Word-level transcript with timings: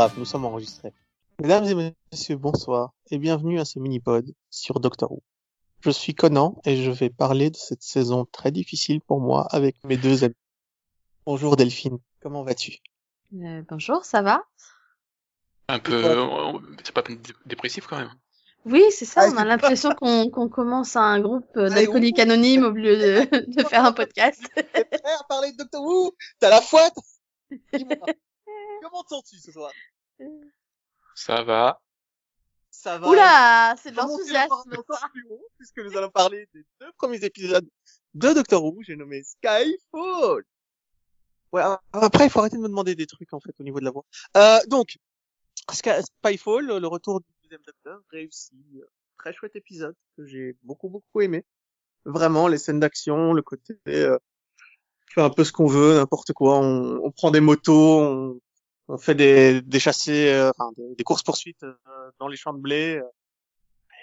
Grave, 0.00 0.14
nous 0.16 0.24
sommes 0.24 0.46
enregistrés. 0.46 0.94
Mesdames 1.42 1.66
et 1.66 1.94
messieurs, 2.10 2.36
bonsoir 2.36 2.94
et 3.10 3.18
bienvenue 3.18 3.60
à 3.60 3.66
ce 3.66 3.78
mini-pod 3.78 4.32
sur 4.48 4.80
Doctor 4.80 5.12
Who. 5.12 5.22
Je 5.80 5.90
suis 5.90 6.14
Conan 6.14 6.58
et 6.64 6.82
je 6.82 6.90
vais 6.90 7.10
parler 7.10 7.50
de 7.50 7.56
cette 7.56 7.82
saison 7.82 8.24
très 8.24 8.50
difficile 8.50 9.02
pour 9.02 9.20
moi 9.20 9.46
avec 9.50 9.76
mes 9.84 9.98
deux 9.98 10.24
amis. 10.24 10.32
Bonjour 11.26 11.54
Delphine, 11.54 11.98
comment 12.22 12.42
vas-tu? 12.44 12.78
Euh, 13.34 13.62
bonjour, 13.68 14.06
ça 14.06 14.22
va? 14.22 14.42
Un 15.68 15.78
peu, 15.78 16.02
c'est 16.82 16.94
pas 16.94 17.02
dé- 17.02 17.18
dépressif 17.44 17.86
quand 17.86 17.98
même. 17.98 18.14
Oui, 18.64 18.82
c'est 18.90 19.04
ça, 19.04 19.24
Ah, 19.26 19.30
on 19.30 19.36
a 19.36 19.44
l'impression 19.44 19.90
qu'on 19.90 20.30
commence 20.48 20.96
un 20.96 21.20
groupe 21.20 21.54
euh, 21.58 21.68
d'alcooliques 21.68 22.20
anonymes 22.20 22.64
au 22.64 22.70
lieu 22.70 22.96
de, 22.96 23.52
de 23.62 23.68
faire 23.68 23.84
un 23.84 23.92
podcast. 23.92 24.48
T'es 24.54 24.64
prêt 24.64 25.12
à 25.20 25.24
parler 25.28 25.52
de 25.52 25.58
Doctor 25.58 25.84
Who 25.84 26.16
T'as 26.38 26.48
la 26.48 26.60
Dis-moi, 27.74 27.96
Comment 28.82 29.02
te 29.02 29.08
sens-tu 29.10 29.36
ce 29.36 29.52
soir? 29.52 29.70
Ça 31.14 31.42
va. 31.42 31.80
Ça 32.70 32.98
va 32.98 33.08
Oula, 33.08 33.76
c'est 33.82 33.90
de 33.90 33.98
On 33.98 34.02
va 34.02 34.08
monter 34.08 34.32
l'enthousiasme. 34.32 34.80
puisque 35.58 35.78
nous 35.78 35.96
allons 35.96 36.10
parler 36.10 36.48
des 36.54 36.64
deux 36.80 36.92
premiers 36.96 37.22
épisodes 37.24 37.68
de 38.14 38.32
Doctor 38.32 38.64
Who, 38.64 38.82
j'ai 38.82 38.96
nommé 38.96 39.22
Skyfall. 39.22 40.44
Ouais, 41.52 41.62
après, 41.92 42.26
il 42.26 42.30
faut 42.30 42.38
arrêter 42.38 42.56
de 42.56 42.62
me 42.62 42.68
demander 42.68 42.94
des 42.94 43.06
trucs, 43.06 43.32
en 43.32 43.40
fait, 43.40 43.54
au 43.58 43.64
niveau 43.64 43.80
de 43.80 43.84
la 43.84 43.90
voix. 43.90 44.04
Euh, 44.36 44.58
donc, 44.68 44.98
Skyfall, 45.70 46.66
le 46.66 46.86
retour 46.86 47.20
du 47.20 47.26
deuxième 47.42 47.62
Docteur, 47.66 48.00
réussi. 48.10 48.54
Très 49.18 49.32
chouette 49.34 49.56
épisode, 49.56 49.96
que 50.16 50.24
j'ai 50.24 50.56
beaucoup, 50.62 50.88
beaucoup 50.88 51.20
aimé. 51.20 51.44
Vraiment, 52.04 52.48
les 52.48 52.56
scènes 52.56 52.80
d'action, 52.80 53.34
le 53.34 53.42
côté, 53.42 53.76
euh, 53.88 54.18
un 55.16 55.30
peu 55.30 55.44
ce 55.44 55.52
qu'on 55.52 55.66
veut, 55.66 55.96
n'importe 55.96 56.32
quoi. 56.32 56.58
On, 56.58 57.00
on 57.04 57.10
prend 57.10 57.30
des 57.30 57.40
motos, 57.40 58.00
on, 58.00 58.40
on 58.92 58.98
fait 58.98 59.14
des, 59.14 59.62
des 59.62 59.80
chassés, 59.80 60.30
euh, 60.32 60.50
enfin, 60.50 60.70
des, 60.76 60.94
des 60.96 61.04
courses 61.04 61.22
poursuites 61.22 61.62
euh, 61.62 61.74
dans 62.18 62.28
les 62.28 62.36
champs 62.36 62.54
de 62.54 62.60
blé. 62.60 62.96
euh, 62.98 63.04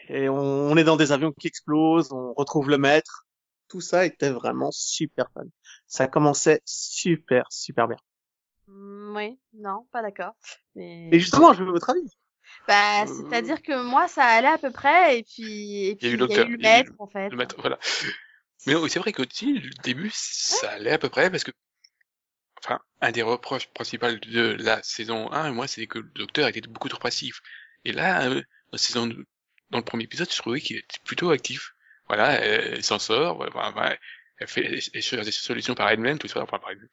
et 0.09 0.29
on, 0.29 0.35
on 0.37 0.77
est 0.77 0.83
dans 0.83 0.95
des 0.97 1.11
avions 1.11 1.31
qui 1.31 1.47
explosent, 1.47 2.11
on 2.11 2.33
retrouve 2.33 2.69
le 2.69 2.77
maître. 2.77 3.25
Tout 3.67 3.81
ça 3.81 4.05
était 4.05 4.29
vraiment 4.29 4.71
super 4.71 5.29
fun. 5.33 5.43
Ça 5.87 6.07
commençait 6.07 6.61
super, 6.65 7.45
super 7.51 7.87
bien. 7.87 7.97
Mm, 8.67 9.15
Oui, 9.15 9.39
non, 9.53 9.85
pas 9.91 10.01
d'accord. 10.01 10.33
Mais 10.75 11.09
Et 11.11 11.19
justement, 11.19 11.53
je 11.53 11.63
veux 11.63 11.71
votre 11.71 11.89
avis. 11.89 12.09
bah, 12.67 13.03
Euh, 13.03 13.05
c'est-à-dire 13.07 13.61
que 13.61 13.81
moi, 13.83 14.07
ça 14.07 14.23
allait 14.23 14.47
à 14.47 14.57
peu 14.57 14.71
près, 14.71 15.19
et 15.19 15.23
puis, 15.23 15.87
et 15.87 15.95
puis 15.95 16.07
Il 16.07 16.09
y 16.09 16.11
a 16.11 16.13
eu 16.13 16.15
il 16.15 16.19
y 16.31 16.35
a 16.35 16.37
Docteur, 16.37 16.47
eu 16.47 16.51
le 16.57 16.59
y 16.59 16.67
a 16.67 16.69
eu 16.79 16.87
maître, 16.87 16.91
en 16.99 17.07
fait. 17.07 17.29
Le 17.29 17.37
maître, 17.37 17.55
voilà. 17.59 17.77
Mais 18.65 18.75
oui, 18.75 18.89
c'est 18.89 18.99
vrai 18.99 19.13
qu'aussi, 19.13 19.53
le 19.59 19.69
début, 19.83 20.11
ça 20.13 20.71
allait 20.71 20.91
à 20.91 20.97
peu 20.99 21.09
près 21.09 21.29
parce 21.31 21.43
que, 21.43 21.51
enfin, 22.63 22.79
un 23.01 23.11
des 23.11 23.21
reproches 23.21 23.67
principaux 23.73 24.11
de 24.11 24.55
la 24.59 24.81
saison 24.83 25.31
1, 25.31 25.51
moi, 25.51 25.67
c'est 25.67 25.87
que 25.87 25.99
le 25.99 26.09
docteur 26.15 26.47
était 26.47 26.61
beaucoup 26.61 26.89
trop 26.89 26.99
passif. 26.99 27.41
Et 27.85 27.91
là, 27.91 28.25
euh, 28.27 28.35
dans, 28.35 28.41
la 28.73 28.77
saison, 28.77 29.07
dans 29.69 29.77
le 29.77 29.83
premier 29.83 30.05
épisode, 30.05 30.29
je 30.31 30.37
trouvais 30.37 30.61
qu'il 30.61 30.77
était 30.77 30.99
plutôt 31.03 31.29
actif. 31.31 31.73
Voilà, 32.07 32.33
elle, 32.33 32.75
elle 32.75 32.83
s'en 32.83 32.99
sort, 32.99 33.37
voilà, 33.37 33.97
elle 34.39 34.47
fait 34.47 34.65
elle, 34.65 34.79
elle 34.93 35.01
cherche 35.01 35.25
des 35.25 35.31
solutions 35.31 35.75
par 35.75 35.89
elle-même, 35.89 36.17
tout 36.17 36.27
ça, 36.27 36.41
enfin, 36.41 36.59
par 36.59 36.71
elle 36.71 36.89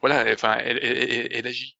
Voilà, 0.00 0.22
elle- 0.26 0.34
enfin, 0.34 0.56
elle, 0.58 0.78
elle, 0.82 1.10
elle, 1.10 1.28
elle 1.32 1.46
agit. 1.46 1.76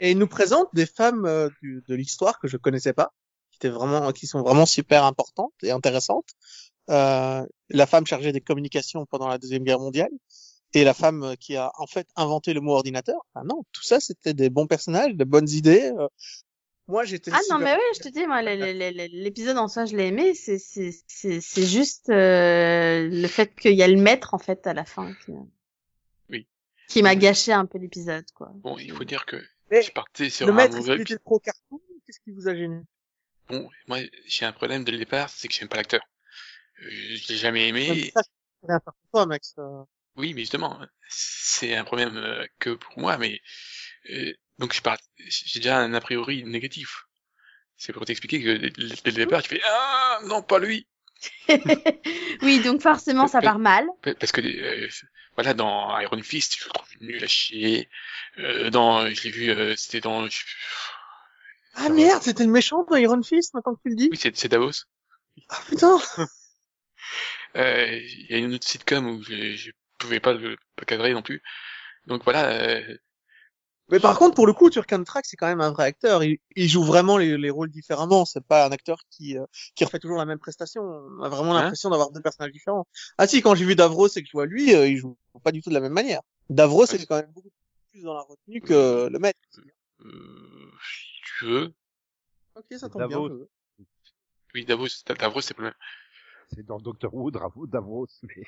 Et 0.00 0.10
il 0.10 0.18
nous 0.18 0.26
présente 0.26 0.68
des 0.74 0.86
femmes 0.86 1.24
euh, 1.24 1.48
du- 1.62 1.82
de 1.86 1.94
l'histoire 1.94 2.40
que 2.40 2.48
je 2.48 2.56
connaissais 2.56 2.92
pas, 2.92 3.12
qui 3.52 3.58
étaient 3.58 3.68
vraiment, 3.68 4.10
qui 4.12 4.26
sont 4.26 4.42
vraiment 4.42 4.66
super 4.66 5.04
importantes 5.04 5.52
et 5.62 5.70
intéressantes. 5.70 6.30
Euh, 6.90 7.44
la 7.68 7.86
femme 7.86 8.06
chargée 8.06 8.32
des 8.32 8.40
communications 8.40 9.06
pendant 9.06 9.28
la 9.28 9.38
deuxième 9.38 9.62
guerre 9.62 9.78
mondiale 9.78 10.10
et 10.74 10.84
la 10.84 10.94
femme 10.94 11.22
euh, 11.22 11.34
qui 11.34 11.56
a 11.56 11.70
en 11.78 11.86
fait 11.86 12.08
inventé 12.16 12.52
le 12.54 12.60
mot 12.60 12.72
ordinateur. 12.74 13.20
Ah 13.34 13.42
non, 13.44 13.64
tout 13.72 13.82
ça 13.82 14.00
c'était 14.00 14.34
des 14.34 14.50
bons 14.50 14.66
personnages, 14.66 15.14
de 15.14 15.24
bonnes 15.24 15.48
idées. 15.48 15.92
euh. 15.98 16.08
Moi 16.86 17.04
j'étais. 17.04 17.30
Ah 17.34 17.40
non, 17.50 17.58
mais 17.58 17.74
oui, 17.74 17.80
je 17.96 18.00
te 18.00 18.08
dis, 18.08 18.26
moi, 18.26 18.40
l'épisode 18.42 19.58
en 19.58 19.68
soi, 19.68 19.84
je 19.84 19.94
l'ai 19.96 20.06
aimé. 20.06 20.34
C'est, 20.34 20.58
c'est, 20.58 20.90
c'est, 21.06 21.40
c'est 21.42 21.66
juste 21.66 22.08
euh, 22.08 23.08
le 23.10 23.26
fait 23.28 23.54
qu'il 23.54 23.74
y 23.74 23.82
a 23.82 23.88
le 23.88 23.96
maître 24.00 24.32
en 24.32 24.38
fait 24.38 24.66
à 24.66 24.72
la 24.72 24.86
fin 24.86 25.12
qui, 25.24 25.32
Oui. 26.30 26.46
qui 26.88 27.02
m'a 27.02 27.14
gâché 27.14 27.52
un 27.52 27.66
peu 27.66 27.76
l'épisode, 27.76 28.24
quoi. 28.34 28.50
Bon, 28.54 28.78
il 28.78 28.90
faut 28.92 29.04
dire 29.04 29.26
que 29.26 29.36
Mais 29.70 29.82
je 29.82 29.92
partais 29.92 30.30
sur 30.30 30.46
le 30.46 30.52
un 30.54 30.56
maître, 30.56 30.76
mauvais 30.78 31.04
trop 31.22 31.38
carton 31.38 31.80
Qu'est-ce 32.06 32.20
qui 32.20 32.30
vous 32.30 32.48
a 32.48 32.54
gêné? 32.54 32.80
Bon, 33.48 33.68
moi, 33.86 33.98
j'ai 34.26 34.46
un 34.46 34.52
problème 34.52 34.82
dès 34.82 34.92
le 34.92 34.98
départ, 34.98 35.28
c'est 35.28 35.46
que 35.48 35.52
j'aime 35.52 35.68
pas 35.68 35.76
l'acteur. 35.76 36.00
Euh, 36.80 36.88
je 36.88 37.28
l'ai 37.28 37.38
jamais 37.38 37.68
aimé. 37.68 38.10
Ça, 38.14 38.22
c'est 38.22 38.80
toi, 39.12 39.26
Max. 39.26 39.54
Oui, 40.18 40.34
mais 40.34 40.42
justement, 40.42 40.78
c'est 41.08 41.74
un 41.76 41.84
problème 41.84 42.16
euh, 42.16 42.46
que 42.58 42.70
pour 42.70 42.98
moi, 42.98 43.16
mais 43.18 43.40
euh, 44.10 44.32
donc 44.58 44.74
je 44.74 44.82
pars, 44.82 44.98
j'ai 45.18 45.60
déjà 45.60 45.78
un 45.78 45.94
a 45.94 46.00
priori 46.00 46.44
négatif. 46.44 47.04
C'est 47.76 47.92
pour 47.92 48.04
t'expliquer 48.04 48.42
que 48.42 48.56
dès 48.56 48.70
le 49.10 49.12
départ, 49.12 49.42
tu 49.42 49.50
fais 49.50 49.60
ah 49.64 50.20
non 50.26 50.42
pas 50.42 50.58
lui, 50.58 50.88
oui, 52.42 52.60
donc 52.62 52.80
forcément, 52.80 53.26
ça 53.26 53.40
part 53.40 53.58
mal. 53.58 53.86
Pa- 54.02 54.14
parce 54.14 54.32
que 54.32 54.40
euh, 54.40 54.88
voilà 55.34 55.54
dans 55.54 55.98
Iron 56.00 56.22
Fist, 56.22 56.56
je 56.58 56.64
le 56.64 56.70
trouve 56.70 56.88
nul 57.00 57.22
à 57.24 57.26
chier. 57.26 57.88
Euh, 58.38 58.70
dans, 58.70 59.08
je 59.08 59.22
l'ai 59.24 59.30
vu, 59.30 59.50
euh, 59.50 59.74
c'était 59.76 60.00
dans, 60.00 60.28
je- 60.28 60.44
Ah 61.74 61.88
merde, 61.88 62.22
c'était 62.22 62.44
le 62.44 62.50
méchant 62.50 62.84
dans 62.84 62.96
Iron 62.96 63.22
Fist, 63.22 63.54
maintenant 63.54 63.74
que 63.74 63.80
tu 63.82 63.88
le 63.90 63.96
dis. 63.96 64.08
oui 64.10 64.16
c'est 64.20 64.36
c'est 64.36 64.48
Davos. 64.48 64.84
Ah 65.48 65.60
putain. 65.68 65.98
Euh, 67.56 67.98
Il 68.02 68.26
y 68.30 68.34
a 68.34 68.38
une 68.38 68.54
autre 68.54 68.66
sitcom 68.68 69.06
où 69.06 69.22
je, 69.22 69.70
je 70.00 70.06
pouvais 70.06 70.20
pas 70.20 70.32
le 70.32 70.56
pas 70.76 70.84
cadrer 70.84 71.12
non 71.12 71.22
plus. 71.22 71.42
Donc 72.06 72.24
voilà, 72.24 72.50
euh, 72.50 72.96
Mais 73.90 74.00
par 74.00 74.18
contre, 74.18 74.34
pour 74.34 74.46
le 74.46 74.52
coup, 74.52 74.70
Turk 74.70 74.88
Track, 75.04 75.24
c'est 75.26 75.36
quand 75.36 75.46
même 75.46 75.60
un 75.60 75.72
vrai 75.72 75.84
acteur. 75.84 76.22
Il, 76.22 76.38
il 76.56 76.68
joue 76.68 76.84
vraiment 76.84 77.16
les, 77.18 77.36
les 77.38 77.50
rôles 77.50 77.70
différemment. 77.70 78.24
C'est 78.24 78.44
pas 78.44 78.66
un 78.66 78.70
acteur 78.72 78.98
qui 79.10 79.38
euh, 79.38 79.44
qui 79.74 79.84
refait 79.84 79.98
toujours 79.98 80.18
la 80.18 80.24
même 80.26 80.38
prestation. 80.38 80.82
On 80.82 81.22
a 81.22 81.28
vraiment 81.28 81.54
Hein 81.56 81.62
l'impression 81.62 81.90
d'avoir 81.90 82.10
deux 82.10 82.20
personnages 82.20 82.52
différents. 82.52 82.86
Ah 83.18 83.26
si, 83.26 83.42
quand 83.42 83.54
j'ai 83.54 83.64
vu 83.64 83.74
Davros 83.76 84.08
et 84.08 84.22
que 84.22 84.26
je 84.26 84.32
vois 84.32 84.46
lui, 84.46 84.74
euh, 84.74 84.86
il 84.86 84.96
joue 84.96 85.16
pas 85.42 85.52
du 85.52 85.62
tout 85.62 85.70
de 85.70 85.74
la 85.74 85.80
même 85.80 85.92
manière. 85.92 86.20
Davros 86.50 86.84
Ouais. 86.86 86.94
est 86.94 87.06
quand 87.06 87.16
même 87.16 87.32
beaucoup 87.32 87.50
plus 87.92 88.02
dans 88.02 88.14
la 88.14 88.20
retenue 88.22 88.60
que 88.60 89.08
le 89.10 89.18
maître. 89.18 89.38
euh, 90.04 90.70
si 90.82 91.06
tu 91.38 91.44
veux, 91.46 91.74
Ok, 92.54 92.66
ça 92.78 92.88
tombe 92.88 93.08
Davos. 93.08 93.28
bien. 93.28 93.46
oui 94.54 94.64
Davos, 94.64 94.86
Davos 95.18 95.40
c'est 95.40 95.54
pas 95.54 95.62
le 95.62 95.68
même. 95.68 95.74
C'est 96.54 96.64
dans 96.64 96.78
Doctor 96.78 97.14
Who, 97.14 97.30
Davos, 97.30 98.08
mais 98.22 98.42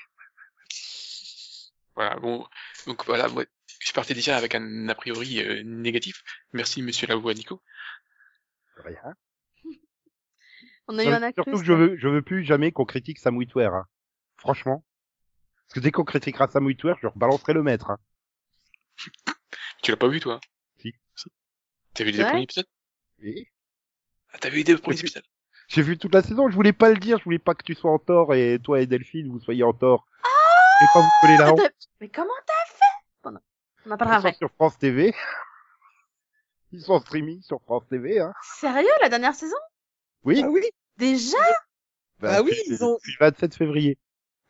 Voilà, 1.97 2.17
bon, 2.17 2.47
donc 2.87 3.05
voilà, 3.07 3.29
moi, 3.29 3.45
je 3.81 3.93
partais 3.93 4.15
déjà 4.15 4.37
avec 4.37 4.55
un 4.55 4.89
a 4.89 4.95
priori 4.95 5.41
euh, 5.41 5.63
négatif. 5.65 6.23
Merci 6.53 6.83
Monsieur 6.83 7.07
Lavoie 7.07 7.35
Nico. 7.35 7.63
rien. 8.77 9.15
On 10.89 10.99
a 10.99 11.05
eu 11.05 11.09
un. 11.09 11.33
Surtout 11.33 11.59
que 11.59 11.65
je 11.65 11.73
veux, 11.73 11.97
je 11.97 12.09
veux 12.09 12.23
plus 12.23 12.45
jamais 12.45 12.73
qu'on 12.73 12.85
critique 12.85 13.19
Sam 13.19 13.37
Witwer, 13.37 13.67
hein. 13.73 13.87
Franchement. 14.39 14.85
Parce 15.67 15.75
que 15.75 15.81
dès 15.81 15.91
qu'on 15.91 16.05
critiquera 16.05 16.49
Sam 16.49 16.67
Witwer, 16.67 16.95
je 17.03 17.07
rebalancerai 17.09 17.53
le 17.53 17.63
maître, 17.63 17.91
hein. 17.91 17.99
Tu 19.83 19.91
l'as 19.91 19.97
pas 19.97 20.09
vu 20.09 20.21
toi? 20.21 20.41
Si. 20.79 20.95
T'as 21.95 22.05
vu 22.05 22.11
les 22.13 22.19
Ouais. 22.23 22.29
premiers 22.29 22.43
épisodes? 22.43 22.67
Et 23.23 23.49
Ah, 24.33 24.39
t'as 24.41 24.49
vu 24.49 24.63
les 24.63 24.77
premiers 24.77 24.97
Oui. 24.97 25.01
épisodes? 25.01 25.25
J'ai 25.69 25.83
vu 25.83 25.97
toute 25.99 26.13
la 26.15 26.23
saison, 26.23 26.49
je 26.49 26.55
voulais 26.55 26.73
pas 26.73 26.91
le 26.91 26.97
dire, 26.97 27.19
je 27.19 27.25
voulais 27.25 27.39
pas 27.39 27.55
que 27.55 27.63
tu 27.63 27.75
sois 27.75 27.93
en 27.93 27.99
tort 28.01 28.35
et 28.35 28.59
toi 28.63 28.81
et 28.81 28.87
Delphine, 28.87 29.31
vous 29.31 29.39
soyez 29.41 29.63
en 29.63 29.73
tort. 29.73 30.09
Et 30.81 30.89
quand 30.89 31.03
vous 31.03 31.11
collez 31.11 31.37
la 31.37 31.47
Ah, 31.47 31.53
honte, 31.53 31.59
t'as- 31.59 31.71
Mais 32.01 32.09
comment 32.09 32.31
t'as 32.47 32.73
fait? 32.73 33.05
Bon, 33.25 33.31
non. 33.33 33.41
On 33.87 33.91
en 33.93 33.97
parlera 33.97 34.19
ils 34.19 34.23
sont 34.23 34.29
après. 34.29 34.39
sur 34.39 34.51
France 34.53 34.79
TV. 34.79 35.15
Ils 36.73 36.83
sont 36.83 36.93
en 36.95 37.01
streaming 37.01 37.43
sur 37.43 37.61
France 37.63 37.85
TV, 37.89 38.21
hein. 38.21 38.33
Sérieux, 38.61 38.89
la 39.01 39.09
dernière 39.09 39.35
saison? 39.35 39.57
Oui. 40.25 40.41
Ah 40.45 40.49
oui, 40.49 40.63
Déjà? 40.97 41.39
Bah, 42.19 42.43
oui, 42.43 42.51
depuis- 42.51 42.75
ils 42.75 42.85
ont- 42.85 42.99
le 43.03 43.13
27 43.19 43.55
février. 43.55 43.99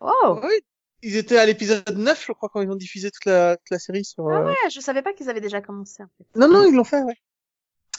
Oh 0.01 0.13
Ah 0.23 0.41
oui. 0.47 0.61
Ils 1.03 1.17
étaient 1.17 1.39
à 1.39 1.47
l'épisode 1.47 1.89
9, 1.97 2.27
je 2.27 2.33
crois, 2.33 2.51
quand 2.53 2.61
ils 2.61 2.71
ont 2.71 2.77
diffusé 2.77 3.11
toute 3.11 3.25
la, 3.25 3.57
toute 3.57 3.71
la 3.71 3.79
série 3.79 4.05
sur. 4.05 4.29
Ah 4.29 4.41
euh, 4.41 4.47
ouais, 4.47 4.71
je 4.71 4.81
savais 4.81 5.01
pas 5.03 5.13
qu'ils 5.15 5.31
avaient 5.31 5.41
déjà 5.41 5.63
commencé 5.63 6.03
en 6.03 6.09
fait. 6.19 6.25
Non, 6.39 6.49
non, 6.49 6.65
ils 6.67 6.75
l'ont 6.75 6.85
fait, 6.85 7.01
ouais. 7.03 7.17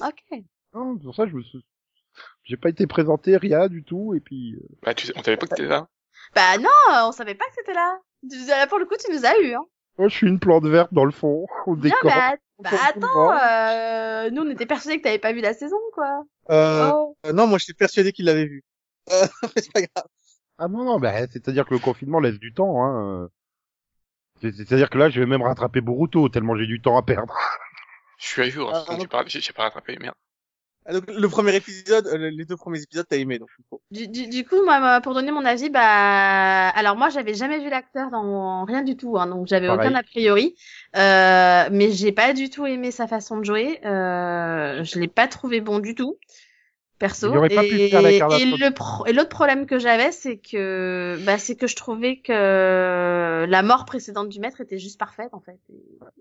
Ok. 0.01 0.43
Non, 0.73 0.97
pour 0.97 1.15
ça, 1.15 1.25
je 1.25 1.33
me 1.35 1.41
suis... 1.41 1.65
J'ai 2.43 2.57
pas 2.57 2.69
été 2.69 2.85
présenté, 2.87 3.37
rien 3.37 3.67
du 3.67 3.83
tout, 3.83 4.13
et 4.13 4.19
puis... 4.19 4.55
euh, 4.55 4.67
Bah, 4.83 4.93
tu 4.93 5.07
sais, 5.07 5.13
on 5.15 5.23
savait 5.23 5.37
pas 5.37 5.47
que 5.47 5.55
t'étais 5.55 5.67
là. 5.67 5.87
Bah 6.35 6.57
non, 6.59 6.69
on 7.07 7.11
savait 7.11 7.35
pas 7.35 7.45
que 7.45 7.53
c'était 7.55 7.73
là. 7.73 7.99
Pour 8.69 8.79
le 8.79 8.85
coup, 8.85 8.95
tu 9.03 9.11
nous 9.11 9.25
as 9.25 9.37
eu, 9.39 9.53
hein. 9.53 9.65
Moi, 9.97 10.07
je 10.07 10.15
suis 10.15 10.27
une 10.27 10.39
plante 10.39 10.65
verte 10.65 10.93
dans 10.93 11.05
le 11.05 11.11
fond, 11.11 11.45
au 11.67 11.75
Non, 11.75 11.81
décor. 11.81 11.99
bah, 12.05 12.33
bah 12.59 12.69
attends, 12.87 13.31
euh, 13.37 14.29
nous 14.29 14.43
on 14.43 14.49
était 14.49 14.65
persuadés 14.65 14.99
que 14.99 15.03
t'avais 15.03 15.19
pas 15.19 15.33
vu 15.33 15.41
la 15.41 15.53
saison, 15.53 15.77
quoi. 15.93 16.23
Euh, 16.49 16.91
Oh. 16.93 17.15
euh, 17.25 17.33
non, 17.33 17.47
moi, 17.47 17.57
j'étais 17.57 17.73
persuadé 17.73 18.11
qu'ils 18.11 18.25
l'avaient 18.25 18.45
vu. 18.45 18.63
Euh, 19.11 19.25
mais 19.43 19.49
c'est 19.63 19.71
pas 19.73 19.81
grave. 19.81 20.05
Ah 20.57 20.67
non, 20.67 20.83
non, 20.85 20.99
bah, 20.99 21.13
c'est-à-dire 21.27 21.65
que 21.65 21.73
le 21.73 21.79
confinement 21.79 22.19
laisse 22.19 22.39
du 22.39 22.53
temps, 22.53 22.83
hein. 22.83 23.29
C'est- 24.41 24.51
C'est-à-dire 24.53 24.89
que 24.89 24.97
là, 24.97 25.09
je 25.09 25.19
vais 25.19 25.25
même 25.25 25.41
rattraper 25.41 25.81
Boruto, 25.81 26.29
tellement 26.29 26.55
j'ai 26.55 26.65
du 26.67 26.81
temps 26.81 26.97
à 26.97 27.03
perdre. 27.03 27.35
Je 28.17 28.27
suis 28.27 28.41
à 28.43 28.49
jour, 28.49 28.71
Ah, 28.73 28.83
hein, 28.87 28.93
non. 28.93 28.99
j'ai 28.99 29.07
pas, 29.07 29.23
pas 29.55 29.63
rattrapé, 29.63 29.97
merde. 29.99 30.15
Ah, 30.85 30.93
donc, 30.93 31.03
le 31.07 31.27
premier 31.27 31.55
épisode, 31.55 32.07
euh, 32.07 32.31
les 32.31 32.43
deux 32.43 32.57
premiers 32.57 32.81
épisodes, 32.81 33.05
t'as 33.07 33.17
aimé, 33.17 33.37
donc. 33.37 33.49
Du, 33.91 34.07
du, 34.07 34.27
du 34.27 34.45
coup, 34.45 34.63
moi, 34.65 34.79
moi, 34.79 34.99
pour 35.01 35.13
donner 35.13 35.31
mon 35.31 35.45
avis, 35.45 35.69
bah, 35.69 36.69
alors 36.69 36.95
moi, 36.95 37.09
j'avais 37.09 37.35
jamais 37.35 37.59
vu 37.59 37.69
l'acteur 37.69 38.09
dans 38.09 38.65
rien 38.65 38.81
du 38.81 38.97
tout, 38.97 39.17
hein, 39.19 39.27
donc 39.27 39.45
j'avais 39.47 39.69
aucun 39.69 39.93
a 39.93 40.01
priori. 40.01 40.55
Euh, 40.95 41.69
mais 41.71 41.91
j'ai 41.91 42.11
pas 42.11 42.33
du 42.33 42.49
tout 42.49 42.65
aimé 42.65 42.89
sa 42.89 43.07
façon 43.07 43.37
de 43.37 43.45
jouer. 43.45 43.79
Euh, 43.85 44.83
je 44.83 44.99
l'ai 44.99 45.07
pas 45.07 45.27
trouvé 45.27 45.61
bon 45.61 45.77
du 45.77 45.93
tout, 45.93 46.17
perso. 47.01 47.27
Il 47.29 47.37
aurait 47.37 47.49
pas 47.49 47.63
pu 47.63 47.79
et, 47.79 47.89
faire 47.89 48.01
la 48.01 48.13
carte 48.17 48.33
et 48.33 48.45
d'Astro- 48.45 48.57
le 48.57 48.73
pro- 48.73 49.05
et 49.07 49.11
l'autre 49.13 49.29
problème 49.29 49.65
que 49.65 49.79
j'avais, 49.79 50.11
c'est 50.11 50.37
que, 50.37 51.17
bah, 51.25 51.37
c'est 51.37 51.55
que 51.55 51.67
je 51.67 51.75
trouvais 51.75 52.21
que 52.21 53.45
la 53.49 53.63
mort 53.63 53.85
précédente 53.85 54.29
du 54.29 54.39
maître 54.39 54.61
était 54.61 54.77
juste 54.79 54.99
parfaite, 54.99 55.33
en 55.33 55.41
fait. 55.41 55.59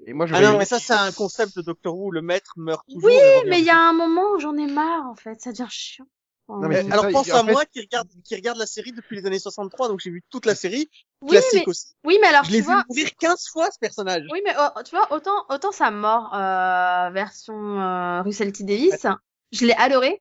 Et- 0.07 0.13
moi, 0.13 0.27
je 0.27 0.35
Ah 0.35 0.41
non, 0.41 0.59
mais 0.59 0.65
ça, 0.65 0.79
c'est 0.79 0.93
un 0.93 1.13
concept 1.13 1.57
de 1.57 1.63
Doctor 1.63 1.97
Who, 1.97 2.11
le 2.11 2.23
maître 2.23 2.55
meurt 2.57 2.85
toujours. 2.89 3.05
Oui, 3.05 3.15
mais 3.49 3.61
il 3.61 3.65
y 3.65 3.71
a 3.71 3.79
un 3.79 3.93
moment 3.93 4.33
où 4.35 4.41
j'en 4.41 4.57
ai 4.57 4.67
marre, 4.67 5.07
en 5.07 5.15
fait. 5.15 5.41
Ça 5.41 5.53
devient 5.53 5.67
chiant. 5.71 6.07
Non, 6.49 6.67
mais 6.67 6.79
Euh, 6.79 6.91
alors 6.91 7.05
ça, 7.05 7.11
pense 7.13 7.31
à 7.31 7.45
fait- 7.45 7.53
moi 7.53 7.65
qui 7.65 7.81
regarde, 7.81 8.09
qui 8.25 8.35
regarde 8.35 8.59
la 8.59 8.67
série 8.67 8.91
depuis 8.91 9.15
les 9.17 9.25
années 9.25 9.39
63, 9.39 9.87
donc 9.87 10.01
j'ai 10.01 10.11
vu 10.11 10.25
toute 10.31 10.47
la 10.47 10.57
série, 10.57 10.91
Oui, 11.23 11.29
classique 11.31 11.63
mais, 11.65 11.69
aussi. 11.69 11.95
oui, 12.05 12.19
mais 12.21 12.27
alors, 12.27 12.43
Je 12.43 12.51
l'ai 12.51 12.57
tu 12.57 12.63
vu 12.63 12.73
vois, 12.73 12.83
mourir 12.89 13.09
15 13.21 13.47
fois, 13.53 13.71
ce 13.71 13.79
personnage. 13.79 14.25
Oui, 14.33 14.41
mais 14.45 14.53
oh, 14.59 14.83
tu 14.85 14.97
vois, 14.97 15.13
autant, 15.13 15.45
autant 15.49 15.71
sa 15.71 15.93
mort 15.93 16.35
euh, 16.35 17.11
version 17.11 17.55
euh, 17.81 18.23
Russell 18.23 18.51
T. 18.53 18.65
Davis, 18.65 19.07
je 19.53 19.65
l'ai 19.65 19.75
adoré. 19.75 20.21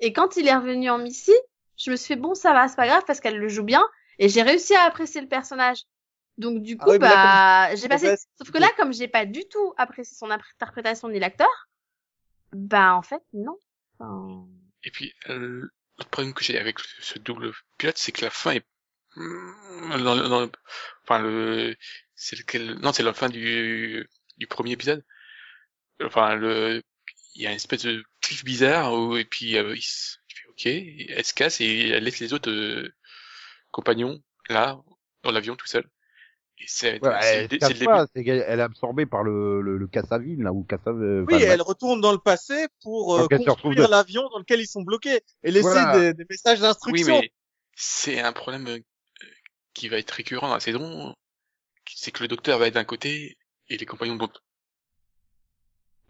Et 0.00 0.12
quand 0.12 0.36
il 0.36 0.46
est 0.48 0.54
revenu 0.54 0.90
en 0.90 0.98
Missy, 0.98 1.32
je 1.76 1.90
me 1.90 1.96
suis 1.96 2.08
fait 2.14 2.20
bon, 2.20 2.34
ça 2.34 2.52
va, 2.52 2.68
c'est 2.68 2.76
pas 2.76 2.86
grave 2.86 3.04
parce 3.06 3.20
qu'elle 3.20 3.38
le 3.38 3.48
joue 3.48 3.64
bien. 3.64 3.84
Et 4.18 4.28
j'ai 4.28 4.42
réussi 4.42 4.74
à 4.74 4.82
apprécier 4.82 5.20
le 5.20 5.28
personnage. 5.28 5.82
Donc 6.38 6.62
du 6.62 6.76
Ah 6.78 6.84
coup, 6.84 6.90
oui, 6.90 6.98
là, 6.98 7.68
bah, 7.68 7.74
j'ai 7.76 7.88
passé. 7.88 8.14
Sauf 8.38 8.50
que 8.50 8.58
là, 8.58 8.68
comme 8.76 8.92
j'ai 8.92 9.08
pas 9.08 9.24
du 9.26 9.44
tout 9.48 9.72
apprécié 9.76 10.16
son 10.16 10.30
interprétation 10.30 11.08
ni 11.08 11.18
l'acteur, 11.20 11.48
bah 12.52 12.94
en 12.94 13.02
fait 13.02 13.22
non. 13.32 13.56
Enfin, 13.98 14.46
Et 14.84 14.90
puis, 14.90 15.12
euh, 15.28 15.68
l'autre 15.98 16.10
problème 16.10 16.34
que 16.34 16.44
j'ai 16.44 16.58
avec 16.58 16.78
ce 17.00 17.18
double 17.18 17.52
pilote, 17.78 17.98
c'est 17.98 18.12
que 18.12 18.24
la 18.24 18.30
fin 18.30 18.52
est, 18.52 18.64
dans, 19.16 20.14
le- 20.14 20.28
dans 20.28 20.40
le- 20.40 20.52
enfin 21.04 21.20
le, 21.20 21.76
c'est 22.14 22.36
lequel, 22.36 22.74
non, 22.80 22.92
c'est 22.92 23.02
la 23.02 23.14
fin 23.14 23.28
du, 23.28 24.08
du 24.38 24.46
premier 24.46 24.72
épisode. 24.72 25.04
Enfin, 26.02 26.34
le, 26.36 26.82
il 27.34 27.42
y 27.42 27.46
a 27.46 27.50
une 27.50 27.56
espèce 27.56 27.84
de 27.84 28.04
bizarre 28.42 28.92
où, 28.94 29.16
et 29.16 29.24
puis, 29.24 29.56
euh, 29.56 29.76
il 29.76 29.82
ok, 30.50 30.66
elle 30.66 31.24
se 31.24 31.34
casse 31.34 31.60
et 31.60 31.88
elle 31.90 32.04
laisse 32.04 32.20
les 32.20 32.32
autres 32.32 32.50
euh, 32.50 32.92
compagnons 33.72 34.22
là, 34.48 34.78
dans 35.22 35.30
l'avion 35.32 35.56
tout 35.56 35.66
seul. 35.66 35.88
Et 36.58 36.64
c'est, 36.66 37.00
Ouais, 37.02 37.10
elle 37.22 37.42
le 37.42 37.58
le 37.68 37.74
début. 37.74 38.30
est 38.30 38.60
absorbée 38.60 39.06
par 39.06 39.24
le, 39.24 39.60
le, 39.60 39.76
le 39.76 39.86
Cassavine, 39.88 40.42
là, 40.42 40.52
ou 40.52 40.66
euh, 40.86 41.26
Oui, 41.28 41.42
elle 41.42 41.62
retourne 41.62 42.00
dans 42.00 42.12
le 42.12 42.18
passé 42.18 42.66
pour 42.82 43.16
euh, 43.16 43.28
construire 43.28 43.88
de- 43.88 43.90
l'avion 43.90 44.28
dans 44.30 44.38
lequel 44.38 44.60
ils 44.60 44.66
sont 44.66 44.82
bloqués 44.82 45.20
et 45.42 45.50
laisser 45.50 45.68
Voilà. 45.68 45.98
des, 45.98 46.14
des 46.14 46.24
messages 46.30 46.60
Oui, 46.60 46.62
d'instruction. 46.62 47.16
mais 47.20 47.30
c'est 47.76 48.20
un 48.20 48.32
problème 48.32 48.78
qui 49.74 49.88
va 49.88 49.98
être 49.98 50.10
récurrent 50.12 50.48
dans 50.48 50.54
la 50.54 50.60
saison. 50.60 51.14
C'est 51.86 52.12
que 52.12 52.22
le 52.22 52.28
docteur 52.28 52.58
va 52.58 52.68
être 52.68 52.74
d'un 52.74 52.84
côté 52.84 53.38
et 53.68 53.76
les 53.78 53.86
compagnons 53.86 54.16
de 54.16 54.20
l'autre. 54.20 54.42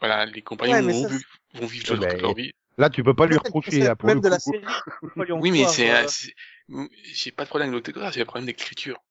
Voilà, 0.07 0.27
les 0.27 0.43
compagnons 0.43 0.75
Ouais, 0.75 0.83
vont, 0.83 1.03
ça, 1.03 1.09
vivre, 1.09 1.39
vont 1.55 1.67
vivre 1.67 1.95
Ouais, 1.95 2.13
leur, 2.13 2.21
leur 2.21 2.35
vie. 2.35 2.53
Là, 2.77 2.91
tu 2.91 3.03
peux 3.03 3.15
pas 3.15 3.27
lui 3.27 3.39
reprocher, 3.39 3.79
là, 3.79 3.97
pour 3.97 4.07
même 4.07 4.19
le 4.19 4.23
de 4.23 4.29
la 4.29 4.39
série. 4.39 4.63
Oui, 5.31 5.51
mais 5.51 5.67
c'est, 5.67 5.91
euh, 5.91 6.87
j'ai 7.05 7.33
pas 7.33 7.45
de 7.45 7.49
problème 7.49 7.71
avec 7.71 7.87
le 7.87 7.93
docteur, 7.93 8.13
j'ai 8.13 8.21
un 8.21 8.27
problème 8.27 8.45
d'écriture. 8.45 9.03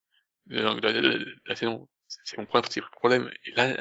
C'est 0.49 1.65
mon 2.37 2.45
problème, 2.45 2.69
c'est 2.69 2.81
le 2.81 2.85
problème. 2.91 3.31
Et 3.45 3.51
là, 3.53 3.75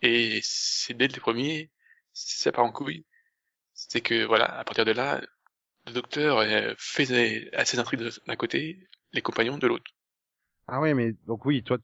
et 0.00 0.40
c'est 0.42 0.94
dès 0.94 1.06
le 1.06 1.20
premier, 1.20 1.70
ça 2.12 2.50
part 2.50 2.64
en 2.64 2.72
couille. 2.72 3.04
C'est 3.72 4.00
que 4.00 4.24
voilà, 4.24 4.46
à 4.58 4.64
partir 4.64 4.84
de 4.84 4.90
là, 4.90 5.20
le 5.86 5.92
docteur 5.92 6.38
euh, 6.38 6.74
fait 6.76 7.06
ses, 7.06 7.50
a 7.52 7.64
ses 7.64 7.78
intrigues 7.78 8.10
d'un 8.26 8.36
côté, 8.36 8.88
les 9.12 9.22
compagnons 9.22 9.58
de 9.58 9.66
l'autre. 9.68 9.92
Ah 10.66 10.80
ouais, 10.80 10.92
mais 10.94 11.12
donc 11.26 11.44
oui, 11.44 11.62
toi, 11.62 11.78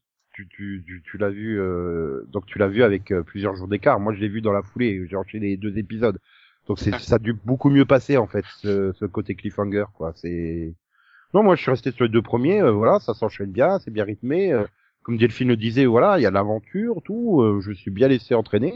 tu, 0.47 0.47
tu, 0.47 0.83
tu, 0.85 1.01
tu 1.03 1.17
l'as 1.17 1.29
vu, 1.29 1.59
euh, 1.59 2.23
donc 2.27 2.45
tu 2.45 2.57
l'as 2.59 2.67
vu 2.67 2.83
avec 2.83 3.11
euh, 3.11 3.23
plusieurs 3.23 3.55
jours 3.55 3.67
d'écart. 3.67 3.99
Moi, 3.99 4.13
je 4.13 4.19
l'ai 4.19 4.29
vu 4.29 4.41
dans 4.41 4.53
la 4.53 4.61
foulée. 4.61 5.05
J'ai 5.09 5.15
enchaîné 5.15 5.47
les 5.47 5.57
deux 5.57 5.77
épisodes. 5.77 6.17
Donc 6.67 6.79
c'est, 6.79 6.93
Ah. 6.93 6.99
ça 6.99 7.15
a 7.15 7.19
dû 7.19 7.33
beaucoup 7.33 7.69
mieux 7.69 7.85
passer 7.85 8.17
en 8.17 8.27
fait, 8.27 8.45
ce, 8.57 8.93
ce 8.93 9.05
côté 9.05 9.35
cliffhanger, 9.35 9.85
quoi. 9.93 10.13
C'est, 10.15 10.73
non, 11.33 11.43
moi, 11.43 11.55
je 11.55 11.61
suis 11.61 11.71
resté 11.71 11.91
sur 11.91 12.05
les 12.05 12.09
deux 12.09 12.21
premiers. 12.21 12.61
euh, 12.61 12.71
voilà, 12.71 12.99
ça 12.99 13.13
s'enchaîne 13.13 13.51
bien, 13.51 13.79
c'est 13.79 13.91
bien 13.91 14.05
rythmé. 14.05 14.53
euh, 14.53 14.63
comme 15.03 15.17
Delphine 15.17 15.49
le 15.49 15.57
disait, 15.57 15.85
voilà, 15.85 16.19
il 16.19 16.21
y 16.21 16.25
a 16.25 16.31
l'aventure, 16.31 17.01
tout. 17.03 17.61
je 17.61 17.71
suis 17.71 17.89
bien 17.91 18.07
laissé 18.07 18.35
entraîner. 18.35 18.73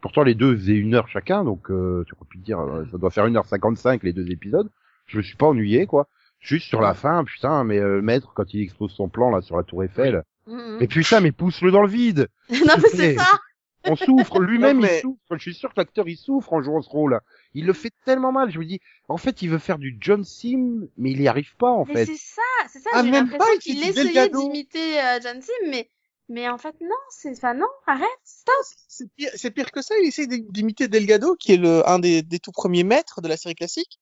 pourtant, 0.00 0.22
les 0.22 0.34
deux 0.34 0.54
faisaient 0.56 0.76
une 0.76 0.94
heure 0.94 1.08
chacun, 1.08 1.44
donc 1.44 1.66
tu 1.66 2.38
te 2.38 2.44
dire, 2.44 2.58
ça 2.90 2.98
doit 2.98 3.10
faire 3.10 3.26
une 3.26 3.36
heure 3.36 3.46
cinquante-cinq 3.46 4.02
les 4.02 4.12
deux 4.12 4.30
épisodes. 4.30 4.68
Je 5.06 5.16
me 5.16 5.22
suis 5.22 5.36
pas 5.36 5.46
ennuyé, 5.46 5.86
quoi. 5.86 6.06
Juste 6.38 6.68
sur 6.68 6.80
la 6.80 6.94
fin, 6.94 7.22
putain, 7.24 7.64
mais 7.64 7.78
euh, 7.78 7.96
le 7.96 8.02
maître, 8.02 8.32
quand 8.34 8.54
il 8.54 8.62
expose 8.62 8.92
son 8.92 9.08
plan 9.08 9.30
là 9.30 9.42
sur 9.42 9.56
la 9.56 9.62
tour 9.62 9.84
Eiffel, 9.84 10.22
mhm. 10.50 10.78
mais 10.80 10.86
putain, 10.86 11.20
mais 11.20 11.32
pousse-le 11.32 11.70
dans 11.70 11.82
le 11.82 11.88
vide. 11.88 12.28
non 12.50 12.74
mais 12.82 12.88
c'est 12.90 13.16
ça. 13.16 13.38
On 13.84 13.96
souffre, 13.96 14.40
lui-même 14.40 14.80
mais- 14.80 14.98
il 14.98 15.00
souffre. 15.00 15.18
Je 15.32 15.38
suis 15.38 15.54
sûr 15.54 15.70
que 15.70 15.80
l'acteur 15.80 16.06
il 16.06 16.16
souffre 16.16 16.52
en 16.52 16.62
jouant 16.62 16.82
ce 16.82 16.90
rôle. 16.90 17.18
Il 17.54 17.64
le 17.64 17.72
fait 17.72 17.92
tellement 18.04 18.30
mal. 18.30 18.50
Je 18.50 18.58
me 18.58 18.64
dis, 18.66 18.78
en 19.08 19.16
fait, 19.16 19.40
il 19.40 19.48
veut 19.48 19.58
faire 19.58 19.78
du 19.78 19.96
John 20.00 20.22
Sim, 20.22 20.86
mais 20.98 21.12
il 21.12 21.22
y 21.22 21.28
arrive 21.28 21.56
pas 21.56 21.70
en 21.70 21.86
Mais 21.86 21.94
fait. 21.94 22.06
c'est 22.06 22.18
ça, 22.18 22.68
c'est 22.70 22.80
ça. 22.80 22.90
Ah, 22.92 23.02
J'ai 23.02 23.10
l'impression 23.10 23.58
qu'il 23.58 23.82
essayait 23.82 24.28
d'imiter 24.28 25.00
euh, 25.00 25.20
John 25.22 25.40
Sim, 25.40 25.52
mais 25.70 25.88
mais 26.28 26.48
en 26.48 26.58
fait 26.58 26.74
non, 26.80 26.94
c'est 27.08 27.30
enfin 27.32 27.54
non, 27.54 27.66
arrête, 27.86 28.06
stop. 28.22 28.54
C'est 28.86 29.10
pire, 29.14 29.30
c'est 29.34 29.50
pire 29.50 29.70
que 29.72 29.82
ça. 29.82 29.94
Il 30.00 30.08
essaie 30.08 30.26
d'imiter 30.26 30.86
Delgado, 30.86 31.34
qui 31.34 31.54
est 31.54 31.56
le 31.56 31.88
un 31.88 31.98
des, 31.98 32.22
des 32.22 32.38
tout 32.38 32.52
premiers 32.52 32.84
maîtres 32.84 33.20
de 33.22 33.28
la 33.28 33.36
série 33.36 33.54
classique. 33.54 33.98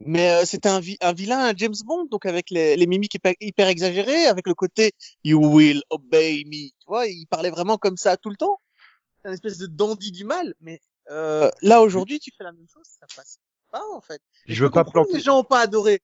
Mais 0.00 0.30
euh, 0.30 0.44
c'était 0.44 0.68
un, 0.68 0.80
vi- 0.80 0.98
un 1.00 1.12
vilain, 1.12 1.38
un 1.50 1.54
James 1.56 1.74
Bond, 1.84 2.06
donc 2.10 2.26
avec 2.26 2.50
les, 2.50 2.76
les 2.76 2.86
mimiques 2.86 3.14
hyper, 3.14 3.32
hyper 3.40 3.68
exagérées, 3.68 4.26
avec 4.26 4.46
le 4.46 4.54
côté 4.54 4.92
You 5.22 5.40
will 5.44 5.82
obey 5.90 6.44
me. 6.46 6.68
Tu 6.68 6.86
vois, 6.86 7.06
il 7.06 7.26
parlait 7.26 7.50
vraiment 7.50 7.78
comme 7.78 7.96
ça 7.96 8.16
tout 8.16 8.30
le 8.30 8.36
temps. 8.36 8.60
C'est 9.22 9.28
une 9.28 9.34
espèce 9.34 9.58
de 9.58 9.66
dandy 9.66 10.12
du 10.12 10.24
mal. 10.24 10.54
Mais 10.60 10.80
euh, 11.10 11.50
là 11.62 11.80
aujourd'hui, 11.80 12.18
tu 12.18 12.30
fais 12.36 12.44
la 12.44 12.52
même 12.52 12.66
chose, 12.72 12.84
ça 12.86 13.06
passe 13.16 13.38
pas 13.70 13.82
en 13.94 14.00
fait. 14.00 14.20
Et 14.46 14.54
Je 14.54 14.64
veux 14.64 14.70
pas 14.70 14.84
planter. 14.84 15.14
Les 15.14 15.20
gens 15.20 15.38
ont 15.38 15.44
pas 15.44 15.60
adoré. 15.60 16.02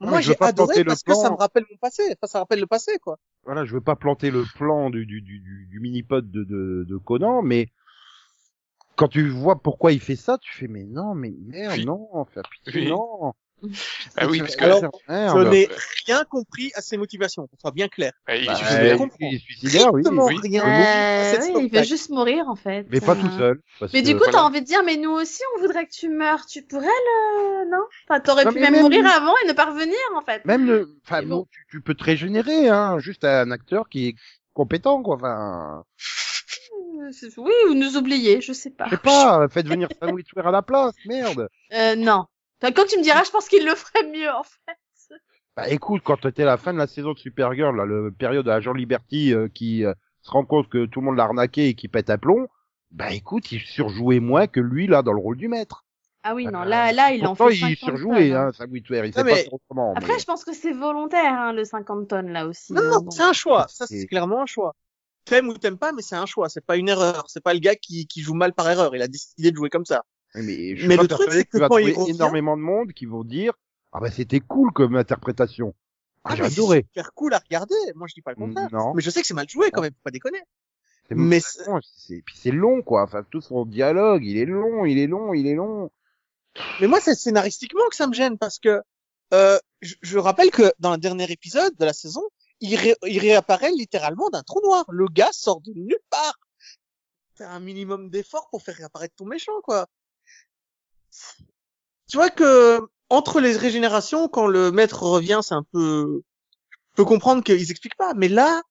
mais 0.00 0.08
Moi, 0.08 0.20
j'ai 0.20 0.34
pas 0.34 0.48
adoré 0.48 0.84
parce 0.84 1.02
que 1.02 1.14
ça 1.14 1.22
plan. 1.22 1.32
me 1.32 1.36
rappelle 1.36 1.64
mon 1.70 1.76
passé. 1.76 2.02
Enfin, 2.10 2.26
ça 2.26 2.38
rappelle 2.40 2.60
le 2.60 2.66
passé, 2.66 2.98
quoi. 2.98 3.18
Voilà, 3.44 3.64
je 3.64 3.72
veux 3.74 3.80
pas 3.80 3.96
planter 3.96 4.30
le 4.30 4.44
plan 4.56 4.90
du, 4.90 5.06
du, 5.06 5.20
du, 5.22 5.38
du, 5.40 5.66
du 5.70 5.80
mini-pod 5.80 6.30
de, 6.30 6.44
de, 6.44 6.84
de 6.88 6.96
Conan, 6.96 7.42
mais 7.42 7.70
quand 8.98 9.08
tu 9.08 9.28
vois 9.30 9.62
pourquoi 9.62 9.92
il 9.92 10.00
fait 10.00 10.16
ça, 10.16 10.36
tu 10.38 10.52
fais, 10.52 10.66
mais 10.68 10.84
non, 10.84 11.14
mais 11.14 11.32
merde, 11.46 11.74
Oui. 11.78 11.84
non, 11.86 12.08
enfin, 12.12 12.42
putain, 12.50 12.78
Oui. 12.78 12.88
non. 12.88 13.32
Ah 14.16 14.28
oui, 14.28 14.38
parce 14.38 14.54
que 14.54 14.62
Alors, 14.64 14.82
Merde. 15.08 15.36
Je 15.44 15.48
n'ai 15.50 15.68
rien 16.06 16.22
compris 16.30 16.70
à 16.76 16.80
ses 16.80 16.96
motivations, 16.96 17.48
qu'on 17.48 17.56
soit 17.58 17.72
bien 17.72 17.88
clair. 17.88 18.12
bah, 18.26 18.36
il 18.36 18.44
est 18.44 18.46
Bah, 18.46 18.54
suicidaire. 18.54 18.98
il 19.20 19.34
est 19.34 19.38
suicidaire, 19.38 19.92
oui. 19.92 20.02
Oui. 20.08 20.36
rien. 20.42 20.64
Euh, 20.64 21.36
oui, 21.56 21.68
il 21.72 21.76
veut 21.76 21.82
juste 21.84 22.10
mourir 22.10 22.48
en 22.48 22.54
fait. 22.54 22.86
Mais 22.90 23.00
pas 23.00 23.16
Euh, 23.16 23.20
tout 23.20 23.30
seul. 23.36 23.60
parce 23.80 23.92
Mais 23.92 24.02
que- 24.02 24.06
du 24.06 24.12
coup, 24.12 24.18
voilà. 24.18 24.32
t'as 24.34 24.42
envie 24.44 24.60
de 24.60 24.66
dire, 24.66 24.82
mais 24.84 24.96
nous 24.96 25.10
aussi, 25.10 25.42
on 25.56 25.60
voudrait 25.62 25.86
que 25.86 25.92
tu 25.92 26.08
meurs. 26.08 26.46
Tu 26.46 26.62
pourrais 26.62 26.86
le, 26.86 27.68
non? 27.70 27.82
Enfin, 28.08 28.20
t'aurais 28.20 28.46
pu 28.46 28.60
même, 28.60 28.72
même- 28.74 28.82
mourir 28.82 29.04
avant 29.06 29.34
et 29.44 29.48
ne 29.48 29.52
pas 29.52 29.66
revenir 29.66 29.96
en 30.16 30.20
fait. 30.20 30.44
Même 30.44 30.64
le, 30.66 30.96
enfin, 31.04 31.22
bon. 31.24 31.46
tu, 31.50 31.66
tu 31.70 31.80
peux 31.80 31.94
te 31.94 32.04
régénérer, 32.04 32.68
hein, 32.68 32.98
juste 33.00 33.24
un 33.24 33.50
acteur 33.50 33.88
qui 33.88 34.08
est 34.08 34.14
compétent, 34.54 35.02
quoi, 35.02 35.16
enfin, 35.16 35.82
Oui, 37.38 37.52
ou 37.70 37.74
nous 37.74 37.96
oublier, 37.96 38.40
je 38.40 38.52
sais 38.52 38.70
pas. 38.70 38.86
je 38.86 38.90
sais 38.90 38.96
pas, 38.98 39.48
faites 39.50 39.66
venir 39.66 39.88
Sam 40.00 40.12
Witwer 40.14 40.42
à 40.46 40.50
la 40.50 40.62
place, 40.62 40.94
merde. 41.06 41.48
Euh, 41.72 41.94
non. 41.96 42.24
Enfin, 42.60 42.72
quand 42.72 42.86
tu 42.86 42.98
me 42.98 43.02
diras, 43.02 43.22
je 43.24 43.30
pense 43.30 43.48
qu'il 43.48 43.64
le 43.64 43.74
ferait 43.74 44.06
mieux 44.08 44.30
en 44.30 44.42
fait. 44.42 44.76
Bah 45.56 45.68
écoute, 45.68 46.02
quand 46.04 46.16
t'étais 46.20 46.42
à 46.44 46.46
la 46.46 46.56
fin 46.56 46.72
de 46.72 46.78
la 46.78 46.86
saison 46.86 47.12
de 47.14 47.18
Supergirl, 47.18 47.76
là, 47.76 47.84
le 47.84 48.12
période 48.12 48.46
de 48.46 48.50
Agent 48.50 48.72
Liberty 48.74 49.34
euh, 49.34 49.48
qui 49.52 49.84
euh, 49.84 49.92
se 50.22 50.30
rend 50.30 50.44
compte 50.44 50.68
que 50.68 50.86
tout 50.86 51.00
le 51.00 51.06
monde 51.06 51.16
l'a 51.16 51.24
arnaqué 51.24 51.66
et 51.68 51.74
qui 51.74 51.88
pète 51.88 52.10
un 52.10 52.18
plomb, 52.18 52.46
bah 52.92 53.12
écoute, 53.12 53.50
il 53.50 53.60
surjouait 53.60 54.20
moins 54.20 54.46
que 54.46 54.60
lui 54.60 54.86
là 54.86 55.02
dans 55.02 55.12
le 55.12 55.20
rôle 55.20 55.36
du 55.36 55.48
maître. 55.48 55.84
Ah 56.22 56.34
oui, 56.34 56.46
non, 56.46 56.62
Euh, 56.62 56.64
là, 56.64 56.92
là, 56.92 57.12
il 57.12 57.26
en 57.26 57.34
fait 57.34 57.54
il 57.54 57.58
50 57.60 57.76
surjouait, 57.76 58.28
tonnes, 58.28 58.36
hein. 58.36 58.46
hein, 58.48 58.52
Sam 58.52 58.70
Witwer, 58.70 58.98
il 58.98 59.06
Non, 59.06 59.12
sait 59.12 59.24
mais- 59.24 59.44
pas 59.44 59.50
autrement. 59.56 59.94
Après, 59.96 60.12
mais- 60.14 60.18
je 60.20 60.24
pense 60.26 60.44
que 60.44 60.52
c'est 60.52 60.72
volontaire, 60.72 61.32
hein, 61.32 61.52
le 61.52 61.64
50 61.64 62.06
tonnes 62.08 62.30
là 62.32 62.46
aussi. 62.46 62.72
Non, 62.72 62.82
hein, 62.82 62.90
non, 62.92 63.00
bon. 63.02 63.10
c'est 63.10 63.22
un 63.22 63.32
choix. 63.32 63.66
Ça, 63.68 63.86
c'est 63.86 64.06
clairement 64.06 64.42
un 64.42 64.46
choix. 64.46 64.74
T'aimes 65.28 65.48
ou 65.48 65.54
t'aimes 65.58 65.78
pas, 65.78 65.92
mais 65.92 66.02
c'est 66.02 66.16
un 66.16 66.26
choix. 66.26 66.48
C'est 66.48 66.64
pas 66.64 66.76
une 66.76 66.88
erreur. 66.88 67.24
C'est 67.28 67.42
pas 67.42 67.54
le 67.54 67.60
gars 67.60 67.76
qui, 67.76 68.06
qui 68.06 68.22
joue 68.22 68.34
mal 68.34 68.52
par 68.54 68.68
erreur. 68.70 68.94
Il 68.96 69.02
a 69.02 69.08
décidé 69.08 69.50
de 69.50 69.56
jouer 69.56 69.70
comme 69.70 69.84
ça. 69.84 70.04
Mais, 70.34 70.76
je 70.76 70.86
le 70.86 71.08
truc, 71.08 71.28
c'est 71.30 71.44
que 71.44 71.50
que 71.50 71.56
tu 71.56 71.60
vas 71.60 71.68
quand 71.68 71.78
il 71.78 71.94
revient- 71.94 72.10
énormément 72.10 72.56
de 72.56 72.62
monde 72.62 72.92
qui 72.92 73.06
vont 73.06 73.24
dire 73.24 73.54
ah 73.92 74.00
bah 74.00 74.10
c'était 74.10 74.40
cool 74.40 74.72
comme 74.72 74.96
interprétation. 74.96 75.74
Ah, 76.24 76.36
j'ai 76.36 76.42
mais 76.42 76.50
c'est 76.50 76.54
adoré. 76.60 76.86
super 76.88 77.14
cool 77.14 77.32
à 77.32 77.38
regarder. 77.38 77.74
Moi, 77.94 78.06
je 78.08 78.14
dis 78.14 78.20
pas 78.20 78.32
le 78.32 78.36
contraire. 78.36 78.68
Non. 78.70 78.92
Mais 78.94 79.00
je 79.00 79.08
sais 79.08 79.22
que 79.22 79.26
c'est 79.26 79.34
mal 79.34 79.48
joué 79.48 79.70
quand 79.70 79.80
même. 79.80 79.92
Faut 79.92 80.04
pas 80.04 80.10
déconner. 80.10 80.40
Mais 81.10 81.40
c'est 81.40 82.22
puis 82.22 82.36
c'est 82.36 82.50
long 82.50 82.82
quoi. 82.82 83.02
Enfin 83.02 83.24
tout 83.30 83.40
son 83.40 83.64
dialogue, 83.64 84.22
il 84.24 84.36
est 84.36 84.44
long, 84.44 84.84
il 84.84 84.98
est 84.98 85.06
long, 85.06 85.32
il 85.32 85.46
est 85.46 85.54
long. 85.54 85.90
Mais 86.80 86.86
moi, 86.86 87.00
c'est 87.00 87.14
scénaristiquement 87.14 87.88
que 87.88 87.96
ça 87.96 88.06
me 88.06 88.12
gêne 88.12 88.36
parce 88.36 88.58
que 88.58 88.82
euh, 89.32 89.58
je, 89.80 89.94
je 90.02 90.18
rappelle 90.18 90.50
que 90.50 90.70
dans 90.80 90.90
le 90.92 90.98
dernier 90.98 91.30
épisode 91.30 91.74
de 91.78 91.84
la 91.84 91.92
saison, 91.92 92.22
il, 92.60 92.76
ré- 92.76 92.96
il 93.06 93.18
réapparaît 93.18 93.70
littéralement 93.72 94.30
d'un 94.30 94.42
trou 94.42 94.60
noir. 94.62 94.84
Le 94.90 95.06
gars 95.06 95.32
sort 95.32 95.60
de 95.60 95.72
nulle 95.74 95.98
part. 96.10 96.38
Fais 97.34 97.44
un 97.44 97.60
minimum 97.60 98.10
d'effort 98.10 98.48
pour 98.50 98.62
faire 98.62 98.74
réapparaître 98.76 99.14
ton 99.16 99.26
méchant, 99.26 99.60
quoi. 99.62 99.86
tu 102.08 102.16
vois 102.16 102.30
que 102.30 102.80
entre 103.10 103.40
les 103.40 103.56
régénérations, 103.56 104.28
quand 104.28 104.46
le 104.46 104.70
maître 104.72 105.02
revient, 105.02 105.40
c'est 105.42 105.54
un 105.54 105.64
peu, 105.72 106.22
je 106.70 106.96
peux 106.96 107.04
comprendre 107.04 107.42
qu'ils 107.42 107.70
expliquent 107.70 107.96
pas, 107.96 108.12
mais 108.14 108.28
là, 108.28 108.62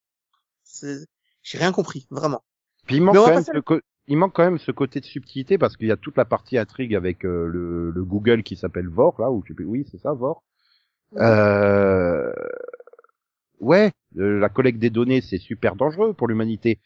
j'ai 1.42 1.58
rien 1.58 1.72
compris, 1.72 2.08
vraiment. 2.12 2.44
Puis 2.86 2.98
il 2.98 3.02
manque 3.04 3.16
quand 3.16 3.28
même 3.30 3.44
ce 3.44 3.60
co- 3.60 3.82
il 4.08 4.18
manque 4.18 4.34
quand 4.34 4.44
même 4.44 4.60
ce 4.60 4.72
côté 4.72 5.00
de 5.02 5.06
subtilité 5.06 5.58
parce 5.58 5.76
qu'il 5.76 5.88
y 5.88 5.92
a 5.92 5.98
toute 5.98 6.18
la 6.18 6.26
partie 6.26 6.58
intrigue 6.58 6.96
avec 6.96 7.26
euh, 7.26 7.48
le, 7.48 7.92
le 7.92 8.04
Google 8.06 8.44
qui 8.44 8.56
s'appelle 8.56 8.88
Vor 8.88 9.20
là 9.20 9.32
ou 9.32 9.44
oui 9.66 9.86
c'est 9.92 9.98
ça 9.98 10.14
Vor. 10.14 10.44
Euh... 11.16 12.32
Ouais, 13.60 13.92
euh, 14.18 14.40
la 14.40 14.50
collecte 14.50 14.80
des 14.80 14.90
données 14.92 15.22
c'est 15.22 15.40
super 15.40 15.76
dangereux 15.76 16.14
pour 16.14 16.28
l'humanité, 16.28 16.80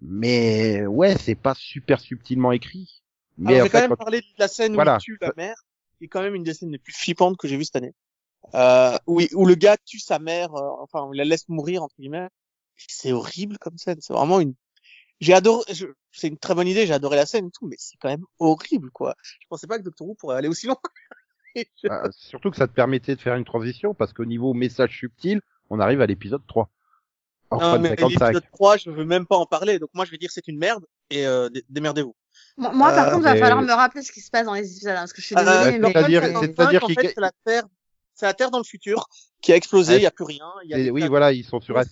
mais 0.00 0.86
ouais 0.86 1.16
c'est 1.18 1.34
pas 1.34 1.54
super 1.54 2.00
subtilement 2.00 2.52
écrit. 2.52 3.02
Mais 3.38 3.54
Alors, 3.54 3.60
en 3.60 3.64
j'ai 3.64 3.70
quand 3.70 3.78
fait, 3.78 3.82
même 3.82 3.90
quand- 3.90 4.04
parlé 4.04 4.20
de 4.20 4.26
la 4.38 4.48
scène 4.48 4.76
où 4.76 4.80
il 4.80 4.98
tue 5.00 5.18
la 5.20 5.32
mère, 5.36 5.56
qui 5.98 6.04
est 6.04 6.08
quand 6.08 6.22
même 6.22 6.34
une 6.34 6.44
des 6.44 6.54
scènes 6.54 6.70
les 6.70 6.78
plus 6.78 6.94
flippantes 6.94 7.36
que 7.36 7.48
j'ai 7.48 7.56
vues 7.56 7.64
cette 7.64 7.76
année. 7.76 7.94
Euh, 8.54 8.96
où, 9.06 9.20
il- 9.20 9.34
où 9.34 9.46
le 9.46 9.54
gars 9.54 9.76
tue 9.84 9.98
sa 10.00 10.18
mère, 10.18 10.54
euh, 10.54 10.70
enfin, 10.80 11.08
il 11.12 11.16
la 11.18 11.24
laisse 11.24 11.48
mourir, 11.48 11.82
entre 11.82 11.96
guillemets. 11.98 12.28
C'est 12.76 13.12
horrible 13.12 13.58
comme 13.58 13.78
scène, 13.78 14.00
c'est 14.00 14.12
vraiment 14.14 14.40
une... 14.40 14.54
J'ai 15.20 15.34
adoré, 15.34 15.64
je- 15.74 15.86
c'est 16.12 16.28
une 16.28 16.38
très 16.38 16.54
bonne 16.54 16.68
idée, 16.68 16.86
j'ai 16.86 16.94
adoré 16.94 17.16
la 17.16 17.26
scène 17.26 17.46
et 17.48 17.50
tout, 17.52 17.66
mais 17.68 17.76
c'est 17.78 17.96
quand 17.98 18.08
même 18.10 18.24
horrible, 18.38 18.90
quoi. 18.92 19.14
Je 19.22 19.46
pensais 19.48 19.66
pas 19.68 19.78
que 19.78 19.84
Doctor 19.84 20.08
Who 20.08 20.14
pourrait 20.16 20.36
aller 20.36 20.48
aussi 20.48 20.66
loin. 20.68 20.78
Je- 21.56 21.88
Ah, 21.88 22.10
surtout 22.12 22.50
que 22.50 22.56
ça 22.56 22.66
te 22.68 22.72
permettait 22.74 23.14
de 23.16 23.20
faire 23.20 23.36
une 23.36 23.44
transition 23.44 23.94
parce 23.94 24.12
qu'au 24.12 24.24
niveau 24.24 24.54
message 24.54 24.98
subtil, 24.98 25.40
on 25.74 25.80
arrive 25.80 26.00
à 26.00 26.06
l'épisode 26.06 26.42
3. 26.46 26.68
Non, 27.52 27.78
mais 27.78 27.90
55. 27.90 28.08
l'épisode 28.28 28.50
3, 28.52 28.76
je 28.78 28.90
veux 28.90 29.04
même 29.04 29.26
pas 29.26 29.36
en 29.36 29.46
parler, 29.46 29.78
donc 29.78 29.90
moi 29.94 30.04
je 30.04 30.10
vais 30.10 30.16
dire 30.18 30.30
c'est 30.32 30.48
une 30.48 30.58
merde, 30.58 30.84
et 31.10 31.24
euh, 31.26 31.48
dé- 31.50 31.64
démerdez-vous. 31.68 32.14
Moi, 32.56 32.72
moi, 32.72 32.90
par 32.92 33.08
Euh, 33.08 33.10
contre, 33.12 33.28
il 33.28 33.32
va 33.32 33.36
falloir 33.36 33.62
me 33.62 33.72
rappeler 33.72 34.02
ce 34.02 34.10
qui 34.10 34.20
se 34.20 34.30
passe 34.30 34.46
dans 34.46 34.54
les 34.54 34.68
épisodes, 34.72 34.90
hein, 34.92 35.00
parce 35.00 35.12
que 35.12 35.20
je 35.20 35.26
suis 35.26 35.36
Euh, 35.36 35.40
désolée, 35.44 35.78
mais 35.78 35.92
c'est-à-dire- 35.92 36.20
mais- 36.22 36.34
c'est- 36.40 36.46
c'est-à-dire 36.56 36.80
qu'il- 36.82 37.12
la 37.16 37.30
Terre, 37.44 37.64
c'est 38.14 38.26
la 38.26 38.34
Terre 38.34 38.50
dans 38.50 38.58
le 38.58 38.64
futur, 38.64 39.06
qui 39.40 39.52
a 39.52 39.56
explosé, 39.56 39.92
il 39.92 39.96
Ouais. 39.98 40.02
y 40.02 40.06
a 40.06 40.10
plus 40.10 40.24
rien. 40.24 40.46
Il 40.64 40.70
y 40.70 40.74
a 40.74 40.78
Et 40.78 40.84
des 40.84 40.90
oui, 40.90 41.06
voilà, 41.06 41.32
ils 41.32 41.44
sont 41.44 41.60
sur 41.60 41.80
ce 41.80 41.88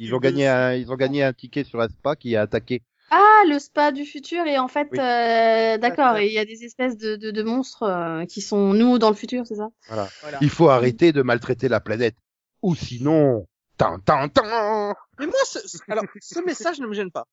Ils 0.00 0.14
ont 0.14 0.18
gagné 0.18 0.48
un, 0.48 0.74
ils 0.74 0.90
ont 0.90 0.96
gagné 0.96 1.22
un 1.22 1.32
ticket 1.32 1.62
sur 1.64 1.80
Espa 1.82 2.16
qui 2.16 2.34
a 2.34 2.42
attaqué. 2.42 2.82
Ah, 3.10 3.42
le 3.48 3.58
spa 3.60 3.92
du 3.92 4.04
futur, 4.04 4.44
et 4.46 4.58
en 4.58 4.66
fait, 4.66 4.88
Oui. 4.90 4.98
euh, 4.98 5.78
d'accord, 5.78 6.16
et 6.16 6.26
il 6.26 6.32
y 6.32 6.38
a 6.38 6.44
des 6.44 6.64
espèces 6.64 6.96
de, 6.96 7.14
de, 7.16 7.30
de 7.30 7.42
monstres 7.44 7.82
euh, 7.84 8.24
qui 8.24 8.40
sont 8.40 8.72
nous 8.72 8.98
dans 8.98 9.10
le 9.10 9.14
futur, 9.16 9.46
c'est 9.46 9.56
ça? 9.56 9.68
Voilà. 9.88 10.08
Voilà. 10.22 10.38
Il 10.40 10.48
faut 10.50 10.70
arrêter 10.70 11.12
de 11.12 11.22
maltraiter 11.22 11.68
la 11.68 11.78
planète. 11.80 12.16
Ou 12.64 12.74
sinon, 12.74 13.46
tan 13.76 13.98
tan 13.98 14.28
tan. 14.30 14.94
Mais 15.18 15.26
moi, 15.26 15.34
ce, 15.44 15.58
alors, 15.88 16.04
ce 16.20 16.40
message 16.40 16.80
ne 16.80 16.86
me 16.86 16.94
gêne 16.94 17.10
pas. 17.10 17.26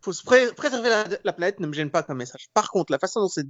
Faut 0.00 0.12
se 0.12 0.24
pré- 0.24 0.52
préserver 0.56 0.88
la, 0.88 1.04
la 1.22 1.32
planète 1.32 1.60
ne 1.60 1.68
me 1.68 1.72
gêne 1.72 1.90
pas 1.90 2.02
comme 2.02 2.18
message. 2.18 2.48
Par 2.52 2.70
contre, 2.72 2.90
la 2.90 2.98
façon 2.98 3.20
dont 3.20 3.28
c'est, 3.28 3.46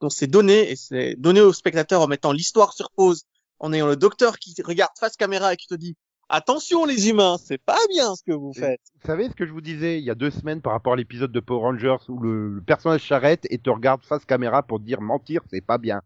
dont 0.00 0.10
c'est 0.10 0.28
donné, 0.28 0.70
et 0.70 0.76
c'est 0.76 1.16
donné 1.16 1.40
au 1.40 1.52
spectateur 1.52 2.00
en 2.02 2.06
mettant 2.06 2.30
l'histoire 2.30 2.72
sur 2.72 2.92
pause, 2.92 3.24
en 3.58 3.72
ayant 3.72 3.88
le 3.88 3.96
docteur 3.96 4.38
qui 4.38 4.54
regarde 4.62 4.92
face 5.00 5.16
caméra 5.16 5.52
et 5.52 5.56
qui 5.56 5.66
te 5.66 5.74
dit, 5.74 5.96
attention 6.28 6.84
les 6.84 7.08
humains, 7.08 7.36
c'est 7.44 7.58
pas 7.58 7.80
bien 7.88 8.14
ce 8.14 8.22
que 8.22 8.32
vous 8.32 8.52
faites. 8.52 8.80
Vous 8.94 9.06
savez 9.06 9.28
ce 9.28 9.34
que 9.34 9.44
je 9.44 9.52
vous 9.52 9.60
disais 9.60 9.98
il 9.98 10.04
y 10.04 10.10
a 10.10 10.14
deux 10.14 10.30
semaines 10.30 10.62
par 10.62 10.72
rapport 10.72 10.92
à 10.92 10.96
l'épisode 10.96 11.32
de 11.32 11.40
Power 11.40 11.62
Rangers 11.62 11.96
où 12.08 12.20
le, 12.20 12.50
le 12.50 12.62
personnage 12.62 13.08
s'arrête 13.08 13.44
et 13.50 13.58
te 13.58 13.70
regarde 13.70 14.04
face 14.04 14.24
caméra 14.24 14.62
pour 14.62 14.78
te 14.78 14.84
dire 14.84 15.00
mentir, 15.00 15.40
c'est 15.50 15.66
pas 15.66 15.78
bien. 15.78 16.02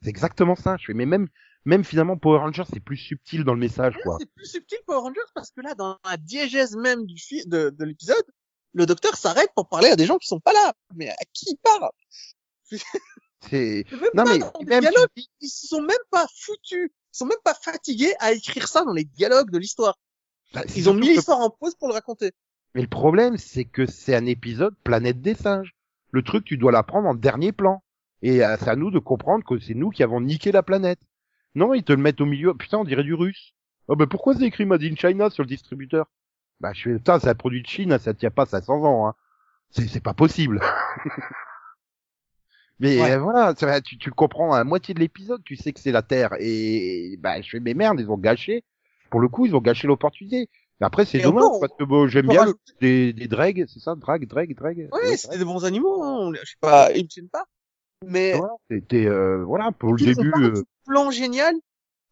C'est 0.00 0.08
exactement 0.08 0.56
ça. 0.56 0.78
Je 0.78 0.86
fais, 0.86 0.94
mais 0.94 1.06
même, 1.06 1.28
même 1.64 1.84
finalement 1.84 2.16
Power 2.16 2.38
Rangers 2.38 2.64
c'est 2.72 2.80
plus 2.80 2.96
subtil 2.96 3.44
dans 3.44 3.54
le 3.54 3.60
message, 3.60 3.94
Là, 3.96 4.02
quoi. 4.02 4.16
c'est 4.20 4.30
plus 4.34 4.46
subtil 4.46 4.78
Power 4.86 5.00
Rangers 5.00 5.20
parce 5.34 5.50
que 5.50 5.60
là, 5.60 5.74
dans 5.74 5.98
la 6.08 6.16
diégèse 6.16 6.76
même 6.76 7.06
du 7.06 7.14
de, 7.46 7.70
de 7.70 7.84
l'épisode, 7.84 8.24
le 8.74 8.86
docteur 8.86 9.16
s'arrête 9.16 9.50
pour 9.54 9.68
parler 9.68 9.88
à 9.88 9.96
des 9.96 10.06
gens 10.06 10.18
qui 10.18 10.28
sont 10.28 10.40
pas 10.40 10.52
là. 10.52 10.72
Mais 10.94 11.08
à 11.10 11.16
qui 11.32 11.46
il 11.50 11.56
parle? 11.62 11.90
C'est, 13.50 13.84
non 14.14 14.24
mais, 14.24 14.38
même, 14.66 14.80
dialogues. 14.80 15.08
tu 15.16 15.22
dis- 15.22 15.30
ils 15.40 15.48
se 15.48 15.66
sont 15.66 15.80
même 15.82 15.96
pas 16.10 16.26
foutus, 16.40 16.90
ils 16.90 17.16
sont 17.16 17.26
même 17.26 17.38
pas 17.44 17.54
fatigués 17.54 18.14
à 18.20 18.32
écrire 18.32 18.68
ça 18.68 18.84
dans 18.84 18.92
les 18.92 19.04
dialogues 19.04 19.50
de 19.50 19.58
l'histoire. 19.58 19.98
bah, 20.54 20.62
Ils 20.76 20.88
ont 20.88 20.94
mis 20.94 21.08
que- 21.08 21.12
l'histoire 21.14 21.40
en 21.40 21.50
pause 21.50 21.74
pour 21.74 21.88
le 21.88 21.94
raconter. 21.94 22.30
Mais 22.74 22.82
le 22.82 22.88
problème, 22.88 23.36
c'est 23.38 23.64
que 23.64 23.84
c'est 23.84 24.14
un 24.14 24.26
épisode 24.26 24.74
Planète 24.84 25.20
des 25.20 25.34
singes. 25.34 25.74
Le 26.12 26.22
truc, 26.22 26.44
tu 26.44 26.56
dois 26.56 26.72
la 26.72 26.82
prendre 26.84 27.08
en 27.08 27.14
dernier 27.14 27.52
plan. 27.52 27.82
Et 28.22 28.44
euh, 28.44 28.56
c'est 28.60 28.68
à 28.68 28.76
nous 28.76 28.90
de 28.92 29.00
comprendre 29.00 29.44
que 29.44 29.58
c'est 29.58 29.74
nous 29.74 29.90
qui 29.90 30.02
avons 30.04 30.20
niqué 30.20 30.52
la 30.52 30.62
planète. 30.62 31.00
Non, 31.54 31.74
ils 31.74 31.82
te 31.84 31.92
le 31.92 31.98
mettent 32.02 32.20
au 32.20 32.26
milieu. 32.26 32.54
Putain, 32.54 32.78
on 32.78 32.84
dirait 32.84 33.02
du 33.04 33.14
russe. 33.14 33.54
Oh, 33.88 33.96
bah 33.96 34.06
pourquoi 34.06 34.34
c'est 34.34 34.44
écrit 34.44 34.64
Made 34.64 34.82
in 34.82 34.94
China 34.96 35.28
sur 35.30 35.42
le 35.42 35.48
distributeur? 35.48 36.06
Bah 36.60 36.72
je 36.72 36.82
fais, 36.82 36.94
putain, 36.94 37.18
c'est 37.18 37.28
un 37.28 37.34
produit 37.34 37.62
de 37.62 37.66
Chine, 37.66 37.98
ça 37.98 38.14
tient 38.14 38.30
pas 38.30 38.46
500 38.46 38.84
ans. 38.84 39.08
Hein. 39.08 39.14
C'est, 39.70 39.88
c'est 39.88 40.00
pas 40.00 40.14
possible. 40.14 40.60
Mais 42.78 43.00
Ouais. 43.00 43.12
euh, 43.12 43.18
voilà, 43.18 43.54
ça 43.56 43.80
tu, 43.80 43.96
tu 43.98 44.10
comprends 44.10 44.52
à 44.54 44.58
la 44.58 44.64
moitié 44.64 44.92
de 44.94 45.00
l'épisode, 45.00 45.42
tu 45.44 45.56
sais 45.56 45.72
que 45.72 45.80
c'est 45.80 45.92
la 45.92 46.02
Terre. 46.02 46.30
Et 46.40 47.16
bah 47.20 47.40
je 47.40 47.48
fais, 47.50 47.60
mais 47.60 47.74
merde, 47.74 48.00
ils 48.00 48.10
ont 48.10 48.18
gâché. 48.18 48.64
Pour 49.10 49.20
le 49.20 49.28
coup, 49.28 49.46
ils 49.46 49.54
ont 49.54 49.60
gâché 49.60 49.86
l'opportunité. 49.86 50.48
Mais 50.80 50.86
après, 50.86 51.04
c'est 51.04 51.20
dommage, 51.20 51.44
parce 51.60 51.72
que 51.78 51.84
bon, 51.84 52.08
j'aime 52.08 52.26
bien 52.26 52.40
rajouter- 52.40 52.72
des, 52.80 53.12
des 53.12 53.28
drags, 53.28 53.66
c'est 53.68 53.78
ça, 53.78 53.94
drag, 53.94 54.26
drag, 54.26 54.52
drag. 54.56 54.88
Ouais, 54.92 55.16
c'était 55.16 55.38
des 55.38 55.44
bons 55.44 55.64
animaux, 55.64 56.02
hein. 56.02 56.32
je 56.34 56.48
sais 56.50 56.56
pas, 56.60 56.90
ils 56.92 57.04
me 57.04 57.08
tiennent 57.08 57.28
pas. 57.28 57.44
Mais 58.04 58.36
Voilà, 58.36 58.54
c'était 58.70 59.06
euh, 59.06 59.44
voilà 59.44 59.70
pour 59.72 59.94
le 59.94 60.04
début. 60.04 60.32
euh, 60.42 60.62
plan 60.86 61.10
génial. 61.10 61.54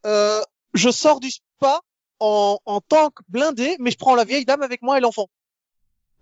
Euh, 0.06 0.40
je 0.74 0.90
sors 0.90 1.20
du 1.20 1.30
spa 1.30 1.80
en, 2.20 2.58
en 2.64 2.80
tank 2.80 3.14
blindé, 3.28 3.76
mais 3.80 3.90
je 3.90 3.98
prends 3.98 4.14
la 4.14 4.24
vieille 4.24 4.44
dame 4.44 4.62
avec 4.62 4.82
moi 4.82 4.98
et 4.98 5.00
l'enfant. 5.00 5.26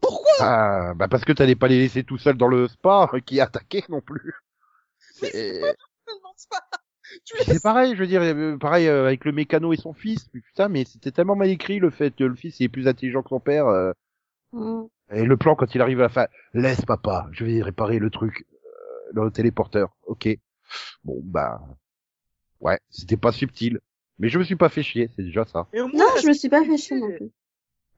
Pourquoi? 0.01 0.31
Ah, 0.41 0.93
bah 0.95 1.09
parce 1.09 1.25
que 1.25 1.33
t'allais 1.33 1.57
pas 1.57 1.69
les 1.69 1.79
laisser 1.79 2.05
tout 2.05 2.19
seuls 2.19 2.37
dans 2.37 2.49
le 2.49 2.69
spa 2.69 3.11
euh, 3.13 3.21
qui 3.21 3.41
attaquait 3.41 3.85
non 3.89 4.01
plus. 4.01 4.33
Mais 5.23 5.31
C'est 5.31 5.61
laisses- 7.49 7.63
pareil, 7.63 7.95
je 7.95 8.01
veux 8.01 8.07
dire, 8.07 8.23
euh, 8.23 8.57
pareil 8.59 8.87
euh, 8.89 9.07
avec 9.07 9.25
le 9.25 9.33
mécano 9.33 9.73
et 9.73 9.77
son 9.77 9.93
fils. 9.93 10.29
Putain, 10.29 10.69
mais 10.69 10.85
c'était 10.85 11.11
tellement 11.11 11.37
mal 11.37 11.49
écrit 11.51 11.79
le 11.79 11.91
fait 11.91 12.15
que 12.15 12.25
le 12.25 12.35
fils 12.35 12.61
est 12.61 12.69
plus 12.69 12.87
intelligent 12.89 13.23
que 13.23 13.31
son 13.31 13.41
père. 13.41 13.67
euh, 13.67 13.93
Mm. 14.53 14.85
et 15.13 15.25
le 15.27 15.37
plan 15.37 15.55
quand 15.55 15.75
il 15.75 15.83
arrive 15.83 15.99
à 16.01 16.05
la 16.05 16.09
fin, 16.09 16.27
laisse 16.55 16.83
papa, 16.87 17.27
je 17.33 17.45
vais 17.45 17.63
réparer 17.63 17.99
le 17.99 18.09
truc, 18.09 18.47
le 19.13 19.31
téléporteur. 19.31 19.97
Ok. 20.07 20.29
Bon 21.05 21.21
bah, 21.23 21.61
ouais, 22.61 22.79
c'était 22.91 23.17
pas 23.17 23.33
subtil, 23.33 23.81
mais 24.19 24.29
je 24.29 24.39
me 24.39 24.45
suis 24.45 24.57
pas 24.57 24.69
fait 24.69 24.83
chier, 24.83 25.11
c'est 25.17 25.23
déjà 25.23 25.45
ça. 25.45 25.67
Et 25.73 25.81
au 25.81 25.89
moins, 25.89 25.99
Non, 25.99 26.21
je 26.21 26.27
me 26.27 26.33
suis 26.33 26.49
pas 26.49 26.65
fait 26.65 26.77
chier 26.77 26.99
non 26.99 27.11
plus. 27.17 27.31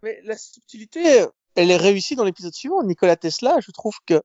Mais 0.02 0.20
la 0.24 0.36
subtilité, 0.36 1.26
elle 1.56 1.70
est 1.70 1.76
réussie 1.76 2.16
dans 2.16 2.24
l'épisode 2.24 2.54
suivant. 2.54 2.82
Nicolas 2.82 3.16
Tesla, 3.16 3.58
je 3.60 3.70
trouve 3.70 3.96
que 4.06 4.22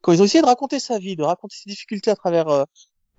quand 0.00 0.12
ils 0.12 0.20
ont 0.20 0.24
essayé 0.24 0.42
de 0.42 0.46
raconter 0.46 0.78
sa 0.78 0.98
vie, 0.98 1.16
de 1.16 1.22
raconter 1.22 1.56
ses 1.56 1.70
difficultés 1.70 2.10
à 2.10 2.16
travers 2.16 2.48
euh, 2.48 2.64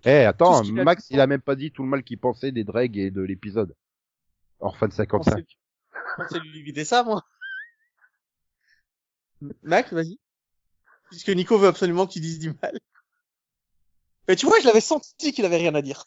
Eh, 0.06 0.26
attends, 0.26 0.64
Max, 0.64 1.08
il 1.10 1.20
a 1.20 1.28
même 1.28 1.42
pas 1.42 1.56
dit 1.56 1.72
tout 1.72 1.84
le 1.84 1.90
mal 1.90 2.04
qu'il 2.04 2.20
pensait 2.20 2.52
des 2.52 2.64
drags 2.64 2.98
et 2.98 3.12
de 3.12 3.22
l'épisode. 3.22 3.76
Orphan 4.60 4.90
55. 4.90 5.44
On 6.20 6.28
sait 6.28 6.40
lui 6.40 6.64
vider 6.64 6.86
ça, 6.86 7.04
moi. 7.04 7.24
Max, 9.62 9.94
vas-y. 9.94 10.20
Puisque 11.10 11.30
Nico 11.30 11.58
veut 11.58 11.68
absolument 11.68 12.08
que 12.08 12.14
tu 12.14 12.20
dises 12.20 12.40
du 12.40 12.54
mal. 12.62 12.80
Mais 14.28 14.36
tu 14.36 14.46
vois, 14.46 14.60
je 14.60 14.66
l'avais 14.66 14.82
senti 14.82 15.32
qu'il 15.34 15.46
avait 15.46 15.58
rien 15.58 15.76
à 15.76 15.82
dire. 15.82 16.06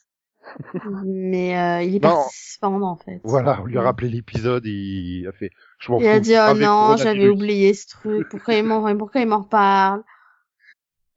Mais 1.05 1.59
euh, 1.59 1.83
il 1.83 1.97
est 1.97 2.00
Non. 2.00 2.11
parti 2.11 2.37
se 2.37 2.59
pendre, 2.59 2.87
en 2.87 2.97
fait. 2.97 3.21
Voilà, 3.25 3.61
on 3.61 3.65
lui 3.65 3.79
a 3.79 3.83
rappelé 3.83 4.09
l'épisode, 4.09 4.65
il 4.67 5.27
a 5.27 5.33
fait, 5.33 5.50
je 5.79 5.91
m'en 5.93 6.00
Il 6.00 6.07
a 6.07 6.21
dit, 6.21 6.33
oh 6.35 6.39
avec 6.39 6.62
non, 6.62 6.97
j'avais 6.97 7.29
oublié 7.29 7.75
ce 7.75 7.89
truc. 7.89 8.29
Pourquoi 8.29 8.55
il 8.55 8.65
m'en, 8.65 8.97
pourquoi 8.97 9.21
il 9.21 9.27
m'en 9.29 9.41
reparle? 9.41 10.03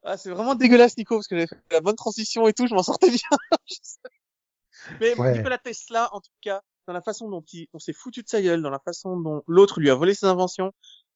Ah, 0.04 0.18
c'est 0.18 0.30
vraiment 0.30 0.56
dégueulasse, 0.56 0.98
Nico, 0.98 1.16
parce 1.16 1.28
que 1.28 1.36
j'avais 1.36 1.48
fait 1.48 1.56
la 1.72 1.80
bonne 1.82 1.96
transition 1.96 2.48
et 2.48 2.54
tout, 2.54 2.68
je 2.68 2.74
m'en 2.74 2.84
sortais 2.84 3.10
bien. 3.10 3.38
Mais 5.00 5.16
Ouais. 5.16 5.38
Nicolas 5.38 5.58
Tesla, 5.58 6.10
en 6.14 6.20
tout 6.20 6.32
cas, 6.42 6.62
dans 6.88 6.94
la 6.94 7.02
façon 7.02 7.30
dont 7.30 7.44
il, 7.54 7.68
on 7.74 7.80
s'est 7.80 7.94
foutu 7.94 8.22
de 8.22 8.28
sa 8.28 8.42
gueule, 8.42 8.62
dans 8.62 8.70
la 8.70 8.80
façon 8.80 9.18
dont 9.18 9.44
l'autre 9.48 9.80
lui 9.80 9.90
a 9.90 9.96
volé 9.96 10.14
ses 10.14 10.26
inventions, 10.26 10.74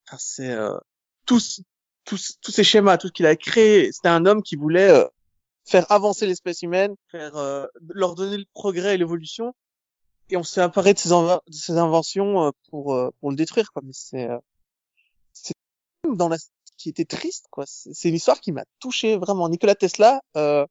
enfin, 0.07 0.17
c'est 0.19 0.51
euh, 0.51 0.77
tous, 1.25 1.61
tous, 2.05 2.37
tous 2.41 2.51
ces 2.51 2.63
schémas, 2.63 2.97
tout 2.97 3.07
ce 3.07 3.11
qu'il 3.13 3.25
a 3.25 3.35
créé, 3.35 3.91
c'était 3.91 4.07
un 4.07 4.25
homme 4.25 4.41
qui 4.41 4.55
voulait 4.55 4.89
euh, 4.89 5.05
faire 5.67 5.91
avancer 5.91 6.25
l'espèce 6.25 6.61
humaine, 6.61 6.95
faire 7.11 7.35
euh, 7.35 7.65
leur 7.89 8.15
donner 8.15 8.37
le 8.37 8.45
progrès 8.53 8.95
et 8.95 8.97
l'évolution, 8.97 9.53
et 10.29 10.37
on 10.37 10.43
s'est 10.43 10.63
emparé 10.63 10.93
de 10.93 10.99
inv- 10.99 11.41
de 11.47 11.53
ses 11.53 11.77
inventions 11.77 12.45
euh, 12.45 12.51
pour 12.69 12.93
euh, 12.93 13.09
pour 13.19 13.29
le 13.31 13.35
détruire, 13.35 13.71
quoi. 13.71 13.81
Mais 13.85 13.93
c'est 13.93 14.29
euh, 14.29 14.37
c'est 15.33 15.53
dans 16.15 16.29
la 16.29 16.37
qui 16.77 16.89
était 16.89 17.05
triste, 17.05 17.47
quoi. 17.49 17.65
C'est 17.67 18.09
une 18.09 18.15
histoire 18.15 18.39
qui 18.39 18.51
m'a 18.51 18.63
touché 18.79 19.17
vraiment. 19.17 19.49
Nicolas 19.49 19.75
Tesla, 19.75 20.21
euh, 20.35 20.65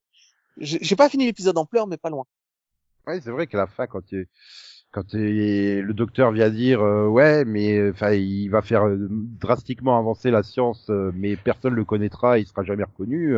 j'ai 0.59 0.97
pas 0.97 1.09
fini 1.09 1.27
l'épisode 1.27 1.59
en 1.59 1.67
pleurs, 1.67 1.87
mais 1.87 1.97
pas 1.97 2.11
loin. 2.11 2.25
Ouais, 3.07 3.21
c'est 3.21 3.31
vrai 3.31 3.47
qu'à 3.47 3.59
la 3.59 3.67
fin, 3.67 3.87
quand 3.87 4.03
quand 4.93 5.13
le 5.13 5.93
docteur 5.93 6.33
vient 6.33 6.49
dire, 6.49 6.81
euh, 6.81 7.07
ouais, 7.07 7.45
mais 7.45 7.91
enfin, 7.91 8.13
il 8.13 8.49
va 8.49 8.63
faire 8.63 8.87
euh, 8.87 8.97
drastiquement 9.11 9.99
avancer 9.99 10.31
la 10.31 10.43
science, 10.43 10.89
euh, 10.89 11.11
mais 11.15 11.37
personne 11.37 11.75
le 11.75 11.85
connaîtra, 11.85 12.39
il 12.39 12.47
sera 12.47 12.65
jamais 12.65 12.85
reconnu. 12.85 13.37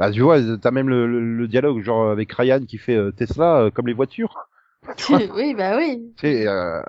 Bah, 0.00 0.10
tu 0.10 0.22
vois, 0.22 0.38
t'as 0.56 0.70
même 0.70 0.88
le, 0.88 1.06
le- 1.06 1.36
le 1.36 1.46
dialogue 1.46 1.82
genre 1.82 2.08
avec 2.10 2.32
Ryan 2.32 2.64
qui 2.66 2.78
fait 2.78 2.96
euh, 2.96 3.12
Tesla 3.12 3.60
euh, 3.64 3.70
comme 3.70 3.86
les 3.86 3.92
voitures. 3.92 4.34
oui, 5.10 5.54
bah 5.54 5.76
oui. 5.76 6.12
Tu 6.16 6.26
euh, 6.48 6.80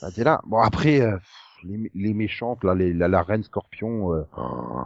bah, 0.00 0.10
t'es 0.14 0.24
là. 0.24 0.40
Bon 0.46 0.58
après, 0.58 1.00
euh, 1.00 1.16
les, 1.64 1.90
les 1.94 2.14
méchantes 2.14 2.62
là, 2.64 2.74
les, 2.74 2.92
la, 2.92 3.08
la 3.08 3.22
reine 3.22 3.42
Scorpion. 3.42 4.14
euh, 4.14 4.22
oh, 4.36 4.84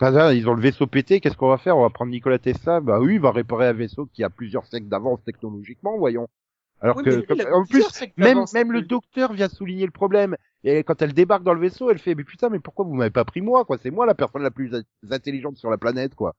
Enfin, 0.00 0.10
là, 0.10 0.32
ils 0.32 0.48
ont 0.48 0.54
le 0.54 0.62
vaisseau 0.62 0.86
pété, 0.86 1.20
qu'est-ce 1.20 1.36
qu'on 1.36 1.50
va 1.50 1.58
faire? 1.58 1.76
On 1.76 1.82
va 1.82 1.90
prendre 1.90 2.10
Nikola 2.10 2.38
Tesla 2.38 2.80
Bah 2.80 2.98
oui, 2.98 3.14
il 3.16 3.20
va 3.20 3.30
réparer 3.30 3.68
un 3.68 3.72
vaisseau 3.74 4.06
qui 4.06 4.24
a 4.24 4.30
plusieurs 4.30 4.66
siècles 4.66 4.88
d'avance 4.88 5.22
technologiquement, 5.24 5.98
voyons. 5.98 6.28
Alors 6.80 6.96
Oui, 6.96 7.04
que, 7.04 7.20
comme- 7.26 7.52
en 7.52 7.64
plus, 7.66 7.84
même, 8.16 8.44
même 8.54 8.72
le 8.72 8.82
docteur 8.82 9.32
vient 9.34 9.48
souligner 9.48 9.84
le 9.84 9.92
problème. 9.92 10.36
Et 10.64 10.82
quand 10.82 11.02
elle 11.02 11.12
débarque 11.12 11.44
dans 11.44 11.54
le 11.54 11.60
vaisseau, 11.60 11.90
elle 11.90 11.98
fait, 11.98 12.14
mais 12.14 12.24
putain, 12.24 12.48
mais 12.48 12.58
pourquoi 12.58 12.84
vous 12.86 12.94
m'avez 12.94 13.10
pas 13.10 13.24
pris 13.24 13.42
moi, 13.42 13.64
quoi? 13.64 13.78
C'est 13.82 13.90
moi 13.90 14.06
la 14.06 14.14
personne 14.14 14.42
la 14.42 14.50
plus 14.50 14.72
intelligente 15.10 15.58
sur 15.58 15.70
la 15.70 15.78
planète, 15.78 16.14
quoi. 16.14 16.34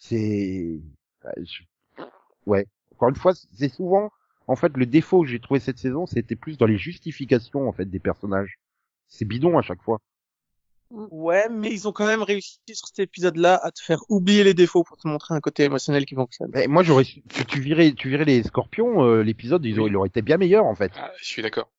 C'est, 0.00 0.80
ouais, 1.24 1.44
je- 1.44 2.02
ouais. 2.46 2.66
Encore 2.94 3.10
une 3.10 3.16
fois, 3.16 3.32
c'est 3.34 3.68
souvent, 3.68 4.10
en 4.46 4.56
fait, 4.56 4.76
le 4.76 4.86
défaut 4.86 5.22
que 5.22 5.28
j'ai 5.28 5.38
trouvé 5.40 5.60
cette 5.60 5.78
saison, 5.78 6.06
c'était 6.06 6.36
plus 6.36 6.56
dans 6.58 6.66
les 6.66 6.78
justifications, 6.78 7.68
en 7.68 7.72
fait, 7.72 7.84
des 7.84 8.00
personnages. 8.00 8.58
C'est 9.08 9.24
bidon 9.26 9.58
à 9.58 9.62
chaque 9.62 9.82
fois. 9.82 9.98
Ouais, 10.90 11.48
mais 11.48 11.70
ils 11.70 11.86
ont 11.86 11.92
quand 11.92 12.06
même 12.06 12.22
réussi 12.22 12.58
sur 12.72 12.88
cet 12.88 12.98
épisode-là 12.98 13.60
à 13.62 13.70
te 13.70 13.80
faire 13.80 14.00
oublier 14.08 14.42
les 14.42 14.54
défauts 14.54 14.82
pour 14.82 14.96
te 14.96 15.06
montrer 15.06 15.34
un 15.34 15.40
côté 15.40 15.62
émotionnel 15.64 16.04
qui 16.04 16.16
fonctionne. 16.16 16.50
Mais 16.52 16.66
moi, 16.66 16.82
j'aurais, 16.82 17.04
su- 17.04 17.22
tu, 17.28 17.44
tu 17.44 17.60
virais, 17.60 17.92
tu 17.92 18.08
virais 18.08 18.24
les 18.24 18.42
scorpions, 18.42 19.04
euh, 19.04 19.22
l'épisode, 19.22 19.64
ils 19.64 19.78
auraient- 19.78 19.90
il 19.90 19.96
aurait 19.96 20.08
été 20.08 20.22
bien 20.22 20.36
meilleur, 20.36 20.64
en 20.64 20.74
fait. 20.74 20.90
Ah, 20.96 21.12
je 21.18 21.24
suis 21.26 21.42
d'accord. 21.42 21.70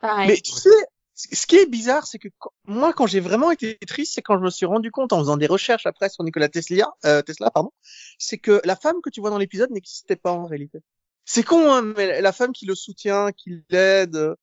Pareil. 0.00 0.28
Mais 0.28 0.36
tu 0.40 0.52
sais, 0.52 0.70
ce 1.14 1.46
qui 1.46 1.56
est 1.56 1.66
bizarre, 1.66 2.06
c'est 2.06 2.18
que 2.18 2.28
moi, 2.66 2.92
quand 2.92 3.06
j'ai 3.06 3.20
vraiment 3.20 3.50
été 3.50 3.78
triste, 3.86 4.14
c'est 4.14 4.22
quand 4.22 4.36
je 4.36 4.42
me 4.42 4.50
suis 4.50 4.66
rendu 4.66 4.90
compte 4.90 5.12
en 5.12 5.20
faisant 5.20 5.36
des 5.36 5.46
recherches 5.46 5.86
après 5.86 6.08
sur 6.08 6.24
Nikola 6.24 6.48
Tesla, 6.48 6.92
euh, 7.04 7.22
Tesla, 7.22 7.50
pardon, 7.50 7.72
c'est 8.18 8.38
que 8.38 8.60
la 8.64 8.74
femme 8.74 9.00
que 9.02 9.10
tu 9.10 9.20
vois 9.20 9.30
dans 9.30 9.38
l'épisode 9.38 9.70
n'existait 9.70 10.16
pas 10.16 10.32
en 10.32 10.46
réalité. 10.46 10.80
C'est 11.24 11.44
con, 11.44 11.72
hein, 11.72 11.82
mais 11.82 12.20
la 12.20 12.32
femme 12.32 12.52
qui 12.52 12.66
le 12.66 12.74
soutient, 12.74 13.30
qui 13.32 13.64
l'aide, 13.70 14.16
euh, 14.16 14.34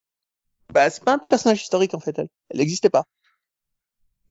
bah, 0.74 0.90
c'est 0.90 1.04
pas 1.04 1.14
un 1.14 1.20
personnage 1.20 1.62
historique 1.62 1.94
en 1.94 2.00
fait, 2.00 2.18
elle. 2.18 2.30
Elle 2.50 2.60
n'existait 2.60 2.90
pas. 2.90 3.06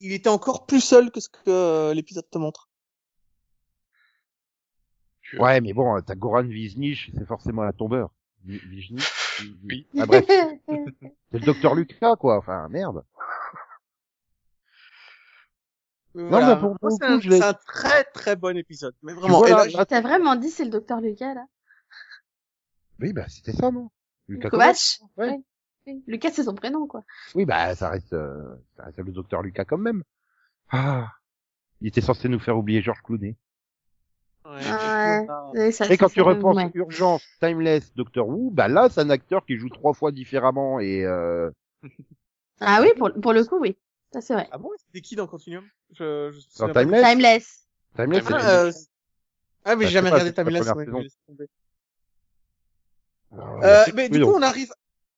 Il 0.01 0.13
était 0.13 0.31
encore 0.31 0.65
plus 0.65 0.81
seul 0.81 1.11
que 1.11 1.21
ce 1.21 1.29
que 1.29 1.39
euh, 1.49 1.95
l'épisode 1.95 2.29
te 2.31 2.39
montre. 2.39 2.71
Ouais, 5.39 5.61
mais 5.61 5.73
bon, 5.75 6.01
t'as 6.01 6.15
Goran 6.15 6.43
Viznich, 6.43 7.11
c'est 7.17 7.27
forcément 7.27 7.63
un 7.63 7.73
tombeur. 7.73 8.11
Vi- 8.45 8.59
Viznich 8.67 9.05
Oui. 9.65 9.87
Ah, 9.99 10.07
bref, 10.07 10.25
c'est 10.69 11.39
le 11.39 11.45
docteur 11.47 11.75
Lucas, 11.75 12.17
quoi. 12.17 12.37
Enfin, 12.39 12.69
merde. 12.69 13.05
Voilà. 16.15 16.55
mais 16.57 16.61
pour- 16.61 16.77
Moi, 16.83 16.91
c'est 16.99 17.05
un, 17.07 17.21
je 17.21 17.29
l'ai- 17.29 17.39
c'est 17.39 17.45
un 17.45 17.55
très 17.55 18.05
très 18.05 18.37
bon 18.37 18.57
épisode. 18.57 18.95
Mais 19.03 19.13
vraiment, 19.13 19.39
vois, 19.39 19.49
et 19.49 19.53
là, 19.53 19.65
là, 19.67 19.71
là, 19.79 19.87
T'as 19.87 20.01
vraiment 20.01 20.35
dit 20.37 20.51
c'est 20.51 20.65
le 20.65 20.71
docteur 20.71 21.01
Lucas 21.01 21.35
là 21.35 21.47
Oui, 22.99 23.13
bah, 23.13 23.27
c'était 23.29 23.53
ça, 23.53 23.71
non? 23.71 23.91
Lucas 24.29 24.51
Kovacs 24.51 25.01
Ouais. 25.17 25.31
Oui. 25.37 25.45
Oui. 25.87 26.05
Lucas 26.07 26.31
c'est 26.33 26.45
son 26.45 26.55
prénom 26.55 26.87
quoi. 26.87 27.05
Oui, 27.35 27.45
bah, 27.45 27.75
ça 27.75 27.89
reste, 27.91 28.13
euh, 28.13 28.57
ça 28.77 28.85
reste 28.85 28.99
le 28.99 29.13
docteur 29.13 29.43
Lucas 29.43 29.65
quand 29.65 29.79
même. 29.79 30.03
Ah. 30.71 31.09
Il 31.81 31.89
était 31.89 32.01
censé 32.03 32.29
nous 32.29 32.39
faire 32.41 32.59
oublier 32.59 32.83
Georges 32.83 33.03
Clooney. 33.03 33.37
Ouais, 34.45 34.61
Ouais. 35.29 35.67
Oui, 35.67 35.73
ça- 35.73 35.87
Et 35.87 35.97
quand 35.97 36.09
ça- 36.09 36.15
tu 36.15 36.21
repenses 36.23 36.57
ouais. 36.57 36.71
Urgence, 36.75 37.23
Timeless, 37.41 37.93
Doctor 37.95 38.29
Who, 38.29 38.51
bah 38.51 38.69
là, 38.69 38.89
c'est 38.91 39.01
un 39.01 39.11
acteur 39.11 39.45
qui 39.45 39.57
joue 39.57 39.69
trois 39.69 39.93
fois 39.95 40.13
différemment 40.13 40.81
et 40.81 41.05
euh, 41.05 41.51
Ah 42.61 42.81
oui, 42.83 42.89
pour, 42.97 43.11
pour 43.13 43.33
le 43.33 43.45
coup, 43.45 43.59
oui. 43.59 43.77
Ça 44.13 44.21
c'est 44.21 44.35
vrai. 44.35 44.49
Ah 44.51 44.59
bon, 44.59 44.71
c'était 44.77 45.01
qui 45.01 45.15
dans 45.17 45.27
Continuum? 45.27 45.65
Je, 45.93 46.31
je 46.33 46.63
me 46.63 46.73
dans. 46.73 46.81
Timeless, 46.81 47.03
Timeless. 47.09 47.67
Timeless, 47.97 48.25
Ah, 48.29 48.63
euh, 48.65 48.73
ah, 49.65 49.77
mais 49.77 49.85
Bah, 49.85 49.91
j'ai 49.91 49.91
jamais 49.91 50.11
je 50.11 50.25
sais 50.25 50.33
pas, 50.33 50.33
regardé 50.33 50.33
Timeless. 50.33 51.17
Euh, 53.63 53.85
mais 53.95 54.09
du 54.09 54.21
coup, 54.21 54.33
on 54.35 54.43
arrive, 54.43 54.73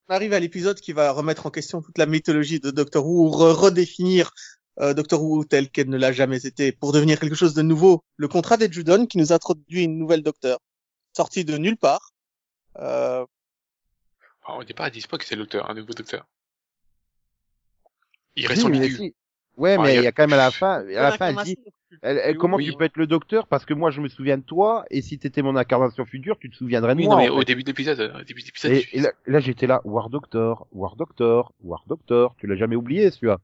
on 0.09 0.15
arrive 0.15 0.33
à 0.35 0.41
l'épisode 0.41 0.79
qui 0.79 0.93
va 0.93 1.11
remettre 1.12 1.47
en 1.47 1.51
question 1.51 1.81
toute 1.81 1.97
la 1.97 2.07
mythologie 2.07 2.61
de 2.61 2.71
Doctor 2.71 3.07
Who, 3.07 3.31
re- 3.31 3.53
redéfinir 3.53 4.33
euh, 4.81 4.95
Doctor 4.95 5.23
Who 5.23 5.45
tel 5.45 5.71
qu'elle 5.71 5.89
ne 5.89 5.97
l'a 5.99 6.13
jamais 6.13 6.45
été, 6.47 6.73
pour 6.73 6.93
devenir 6.93 7.21
quelque 7.21 7.35
chose 7.35 7.55
de 7.55 7.63
nouveau. 7.63 8.03
Le 8.17 8.29
contrat 8.29 8.57
des 8.57 8.71
Judon 8.73 9.07
qui 9.07 9.19
nous 9.19 9.33
introduit 9.33 9.85
une 9.85 9.99
nouvelle 9.99 10.23
Docteur, 10.23 10.59
sortie 11.17 11.45
de 11.45 11.57
nulle 11.59 11.77
part. 11.77 12.11
Euh, 12.79 13.25
Enfin, 14.45 14.59
au 14.59 14.65
départ, 14.65 14.89
ils 14.89 14.93
disent 14.93 15.07
pas 15.07 15.19
que 15.19 15.25
c'est 15.25 15.37
le 15.37 15.43
docteur, 15.43 15.71
un 15.71 15.75
nouveau 15.75 15.93
docteur. 15.93 16.27
Il 18.35 18.47
reste 18.47 18.65
ambigu. 18.65 18.97
si. 18.97 19.15
Ouais, 19.57 19.77
mais 19.79 19.93
il 19.93 19.95
y 19.95 19.99
a- 19.99 20.01
il 20.01 20.05
y 20.05 20.07
a 20.09 20.13
quand 20.13 20.23
même 20.25 20.33
à 20.33 20.37
la 20.37 20.51
fin, 20.51 20.81
à 20.81 21.03
la 21.03 21.13
fin, 21.13 21.29
elle 21.29 21.37
dit, 21.45 21.59
elle, 22.01 22.19
elle- 22.25 22.37
comment 22.39 22.57
tu 22.57 22.71
oui. 22.71 22.77
peux 22.77 22.85
être 22.85 22.97
le 22.97 23.07
docteur? 23.07 23.47
Parce 23.47 23.65
que 23.67 23.75
moi 23.75 23.91
je 23.91 24.01
me 24.01 24.09
souviens 24.09 24.39
de 24.39 24.43
toi 24.43 24.85
et 24.91 25.03
si 25.03 25.19
t'étais 25.19 25.43
mon 25.43 25.55
incarnation 25.57 26.05
future, 26.07 26.39
tu 26.41 26.49
te 26.51 26.57
souviendrais 26.57 26.95
de 26.95 27.01
Oui, 27.01 27.07
moi. 27.07 27.17
non, 27.17 27.23
mais 27.23 27.29
en 27.29 27.35
au 27.37 27.39
fait. 27.41 27.45
début 27.45 27.63
de 27.63 27.69
l'épisode, 27.69 28.01
au 28.01 28.25
début 28.25 28.41
de 28.41 28.47
l'épisode, 28.47 28.73
Et, 28.73 28.81
je- 28.81 28.97
et 28.97 29.01
là, 29.01 29.13
là, 29.27 29.41
j'étais 29.41 29.67
là, 29.67 29.81
War 29.85 30.09
Doctor, 30.09 30.67
War 30.73 30.97
Doctor, 30.97 31.53
War 31.63 31.85
Doctor, 31.87 32.35
tu 32.39 32.47
l'as 32.47 32.57
jamais 32.57 32.75
oublié 32.77 33.11
celui-là. 33.11 33.39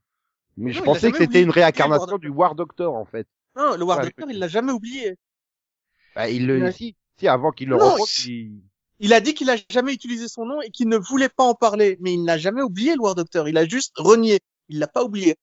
Mais 0.59 0.73
je 0.73 0.79
Non, 0.79 0.85
pensais 0.85 1.11
que 1.11 1.17
c'était 1.17 1.41
une 1.41 1.49
réincarnation 1.49 2.05
War 2.05 2.19
du 2.19 2.29
War 2.29 2.55
Doctor 2.55 2.93
en 2.93 3.05
fait. 3.05 3.27
Non, 3.55 3.75
le 3.77 3.83
War 3.83 3.99
Ouais, 3.99 4.05
Doctor, 4.05 4.29
il 4.29 4.39
l'a 4.39 4.47
jamais 4.47 4.71
oublié. 4.73 5.15
Bah, 6.15 6.29
il 6.29 6.47
le, 6.47 6.61
Ouais. 6.63 6.71
si, 6.71 6.95
si, 7.17 7.27
avant 7.27 7.51
qu'il 7.51 7.69
le 7.69 7.75
rencontre, 7.77 8.11
il... 8.27 8.61
Il 8.99 9.13
a 9.13 9.21
dit 9.21 9.33
qu'il 9.33 9.49
a 9.49 9.55
jamais 9.69 9.93
utilisé 9.93 10.27
son 10.27 10.45
nom 10.45 10.61
et 10.61 10.71
qu'il 10.71 10.89
ne 10.89 10.97
voulait 10.97 11.29
pas 11.29 11.45
en 11.45 11.53
parler, 11.53 11.97
mais 12.01 12.13
il 12.13 12.23
n'a 12.25 12.37
jamais 12.37 12.61
oublié 12.61 12.95
le 12.95 12.99
War 12.99 13.15
Doctor. 13.15 13.47
Il 13.47 13.57
a 13.57 13.65
juste 13.65 13.93
renié. 13.97 14.39
Il 14.67 14.79
l'a 14.79 14.87
pas 14.87 15.05
oublié. 15.05 15.37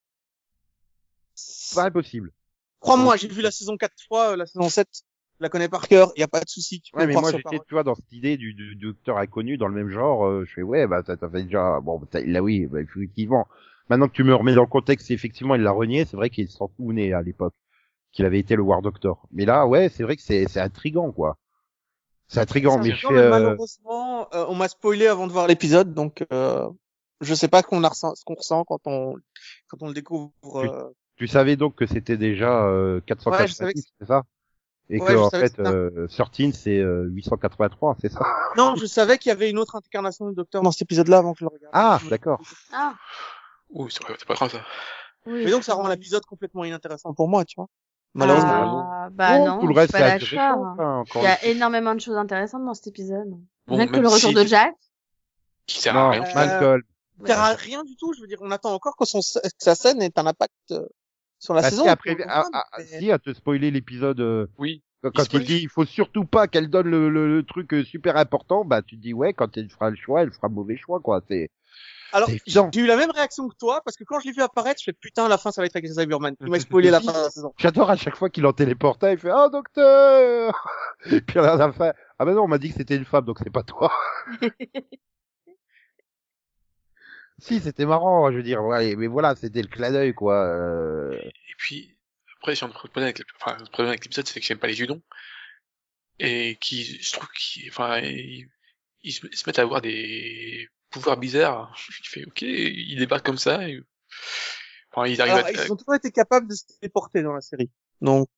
c'est 1.34 1.74
pas 1.74 1.84
impossible. 1.84 2.32
Crois-moi, 2.80 3.16
j'ai 3.16 3.28
vu 3.28 3.40
la 3.40 3.50
saison 3.50 3.76
4 3.78 3.94
fois, 4.06 4.32
euh, 4.32 4.36
la 4.36 4.44
saison 4.44 4.68
7, 4.68 4.86
je 4.92 5.42
la 5.42 5.48
connais 5.48 5.68
par 5.68 5.88
cœur, 5.88 6.12
il 6.16 6.20
y 6.20 6.22
a 6.22 6.28
pas 6.28 6.40
de 6.40 6.48
souci. 6.48 6.82
Ouais, 6.92 7.06
mais 7.06 7.14
moi 7.14 7.32
j'étais, 7.32 7.58
tu 7.66 7.74
vois, 7.74 7.82
dans 7.82 7.94
cette 7.94 8.12
idée 8.12 8.36
du, 8.36 8.54
du, 8.54 8.76
du 8.76 8.86
docteur 8.86 9.16
inconnu 9.18 9.56
dans 9.56 9.68
le 9.68 9.74
même 9.74 9.88
genre, 9.88 10.26
euh, 10.26 10.44
je 10.44 10.52
fais 10.52 10.62
ouais, 10.62 10.86
bah 10.86 11.02
ça, 11.06 11.16
ça 11.16 11.28
fait 11.28 11.42
déjà, 11.44 11.80
bon, 11.80 12.00
là 12.12 12.42
oui, 12.42 12.66
bah, 12.66 12.80
effectivement. 12.80 13.48
Maintenant 13.88 14.08
que 14.08 14.12
tu 14.14 14.24
me 14.24 14.34
remets 14.34 14.54
dans 14.54 14.62
le 14.62 14.68
contexte, 14.68 15.10
effectivement, 15.10 15.54
il 15.54 15.62
l'a 15.62 15.70
renié, 15.70 16.04
c'est 16.04 16.16
vrai 16.16 16.30
qu'il 16.30 16.48
s'en 16.48 16.68
souvenait 16.76 17.12
à 17.12 17.22
l'époque 17.22 17.54
qu'il 18.12 18.24
avait 18.24 18.38
été 18.38 18.56
le 18.56 18.62
War 18.62 18.82
Doctor. 18.82 19.26
Mais 19.30 19.44
là, 19.44 19.66
ouais, 19.66 19.88
c'est 19.88 20.02
vrai 20.02 20.16
que 20.16 20.22
c'est, 20.22 20.46
c'est 20.48 20.60
intrigant, 20.60 21.12
quoi. 21.12 21.36
C'est 22.28 22.40
intrigant, 22.40 22.78
mais 22.78 22.90
je 22.90 23.06
mais 23.08 23.18
euh, 23.18 23.30
malheureusement, 23.30 24.28
euh, 24.34 24.46
on 24.48 24.54
m'a 24.56 24.68
spoilé 24.68 25.06
avant 25.06 25.28
de 25.28 25.32
voir 25.32 25.46
l'épisode, 25.46 25.94
donc 25.94 26.24
euh, 26.32 26.68
je 27.20 27.34
sais 27.34 27.46
pas 27.46 27.62
qu'on 27.62 27.84
a 27.84 27.88
ressent, 27.88 28.16
ce 28.16 28.24
qu'on 28.24 28.34
ressent 28.34 28.64
quand 28.64 28.80
on 28.86 29.14
quand 29.68 29.82
on 29.82 29.88
le 29.88 29.94
découvre. 29.94 30.32
Oui. 30.42 30.66
euh, 30.66 30.88
tu 31.16 31.28
savais 31.28 31.54
donc 31.54 31.76
que 31.76 31.86
c'était 31.86 32.16
déjà 32.16 32.64
euh, 32.64 33.00
Ouais, 33.26 33.46
je 33.46 33.52
savais 33.52 33.74
486, 33.74 33.84
c'est 34.00 34.06
ça? 34.06 34.22
Et 34.88 35.00
Ouais, 35.00 35.14
que 35.14 35.16
en 35.16 35.30
fait, 35.30 35.58
euh, 35.58 36.06
13 36.08 36.52
c'est 36.52 36.78
euh, 36.78 37.04
883, 37.10 37.96
c'est 38.00 38.12
ça? 38.12 38.24
Non, 38.56 38.76
je 38.76 38.86
savais 38.86 39.18
qu'il 39.18 39.30
y 39.30 39.32
avait 39.32 39.50
une 39.50 39.58
autre 39.58 39.76
incarnation 39.76 40.28
du 40.28 40.34
Docteur 40.34 40.62
dans 40.62 40.70
cet 40.70 40.82
épisode-là 40.82 41.18
avant 41.18 41.32
que 41.32 41.40
je 41.40 41.44
le 41.44 41.50
regarde. 41.50 41.72
Ah, 41.72 42.00
d'accord. 42.08 42.40
Ah. 42.72 42.94
Ouh, 43.70 43.88
c'est 43.88 44.02
pas, 44.06 44.14
c'est 44.18 44.26
pas 44.26 44.34
grave 44.34 44.50
ça. 44.52 44.60
Oui. 45.26 45.44
Mais 45.44 45.50
donc 45.50 45.64
ça 45.64 45.74
rend 45.74 45.88
l'épisode 45.88 46.24
complètement 46.24 46.64
inintéressant 46.64 47.12
pour 47.14 47.28
moi, 47.28 47.44
tu 47.44 47.54
vois. 47.56 47.66
Malheureusement. 48.14 48.88
Ah, 48.92 49.08
bah 49.10 49.38
Oh, 49.40 49.46
non, 49.46 49.58
tout 49.60 49.66
le 49.66 49.74
reste, 49.74 49.92
pas 49.92 49.98
d'accord. 50.18 50.58
enfin, 50.72 50.98
encore 51.00 51.22
Il 51.22 51.24
y 51.24 51.28
a 51.28 51.44
énormément 51.46 51.94
de 51.94 52.00
choses 52.00 52.16
intéressantes 52.16 52.64
dans 52.64 52.74
cet 52.74 52.86
épisode. 52.86 53.28
Bon, 53.66 53.76
Rien 53.76 53.86
que 53.88 53.96
le 53.98 54.08
retour 54.08 54.30
si- 54.30 54.34
de 54.34 54.44
Jack. 54.44 54.74
Qui 55.66 55.80
sert 55.80 55.92
Non, 55.94 56.00
à 56.00 56.10
rien. 56.10 56.22
Euh, 56.24 56.34
Malcolm. 56.34 56.82
Ça 57.22 57.26
sert 57.26 57.40
à 57.40 57.48
rien 57.54 57.82
du 57.84 57.96
tout, 57.96 58.12
je 58.14 58.20
veux 58.20 58.26
dire, 58.26 58.38
on 58.40 58.50
attend 58.50 58.72
encore 58.72 58.96
que, 58.96 59.04
son, 59.04 59.18
que 59.20 59.48
sa 59.58 59.74
scène 59.74 60.00
ait 60.02 60.12
un 60.18 60.26
impact 60.26 60.52
euh, 60.70 60.86
sur 61.38 61.54
la 61.54 61.62
Bah, 61.62 61.70
saison. 61.70 61.82
si, 61.82 61.88
après, 61.88 62.16
à, 62.22 62.40
à- 62.52 62.64
mais- 62.78 62.84
si, 62.84 63.10
à 63.10 63.18
te 63.18 63.32
spoiler 63.34 63.70
l'épisode, 63.70 64.20
euh, 64.20 64.46
Oui. 64.58 64.82
quand, 65.02 65.10
il 65.16 65.24
spoil. 65.24 65.44
dit 65.44 65.58
il 65.62 65.68
faut 65.68 65.84
surtout 65.84 66.24
pas 66.24 66.46
qu'elle 66.46 66.68
donne 66.70 66.88
le, 66.88 67.08
le, 67.10 67.26
le 67.36 67.42
truc 67.42 67.72
euh, 67.74 67.84
super 67.84 68.16
important, 68.16 68.64
bah 68.64 68.80
tu 68.82 68.96
te 68.96 69.02
dis 69.02 69.12
ouais, 69.12 69.32
quand 69.34 69.56
elle 69.56 69.68
fera 69.70 69.90
le 69.90 69.96
choix, 69.96 70.22
elle 70.22 70.32
fera 70.32 70.48
le 70.48 70.54
mauvais 70.54 70.76
choix, 70.76 71.00
quoi. 71.00 71.20
C'est 71.28 71.50
Alors, 72.16 72.30
j'ai 72.46 72.80
eu 72.80 72.86
la 72.86 72.96
même 72.96 73.10
réaction 73.10 73.46
que 73.46 73.54
toi, 73.56 73.82
parce 73.84 73.94
que 73.94 74.04
quand 74.04 74.20
je 74.20 74.28
l'ai 74.28 74.32
vu 74.32 74.40
apparaître, 74.40 74.80
je 74.80 74.84
fais 74.84 74.94
putain, 74.94 75.26
à 75.26 75.28
la 75.28 75.36
fin, 75.36 75.52
ça 75.52 75.60
va 75.60 75.66
être 75.66 75.76
avec 75.76 75.90
Cyberman. 75.92 76.34
Il 76.40 76.48
m'a 76.48 76.58
spoilé 76.58 76.90
la 76.90 77.02
fin 77.02 77.12
de 77.12 77.18
la 77.18 77.28
saison. 77.28 77.52
J'adore 77.58 77.90
à 77.90 77.96
chaque 77.96 78.16
fois 78.16 78.30
qu'il 78.30 78.46
en 78.46 78.54
téléportait, 78.54 79.12
il 79.12 79.18
fait 79.18 79.32
oh 79.34 79.50
docteur. 79.50 80.66
Et 81.12 81.20
puis 81.20 81.38
à 81.38 81.56
la 81.56 81.72
fin, 81.74 81.92
ah 82.18 82.24
ben 82.24 82.32
non, 82.32 82.44
on 82.44 82.48
m'a 82.48 82.56
dit 82.56 82.70
que 82.70 82.76
c'était 82.76 82.96
une 82.96 83.04
femme, 83.04 83.26
donc 83.26 83.38
c'est 83.44 83.50
pas 83.50 83.62
toi. 83.62 83.92
si, 87.38 87.60
c'était 87.60 87.84
marrant, 87.84 88.32
je 88.32 88.38
veux 88.38 88.42
dire, 88.42 88.64
ouais, 88.64 88.96
mais 88.96 89.08
voilà, 89.08 89.36
c'était 89.36 89.60
le 89.60 89.68
clin 89.68 89.92
d'œil, 89.92 90.14
quoi. 90.14 90.36
euh. 90.36 91.12
Et 91.20 91.54
puis, 91.58 91.98
après, 92.38 92.54
un 92.62 92.68
autre 92.68 92.78
problème 92.88 93.04
avec, 93.04 93.18
le- 93.18 93.26
enfin, 93.38 93.58
le 93.58 93.66
problème 93.66 93.88
avec 93.88 94.02
l'épisode, 94.02 94.26
c'est 94.26 94.40
que 94.40 94.46
j'aime 94.46 94.58
pas 94.58 94.68
les 94.68 94.72
judons. 94.72 95.02
Et 96.18 96.56
qui, 96.62 96.82
je 96.82 97.12
trouve 97.12 97.28
qu'ils, 97.36 97.68
enfin, 97.68 98.00
ils 98.00 98.48
se 99.12 99.26
mettent 99.46 99.58
à 99.58 99.62
avoir 99.62 99.82
des 99.82 100.70
pouvoirs 100.96 101.16
bizarres. 101.16 101.74
Je 102.02 102.10
fais, 102.10 102.24
ok, 102.26 102.42
ils 102.42 102.96
débarquent 102.98 103.26
comme 103.26 103.38
ça, 103.38 103.68
et, 103.68 103.82
enfin, 104.92 105.06
ils 105.06 105.20
arrivent 105.20 105.34
Alors, 105.34 105.46
à, 105.46 105.52
ils 105.52 105.72
ont 105.72 105.76
toujours 105.76 105.94
été 105.94 106.10
capables 106.10 106.48
de 106.48 106.54
se 106.54 106.64
téléporter 106.80 107.22
dans 107.22 107.32
la 107.32 107.40
série. 107.40 107.70
Donc, 108.00 108.28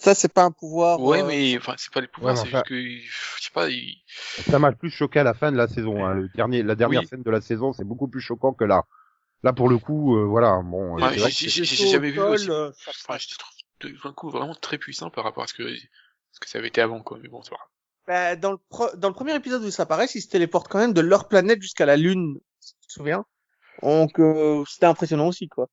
ça, 0.00 0.14
c'est 0.14 0.32
pas 0.32 0.44
un 0.44 0.50
pouvoir. 0.50 1.00
ouais, 1.00 1.22
euh, 1.22 1.26
mais, 1.26 1.56
enfin, 1.58 1.74
c'est 1.78 1.92
pas 1.92 2.00
les 2.00 2.08
pouvoirs, 2.08 2.34
Ouais, 2.34 2.40
c'est 2.42 2.50
juste 2.50 2.66
que, 2.66 2.74
je 2.74 3.42
sais 3.44 3.50
pas, 3.52 3.68
ils, 3.68 4.02
Ça 4.48 4.58
m'a 4.58 4.72
plus 4.72 4.90
choqué 4.90 5.20
à 5.20 5.24
la 5.24 5.34
fin 5.34 5.52
de 5.52 5.56
la 5.56 5.68
saison. 5.68 6.04
Hein. 6.04 6.14
Le 6.14 6.28
dernier, 6.28 6.62
la 6.62 6.74
dernière 6.74 7.02
Oui. 7.02 7.06
scène 7.06 7.22
de 7.22 7.30
la 7.30 7.40
saison, 7.40 7.72
c'est 7.72 7.84
beaucoup 7.84 8.08
plus 8.08 8.20
choquant 8.20 8.52
que 8.52 8.64
là. 8.64 8.84
Là, 9.44 9.52
pour 9.52 9.68
le 9.68 9.78
coup, 9.78 10.16
euh, 10.16 10.24
voilà, 10.24 10.60
bon. 10.62 10.94
Ouais, 10.94 11.14
c'est 11.14 11.20
vrai 11.20 11.30
que 11.30 11.36
j'ai- 11.36 11.64
jamais 11.64 12.10
vu 12.10 12.20
aussi. 12.20 12.50
euh, 12.50 12.70
enfin, 12.88 13.18
je 13.18 13.36
trouve 13.36 13.52
de- 13.80 13.96
d'un 14.02 14.12
coup 14.12 14.30
vraiment 14.30 14.54
très 14.54 14.78
puissant 14.78 15.10
par 15.10 15.24
rapport 15.24 15.42
à 15.42 15.46
ce 15.48 15.54
que, 15.54 15.74
ce 15.74 16.40
que 16.40 16.48
ça 16.48 16.58
avait 16.58 16.68
été 16.68 16.80
avant, 16.80 17.02
quoi. 17.02 17.18
Mais 17.20 17.28
bon, 17.28 17.42
c'est 17.42 17.50
pas 17.50 17.56
grave. 17.56 17.68
Bah, 18.06 18.34
dans 18.36 18.50
le 18.52 18.58
pro- 18.68 18.94
dans 18.96 19.08
le 19.08 19.14
premier 19.14 19.34
épisode 19.34 19.62
où 19.62 19.70
ça 19.70 19.84
apparaît, 19.84 20.06
ils 20.14 20.20
se 20.20 20.28
téléportent 20.28 20.68
quand 20.68 20.78
même 20.78 20.92
de 20.92 21.00
leur 21.00 21.28
planète 21.28 21.62
jusqu'à 21.62 21.86
la 21.86 21.96
Lune, 21.96 22.38
si 22.60 22.74
tu 22.80 22.86
te 22.88 22.92
souviens. 22.92 23.24
Donc, 23.82 24.18
euh, 24.18 24.64
c'était 24.66 24.86
impressionnant 24.86 25.28
aussi, 25.28 25.48
quoi. 25.48 25.68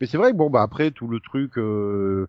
Mais 0.00 0.06
c'est 0.06 0.16
vrai 0.18 0.32
que 0.32 0.36
bon, 0.36 0.50
bah 0.50 0.62
après 0.62 0.90
tout 0.90 1.06
le 1.08 1.20
truc, 1.20 1.58
euh, 1.58 2.26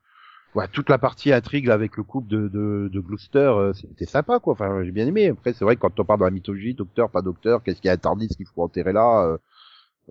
ouais, 0.56 0.68
toute 0.68 0.89
la 0.89 0.98
partie 1.00 1.32
intrigue 1.32 1.66
là, 1.68 1.74
avec 1.74 1.98
le 1.98 2.04
couple 2.04 2.28
de 2.28 2.48
de, 2.48 2.89
de 2.92 3.00
Gloucester, 3.00 3.38
euh, 3.39 3.74
c'était 3.74 4.06
sympa 4.06 4.39
quoi. 4.39 4.54
Enfin, 4.54 4.84
j'ai 4.84 4.92
bien 4.92 5.08
aimé. 5.08 5.30
Après, 5.30 5.54
c'est 5.54 5.66
vrai 5.66 5.76
que 5.76 5.82
quand 5.82 6.00
on 6.00 6.06
parle 6.06 6.20
dans 6.20 6.26
la 6.26 6.32
mythologie, 6.32 6.74
docteur, 6.76 7.10
pas 7.10 7.22
docteur, 7.22 7.63
qu'est-ce 7.63 7.78
qu'il 7.82 7.88
y 7.88 7.92
a 7.92 7.94
interdit, 7.94 8.28
ce 8.30 8.38
qu'il 8.38 8.46
faut 8.48 8.62
enterrer 8.63 8.94
là, 8.94 9.24
euh, 9.26 9.38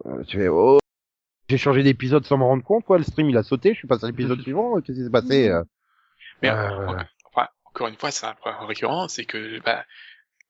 euh, 0.07 0.23
tu 0.25 0.39
fais 0.39 0.49
oh. 0.49 0.79
J'ai 1.49 1.59
changé 1.59 1.83
d'épisode 1.83 2.25
sans 2.25 2.39
me 2.39 2.45
rendre 2.45 2.65
compte, 2.65 2.85
quoi. 2.85 2.99
Le 2.99 3.05
stream, 3.05 3.29
il 3.29 3.37
a 3.37 3.43
sauté. 3.43 3.75
Je 3.75 3.79
suis 3.79 3.89
passé 3.89 4.05
à 4.05 4.09
l'épisode 4.09 4.41
suivant. 4.43 4.81
Qu'est-ce 4.81 4.99
qui 4.99 5.05
s'est 5.05 5.11
passé 5.11 5.49
euh 5.49 5.63
Mais 6.41 6.49
Euh, 6.51 6.97
encore 7.75 7.89
une 7.89 7.97
fois, 7.97 8.11
c'est 8.11 8.27
un 8.27 8.35
problème 8.35 8.65
récurrent, 8.65 9.09
c'est 9.09 9.25
que 9.25 9.61
bah, 9.61 9.85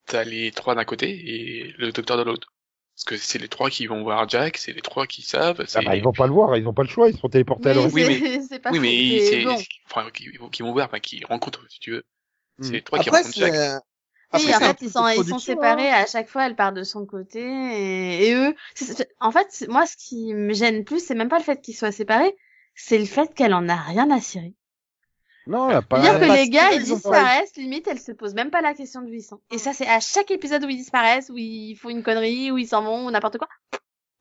t'as 0.06 0.24
les 0.24 0.52
trois 0.52 0.74
d'un 0.74 0.84
côté 0.84 1.10
et 1.10 1.74
le 1.78 1.92
docteur 1.92 2.16
de 2.18 2.22
l'autre. 2.24 2.52
Parce 2.96 3.04
que 3.04 3.16
c'est 3.18 3.38
les 3.38 3.48
trois 3.48 3.70
qui 3.70 3.86
vont 3.86 4.02
voir 4.02 4.28
Jack, 4.28 4.58
c'est 4.58 4.72
les 4.72 4.82
trois 4.82 5.06
qui 5.06 5.22
savent. 5.22 5.64
Ah 5.74 5.82
bah, 5.82 5.96
ils 5.96 6.02
vont 6.04 6.12
pas 6.12 6.26
le 6.26 6.32
voir, 6.34 6.56
ils 6.56 6.66
ont 6.68 6.74
pas 6.74 6.82
le 6.84 6.88
choix, 6.88 7.08
ils 7.08 7.18
sont 7.18 7.28
téléportés 7.28 7.70
à 7.70 7.74
leur 7.74 7.90
Oui, 7.92 8.04
c'est 8.04 8.40
c'est 8.48 8.58
pas 8.60 8.72
oui, 8.72 8.80
mais 8.80 8.98
mais 9.08 9.18
c'est 9.20 9.42
bon. 9.44 9.64
enfin, 9.86 10.10
qui, 10.12 10.30
qui 10.52 10.62
vont 10.62 10.72
voir, 10.72 10.86
enfin, 10.88 11.00
qui 11.00 11.24
rencontrent, 11.24 11.66
si 11.70 11.80
tu 11.80 11.92
veux. 11.92 12.04
C'est 12.60 12.74
Hmm. 12.74 12.76
les 12.76 12.82
trois 12.82 12.98
qui 13.00 13.10
rencontrent 13.10 13.36
Jack. 13.38 13.54
Oui, 14.32 14.40
Après, 14.40 14.54
en 14.54 14.60
c'est 14.60 14.64
un 14.64 14.74
fait, 14.74 14.80
ils 14.82 14.90
sont, 14.90 15.08
ils 15.08 15.24
sont 15.24 15.38
séparés. 15.38 15.90
hein. 15.90 15.92
À 15.92 16.06
chaque 16.06 16.28
fois, 16.28 16.46
elle 16.46 16.56
part 16.56 16.72
de 16.72 16.82
son 16.84 17.04
côté. 17.06 17.40
Et, 17.42 18.28
et 18.28 18.34
eux, 18.34 18.54
en 19.20 19.30
fait, 19.32 19.66
moi, 19.68 19.86
ce 19.86 19.96
qui 19.96 20.34
me 20.34 20.54
gêne 20.54 20.84
plus, 20.84 21.04
c'est 21.04 21.14
même 21.14 21.28
pas 21.28 21.38
le 21.38 21.44
fait 21.44 21.60
qu'ils 21.60 21.76
soient 21.76 21.92
séparés, 21.92 22.34
c'est 22.74 22.98
le 22.98 23.04
fait 23.06 23.34
qu'elle 23.34 23.54
en 23.54 23.68
a 23.68 23.76
rien 23.76 24.10
à 24.10 24.20
cirer. 24.20 24.54
Non, 25.46 25.70
elle 25.70 25.76
a 25.76 25.82
pas. 25.82 26.00
C'est-à-dire 26.00 26.28
que 26.28 26.34
les 26.34 26.48
gars, 26.48 26.72
ils 26.72 26.84
disparaissent, 26.84 27.56
limite, 27.56 27.86
elle 27.88 27.98
se 27.98 28.12
pose 28.12 28.34
même 28.34 28.50
pas 28.50 28.60
la 28.60 28.74
question 28.74 29.02
de 29.02 29.08
où 29.08 29.12
ils 29.12 29.22
sont. 29.22 29.40
Et 29.50 29.58
ça, 29.58 29.72
c'est 29.72 29.86
à 29.86 30.00
chaque 30.00 30.30
épisode 30.30 30.64
où 30.64 30.68
ils 30.68 30.76
disparaissent, 30.76 31.30
où 31.30 31.36
ils 31.36 31.74
font 31.76 31.88
une 31.88 32.02
connerie, 32.02 32.50
où 32.50 32.58
ils 32.58 32.68
s'en 32.68 32.82
vont, 32.82 33.06
ou 33.06 33.10
n'importe 33.10 33.38
quoi. 33.38 33.48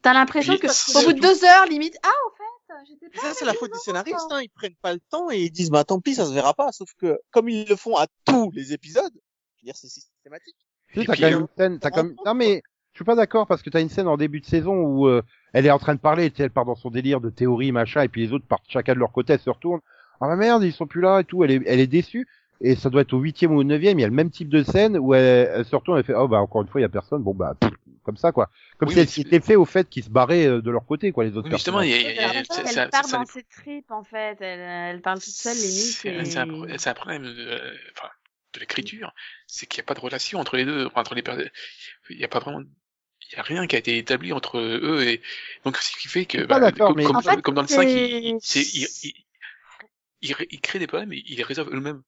T'as 0.01 0.13
l'impression 0.13 0.57
que, 0.57 0.67
au 0.67 1.05
bout 1.05 1.13
de 1.13 1.19
deux 1.19 1.45
heures, 1.45 1.65
limite, 1.67 1.95
ah, 2.03 2.09
au 2.27 2.35
fait, 2.35 2.75
j'étais 2.87 3.05
Mais 3.13 3.21
pas. 3.21 3.27
ça, 3.27 3.33
c'est 3.35 3.45
la 3.45 3.53
faute 3.53 3.71
des 3.71 3.79
scénaristes, 3.79 4.31
hein. 4.31 4.41
Ils 4.41 4.49
prennent 4.49 4.75
pas 4.81 4.93
le 4.93 4.99
temps 5.11 5.29
et 5.29 5.37
ils 5.37 5.51
disent, 5.51 5.69
bah, 5.69 5.83
tant 5.83 5.99
pis, 5.99 6.15
ça 6.15 6.25
se 6.25 6.33
verra 6.33 6.55
pas. 6.55 6.71
Sauf 6.71 6.89
que, 6.99 7.19
comme 7.29 7.49
ils 7.49 7.67
le 7.67 7.75
font 7.75 7.95
à 7.97 8.07
tous 8.25 8.49
les 8.51 8.73
épisodes, 8.73 9.13
je 9.13 9.61
veux 9.61 9.65
dire, 9.65 9.75
c'est 9.75 9.87
systématique. 9.87 10.55
Tu 10.93 11.05
t'as 11.05 11.15
quand 11.15 11.21
même 11.21 11.33
euh, 11.33 11.39
une 11.41 11.47
scène, 11.55 11.79
t'as 11.79 11.91
comme, 11.91 12.15
non 12.25 12.33
mais, 12.33 12.63
je 12.93 12.97
suis 12.97 13.05
pas 13.05 13.15
d'accord 13.15 13.47
parce 13.47 13.61
que 13.61 13.69
t'as 13.69 13.79
une 13.79 13.89
scène 13.89 14.07
en 14.07 14.17
début 14.17 14.41
de 14.41 14.45
saison 14.45 14.73
où 14.73 15.07
euh, 15.07 15.21
elle 15.53 15.65
est 15.65 15.71
en 15.71 15.79
train 15.79 15.95
de 15.95 15.99
parler, 15.99 16.29
tu 16.31 16.37
sais, 16.37 16.43
elle 16.43 16.51
part 16.51 16.65
dans 16.65 16.75
son 16.75 16.89
délire 16.89 17.21
de 17.21 17.29
théorie, 17.29 17.71
machin, 17.71 18.01
et 18.01 18.09
puis 18.09 18.25
les 18.25 18.33
autres 18.33 18.45
partent 18.45 18.65
chacun 18.67 18.93
de 18.93 18.99
leur 18.99 19.11
côté, 19.11 19.33
elle 19.33 19.39
se 19.39 19.49
retourne. 19.49 19.79
Ah 20.21 20.27
bah 20.27 20.35
merde, 20.35 20.63
ils 20.63 20.71
sont 20.73 20.87
plus 20.87 21.01
là 21.01 21.19
et 21.19 21.23
tout, 21.23 21.43
elle 21.43 21.51
est, 21.51 21.61
elle 21.65 21.79
est 21.79 21.87
déçue. 21.87 22.27
Et 22.63 22.75
ça 22.75 22.91
doit 22.91 23.01
être 23.01 23.13
au 23.13 23.19
huitième 23.19 23.53
ou 23.53 23.59
au 23.59 23.63
neuvième, 23.63 23.97
il 23.97 24.03
y 24.03 24.05
a 24.05 24.07
le 24.07 24.13
même 24.13 24.29
type 24.29 24.47
de 24.49 24.61
scène 24.61 24.95
où 24.99 25.15
elle, 25.15 25.49
elle 25.51 25.65
se 25.65 25.75
retourne 25.75 25.99
et 25.99 26.03
fait, 26.03 26.13
oh 26.13 26.27
bah 26.27 26.37
encore 26.39 26.61
une 26.61 26.67
fois, 26.67 26.79
il 26.79 26.83
y 26.83 26.85
a 26.85 26.89
personne, 26.89 27.23
bon 27.23 27.33
bah, 27.33 27.55
pff, 27.59 27.71
comme 28.03 28.17
ça 28.17 28.31
quoi. 28.31 28.51
Comme 28.77 28.89
Oui, 28.89 28.93
si 28.93 28.99
elle 28.99 29.09
s'était 29.09 29.39
fait 29.39 29.55
au 29.55 29.65
fait 29.65 29.89
qu'ils 29.89 30.03
se 30.03 30.11
barraient 30.11 30.45
euh, 30.45 30.61
de 30.61 30.69
leur 30.69 30.85
côté, 30.85 31.11
quoi, 31.11 31.23
les 31.23 31.35
autres 31.35 31.47
Oui, 31.49 31.55
justement, 31.55 31.81
y 31.81 31.91
a, 31.91 31.97
il 31.97 32.03
y 32.15 32.19
a- 32.19 32.41
y 32.41 32.45
c'est 32.45 32.79
un- 32.79 32.89
part 32.89 33.05
un- 33.11 33.17
dans 33.19 33.25
ses 33.25 33.41
tripes, 33.43 33.89
en 33.89 34.03
fait. 34.03 34.37
Elle, 34.41 34.59
elle 34.95 35.01
parle 35.01 35.19
toute 35.19 35.33
seule, 35.33 35.57
limite. 35.57 36.27
c'est 36.27 36.37
un- 36.37 36.43
un, 36.91 36.93
problème 36.93 37.23
de, 37.23 37.73
enfin, 37.97 38.09
de 38.53 38.59
l'écriture, 38.59 39.11
c'est 39.47 39.65
qu'il 39.65 39.79
n'y 39.79 39.85
a 39.85 39.87
pas 39.87 39.95
de 39.95 40.01
relation 40.01 40.39
entre 40.39 40.55
les 40.55 40.65
deux, 40.65 40.87
entre 40.93 41.15
les 41.15 41.23
personnes. 41.23 41.49
Il 42.11 42.17
n'y 42.17 42.23
a 42.23 42.27
pas 42.27 42.39
vraiment, 42.39 42.59
il 42.61 43.35
y 43.37 43.39
a 43.39 43.41
rien 43.41 43.65
qui 43.65 43.75
a 43.75 43.79
été 43.79 43.97
établi 43.97 44.33
entre 44.33 44.59
eux 44.59 45.01
et 45.01 45.19
donc 45.65 45.77
ce 45.77 45.97
qui 45.97 46.09
fait 46.09 46.25
que, 46.25 46.45
bah, 46.45 46.59
d'accord, 46.59 46.89
comme, 46.89 46.97
mais- 46.97 47.05
comme, 47.05 47.15
En 47.15 47.21
fait, 47.21 47.41
comme 47.41 47.55
dans 47.55 47.61
le 47.63 47.67
5, 47.67 47.87
c'est- 48.39 48.61
ils, 48.61 49.13
ré- 50.33 50.47
ils 50.51 50.61
créent 50.61 50.79
des 50.79 50.87
problèmes 50.87 51.13
et 51.13 51.23
ils 51.27 51.37
les 51.37 51.43
résolvent 51.43 51.73
eux-mêmes. 51.73 52.01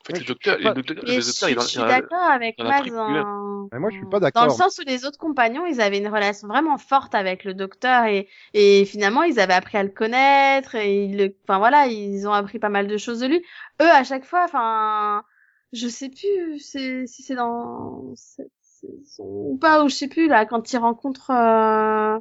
En 0.00 0.04
fait, 0.04 0.12
Ouais, 0.12 0.18
le 0.18 0.24
je- 0.24 0.28
docteur, 0.28 0.54
je 0.54 0.58
suis 0.58 0.64
pas- 0.64 0.68
le 0.70 0.82
docteur, 0.82 0.96
le 1.04 1.12
je, 1.12 1.26
docteur, 1.26 1.48
il 1.48 1.54
je 1.54 1.58
en- 1.58 1.62
suis 1.62 1.78
il 1.78 1.82
en- 1.82 1.86
d'accord 1.88 2.22
avec 2.30 2.58
l'intrigue 2.58 2.92
dans... 2.92 3.68
Mais 3.72 3.78
moi, 3.78 3.90
je 3.90 3.96
suis 3.96 4.06
pas 4.06 4.20
dans 4.20 4.44
le 4.44 4.50
d'accord. 4.50 4.56
sens 4.56 4.78
où 4.78 4.82
les 4.86 5.04
autres 5.06 5.18
compagnons, 5.18 5.64
ils 5.66 5.80
avaient 5.80 5.98
une 5.98 6.08
relation 6.08 6.46
vraiment 6.48 6.76
forte 6.76 7.14
avec 7.14 7.44
le 7.44 7.54
docteur 7.54 8.04
et, 8.04 8.28
et 8.52 8.84
finalement, 8.84 9.22
ils 9.22 9.40
avaient 9.40 9.54
appris 9.54 9.78
à 9.78 9.82
le 9.82 9.88
connaître 9.88 10.74
et 10.74 11.04
ils 11.06 11.16
le, 11.16 11.34
enfin 11.44 11.58
voilà, 11.58 11.86
ils 11.86 12.28
ont 12.28 12.32
appris 12.32 12.58
pas 12.58 12.68
mal 12.68 12.86
de 12.86 12.98
choses 12.98 13.20
de 13.20 13.26
lui. 13.26 13.38
Eux, 13.80 13.90
à 13.90 14.04
chaque 14.04 14.24
fois, 14.26 14.44
enfin, 14.44 15.24
je 15.72 15.88
sais 15.88 16.10
plus 16.10 16.58
c'est- 16.58 17.06
si 17.06 17.22
c'est 17.22 17.34
dans 17.34 18.14
cette 18.14 18.52
saison 18.60 19.24
ou 19.24 19.56
pas, 19.58 19.82
ou 19.84 19.88
je 19.88 19.94
sais 19.94 20.08
plus 20.08 20.28
là, 20.28 20.44
quand 20.44 20.70
ils 20.72 20.76
rencontrent 20.78 21.30
euh, 21.30 22.18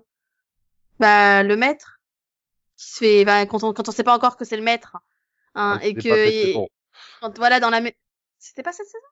bah, 1.00 1.44
le 1.44 1.56
maître 1.56 2.00
qui 2.78 2.88
se 2.88 2.98
fait, 3.00 3.26
bah, 3.26 3.46
quand 3.46 3.64
on 3.64 3.74
quand 3.74 3.90
on 3.90 3.92
sait 3.92 4.04
pas 4.04 4.16
encore 4.16 4.38
que 4.38 4.46
c'est 4.46 4.58
le 4.58 4.64
maître, 4.64 4.98
hein, 5.56 5.80
Ah, 5.80 5.86
et 5.86 5.96
que 5.98 6.10
et- 6.28 6.68
quand 7.22 7.38
voilà 7.38 7.60
dans 7.60 7.70
la, 7.70 7.82
c'était 8.40 8.64
pas 8.64 8.74
cette 8.74 8.88
saison? 8.88 9.06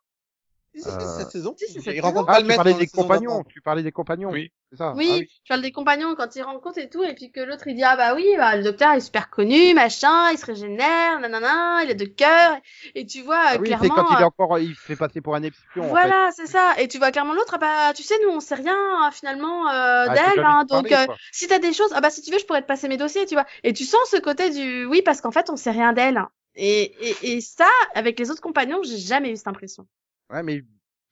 Si, 0.73 0.81
si, 0.81 0.87
Euh, 0.87 0.99
c'est 0.99 1.23
cette 1.23 1.31
saison. 1.31 1.53
si, 1.57 1.81
cette 1.81 1.93
Ils 1.93 1.99
rencontrent 2.01 2.29
Ah, 2.29 2.35
pas 2.35 2.41
tu 2.41 2.55
parlais 2.55 2.73
des 2.73 2.87
compagnons, 2.87 3.43
tu 3.43 3.61
parlais 3.61 3.83
des 3.83 3.91
compagnons. 3.91 4.29
Oui. 4.31 4.51
Ça. 4.73 4.93
Oui, 4.95 5.09
Ah 5.11 5.17
oui. 5.19 5.27
je 5.43 5.49
parle 5.49 5.61
des 5.61 5.73
compagnons 5.73 6.15
quand 6.15 6.33
ils 6.37 6.43
rencontrent 6.43 6.77
et 6.77 6.89
tout, 6.89 7.03
et 7.03 7.13
puis 7.13 7.29
que 7.29 7.41
l'autre 7.41 7.67
il 7.67 7.75
dit 7.75 7.83
ah 7.83 7.97
bah 7.97 8.15
oui, 8.15 8.25
bah, 8.37 8.55
le 8.55 8.63
docteur 8.63 8.93
est 8.93 9.01
super 9.01 9.29
connu, 9.29 9.73
machin, 9.73 10.31
il 10.31 10.37
se 10.37 10.45
régénère, 10.45 11.19
nanana, 11.19 11.83
il 11.83 11.91
a 11.91 11.93
de 11.93 12.05
cœur, 12.05 12.55
et 12.95 13.05
tu 13.05 13.21
vois 13.21 13.41
Ah 13.47 13.53
euh, 13.55 13.57
oui, 13.59 13.67
c'est 13.81 13.89
clairement. 13.89 13.95
quand 13.95 14.15
il 14.15 14.19
est 14.21 14.23
euh, 14.23 14.27
encore, 14.27 14.59
il 14.59 14.73
fait 14.73 14.95
passer 14.95 15.19
pour 15.19 15.35
un 15.35 15.43
espion. 15.43 15.91
en 15.91 15.97
fait. 15.99 16.07
voilà, 16.07 16.29
c'est 16.33 16.47
ça. 16.47 16.73
Et 16.77 16.87
tu 16.87 16.99
vois 16.99 17.11
clairement 17.11 17.33
l'autre, 17.33 17.55
ah 17.55 17.57
bah 17.57 17.93
tu 17.93 18.03
sais, 18.03 18.15
nous 18.23 18.29
on 18.29 18.39
sait 18.39 18.55
rien 18.55 18.73
hein, 18.77 19.11
finalement 19.11 19.67
euh, 19.67 20.05
Ah, 20.07 20.13
d'elle, 20.13 20.45
hein, 20.45 20.63
donc 20.69 20.89
euh, 20.93 21.05
si 21.33 21.49
t'as 21.49 21.59
des 21.59 21.73
choses, 21.73 21.91
ah 21.93 21.99
bah 21.99 22.09
si 22.09 22.21
tu 22.21 22.31
veux, 22.31 22.39
je 22.39 22.45
pourrais 22.45 22.61
te 22.61 22.67
passer 22.67 22.87
mes 22.87 22.95
dossiers, 22.97 23.25
tu 23.25 23.35
vois. 23.35 23.45
Et 23.63 23.73
tu 23.73 23.83
sens 23.83 23.99
ce 24.09 24.17
côté 24.21 24.49
du 24.51 24.85
oui 24.85 25.01
parce 25.01 25.19
qu'en 25.19 25.31
fait 25.31 25.49
on 25.49 25.57
sait 25.57 25.71
rien 25.71 25.91
d'elle. 25.91 26.21
Et, 26.55 26.93
et, 27.09 27.33
et 27.35 27.41
ça, 27.41 27.67
avec 27.93 28.17
les 28.19 28.31
autres 28.31 28.41
compagnons, 28.41 28.81
j'ai 28.83 28.97
jamais 28.97 29.31
eu 29.31 29.35
cette 29.35 29.47
impression. 29.47 29.85
Ouais, 30.31 30.43
mais 30.43 30.63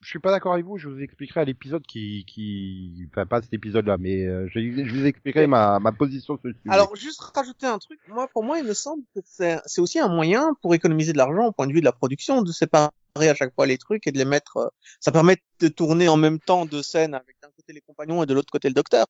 je 0.01 0.07
suis 0.07 0.19
pas 0.19 0.31
d'accord 0.31 0.53
avec 0.53 0.65
vous. 0.65 0.77
Je 0.77 0.87
vous 0.87 1.01
expliquerai 1.01 1.41
à 1.41 1.45
l'épisode 1.45 1.85
qui, 1.85 2.23
qui, 2.25 3.05
enfin 3.11 3.25
pas 3.25 3.41
cet 3.41 3.53
épisode-là, 3.53 3.97
mais 3.97 4.25
euh, 4.25 4.47
je, 4.47 4.59
je 4.59 4.93
vous 4.95 5.05
expliquerai 5.05 5.45
ma, 5.47 5.79
ma 5.79 5.91
position 5.91 6.37
sur 6.37 6.47
le 6.47 6.53
sujet. 6.53 6.69
Alors, 6.73 6.95
juste 6.95 7.19
rajouter 7.21 7.65
un 7.65 7.79
truc. 7.79 7.99
Moi, 8.07 8.27
pour 8.31 8.43
moi, 8.43 8.59
il 8.59 8.65
me 8.65 8.73
semble 8.73 9.03
que 9.13 9.19
c'est 9.25 9.59
c'est 9.65 9.81
aussi 9.81 9.99
un 9.99 10.07
moyen 10.07 10.53
pour 10.61 10.73
économiser 10.73 11.11
de 11.11 11.17
l'argent 11.17 11.47
au 11.47 11.51
point 11.51 11.67
de 11.67 11.73
vue 11.73 11.81
de 11.81 11.85
la 11.85 11.91
production, 11.91 12.41
de 12.41 12.51
séparer 12.51 12.91
à 13.17 13.35
chaque 13.35 13.53
fois 13.53 13.65
les 13.67 13.77
trucs 13.77 14.07
et 14.07 14.11
de 14.13 14.17
les 14.17 14.25
mettre. 14.25 14.57
euh, 14.57 14.67
Ça 15.01 15.11
permet 15.11 15.37
de 15.59 15.67
tourner 15.67 16.07
en 16.07 16.15
même 16.17 16.39
temps 16.39 16.65
deux 16.65 16.83
scènes 16.83 17.13
avec 17.13 17.35
d'un 17.43 17.49
côté 17.57 17.73
les 17.73 17.81
compagnons 17.81 18.23
et 18.23 18.25
de 18.25 18.33
l'autre 18.33 18.51
côté 18.51 18.69
le 18.69 18.73
docteur. 18.75 19.05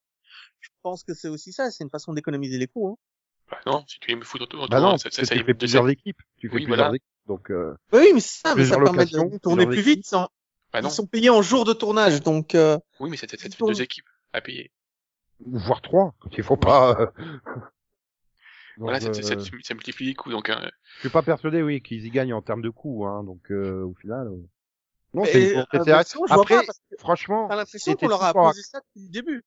Je 0.60 0.70
pense 0.82 1.04
que 1.04 1.14
c'est 1.14 1.30
aussi 1.30 1.54
ça. 1.54 1.70
C'est 1.70 1.84
une 1.84 1.90
façon 1.92 2.14
d'économiser 2.14 2.58
les 2.58 2.68
coûts. 2.68 2.88
Hein. 2.90 2.96
Bah 3.52 3.58
non, 3.66 3.84
si 3.88 4.00
tu 4.00 4.10
les 4.10 4.16
me 4.16 4.24
fous 4.24 4.38
autour, 4.42 4.68
bah 4.70 4.80
non, 4.80 4.98
ça, 4.98 5.06
parce 5.06 5.16
ça, 5.16 5.26
ça 5.26 5.36
fais 5.36 5.44
de 5.44 5.54
plusieurs 5.54 5.88
équipes. 5.90 6.20
Tu 6.38 6.50
fais 6.50 6.56
Oui, 6.56 6.66
plusieurs 6.66 6.78
voilà. 6.88 6.96
équipes, 6.96 7.08
donc. 7.30 7.50
Euh... 7.52 7.74
Oui, 7.94 8.12
mais 8.14 8.20
ça. 8.20 8.54
Mais 8.56 8.66
ça 8.66 8.78
permet 8.78 9.06
de 9.06 9.38
tourner 9.38 9.66
plus 9.66 9.82
vite. 9.82 10.06
Sans... 10.06 10.28
Bah 10.74 10.82
non. 10.82 10.90
Ils 10.90 10.92
sont 10.92 11.06
payés 11.08 11.30
en 11.30 11.42
jours 11.42 11.64
de 11.64 11.72
tournage, 11.74 12.22
donc. 12.22 12.54
Euh... 12.56 12.78
Oui, 13.00 13.10
mais 13.10 13.16
fait 13.18 13.58
Donc- 13.58 13.70
deux 13.70 13.82
équipes 13.82 14.10
à 14.34 14.42
payer. 14.42 14.72
voire 15.40 15.82
trois, 15.82 16.14
quand 16.20 16.30
il 16.38 16.44
faut 16.44 16.58
pas. 16.58 17.00
euh, 17.00 17.08
Donc, 18.78 18.86
Voilà, 18.86 19.02
ça, 19.02 19.12
ça, 19.14 19.22
ça, 19.24 19.36
ça 19.64 19.74
multiplie 19.74 20.06
les 20.06 20.14
coûts, 20.14 20.32
donc, 20.32 20.50
euh, 20.50 20.56
je 20.96 21.00
suis 21.02 21.10
pas 21.10 21.22
persuadé, 21.22 21.62
oui, 21.62 21.82
qu'ils 21.82 22.06
y 22.06 22.10
gagnent 22.12 22.34
en 22.34 22.42
termes 22.42 22.62
de 22.62 22.70
coûts, 22.70 23.06
hein. 23.06 23.26
Donc 23.26 23.52
euh, 23.52 23.84
au 23.84 23.94
final. 23.96 24.28
euh, 24.28 24.38
Non, 25.14 25.26
c'est 25.26 25.52
une 25.52 25.60
euh, 25.60 25.64
c'est- 25.74 25.92
bah, 25.92 26.04
sinon, 26.06 26.24
je 26.28 26.34
vois 26.34 26.44
Après, 26.44 26.56
pas, 26.60 26.64
parce 26.66 26.80
que 26.90 26.96
franchement, 26.98 27.48
T'as 27.50 27.58
l'impression 27.58 27.92
c'était 27.92 28.06
qu'on 28.06 28.10
leur 28.10 28.24
a 28.24 28.32
tout 28.32 28.38
le 28.38 28.42
temps 28.44 28.48
à- 28.48 28.52
posé 28.52 28.62
ça 28.64 28.80
depuis 28.80 29.06
le 29.08 29.12
début. 29.12 29.44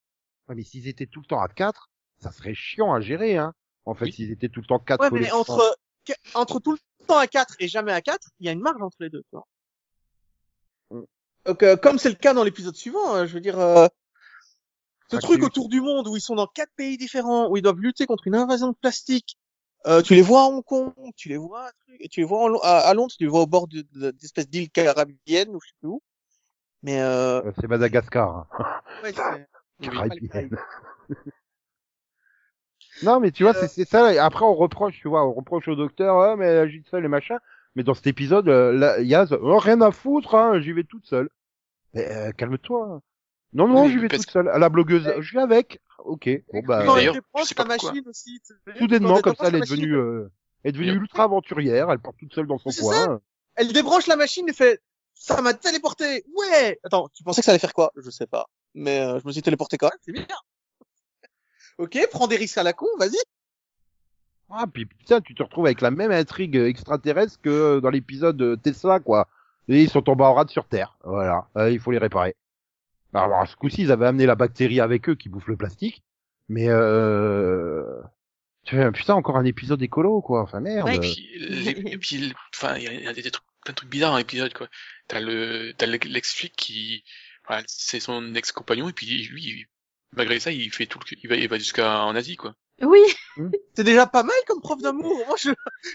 Ouais, 0.49 0.55
mais 0.55 0.65
s'ils 0.65 0.87
étaient 0.87 1.07
tout 1.07 1.21
le 1.21 1.27
temps 1.27 1.41
à 1.41 1.49
4, 1.49 1.89
ça 2.19 2.31
serait 2.31 2.53
chiant 2.53 2.93
à 2.93 3.01
gérer, 3.01 3.39
hein. 3.39 3.55
En 3.87 3.95
fait, 3.95 4.05
Oui. 4.07 4.13
s'ils 4.13 4.33
étaient 4.33 4.51
tout 4.51 4.61
le 4.61 4.67
temps 4.67 4.79
4 4.81 5.01
Ouais, 5.01 5.09
mais 5.19 5.31
entre 5.33 5.79
entre 6.35 6.61
tout 6.61 6.73
le 6.73 6.79
temps 7.07 7.19
à 7.19 7.27
4 7.27 7.55
et 7.59 7.69
jamais 7.69 7.93
à 7.93 8.01
4, 8.01 8.29
il 8.41 8.47
y 8.47 8.49
a 8.49 8.53
une 8.53 8.61
marge 8.61 8.81
entre 8.83 8.97
les 9.01 9.11
deux. 9.11 9.23
Tu 9.31 9.37
vois. 9.37 9.47
Donc, 11.47 11.63
euh, 11.63 11.77
comme 11.77 11.99
c'est 11.99 12.09
le 12.09 12.15
cas 12.15 12.35
dans 12.35 12.45
l'épisode 12.45 12.77
suivant, 12.77 13.15
euh, 13.17 13.27
je 13.27 13.35
veux 13.35 13.41
dire, 13.41 13.59
euh, 13.59 13.89
ce 15.11 15.17
Ah, 15.17 15.21
truc 15.21 15.43
autour 15.43 15.69
du 15.69 15.81
monde 15.81 16.07
où 16.09 16.17
ils 16.17 16.21
sont 16.21 16.37
dans 16.37 16.47
quatre 16.47 16.73
pays 16.77 16.97
différents, 16.97 17.51
où 17.51 17.57
ils 17.57 17.63
doivent 17.63 17.81
lutter 17.81 18.07
contre 18.07 18.27
une 18.27 18.35
invasion 18.37 18.69
de 18.69 18.77
plastique. 18.81 19.37
Euh, 19.87 20.01
tu 20.01 20.15
les 20.15 20.23
vois 20.23 20.43
à 20.43 20.45
Hong 20.45 20.65
Kong, 20.65 20.93
tu 21.17 21.29
les 21.29 21.37
vois 21.37 21.67
à, 21.67 21.73
tu 22.11 22.21
les 22.21 22.25
vois 22.25 22.49
à, 22.65 22.79
à 22.79 22.95
Londres, 22.95 23.13
tu 23.19 23.25
les 23.25 23.29
vois 23.29 23.41
au 23.41 23.47
bord 23.49 23.67
de- 23.67 23.85
de- 23.93 24.13
d'espèces 24.13 24.49
d'îles 24.49 24.71
carabiennes 24.71 25.51
ou 25.57 25.61
je 25.61 25.69
sais 25.69 25.75
plus 25.81 25.89
où. 25.89 26.03
Mais 26.85 27.01
euh, 27.01 27.43
Euh, 27.43 27.53
c'est 27.61 27.67
Madagascar. 27.67 28.29
hein. 28.29 28.47
ouais. 29.03 29.13
Caraïbes. 29.83 30.57
Non, 33.03 33.21
mais 33.21 33.31
tu 33.31 33.43
vois, 33.43 33.55
c'est 33.55 33.69
c'est 33.69 33.89
ça. 33.89 34.13
et 34.13 34.19
Après, 34.19 34.45
on 34.45 34.55
reproche, 34.55 34.99
tu 35.01 35.09
vois, 35.09 35.27
on 35.27 35.33
reproche 35.33 35.69
au 35.69 35.75
docteur, 35.77 36.19
ah, 36.19 36.37
mais 36.37 36.47
elle 36.47 36.59
agit 36.59 36.83
seule 36.91 37.05
et 37.05 37.09
machin. 37.09 37.39
Mais 37.75 37.83
dans 37.83 37.95
cet 37.95 38.07
épisode, 38.07 38.49
euh, 38.49 38.73
là, 38.73 39.01
Yaz, 39.01 39.33
oh, 39.33 39.59
rien 39.59 39.81
à 39.81 39.91
foutre, 39.91 40.35
hein, 40.35 40.61
j'y 40.61 40.73
vais 40.73 40.85
toute 40.85 41.07
seule. 41.07 41.31
Mais 41.95 42.11
euh, 42.11 42.33
calme-toi. 42.33 43.01
Non, 43.55 43.69
non, 43.69 43.85
Oui, 43.85 43.91
j'y 43.93 43.99
vais 43.99 44.09
toute 44.09 44.31
seule. 44.31 44.49
À 44.49 44.59
la 44.59 44.69
blogueuse, 44.69 45.07
Ouais. 45.07 45.21
je 45.21 45.35
vais 45.35 45.43
avec. 45.43 45.81
Ok. 46.05 46.29
Bon 46.53 46.63
bah, 46.67 46.85
quand 46.85 46.97
elle 46.97 47.67
machine 47.67 48.03
aussi. 48.09 48.41
soudainement, 48.79 49.21
comme 49.21 49.37
ça, 49.37 49.49
elle 49.49 49.57
est 49.57 49.61
devenue, 49.61 49.95
euh, 49.95 50.31
elle 50.65 50.71
est 50.71 50.73
devenue 50.73 50.93
ultra 50.93 51.25
aventurière. 51.25 51.91
Elle 51.91 51.99
part 51.99 52.15
toute 52.19 52.35
seule 52.35 52.47
dans 52.47 52.59
son 52.59 52.71
coin. 52.71 53.21
Elle 53.55 53.73
débranche 53.73 54.07
la 54.07 54.17
machine 54.17 54.49
et 54.49 54.53
fait 54.55 54.81
ça 55.15 55.41
m'a 55.41 55.55
téléporté. 55.55 56.25
Ouais. 56.37 56.79
Attends, 56.85 57.09
tu 57.15 57.23
pensais 57.23 57.43
que 57.43 57.45
ça 57.45 57.53
allait 57.53 57.59
faire 57.59 57.75
quoi? 57.75 57.93
Je 57.97 58.11
sais 58.11 58.27
pas, 58.27 58.47
mais 58.75 59.01
euh, 59.01 59.21
je 59.21 59.27
me 59.27 59.33
suis 59.33 59.43
téléporté 59.43 59.77
quand 59.77 59.89
même. 59.89 59.99
C'est 60.03 60.13
bien. 60.13 60.27
Ok, 61.79 61.99
prends 62.11 62.27
des 62.27 62.37
risques 62.37 62.59
à 62.59 62.63
la 62.63 62.73
con, 62.73 62.87
vas-y. 62.99 63.17
Ah, 64.51 64.67
puis 64.73 64.87
putain, 64.87 65.21
tu 65.21 65.35
te 65.35 65.43
retrouves 65.43 65.67
avec 65.67 65.81
la 65.81 65.91
même 65.91 66.11
intrigue 66.13 66.57
extraterrestre 66.57 67.41
que 67.41 67.81
dans 67.81 67.91
l'épisode 67.91 68.37
de 68.37 68.55
Tesla, 68.55 69.01
quoi. 69.01 69.29
Et 69.69 69.83
ils 69.83 69.89
sont 69.89 70.03
tombés 70.03 70.25
en 70.25 70.35
rade 70.35 70.51
sur 70.51 70.67
Terre. 70.67 70.99
Voilà. 71.05 71.49
Euh, 71.57 71.71
il 71.71 71.81
faut 71.81 71.91
les 71.91 71.99
réparer. 71.99 72.37
Alors, 73.15 73.47
ce 73.47 73.57
coup-ci, 73.57 73.83
ils 73.83 73.93
avaient 73.93 74.07
amené 74.07 74.27
la 74.27 74.35
bactérie 74.35 74.81
avec 74.81 75.09
eux 75.09 75.15
qui 75.15 75.29
bouffe 75.29 75.47
le 75.47 75.57
plastique. 75.57 76.03
Mais 76.49 76.67
euh... 76.69 78.01
Putain, 78.65 79.15
encore 79.15 79.37
un 79.37 79.45
épisode 79.45 79.83
écolo, 79.83 80.21
quoi. 80.21 80.43
Enfin, 80.43 80.61
merde. 80.61 80.87
Ouais. 80.87 80.97
Et 80.97 81.01
puis, 81.01 81.31
les- 81.39 81.71
et 81.71 81.99
puis, 81.99 82.33
enfin, 82.55 82.77
il 82.77 82.85
y 82.85 82.89
a, 82.89 82.93
il 82.93 83.03
y 83.03 83.09
a 83.09 83.13
des, 83.13 83.31
trucs, 83.31 83.45
plein 83.65 83.73
de 83.73 83.77
trucs 83.77 83.91
bizarres 83.91 84.13
dans 84.13 84.19
l'épisode, 84.19 84.53
quoi. 84.53 84.69
T'as 85.09 85.21
le, 85.21 85.73
t'as 85.77 85.87
le- 85.87 85.99
l'ex-flic 86.05 86.55
qui, 86.55 87.05
voilà, 87.47 87.63
c'est 87.67 88.01
son 88.01 88.35
ex-compagnon, 88.35 88.89
et 88.89 88.93
puis 88.93 89.07
lui, 89.29 89.43
il- 89.43 89.67
malgré 90.17 90.41
ça, 90.41 90.51
il 90.51 90.73
fait 90.73 90.87
tout 90.87 90.99
le, 91.11 91.17
il 91.23 91.29
va, 91.29 91.37
il 91.37 91.49
va 91.49 91.59
jusqu'à 91.59 92.05
en 92.05 92.15
Asie, 92.15 92.37
quoi. 92.37 92.55
Oui, 92.81 93.01
C'est 93.77 93.85
déjà 93.85 94.07
pas 94.07 94.23
mal 94.23 94.35
comme 94.47 94.61
prof 94.61 94.81
d'amour. 94.83 95.17
Moi, 95.27 95.37
je, 95.39 95.51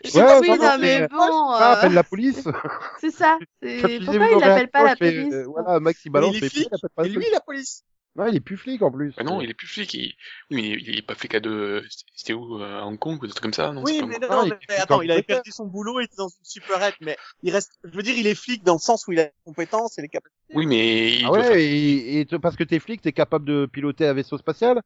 je 0.06 0.10
sais 0.10 0.20
Ouais, 0.20 0.26
pas 0.26 0.40
oui, 0.40 0.48
si- 0.52 0.58
non, 0.58 0.64
non, 0.66 0.78
mais 0.80 1.00
mais- 1.02 1.08
bon, 1.08 1.50
Ah, 1.52 1.72
appelle 1.74 1.94
la 1.94 2.04
police. 2.04 2.44
c'est 3.02 3.12
ça. 3.12 3.38
Pourquoi 3.62 3.90
il 3.92 4.20
mais 4.20 4.40
l'appelle 4.40 4.70
pas 4.70 4.84
la 4.84 4.96
police 4.96 5.34
euh, 5.34 5.46
Voilà, 5.48 5.80
Max, 5.80 6.00
il 6.06 6.12
balance 6.12 6.36
il 6.38 6.44
est 6.46 6.50
flic, 6.50 6.68
il 6.72 6.76
appelle 6.76 6.90
pas 6.96 7.06
Et 7.06 7.10
la 7.10 7.16
lui, 7.16 7.26
la 7.32 7.40
police. 7.42 7.84
Non, 8.18 8.26
il 8.28 8.36
est 8.36 8.40
plus 8.42 8.58
flic, 8.58 8.82
en 8.82 8.92
plus. 8.92 9.14
Ah 9.18 9.24
non, 9.24 9.42
il 9.42 9.50
est 9.50 9.54
plus 9.54 9.68
flic, 9.68 9.94
il, 9.94 10.16
oui, 10.52 10.58
mais 10.58 10.70
il 10.82 10.98
est, 10.98 11.02
pas 11.02 11.16
flic 11.16 11.36
à 11.36 11.40
deux, 11.40 11.84
c'était 12.16 12.34
où, 12.34 12.60
euh, 12.62 12.80
à 12.82 12.86
Hong 12.86 12.98
Kong, 12.98 13.22
ou 13.22 13.28
des 13.28 13.32
trucs 13.32 13.44
comme 13.44 13.54
ça, 13.54 13.72
non? 13.72 13.84
Oui, 13.84 14.02
mais 14.08 14.18
non, 14.20 14.28
Ah, 14.30 14.36
non, 14.38 14.44
il 14.46 14.58
mais 14.68 14.76
attends, 14.76 14.98
en 14.98 15.02
il 15.02 15.12
avait 15.12 15.22
perdu 15.24 15.52
son 15.52 15.66
boulot, 15.66 16.00
il 16.00 16.06
était 16.06 16.16
dans 16.18 16.30
une 16.30 16.36
superette, 16.46 16.96
mais 17.02 17.18
il 17.44 17.52
reste, 17.52 17.72
je 17.84 17.96
veux 17.96 18.04
dire, 18.04 18.18
il 18.18 18.26
est 18.28 18.36
flic 18.36 18.64
dans 18.64 18.74
le 18.74 18.80
sens 18.80 19.08
où 19.08 19.12
il 19.12 19.20
a 19.20 19.26
les 19.26 19.32
compétences 19.46 19.98
et 19.98 20.02
les 20.02 20.10
capacités. 20.10 20.54
Oui, 20.54 20.66
mais 20.66 21.12
il 21.14 21.26
Ah 21.26 21.32
faire- 21.32 21.52
ouais, 21.52 21.64
et, 21.64 22.20
et 22.22 22.26
te- 22.26 22.36
parce 22.38 22.56
que 22.56 22.64
t'es 22.64 22.80
flic, 22.80 23.02
t'es 23.02 23.14
capable 23.14 23.46
de 23.46 23.66
piloter 23.72 24.08
un 24.08 24.14
vaisseau 24.14 24.38
spatial? 24.38 24.82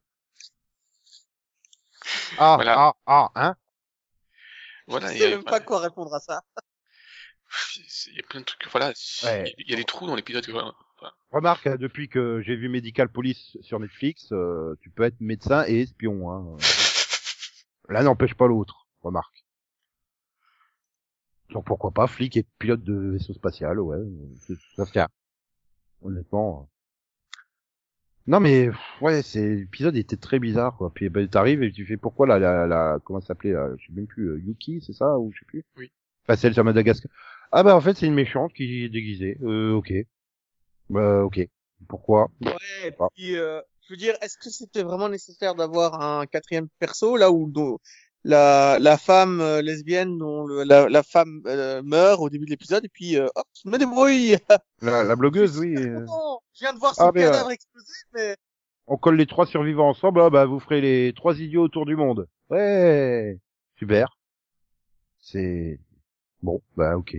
Ah, 2.38 2.56
Voilà. 2.56 2.74
ah, 2.78 2.92
ah, 3.06 3.30
hein? 3.34 3.56
Voilà, 4.86 5.12
je 5.12 5.18
sais 5.18 5.24
a, 5.26 5.30
même 5.30 5.44
pas 5.44 5.60
quoi 5.60 5.80
répondre 5.80 6.14
à 6.14 6.20
ça. 6.20 6.42
il 8.08 8.16
y 8.16 8.20
a 8.20 8.22
plein 8.22 8.40
de 8.40 8.44
trucs, 8.44 8.66
voilà, 8.70 8.92
Ouais. 9.24 9.52
il 9.58 9.70
y 9.70 9.72
a 9.72 9.76
des 9.76 9.84
trous 9.84 10.06
dans 10.06 10.14
l'épisode, 10.16 10.46
quoi. 11.02 11.14
Remarque, 11.32 11.66
hein, 11.66 11.76
depuis 11.76 12.08
que 12.08 12.40
j'ai 12.42 12.56
vu 12.56 12.68
Medical 12.68 13.08
Police 13.08 13.56
sur 13.60 13.80
Netflix, 13.80 14.28
euh, 14.32 14.74
tu 14.80 14.90
peux 14.90 15.02
être 15.02 15.20
médecin 15.20 15.64
et 15.66 15.80
espion. 15.80 16.30
Hein. 16.30 16.56
L'un 17.88 18.04
n'empêche 18.04 18.34
pas 18.34 18.46
l'autre, 18.46 18.86
remarque. 19.02 19.44
Donc 21.50 21.66
pourquoi 21.66 21.90
pas 21.90 22.06
flic 22.06 22.36
et 22.36 22.46
pilote 22.58 22.82
de 22.82 23.12
vaisseau 23.12 23.34
spatial, 23.34 23.78
ouais, 23.80 23.98
ça 24.76 24.86
se 24.86 24.92
tient. 24.92 25.08
Honnêtement. 26.02 26.68
Non 28.26 28.38
mais 28.40 28.70
ouais, 29.00 29.22
c'est 29.22 29.56
l'épisode 29.56 29.96
était 29.96 30.16
très 30.16 30.38
bizarre 30.38 30.76
quoi. 30.76 30.92
Puis 30.94 31.08
ben, 31.08 31.26
t'arrives 31.28 31.62
et 31.62 31.72
tu 31.72 31.84
fais 31.84 31.96
pourquoi 31.96 32.26
la 32.26 32.38
la, 32.38 32.66
la 32.66 32.98
comment 33.04 33.20
ça 33.20 33.28
s'appelait 33.28 33.52
là, 33.52 33.68
je 33.76 33.86
sais 33.86 33.92
même 33.92 34.06
plus 34.06 34.28
euh, 34.28 34.38
Yuki, 34.38 34.80
c'est 34.80 34.92
ça 34.92 35.18
ou 35.18 35.32
je 35.32 35.40
sais 35.40 35.44
plus? 35.46 35.64
Oui. 35.76 35.90
Enfin 36.24 36.36
celle 36.36 36.54
sur 36.54 36.64
Madagascar. 36.64 37.10
Ah 37.50 37.62
bah 37.64 37.76
en 37.76 37.80
fait 37.80 37.96
c'est 37.96 38.06
une 38.06 38.14
méchante 38.14 38.52
qui 38.52 38.84
est 38.84 38.88
déguisée. 38.88 39.38
Euh 39.42 39.72
ok. 39.72 39.92
Bah 40.92 41.24
ok. 41.24 41.40
Pourquoi? 41.88 42.28
Ouais, 42.42 42.52
et 42.88 42.92
puis, 43.14 43.36
euh, 43.36 43.60
je 43.88 43.94
veux 43.94 43.96
dire, 43.96 44.14
est-ce 44.20 44.36
que 44.36 44.50
c'était 44.50 44.82
vraiment 44.82 45.08
nécessaire 45.08 45.54
d'avoir 45.54 46.00
un 46.00 46.26
quatrième 46.26 46.68
perso, 46.78 47.16
là 47.16 47.30
où 47.30 47.50
la, 48.24 48.78
la 48.78 48.98
femme 48.98 49.40
euh, 49.40 49.62
lesbienne 49.62 50.18
dont 50.18 50.46
le- 50.46 50.62
la, 50.64 50.88
la 50.88 51.02
femme 51.02 51.42
euh, 51.46 51.82
meurt 51.82 52.20
au 52.20 52.28
début 52.30 52.44
de 52.44 52.50
l'épisode, 52.50 52.84
et 52.84 52.88
puis, 52.88 53.16
euh, 53.16 53.26
hop, 53.34 53.46
je 53.64 53.68
me 53.70 53.78
débrouille. 53.78 54.36
la, 54.82 55.02
la 55.02 55.16
blogueuse, 55.16 55.58
oui. 55.58 55.74
euh, 55.76 56.04
Bon, 56.06 56.38
je 56.54 56.60
viens 56.60 56.74
de 56.74 56.78
voir 56.78 56.94
son 56.94 57.04
Ah, 57.06 57.12
mais, 57.14 57.22
cadavre 57.22 57.50
exploser, 57.50 57.92
mais 58.14 58.36
on 58.86 58.96
colle 58.98 59.16
les 59.16 59.26
trois 59.26 59.46
survivants 59.46 59.88
ensemble, 59.88 60.20
ah 60.20 60.28
bah 60.30 60.44
vous 60.44 60.60
ferez 60.60 60.80
les 60.80 61.12
trois 61.14 61.40
idiots 61.40 61.62
autour 61.62 61.86
du 61.86 61.96
monde. 61.96 62.28
Ouais, 62.50 63.38
super. 63.78 64.14
C'est 65.20 65.78
bon, 66.42 66.60
bah 66.76 66.96
ok. 66.96 67.16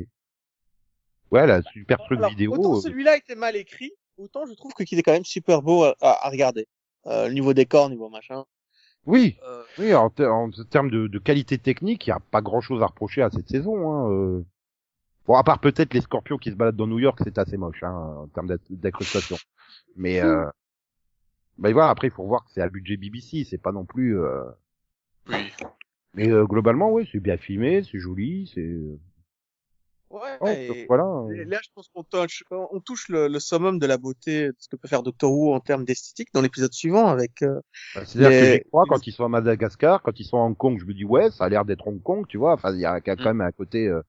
Ouais, 1.33 1.47
la 1.47 1.61
super 1.63 1.97
truc 2.05 2.19
Alors, 2.19 2.29
vidéo. 2.29 2.53
autant 2.53 2.77
euh, 2.77 2.81
celui-là 2.81 3.17
était 3.17 3.33
mal 3.35 3.55
écrit, 3.55 3.91
autant 4.17 4.45
je 4.45 4.53
trouve 4.53 4.71
que 4.73 4.83
qu'il 4.83 4.99
est 4.99 5.01
quand 5.03 5.13
même 5.13 5.25
super 5.25 5.63
beau 5.63 5.83
à, 5.83 6.29
regarder. 6.29 6.67
Euh, 7.07 7.29
niveau 7.29 7.53
décor, 7.53 7.89
niveau 7.89 8.07
machin. 8.07 8.45
Oui, 9.05 9.35
Euh, 9.45 9.63
oui, 9.79 9.93
en, 9.95 10.09
ter- 10.09 10.31
en 10.33 10.49
termes 10.69 10.89
de, 10.91 11.07
de 11.07 11.19
qualité 11.19 11.57
technique, 11.57 12.05
il 12.07 12.11
y 12.11 12.13
a 12.13 12.19
pas 12.19 12.41
grand-chose 12.41 12.81
à 12.81 12.85
reprocher 12.85 13.21
à 13.23 13.29
cette 13.31 13.49
saison. 13.49 13.91
Hein, 13.91 14.11
euh. 14.11 14.43
Bon, 15.25 15.35
à 15.35 15.43
part 15.43 15.59
peut-être 15.59 15.93
les 15.93 16.01
scorpions 16.01 16.37
qui 16.37 16.51
se 16.51 16.55
baladent 16.55 16.75
dans 16.75 16.87
New 16.87 16.99
York, 16.99 17.19
c'est 17.23 17.37
assez 17.37 17.57
moche 17.57 17.81
hein, 17.81 18.15
en 18.23 18.27
termes 18.27 18.55
d'incrustation. 18.69 19.37
Mais 19.95 20.21
euh... 20.21 20.45
bah 21.57 21.71
voilà, 21.71 21.89
après 21.89 22.07
il 22.07 22.11
faut 22.13 22.25
voir 22.27 22.45
que 22.45 22.51
c'est 22.51 22.61
à 22.61 22.69
budget 22.69 22.95
BBC, 22.97 23.43
c'est 23.49 23.57
pas 23.57 23.71
non 23.71 23.85
plus. 23.85 24.19
euh, 24.19 24.43
Oui. 25.29 25.51
Mais 26.13 26.29
euh, 26.29 26.45
globalement, 26.45 26.91
oui, 26.91 27.09
c'est 27.11 27.19
bien 27.19 27.37
filmé, 27.37 27.83
c'est 27.83 27.99
joli, 27.99 28.51
c'est. 28.53 28.79
Ouais, 30.13 30.37
Ouais, 30.41 30.65
et- 30.67 30.85
voilà. 30.87 31.03
euh. 31.03 31.33
Et 31.33 31.45
Là, 31.45 31.59
je 31.63 31.69
pense 31.75 31.89
qu'on 31.93 32.03
touche, 32.03 32.43
on 32.51 32.79
touche 32.79 33.09
le, 33.09 33.27
le 33.27 33.39
summum 33.39 33.79
de 33.79 33.85
la 33.85 33.97
beauté 33.97 34.47
de 34.47 34.55
ce 34.57 34.67
que 34.69 34.75
peut 34.75 34.87
faire 34.87 35.03
Doctor 35.03 35.31
Who 35.31 35.53
en 35.53 35.59
termes 35.59 35.83
d'esthétique 35.85 36.29
dans 36.33 36.41
l'épisode 36.41 36.71
suivant 36.73 37.07
avec. 37.07 37.41
euh, 37.41 37.59
Bah, 37.95 38.03
C'est-à-dire 38.05 38.29
que 38.39 38.53
j'y 38.53 38.69
crois 38.69 38.85
quand 38.87 39.05
ils 39.07 39.11
sont 39.11 39.25
à 39.25 39.29
Madagascar, 39.29 40.01
quand 40.01 40.19
ils 40.19 40.25
sont 40.25 40.37
à 40.37 40.41
Hong 40.41 40.55
Kong, 40.57 40.77
je 40.79 40.85
me 40.85 40.93
dis 40.93 41.05
ouais, 41.05 41.29
ça 41.31 41.45
a 41.45 41.49
l'air 41.49 41.65
d'être 41.65 41.87
Hong 41.87 42.01
Kong, 42.01 42.25
tu 42.27 42.37
vois. 42.37 42.53
Enfin, 42.53 42.73
il 42.73 42.79
y 42.79 42.85
a 42.85 43.01
quand 43.01 43.17
même 43.25 43.41
un 43.41 43.51
côté. 43.51 43.87
euh, 43.87 44.01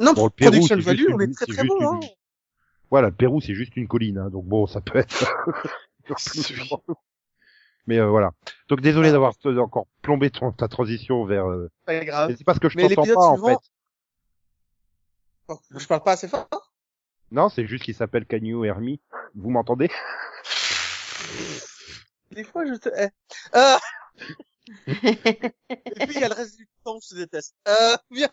Non, 0.00 0.12
Bon, 0.14 0.24
le 0.24 0.30
Pérou, 0.30 0.50
production 0.52 0.76
c'est 0.76 0.82
value, 0.82 0.98
juste 0.98 1.10
on 1.12 1.20
est 1.20 1.24
une- 1.26 1.34
très 1.34 1.44
c'est 1.46 1.52
très 1.52 1.66
bon. 1.66 1.76
Hein. 1.80 2.00
une- 2.02 2.08
Voilà, 2.90 3.08
le 3.08 3.14
Pérou 3.14 3.40
c'est 3.40 3.54
juste 3.54 3.76
une 3.76 3.88
colline, 3.88 4.18
hein, 4.18 4.30
donc 4.30 4.44
bon, 4.46 4.66
ça 4.66 4.80
peut 4.80 4.98
être. 4.98 5.34
Mais 7.86 7.98
euh, 7.98 8.08
voilà. 8.08 8.30
Donc 8.68 8.80
désolé 8.80 9.08
Ah. 9.08 9.12
d'avoir 9.12 9.32
euh, 9.44 9.58
encore 9.58 9.86
plombé 10.02 10.30
ton, 10.30 10.52
ta 10.52 10.68
transition 10.68 11.24
vers. 11.24 11.46
Euh... 11.50 11.68
Pas 11.84 12.04
grave. 12.04 12.30
mais 12.30 12.36
C'est 12.36 12.44
parce 12.44 12.58
que 12.60 12.68
je 12.68 12.78
t'entends 12.78 13.04
pas 13.04 13.20
en 13.20 13.34
suivant- 13.36 13.48
fait. 13.48 13.56
Oh, 15.52 15.78
Je 15.78 15.86
parle 15.86 16.02
pas 16.02 16.12
assez 16.12 16.28
fort. 16.28 16.48
Non, 17.30 17.48
c'est 17.48 17.66
juste 17.66 17.84
qu'il 17.84 17.94
s'appelle 17.94 18.26
Canyon 18.26 18.64
Hermie. 18.64 19.00
Vous 19.34 19.50
m'entendez? 19.50 19.90
Des 22.30 22.44
fois, 22.44 22.64
je 22.66 22.74
te 22.74 22.88
hais. 22.88 23.10
Euh... 23.54 23.76
Et 24.86 26.06
puis, 26.06 26.14
il 26.14 26.20
y 26.20 26.24
a 26.24 26.28
le 26.28 26.34
reste 26.34 26.56
du 26.56 26.68
temps, 26.84 26.98
je 27.02 27.08
te 27.10 27.14
déteste. 27.20 27.54
Euh, 27.68 27.96
bien. 28.10 28.28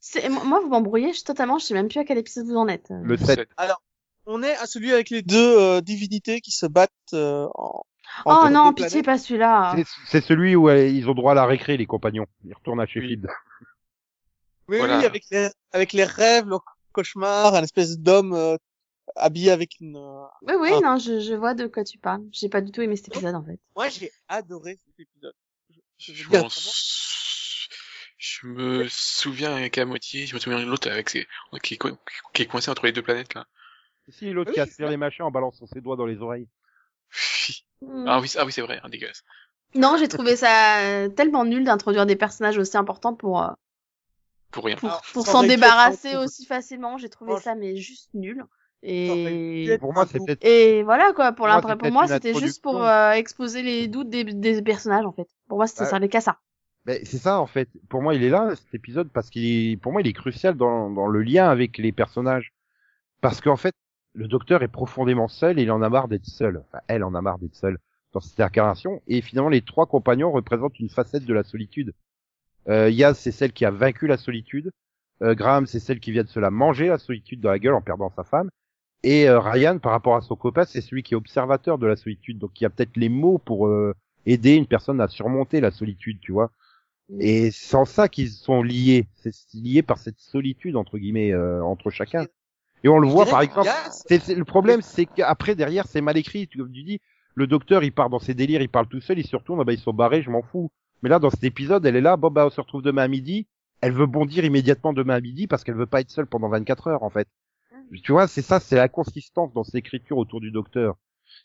C'est- 0.00 0.28
Moi, 0.28 0.60
vous 0.60 0.68
m'embrouillez, 0.68 1.12
totalement, 1.24 1.58
je 1.58 1.66
sais 1.66 1.74
même 1.74 1.88
plus 1.88 2.00
à 2.00 2.04
quel 2.04 2.18
épisode 2.18 2.46
vous 2.46 2.56
en 2.56 2.68
êtes. 2.68 2.88
Le 2.90 3.16
7. 3.16 3.48
On 4.26 4.42
est 4.42 4.54
à 4.56 4.66
celui 4.66 4.92
avec 4.92 5.10
les 5.10 5.22
deux 5.22 5.58
euh, 5.58 5.80
divinités 5.80 6.40
qui 6.40 6.52
se 6.52 6.66
battent 6.66 6.90
euh, 7.14 7.48
en. 7.54 7.82
Oh 8.26 8.48
non, 8.50 8.72
pitié, 8.74 9.02
planètes. 9.02 9.04
pas 9.06 9.18
celui-là. 9.18 9.74
C'est- 9.76 9.86
C'est 10.06 10.20
celui 10.20 10.54
où 10.54 10.68
euh, 10.68 10.86
ils 10.86 11.08
ont 11.08 11.14
droit 11.14 11.32
à 11.32 11.34
la 11.34 11.46
récré, 11.46 11.76
les 11.76 11.86
compagnons. 11.86 12.26
Ils 12.44 12.54
retournent 12.54 12.80
à 12.80 12.86
Sheffield. 12.86 13.28
Oui, 14.68 14.78
Voilà. 14.78 14.98
oui, 14.98 15.04
avec 15.04 15.24
les, 15.30 15.50
avec 15.72 15.92
les 15.92 16.04
rêves, 16.04 16.46
le 16.48 16.58
cauchemar, 16.92 17.54
un 17.54 17.62
espèce 17.62 17.98
d'homme 17.98 18.32
euh, 18.34 18.56
habillé 19.16 19.50
avec 19.50 19.80
une. 19.80 19.96
euh, 19.96 20.24
Oui, 20.42 20.54
oui, 20.60 20.70
non, 20.82 20.98
je, 20.98 21.20
je 21.20 21.34
vois 21.34 21.54
de 21.54 21.66
quoi 21.66 21.84
tu 21.84 21.98
parles. 21.98 22.22
J'ai 22.32 22.48
pas 22.48 22.60
du 22.60 22.70
tout 22.70 22.80
aimé 22.82 22.96
cet 22.96 23.08
épisode, 23.08 23.34
en 23.34 23.44
fait. 23.44 23.58
Moi, 23.76 23.88
j'ai 23.88 24.10
adoré 24.28 24.78
cet 24.84 25.00
épisode. 25.00 25.34
Je, 25.98 26.12
je 26.12 26.22
Je, 26.24 26.28
dire, 26.28 26.48
je 28.18 28.46
me 28.46 28.86
souviens 28.88 29.68
qu'à 29.68 29.84
moitié, 29.84 30.26
je 30.26 30.34
me 30.34 30.40
souviens 30.40 30.60
de 30.60 30.64
l'autre 30.64 30.90
avec 30.90 31.10
ses... 31.10 31.26
qui, 31.62 31.74
est 31.74 31.76
co- 31.78 31.98
qui 32.32 32.42
est 32.42 32.46
coincé 32.46 32.70
entre 32.70 32.86
les 32.86 32.92
deux 32.92 33.02
planètes, 33.02 33.34
là. 33.34 33.46
Si 34.08 34.30
l'autre 34.30 34.52
Oui, 34.56 34.64
qui 34.64 34.70
ça. 34.72 34.88
les 34.88 34.96
machins 34.96 35.24
en 35.24 35.30
balançant 35.30 35.66
ses 35.66 35.80
doigts 35.80 35.96
dans 35.96 36.06
les 36.06 36.20
oreilles. 36.20 36.48
Hmm. 37.80 38.04
ah 38.08 38.20
oui, 38.20 38.28
c'est- 38.28 38.38
ah 38.38 38.44
oui, 38.44 38.52
c'est 38.52 38.62
vrai, 38.62 38.80
hein, 38.82 38.88
dégueulasse. 38.88 39.22
Non, 39.74 39.96
j'ai 39.98 40.08
trouvé 40.08 40.36
ça 40.36 40.80
euh, 40.80 41.08
tellement 41.08 41.44
nul 41.44 41.64
d'introduire 41.64 42.04
des 42.06 42.16
personnages 42.16 42.58
aussi 42.58 42.76
importants 42.76 43.14
pour, 43.14 43.42
euh, 43.42 43.50
Pour 44.52 44.64
rien. 44.64 44.76
pour, 44.76 45.00
pour 45.12 45.26
s'en 45.26 45.42
débarrasser 45.42 46.16
aussi 46.16 46.46
facilement. 46.46 46.98
J'ai 46.98 47.08
trouvé 47.08 47.36
ça, 47.38 47.54
mais 47.54 47.76
juste 47.76 48.10
nul. 48.14 48.44
Et, 48.84 49.76
Pour 49.80 49.92
moi, 49.92 50.02
un 50.02 50.06
c'est 50.06 50.18
coup. 50.18 50.26
peut-être 50.26 50.44
et 50.44 50.82
voilà, 50.82 51.12
quoi. 51.12 51.32
Pour, 51.32 51.46
Pour 51.46 51.90
moi, 51.92 52.02
pour 52.02 52.08
c'était 52.08 52.34
juste 52.34 52.62
pour 52.62 52.84
euh, 52.84 53.12
exposer 53.12 53.62
les 53.62 53.86
doutes 53.86 54.08
des, 54.08 54.24
des 54.24 54.60
personnages, 54.60 55.06
en 55.06 55.12
fait. 55.12 55.28
Pour 55.48 55.58
moi, 55.58 55.66
ça, 55.66 55.98
les 55.98 56.08
qu'à 56.08 56.20
ça. 56.20 56.38
Ben, 56.84 56.98
c'est 57.04 57.18
ça 57.18 57.38
en 57.38 57.46
fait. 57.46 57.68
Pour 57.88 58.02
moi, 58.02 58.14
il 58.14 58.24
est 58.24 58.28
là 58.28 58.56
cet 58.56 58.74
épisode 58.74 59.08
parce 59.12 59.30
qu'il 59.30 59.44
est, 59.44 59.76
pour 59.76 59.92
moi, 59.92 60.00
il 60.00 60.08
est 60.08 60.12
crucial 60.12 60.56
dans, 60.56 60.90
dans 60.90 61.06
le 61.06 61.22
lien 61.22 61.48
avec 61.48 61.78
les 61.78 61.92
personnages. 61.92 62.52
Parce 63.20 63.40
qu'en 63.40 63.56
fait, 63.56 63.74
le 64.14 64.26
docteur 64.26 64.64
est 64.64 64.68
profondément 64.68 65.28
seul 65.28 65.60
et 65.60 65.62
il 65.62 65.70
en 65.70 65.80
a 65.80 65.88
marre 65.88 66.08
d'être 66.08 66.26
seul. 66.26 66.64
Enfin, 66.66 66.80
elle 66.88 67.04
en 67.04 67.14
a 67.14 67.22
marre 67.22 67.38
d'être 67.38 67.54
seule 67.54 67.78
dans 68.12 68.20
cette 68.20 68.40
incarnation. 68.40 69.00
Et 69.06 69.22
finalement, 69.22 69.48
les 69.48 69.62
trois 69.62 69.86
compagnons 69.86 70.32
représentent 70.32 70.80
une 70.80 70.90
facette 70.90 71.24
de 71.24 71.32
la 71.32 71.44
solitude. 71.44 71.94
Euh, 72.68 72.90
Yaz, 72.90 73.18
c'est 73.18 73.32
celle 73.32 73.52
qui 73.52 73.64
a 73.64 73.70
vaincu 73.70 74.06
la 74.06 74.16
solitude. 74.16 74.70
Euh, 75.22 75.34
Graham, 75.34 75.66
c'est 75.66 75.80
celle 75.80 76.00
qui 76.00 76.12
vient 76.12 76.24
de 76.24 76.28
se 76.28 76.40
la 76.40 76.50
manger 76.50 76.88
la 76.88 76.98
solitude 76.98 77.40
dans 77.40 77.50
la 77.50 77.58
gueule 77.58 77.74
en 77.74 77.80
perdant 77.82 78.10
sa 78.14 78.24
femme. 78.24 78.50
Et 79.04 79.28
euh, 79.28 79.40
Ryan, 79.40 79.78
par 79.78 79.92
rapport 79.92 80.16
à 80.16 80.20
son 80.20 80.36
copain, 80.36 80.64
c'est 80.64 80.80
celui 80.80 81.02
qui 81.02 81.14
est 81.14 81.16
observateur 81.16 81.78
de 81.78 81.86
la 81.86 81.96
solitude, 81.96 82.38
donc 82.38 82.52
qui 82.52 82.64
a 82.64 82.70
peut-être 82.70 82.96
les 82.96 83.08
mots 83.08 83.38
pour 83.38 83.66
euh, 83.66 83.94
aider 84.26 84.54
une 84.54 84.66
personne 84.66 85.00
à 85.00 85.08
surmonter 85.08 85.60
la 85.60 85.70
solitude, 85.72 86.18
tu 86.20 86.32
vois. 86.32 86.50
Et 87.18 87.50
c'est 87.50 87.76
en 87.76 87.84
ça 87.84 88.08
qu'ils 88.08 88.30
sont 88.30 88.62
liés. 88.62 89.06
C'est 89.16 89.34
lié 89.54 89.82
par 89.82 89.98
cette 89.98 90.18
solitude 90.18 90.76
entre 90.76 90.98
guillemets 90.98 91.32
euh, 91.32 91.62
entre 91.62 91.90
chacun. 91.90 92.26
Et 92.84 92.88
on 92.88 92.98
le 92.98 93.08
voit 93.08 93.24
par 93.30 93.42
exemple. 93.42 93.68
C'est- 94.06 94.34
le 94.34 94.44
problème, 94.44 94.82
c'est 94.82 95.06
qu'après 95.06 95.54
derrière 95.54 95.86
c'est 95.86 96.00
mal 96.00 96.16
écrit. 96.16 96.46
Tu- 96.48 96.58
Comme 96.58 96.72
tu 96.72 96.84
dis, 96.84 97.00
le 97.34 97.46
docteur 97.46 97.82
il 97.84 97.92
part 97.92 98.08
dans 98.08 98.18
ses 98.20 98.34
délires, 98.34 98.62
il 98.62 98.68
parle 98.68 98.86
tout 98.86 99.00
seul, 99.00 99.18
il 99.18 99.26
se 99.26 99.36
retourne, 99.36 99.60
ah 99.60 99.64
bah, 99.64 99.72
ils 99.72 99.78
sont 99.78 99.92
barrés, 99.92 100.22
je 100.22 100.30
m'en 100.30 100.42
fous. 100.42 100.70
Mais 101.02 101.08
là 101.08 101.18
dans 101.18 101.30
cet 101.30 101.44
épisode, 101.44 101.84
elle 101.86 101.96
est 101.96 102.00
là, 102.00 102.16
bon 102.16 102.30
bah 102.30 102.46
on 102.46 102.50
se 102.50 102.60
retrouve 102.60 102.82
demain 102.82 103.02
à 103.02 103.08
midi. 103.08 103.46
Elle 103.80 103.92
veut 103.92 104.06
bondir 104.06 104.44
immédiatement 104.44 104.92
demain 104.92 105.14
à 105.14 105.20
midi 105.20 105.46
parce 105.46 105.64
qu'elle 105.64 105.74
veut 105.74 105.86
pas 105.86 106.00
être 106.00 106.10
seule 106.10 106.26
pendant 106.26 106.48
24 106.48 106.86
heures 106.88 107.02
en 107.02 107.10
fait. 107.10 107.28
Tu 108.02 108.12
vois, 108.12 108.26
c'est 108.26 108.42
ça, 108.42 108.60
c'est 108.60 108.76
la 108.76 108.88
consistance 108.88 109.52
dans 109.52 109.64
cette 109.64 109.74
écriture 109.74 110.16
autour 110.16 110.40
du 110.40 110.50
docteur 110.50 110.96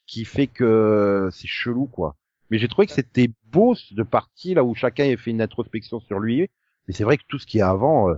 qui 0.06 0.24
fait 0.24 0.48
que 0.48 1.30
c'est 1.32 1.48
chelou 1.48 1.88
quoi. 1.88 2.15
Mais 2.50 2.58
j'ai 2.60 2.67
trouvé 2.67 2.88
que 2.88 2.93
c'était 2.93 3.30
beau 3.46 3.76
de 3.91 4.04
partie 4.04 4.54
là 4.54 4.63
où 4.63 4.74
chacun 4.74 5.04
ait 5.06 5.17
fait 5.17 5.32
une 5.32 5.41
introspection 5.41 6.00
sur 6.00 6.20
lui. 6.20 6.48
Mais 6.88 6.93
c'est 6.93 7.04
vrai 7.04 7.17
que 7.17 7.24
tout 7.28 7.39
ce 7.39 7.46
qui 7.46 7.58
est 7.58 7.62
avant, 7.63 8.10
euh, 8.10 8.15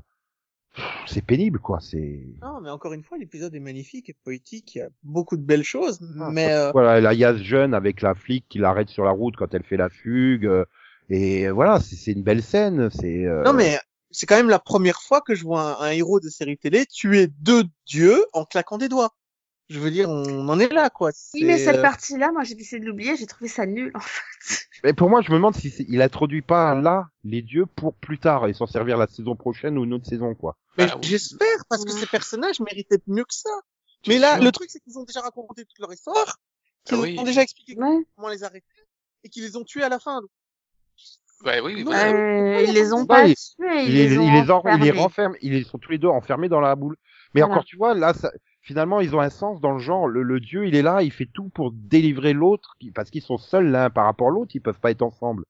c'est 1.08 1.26
pénible 1.26 1.60
quoi. 1.60 1.80
C'est 1.80 2.28
Non, 2.42 2.62
mais 2.62 2.70
encore 2.70 2.94
une 2.94 3.04
fois, 3.04 3.18
l'épisode 3.18 3.56
est 3.56 3.60
magnifique 3.60 4.10
et 4.10 4.16
poétique. 4.24 4.76
Il 4.76 4.78
y 4.80 4.82
a 4.82 4.90
beaucoup 5.02 5.38
de 5.38 5.42
belles 5.42 5.64
choses, 5.64 6.00
Ah, 6.20 6.30
mais 6.32 6.52
euh, 6.54 6.72
voilà, 6.72 7.02
la 7.02 7.14
Yas 7.14 7.38
jeune 7.38 7.74
avec 7.74 8.02
la 8.02 8.14
flic 8.14 8.46
qui 8.50 8.60
l'arrête 8.60 8.90
sur 8.90 9.04
la 9.04 9.12
route 9.12 9.36
quand 9.36 9.54
elle 9.54 9.64
fait 9.64 9.78
la 9.78 9.90
fugue. 9.90 10.48
Euh, 11.12 11.16
et 11.16 11.50
voilà, 11.50 11.80
c'est 11.80 11.96
c'est 11.96 12.12
une 12.12 12.24
belle 12.24 12.44
scène. 12.44 12.90
C'est 12.92 13.26
euh, 13.26 13.44
non, 13.44 13.54
mais 13.54 13.80
c'est 14.12 14.26
quand 14.26 14.36
même 14.38 14.50
la 14.50 14.60
première 14.60 15.02
fois 15.02 15.22
que 15.22 15.36
je 15.36 15.44
vois 15.44 15.82
un, 15.82 15.88
un 15.88 15.92
héros 15.92 16.20
de 16.20 16.30
série 16.30 16.58
télé 16.58 16.86
tuer 16.86 17.28
deux 17.40 17.64
dieux 17.86 18.26
en 18.34 18.46
claquant 18.46 18.78
des 18.78 18.90
doigts. 18.90 19.14
Je 19.70 19.80
veux 19.80 19.92
dire, 19.92 20.10
on 20.10 20.50
en 20.50 20.60
est 20.60 20.74
là, 20.74 20.90
quoi. 20.90 21.12
Oui, 21.36 21.44
mais 21.44 21.60
cette 21.60 21.76
euh, 21.78 21.82
partie-là, 21.84 22.32
moi, 22.32 22.44
j'ai 22.44 22.56
décidé 22.56 22.80
de 22.82 22.86
l'oublier, 22.88 23.16
j'ai 23.16 23.28
trouvé 23.28 23.48
ça 23.48 23.68
nul, 23.68 23.92
en 23.94 24.00
fait. 24.00 24.66
Mais 24.84 24.94
pour 24.94 25.12
moi, 25.12 25.22
je 25.22 25.30
me 25.30 25.36
demande 25.36 25.56
si 25.56 25.68
il 25.90 26.02
introduit 26.02 26.42
pas 26.42 26.74
là 26.74 27.10
les 27.24 27.44
dieux 27.44 27.68
pour 27.68 27.94
plus 27.94 28.18
tard 28.18 28.48
et 28.48 28.54
s'en 28.54 28.66
servir 28.66 28.98
la 28.98 29.06
saison 29.06 29.36
prochaine 29.36 29.78
ou 29.78 29.84
une 29.84 29.94
autre 29.94 30.08
saison 30.08 30.34
quoi. 30.34 30.58
Mais 30.78 30.88
Bah 30.88 30.98
j'espère, 31.02 31.66
parce 31.70 31.86
que 31.86 31.92
ces 31.92 32.08
personnages 32.08 32.62
méritaient 32.62 32.98
mieux 33.06 33.26
que 33.26 33.34
ça. 33.34 33.50
Mais 34.08 34.18
là, 34.18 34.36
sûr. 34.38 34.44
le 34.46 34.52
truc, 34.52 34.70
c'est 34.72 34.80
qu'ils 34.80 34.98
ont 34.98 35.04
déjà 35.04 35.22
raconté 35.22 35.66
toute 35.66 35.78
leur 35.78 35.94
histoire, 35.94 36.40
qu'ils 36.86 36.98
Ah 36.98 37.02
oui. 37.02 37.20
ont 37.20 37.24
déjà 37.24 37.44
expliqué 37.44 37.76
Ouais. 37.78 38.08
comment 38.16 38.30
les 38.30 38.44
arrêter, 38.44 38.66
et 39.24 39.30
qu'ils 39.30 39.44
les 39.44 39.56
ont 39.56 39.64
tués 39.66 39.84
à 39.84 39.90
la 39.90 40.00
fin. 40.00 40.22
Ouais, 41.46 41.62
oui, 41.62 41.74
oui. 41.78 41.94
Euh, 41.94 42.64
ils 42.68 42.74
les 42.74 42.92
ont 42.92 43.06
pas 43.06 43.24
tués, 43.26 43.34
Il, 43.60 43.90
ils 43.90 43.94
les, 43.94 44.18
ont 44.18 44.24
il 44.28 44.34
les 44.34 44.52
en- 44.52 44.62
il 44.66 44.82
les 44.82 44.90
enfermés. 44.92 44.92
renferme, 44.92 45.36
ils 45.42 45.64
sont 45.66 45.78
tous 45.78 45.92
les 45.92 45.98
deux 45.98 46.10
enfermés 46.10 46.50
dans 46.50 46.60
la 46.60 46.76
boule. 46.76 46.98
Mais 47.34 47.42
Voilà. 47.42 47.54
encore, 47.54 47.66
tu 47.66 47.78
vois, 47.78 47.94
là, 47.94 48.14
ça, 48.14 48.32
finalement, 48.62 49.00
ils 49.00 49.16
ont 49.16 49.22
un 49.22 49.30
sens 49.30 49.62
dans 49.62 49.72
le 49.72 49.80
genre. 49.80 50.08
Le, 50.08 50.22
le 50.24 50.40
dieu, 50.42 50.68
il 50.68 50.76
est 50.76 50.82
là, 50.82 51.02
il 51.02 51.12
fait 51.12 51.30
tout 51.32 51.48
pour 51.50 51.72
délivrer 51.72 52.34
l'autre, 52.34 52.76
parce 52.94 53.10
qu'ils 53.10 53.22
sont 53.22 53.38
seuls 53.38 53.68
l'un 53.72 53.90
par 53.90 54.06
rapport 54.06 54.28
à 54.28 54.32
l'autre, 54.32 54.52
ils 54.54 54.60
peuvent 54.62 54.80
pas 54.80 54.92
être 54.92 55.02
ensemble. 55.02 55.44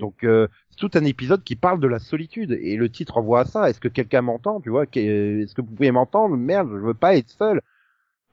Donc, 0.00 0.24
euh, 0.24 0.48
c'est 0.70 0.76
tout 0.78 0.90
un 0.94 1.04
épisode 1.04 1.44
qui 1.44 1.54
parle 1.54 1.80
de 1.80 1.86
la 1.86 1.98
solitude. 1.98 2.52
Et 2.62 2.76
le 2.76 2.88
titre 2.90 3.14
renvoie 3.14 3.40
à 3.40 3.44
ça. 3.44 3.68
Est-ce 3.68 3.78
que 3.78 3.88
quelqu'un 3.88 4.22
m'entend, 4.22 4.58
tu 4.62 4.70
vois 4.70 4.86
qu'est- 4.86 5.42
Est-ce 5.42 5.54
que 5.54 5.60
vous 5.60 5.70
pouvez 5.74 5.90
m'entendre? 5.90 6.34
Merde, 6.34 6.70
je 6.72 6.78
veux 6.78 6.94
pas 6.94 7.14
être 7.14 7.28
seul. 7.28 7.60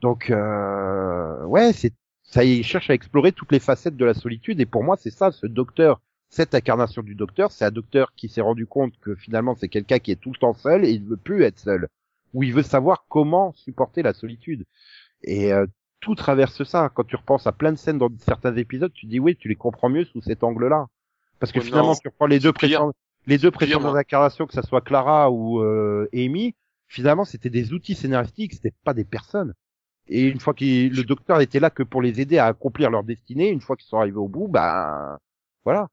Donc, 0.02 0.30
euh, 0.30 1.44
ouais, 1.46 1.74
c'est 1.74 1.92
ça. 2.24 2.46
Il 2.46 2.64
cherche 2.64 2.90
à 2.90 2.94
explorer 2.94 3.34
toutes 3.34 3.52
les 3.52 3.60
facettes 3.60 3.98
de 3.98 4.06
la 4.06 4.14
solitude. 4.14 4.62
Et 4.62 4.66
pour 4.66 4.84
moi, 4.86 4.96
c'est 4.98 5.12
ça, 5.12 5.32
ce 5.34 5.46
docteur, 5.48 6.00
cette 6.34 6.56
incarnation 6.56 7.04
du 7.04 7.14
docteur, 7.14 7.52
c'est 7.52 7.64
un 7.64 7.70
docteur 7.70 8.12
qui 8.16 8.28
s'est 8.28 8.42
rendu 8.42 8.66
compte 8.66 8.98
que 9.02 9.14
finalement, 9.14 9.54
c'est 9.54 9.68
quelqu'un 9.68 10.00
qui 10.00 10.10
est 10.10 10.16
tout 10.16 10.32
le 10.32 10.40
temps 10.40 10.56
seul 10.56 10.84
et 10.84 10.90
il 10.90 11.04
ne 11.04 11.10
veut 11.10 11.18
plus 11.18 11.44
être 11.44 11.60
seul. 11.60 11.88
Ou 12.34 12.42
il 12.42 12.52
veut 12.52 12.64
savoir 12.64 13.06
comment 13.08 13.54
supporter 13.54 14.02
la 14.02 14.14
solitude. 14.14 14.66
Et 15.22 15.54
euh, 15.54 15.68
tout 16.00 16.16
traverse 16.16 16.64
ça. 16.64 16.90
Quand 16.90 17.04
tu 17.04 17.16
repenses 17.16 17.46
à 17.46 17.52
plein 17.52 17.72
de 17.72 17.78
scènes 17.78 18.00
dans 18.00 18.10
certains 18.18 18.56
épisodes, 18.56 18.92
tu 18.92 19.06
dis 19.06 19.20
oui, 19.20 19.36
tu 19.36 19.48
les 19.48 19.56
comprends 19.56 19.90
mieux 19.90 20.06
sous 20.06 20.24
cet 20.24 20.44
angle-là. 20.44 20.88
Parce 21.40 21.52
que 21.52 21.60
Oh 21.60 21.64
finalement, 21.64 21.90
non, 21.90 21.96
tu 22.02 22.08
reprends 22.08 22.26
les 22.26 22.40
deux 22.40 22.52
précédentes, 22.52 22.96
les 23.28 23.38
deux 23.38 23.52
précédentes 23.52 23.96
incarnations, 23.96 24.48
que 24.48 24.54
ça 24.54 24.64
soit 24.64 24.82
Clara 24.82 25.30
ou 25.30 25.62
euh, 25.62 26.10
Amy, 26.16 26.56
finalement, 26.88 27.26
c'était 27.26 27.52
des 27.52 27.74
outils 27.74 27.94
scénaristiques, 27.94 28.56
c'était 28.56 28.74
pas 28.84 28.96
des 28.96 29.06
personnes. 29.06 29.54
Et 30.08 30.24
une 30.24 30.40
fois 30.40 30.56
que 30.56 30.66
le 30.66 31.04
docteur 31.04 31.42
était 31.42 31.60
là 31.60 31.70
que 31.70 31.84
pour 31.84 32.02
les 32.02 32.22
aider 32.22 32.40
à 32.40 32.48
accomplir 32.48 32.90
leur 32.90 33.04
destinée, 33.04 33.50
une 33.50 33.62
fois 33.62 33.76
qu'ils 33.76 33.88
sont 33.88 34.00
arrivés 34.00 34.18
au 34.18 34.28
bout, 34.28 34.48
ben 34.48 35.20
voilà. 35.64 35.90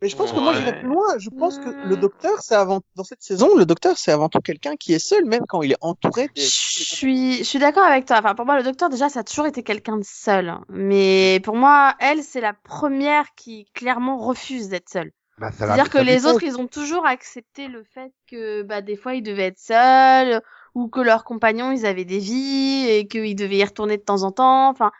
Mais 0.00 0.08
je 0.08 0.16
pense 0.16 0.30
que 0.30 0.38
moi, 0.38 0.52
Ouais. 0.52 0.58
j'irais 0.58 0.78
plus 0.78 0.88
loin. 0.88 1.18
Je 1.18 1.28
pense 1.28 1.58
que 1.58 1.70
le 1.82 1.96
Hmm. 1.96 2.00
docteur, 2.00 2.40
c'est 2.40 2.54
avant, 2.54 2.80
dans 2.94 3.04
cette 3.04 3.22
saison, 3.22 3.56
le 3.56 3.66
docteur, 3.66 3.98
c'est 3.98 4.12
avant 4.12 4.28
tout 4.28 4.40
quelqu'un 4.40 4.76
qui 4.76 4.92
est 4.94 4.98
seul, 5.00 5.24
même 5.24 5.44
quand 5.48 5.62
il 5.62 5.72
est 5.72 5.78
entouré 5.80 6.28
Je 6.36 6.42
suis, 6.42 7.38
je 7.38 7.42
suis 7.42 7.58
d'accord 7.58 7.84
avec 7.84 8.06
toi. 8.06 8.18
Enfin, 8.18 8.34
pour 8.34 8.46
moi, 8.46 8.56
le 8.56 8.62
docteur, 8.62 8.90
déjà, 8.90 9.08
ça 9.08 9.20
a 9.20 9.24
toujours 9.24 9.46
été 9.46 9.62
quelqu'un 9.62 9.96
de 9.96 10.04
seul. 10.04 10.54
Mais 10.68 11.40
pour 11.42 11.56
moi, 11.56 11.94
elle, 11.98 12.22
c'est 12.22 12.40
la 12.40 12.52
première 12.52 13.34
qui 13.34 13.66
clairement 13.74 14.18
refuse 14.18 14.68
d'être 14.68 14.88
seule. 14.88 15.10
Ça 15.38 15.44
l'a- 15.46 15.52
C'est-à-dire 15.52 15.90
que 15.90 15.98
les 15.98 16.26
autres, 16.26 16.42
ils 16.42 16.58
ont 16.58 16.66
toujours 16.68 17.06
accepté 17.06 17.68
le 17.68 17.82
fait 17.84 18.12
que, 18.30 18.62
bah, 18.62 18.80
des 18.82 18.96
fois, 18.96 19.14
ils 19.14 19.22
devaient 19.22 19.46
être 19.46 19.58
seuls, 19.58 20.42
ou 20.74 20.88
que 20.88 21.00
leurs 21.00 21.24
compagnons, 21.24 21.72
ils 21.72 21.86
avaient 21.86 22.04
des 22.04 22.18
vies, 22.18 22.86
et 22.88 23.08
qu'ils 23.08 23.34
devaient 23.36 23.56
y 23.58 23.64
retourner 23.64 23.96
de 23.96 24.02
temps 24.02 24.22
en 24.22 24.30
temps. 24.32 24.68
Enfin, 24.68 24.92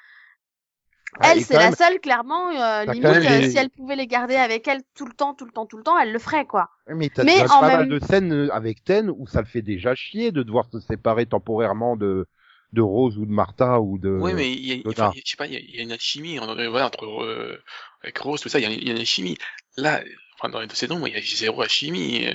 elle, 1.23 1.41
c'est 1.43 1.55
la 1.55 1.73
seule, 1.73 2.01
clairement, 2.01 2.51
euh, 2.51 2.85
limite, 2.85 3.03
même 3.03 3.23
euh, 3.27 3.39
les- 3.41 3.51
si 3.51 3.59
elle 3.59 3.71
pouvait 3.71 3.97
les 3.97 4.07
garder 4.07 4.37
avec 4.37 4.67
elle 4.69 4.83
tout 4.95 5.07
le 5.07 5.13
temps, 5.13 5.35
tout 5.35 5.45
le 5.47 5.53
temps, 5.53 5.67
tout 5.67 5.77
le 5.77 5.83
temps, 5.83 5.99
elle 5.99 6.13
le 6.13 6.19
ferait, 6.19 6.47
quoi. 6.47 6.69
Mais 6.87 7.09
t'as 7.09 7.23
en 7.23 7.61
pas 7.61 7.69
mal 7.69 7.81
même- 7.89 7.99
de 7.99 8.05
scènes 8.05 8.33
euh, 8.33 8.55
avec 8.55 8.85
Ten 8.85 9.11
où 9.11 9.27
ça 9.27 9.41
le 9.41 9.47
fait 9.47 9.63
déjà 9.63 9.95
chier 9.95 10.33
de 10.33 10.43
devoir 10.43 10.67
se 10.71 10.81
séparer 10.81 11.27
temporairement 11.27 11.97
de 11.97 12.27
de 12.75 12.83
Rose 12.83 13.17
ou 13.17 13.25
de 13.25 13.31
Martha 13.31 13.81
ou 13.81 13.97
de. 13.99 14.11
Ouais, 14.11 14.35
mais 14.35 14.53
il 14.53 14.67
y 14.67 14.73
a, 14.73 14.77
Donna. 14.83 15.09
enfin, 15.09 15.11
il 15.15 15.17
y 15.17 15.21
a- 15.21 15.23
je 15.25 15.31
sais 15.31 15.37
pas, 15.39 15.47
il 15.47 15.55
y 15.55 15.57
a, 15.57 15.61
il 15.61 15.75
y 15.75 15.81
a 15.81 15.83
une 15.83 15.93
alchimie 15.93 16.37
voilà, 16.39 16.87
entre 16.87 17.07
euh, 17.25 17.63
avec 18.03 18.19
Rose, 18.19 18.43
tout 18.43 18.51
ça, 18.51 18.59
il 18.59 18.63
y 18.63 18.67
a, 18.67 18.71
il 18.71 18.87
y 18.87 18.91
a 18.91 18.93
une 18.93 18.99
alchimie. 19.01 19.39
Là, 19.79 20.03
enfin, 20.35 20.51
dans 20.51 20.61
les 20.61 20.67
deux 20.67 20.75
saisons, 20.75 21.05
il 21.07 21.15
y 21.15 21.17
a 21.17 21.21
zéro 21.23 21.63
alchimie. 21.63 22.27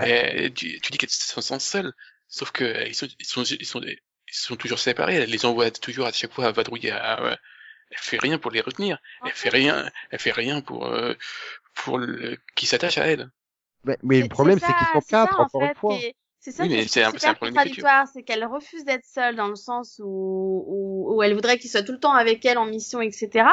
euh, 0.00 0.50
tu, 0.54 0.80
tu 0.80 0.92
dis 0.92 0.98
qu'elles 0.98 1.08
sentent 1.10 1.60
seules, 1.62 1.92
sauf 2.28 2.50
que 2.52 2.86
ils 2.86 2.94
sont, 2.94 3.06
ils 3.18 3.24
sont, 3.26 3.42
ils 3.44 3.64
sont, 3.66 3.80
ils 3.82 3.98
sont 4.28 4.56
toujours 4.56 4.78
séparés. 4.78 5.14
Elle 5.16 5.30
les 5.30 5.46
envoie 5.46 5.70
toujours 5.70 6.06
à 6.06 6.12
chaque 6.12 6.32
fois 6.32 6.46
à 6.46 6.52
vadrouiller. 6.52 6.90
À, 6.90 7.14
à- 7.32 7.38
elle 7.90 7.98
fait 7.98 8.18
rien 8.18 8.38
pour 8.38 8.50
les 8.50 8.60
retenir. 8.60 8.98
Elle 9.24 9.32
fait 9.32 9.48
rien. 9.48 9.90
Elle 10.10 10.18
fait 10.18 10.32
rien 10.32 10.60
pour 10.60 10.86
euh, 10.86 11.14
pour 11.74 11.98
le, 11.98 12.36
qui 12.56 12.66
s'attache 12.66 12.98
à 12.98 13.06
elle. 13.06 13.30
Mais, 13.84 13.98
mais 14.02 14.20
le 14.22 14.28
problème 14.28 14.58
c'est 14.58 14.74
qu'ils 14.74 14.86
sont 14.86 15.00
ça, 15.00 15.22
quatre 15.22 15.40
en 15.40 15.44
encore 15.44 15.62
fait, 15.62 15.72
une 15.72 15.74
fois. 15.74 15.98
C'est 16.38 16.52
ça 16.52 16.62
Oui, 16.64 16.68
qui 16.68 16.74
mais 16.76 16.82
est 16.82 16.88
c'est 16.88 17.02
un- 17.02 17.10
c'est 17.16 17.26
un 17.28 17.34
super 17.34 17.38
contradictoire, 17.38 18.06
c'est 18.08 18.22
qu'elle 18.22 18.44
refuse 18.44 18.84
d'être 18.84 19.04
seule 19.04 19.36
dans 19.36 19.48
le 19.48 19.56
sens 19.56 20.00
où, 20.02 20.64
où, 20.66 21.14
où 21.16 21.22
elle 21.22 21.34
voudrait 21.34 21.58
qu'il 21.58 21.70
soit 21.70 21.82
tout 21.82 21.92
le 21.92 22.00
temps 22.00 22.12
avec 22.14 22.44
elle 22.44 22.58
en 22.58 22.66
mission, 22.66 23.00
etc. 23.00 23.48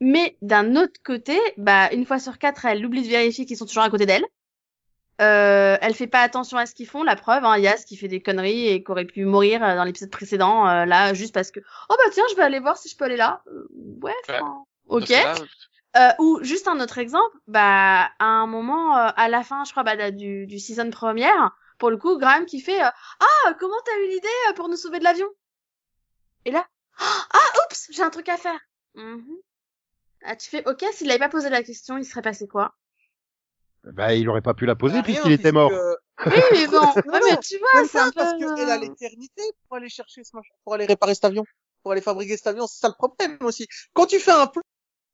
Mais 0.00 0.36
d'un 0.42 0.76
autre 0.76 1.00
côté, 1.04 1.38
bah 1.56 1.90
une 1.92 2.04
fois 2.06 2.18
sur 2.18 2.38
quatre, 2.38 2.64
elle 2.66 2.84
oublie 2.84 3.02
de 3.02 3.08
vérifier 3.08 3.46
qu'ils 3.46 3.56
sont 3.56 3.66
toujours 3.66 3.82
à 3.84 3.90
côté 3.90 4.06
d'elle. 4.06 4.24
Euh, 5.22 5.78
elle 5.80 5.94
fait 5.94 6.06
pas 6.06 6.20
attention 6.20 6.58
à 6.58 6.66
ce 6.66 6.74
qu'ils 6.74 6.86
font. 6.86 7.02
La 7.02 7.16
preuve, 7.16 7.44
hein, 7.44 7.56
Yas 7.56 7.84
qui 7.86 7.96
fait 7.96 8.08
des 8.08 8.20
conneries 8.20 8.66
et 8.68 8.84
qui 8.84 8.90
aurait 8.90 9.06
pu 9.06 9.24
mourir 9.24 9.62
euh, 9.64 9.74
dans 9.74 9.84
l'épisode 9.84 10.10
précédent, 10.10 10.68
euh, 10.68 10.84
là 10.84 11.14
juste 11.14 11.32
parce 11.32 11.50
que 11.50 11.60
oh 11.88 11.94
bah 11.96 12.10
tiens, 12.12 12.24
je 12.30 12.36
vais 12.36 12.42
aller 12.42 12.60
voir 12.60 12.76
si 12.76 12.88
je 12.90 12.96
peux 12.96 13.04
aller 13.06 13.16
là. 13.16 13.42
Euh, 13.48 13.66
ouais, 14.02 14.12
Ouais. 14.28 14.40
ok. 14.88 15.12
Euh, 15.96 16.10
ou 16.18 16.38
juste 16.42 16.68
un 16.68 16.78
autre 16.80 16.98
exemple, 16.98 17.34
bah 17.46 18.10
à 18.18 18.24
un 18.26 18.46
moment 18.46 18.98
euh, 18.98 19.08
à 19.16 19.28
la 19.30 19.42
fin, 19.42 19.64
je 19.64 19.70
crois, 19.70 19.82
bah, 19.82 20.10
du, 20.10 20.46
du 20.46 20.58
season 20.58 20.90
première, 20.90 21.56
pour 21.78 21.90
le 21.90 21.96
coup, 21.96 22.18
Graham 22.18 22.44
qui 22.44 22.60
fait 22.60 22.82
euh, 22.84 22.88
ah 23.20 23.54
comment 23.58 23.80
t'as 23.86 23.96
eu 24.04 24.08
l'idée 24.08 24.54
pour 24.56 24.68
nous 24.68 24.76
sauver 24.76 24.98
de 24.98 25.04
l'avion? 25.04 25.28
Et 26.44 26.50
là 26.50 26.66
ah 26.98 27.50
oups 27.64 27.88
j'ai 27.90 28.02
un 28.02 28.10
truc 28.10 28.28
à 28.28 28.36
faire. 28.36 28.60
Mhm. 28.94 29.24
Ah 30.24 30.36
tu 30.36 30.50
fais 30.50 30.66
ok 30.68 30.84
s'il 30.92 31.10
avait 31.10 31.18
pas 31.18 31.28
posé 31.30 31.48
la 31.48 31.62
question, 31.62 31.96
il 31.96 32.04
serait 32.04 32.20
passé 32.22 32.46
quoi? 32.46 32.74
Bah, 33.92 34.14
il 34.14 34.28
aurait 34.28 34.42
pas 34.42 34.54
pu 34.54 34.66
la 34.66 34.74
poser 34.74 34.98
Bah, 34.98 35.02
puisqu'il 35.04 35.28
rien, 35.28 35.36
était 35.36 35.52
mort. 35.52 35.70
Oui 35.70 36.32
mais 36.52 36.66
bon, 36.66 36.80
Non, 36.80 36.94
ouais, 36.94 37.20
mais 37.24 37.36
tu 37.38 37.58
vois 37.58 37.86
c'est 37.86 37.98
un 37.98 38.10
parce 38.10 38.34
qu'elle 38.38 38.70
a 38.70 38.78
l'éternité 38.78 39.42
pour 39.68 39.76
aller 39.76 39.88
chercher 39.88 40.24
ce 40.24 40.34
machin, 40.34 40.54
pour 40.64 40.74
aller 40.74 40.86
réparer 40.86 41.14
cet 41.14 41.24
avion, 41.24 41.44
pour 41.82 41.92
aller 41.92 42.00
fabriquer 42.00 42.36
cet 42.36 42.48
avion. 42.48 42.66
C'est 42.66 42.80
ça 42.80 42.88
le 42.88 42.94
problème 42.94 43.36
aussi. 43.42 43.66
Quand 43.92 44.06
tu 44.06 44.18
fais 44.18 44.32
un 44.32 44.46
plan 44.46 44.62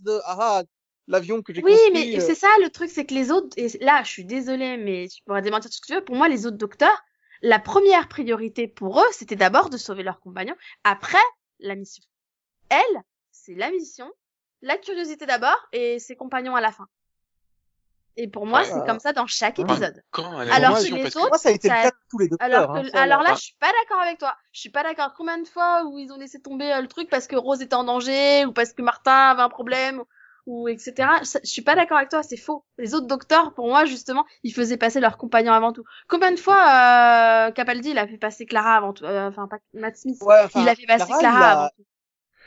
de, 0.00 0.18
ah, 0.24 0.36
ah, 0.40 0.62
l'avion 1.08 1.42
que 1.42 1.52
j'ai 1.52 1.62
Oui, 1.62 1.72
construit, 1.72 1.92
mais 1.92 2.16
euh, 2.16 2.20
c'est 2.20 2.34
ça 2.34 2.48
le 2.62 2.70
truc, 2.70 2.90
c'est 2.90 3.04
que 3.04 3.14
les 3.14 3.30
autres, 3.30 3.50
et 3.56 3.68
là, 3.80 4.02
je 4.04 4.10
suis 4.10 4.24
désolée, 4.24 4.76
mais 4.76 5.08
tu 5.08 5.22
pourras 5.24 5.40
démentir 5.40 5.70
tout 5.70 5.76
ce 5.76 5.80
que 5.80 5.86
tu 5.86 5.94
veux. 5.94 6.04
Pour 6.04 6.16
moi, 6.16 6.28
les 6.28 6.46
autres 6.46 6.56
docteurs, 6.56 7.02
la 7.42 7.58
première 7.58 8.08
priorité 8.08 8.68
pour 8.68 9.00
eux, 9.00 9.12
c'était 9.12 9.36
d'abord 9.36 9.70
de 9.70 9.76
sauver 9.76 10.02
leurs 10.02 10.20
compagnons, 10.20 10.56
après 10.84 11.18
la 11.58 11.74
mission. 11.74 12.04
Elle, 12.68 13.02
c'est 13.32 13.54
la 13.54 13.70
mission, 13.70 14.10
la 14.62 14.78
curiosité 14.78 15.26
d'abord 15.26 15.58
et 15.72 15.98
ses 15.98 16.16
compagnons 16.16 16.54
à 16.54 16.60
la 16.60 16.72
fin. 16.72 16.86
Et 18.16 18.28
pour 18.28 18.46
moi, 18.46 18.60
Ouais. 18.60 18.66
c'est 18.66 18.86
comme 18.86 19.00
ça 19.00 19.12
dans 19.12 19.26
chaque 19.26 19.58
épisode. 19.58 20.02
quand 20.10 20.36
Alors 20.38 20.78
que 20.78 20.94
les 20.94 21.06
autres, 21.16 21.28
moi, 21.28 21.38
ça 21.38 21.48
a 21.48 21.52
été 21.52 21.68
ça- 21.68 21.76
le 21.76 21.82
cas 21.82 21.90
de 21.90 21.96
tous 22.10 22.18
les. 22.18 22.28
Alors 22.40 22.72
que, 22.74 22.78
hein, 22.78 22.90
alors 22.94 23.22
là, 23.22 23.30
là, 23.30 23.34
je 23.36 23.40
suis 23.40 23.56
pas 23.58 23.70
d'accord 23.80 24.00
avec 24.02 24.18
toi. 24.18 24.34
Je 24.52 24.60
suis 24.60 24.70
pas 24.70 24.82
d'accord. 24.82 25.14
Combien 25.16 25.38
de 25.38 25.46
fois 25.48 25.84
où 25.86 25.98
ils 25.98 26.12
ont 26.12 26.18
laissé 26.18 26.40
tomber 26.40 26.72
euh, 26.72 26.80
le 26.82 26.88
truc 26.88 27.08
parce 27.08 27.26
que 27.26 27.36
Rose 27.36 27.62
était 27.62 27.74
en 27.74 27.84
danger 27.84 28.44
ou 28.46 28.52
parce 28.52 28.72
que 28.74 28.82
Martin 28.82 29.30
avait 29.30 29.42
un 29.42 29.48
problème 29.48 30.02
ou 30.44 30.66
etc. 30.68 31.08
Je 31.22 31.38
suis 31.44 31.62
pas 31.62 31.74
d'accord 31.76 31.96
avec 31.98 32.10
toi. 32.10 32.22
C'est 32.22 32.36
faux. 32.36 32.64
Les 32.76 32.94
autres 32.94 33.06
docteurs, 33.06 33.54
pour 33.54 33.68
moi, 33.68 33.84
justement, 33.84 34.24
ils 34.42 34.52
faisaient 34.52 34.76
passer 34.76 34.98
leurs 35.00 35.16
compagnons 35.16 35.52
avant 35.52 35.72
tout. 35.72 35.84
Combien 36.08 36.32
de 36.32 36.36
fois 36.38 36.56
euh, 37.48 37.50
Capaldi, 37.52 37.90
il 37.90 37.98
a 37.98 38.06
fait 38.08 38.18
passer 38.18 38.44
Clara 38.44 38.74
avant 38.76 38.92
tout. 38.92 39.04
euh, 39.04 39.28
Enfin, 39.28 39.46
pas 39.48 39.58
Matt 39.72 39.96
Smith. 39.96 40.18
Ouais, 40.20 40.40
enfin, 40.44 40.60
il 40.62 40.68
a 40.68 40.74
fait 40.74 40.86
passer 40.86 41.06
Clara, 41.06 41.18
Clara, 41.20 41.38
il 41.38 41.42
a- 41.44 41.50
avant 41.52 41.68
tout? 41.76 41.84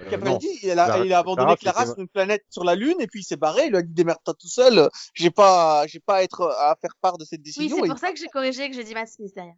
Euh. 0.02 0.10
Capaldi, 0.10 0.48
il 0.64 0.78
a, 0.78 1.04
il 1.06 1.14
a 1.14 1.20
abandonné 1.20 1.56
Clara, 1.56 1.86
sur 1.86 1.98
une 2.00 2.08
planète 2.10 2.44
sur 2.50 2.64
la 2.66 2.76
Lune 2.76 2.98
et 3.00 3.08
puis 3.08 3.22
il 3.22 3.24
s'est 3.24 3.38
barré. 3.38 3.66
Il 3.66 3.70
lui 3.70 3.78
a 3.78 3.82
dit 3.82 3.94
démerde-toi 3.94 4.34
tout 4.34 4.48
seul. 4.50 4.90
J'ai 5.14 5.32
pas, 5.32 5.88
j'ai 5.88 6.00
pas 6.02 6.18
à 6.18 6.24
être 6.24 6.42
à 6.60 6.76
faire 6.82 6.96
part 7.02 7.18
de 7.18 7.24
cette 7.26 7.40
Oui, 7.40 7.44
décision. 7.46 7.78
c'est 7.78 7.86
Et- 7.86 7.90
pour 7.90 7.98
ça 8.00 8.12
que 8.12 8.20
j'ai 8.20 8.28
corrigé 8.28 8.70
que 8.70 8.76
j'ai 8.76 8.84
dit 8.84 8.94
Matt 8.94 9.08
Smith 9.08 9.34
derrière. 9.34 9.54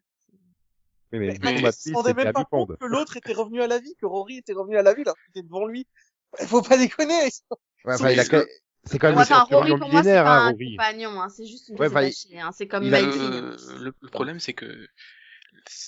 Oui, 1.14 1.20
mais, 1.20 1.38
Mais 1.42 1.72
se 1.72 1.94
rendait 1.94 2.10
c'était 2.10 2.24
même 2.26 2.34
pas 2.34 2.44
compte 2.44 2.78
que 2.78 2.86
l'autre 2.86 3.16
était 3.18 3.34
revenu 3.34 3.62
à 3.62 3.68
la 3.68 3.80
vie, 3.80 3.96
que 4.00 4.06
Rory 4.06 4.38
était 4.38 4.54
revenu 4.54 4.78
à 4.78 4.82
la 4.82 4.94
vie 4.94 5.02
alors 5.04 5.16
qu'il 5.16 5.40
était 5.40 5.48
devant 5.48 5.66
lui. 5.66 5.88
Faut 6.48 6.62
pas 6.62 6.78
déconner. 6.78 7.14
Ouais, 7.86 7.94
enfin, 7.94 8.10
il 8.12 8.20
a 8.20 8.26
c'est 8.84 9.00
quand 9.00 9.10
même 9.10 9.18
enfin, 9.18 9.44
Rory, 9.50 9.70
pour 9.70 9.80
moi, 9.80 9.88
c'est 9.90 9.98
millénaire, 9.98 10.24
pas 10.24 10.38
hein, 10.38 10.46
un 10.48 10.52
Rory. 10.52 10.76
compagnon. 10.78 11.22
Hein. 11.22 11.30
C'est 11.30 11.46
juste 11.46 11.68
une 11.70 11.80
Ouais, 11.80 11.88
détachée, 11.90 12.40
hein. 12.40 12.52
C'est 12.56 12.68
comme 12.68 12.84
il. 12.84 12.94
Euh, 12.94 13.56
le, 13.80 13.94
le 14.00 14.10
problème, 14.10 14.40
c'est 14.40 14.54
que, 14.54 14.88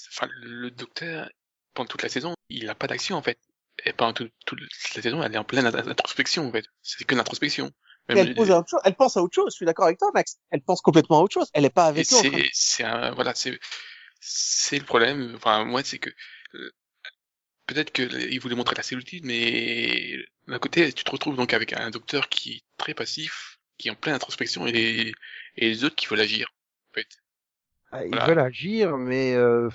enfin, 0.10 0.28
le 0.42 0.70
docteur, 0.72 1.30
pendant 1.74 1.88
toute 1.88 2.04
la 2.04 2.10
saison, 2.10 2.34
il 2.50 2.66
n'a 2.66 2.76
pas 2.76 2.88
d'action, 2.88 3.16
en 3.16 3.22
fait. 3.22 3.38
Et 3.86 3.94
pendant 3.94 4.14
toute, 4.14 4.32
toute 4.46 4.60
la 4.96 5.02
saison, 5.02 5.24
elle 5.24 5.34
est 5.34 5.38
en 5.38 5.44
pleine 5.44 5.66
int- 5.66 5.90
introspection, 5.90 6.48
en 6.48 6.52
fait. 6.52 6.66
C'est 6.82 7.04
que 7.06 7.16
l'introspection. 7.16 7.72
Elle, 8.08 8.34
pose 8.34 8.50
à 8.50 8.60
autre 8.60 8.70
chose. 8.70 8.80
elle 8.86 8.96
pense 8.96 9.18
à 9.18 9.22
autre 9.22 9.36
chose. 9.36 9.52
Je 9.52 9.56
suis 9.58 9.66
d'accord 9.68 9.86
avec 9.86 10.00
toi, 10.00 10.10
Max. 10.14 10.38
Elle 10.50 10.62
pense 10.62 10.82
complètement 10.82 11.20
à 11.20 11.22
autre 11.22 11.34
chose. 11.34 11.50
Elle 11.54 11.66
est 11.66 11.70
pas 11.70 11.86
avec 11.86 12.12
nous. 12.12 12.18
c'est, 12.18 12.50
c'est 12.54 12.84
un, 12.84 13.12
voilà, 13.12 13.36
c'est, 13.36 13.60
c'est 14.20 14.80
le 14.80 14.86
problème. 14.86 15.34
Enfin, 15.36 15.64
moi, 15.66 15.84
c'est 15.84 16.00
que 16.00 16.10
euh, 16.56 16.72
peut-être 17.68 17.92
que 17.92 18.02
les- 18.02 18.34
il 18.34 18.40
voulait 18.40 18.56
montrer 18.56 18.76
la 18.76 18.82
solitude, 18.84 19.26
mais 19.26 20.18
d'un 20.48 20.58
côté, 20.60 20.92
tu 20.92 21.04
te 21.04 21.12
retrouves 21.12 21.36
donc 21.36 21.54
avec 21.54 21.74
un 21.74 21.92
docteur 21.92 22.30
qui 22.30 22.54
est 22.54 22.64
très 22.78 22.96
passif, 22.96 23.60
qui 23.78 23.90
est 23.90 23.92
en 23.92 23.96
pleine 23.96 24.16
introspection, 24.16 24.66
et 24.66 24.72
les, 24.72 25.14
et 25.58 25.70
les 25.70 25.84
autres 25.84 25.96
qui 25.96 26.08
veulent 26.08 26.20
agir. 26.22 26.48
En 26.92 26.94
fait. 26.96 27.08
Ah, 27.92 28.04
Ils 28.06 28.10
Voilà. 28.10 28.26
veulent 28.26 28.40
agir, 28.40 28.98
mais 28.98 29.34
euh, 29.36 29.70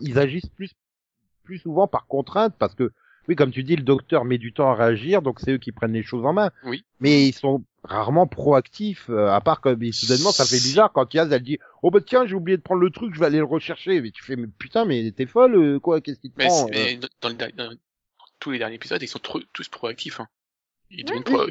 ils 0.00 0.18
agissent 0.18 0.48
plus 0.54 0.70
plus 1.42 1.58
souvent 1.58 1.86
par 1.86 2.06
contrainte 2.08 2.56
parce 2.58 2.74
que 2.74 2.92
oui, 3.28 3.36
comme 3.36 3.50
tu 3.50 3.62
dis, 3.62 3.76
le 3.76 3.82
docteur 3.82 4.24
met 4.24 4.38
du 4.38 4.52
temps 4.52 4.70
à 4.70 4.74
réagir, 4.74 5.22
donc 5.22 5.40
c'est 5.40 5.52
eux 5.52 5.58
qui 5.58 5.72
prennent 5.72 5.92
les 5.92 6.02
choses 6.02 6.24
en 6.24 6.32
main. 6.32 6.50
Oui. 6.64 6.84
Mais 7.00 7.26
ils 7.28 7.32
sont 7.32 7.64
rarement 7.84 8.26
proactifs, 8.26 9.08
euh, 9.10 9.28
à 9.28 9.40
part 9.40 9.60
que 9.60 9.68
mais 9.74 9.92
soudainement 9.92 10.32
ça 10.32 10.44
fait 10.44 10.56
bizarre 10.56 10.92
quand 10.92 11.12
Yaz 11.14 11.30
elle 11.32 11.42
dit 11.42 11.58
oh 11.82 11.90
bah 11.92 12.00
tiens 12.04 12.26
j'ai 12.26 12.34
oublié 12.34 12.56
de 12.56 12.62
prendre 12.62 12.80
le 12.80 12.90
truc, 12.90 13.14
je 13.14 13.20
vais 13.20 13.26
aller 13.26 13.38
le 13.38 13.44
rechercher. 13.44 14.00
Mais 14.00 14.10
tu 14.10 14.24
fais 14.24 14.34
mais 14.36 14.48
putain 14.58 14.84
mais 14.84 15.10
t'es 15.12 15.26
folle 15.26 15.54
euh, 15.56 15.78
quoi 15.78 16.00
Qu'est-ce 16.00 16.20
qui 16.20 16.30
te 16.30 16.34
Mais, 16.38 16.46
prend 16.46 16.66
euh 16.66 16.70
mais 16.72 16.98
dans, 17.20 17.28
le 17.28 17.34
dernier- 17.34 17.52
dans 17.56 17.70
tous 18.40 18.50
les 18.50 18.58
derniers 18.58 18.74
épisodes, 18.76 19.00
ils 19.02 19.06
sont 19.08 19.18
trop- 19.20 19.40
tous 19.52 19.68
proactifs. 19.68 20.18
Hein. 20.20 20.26
Ils 20.90 21.04
deviennent 21.04 21.22
Oui. 21.26 21.32
pro- 21.32 21.46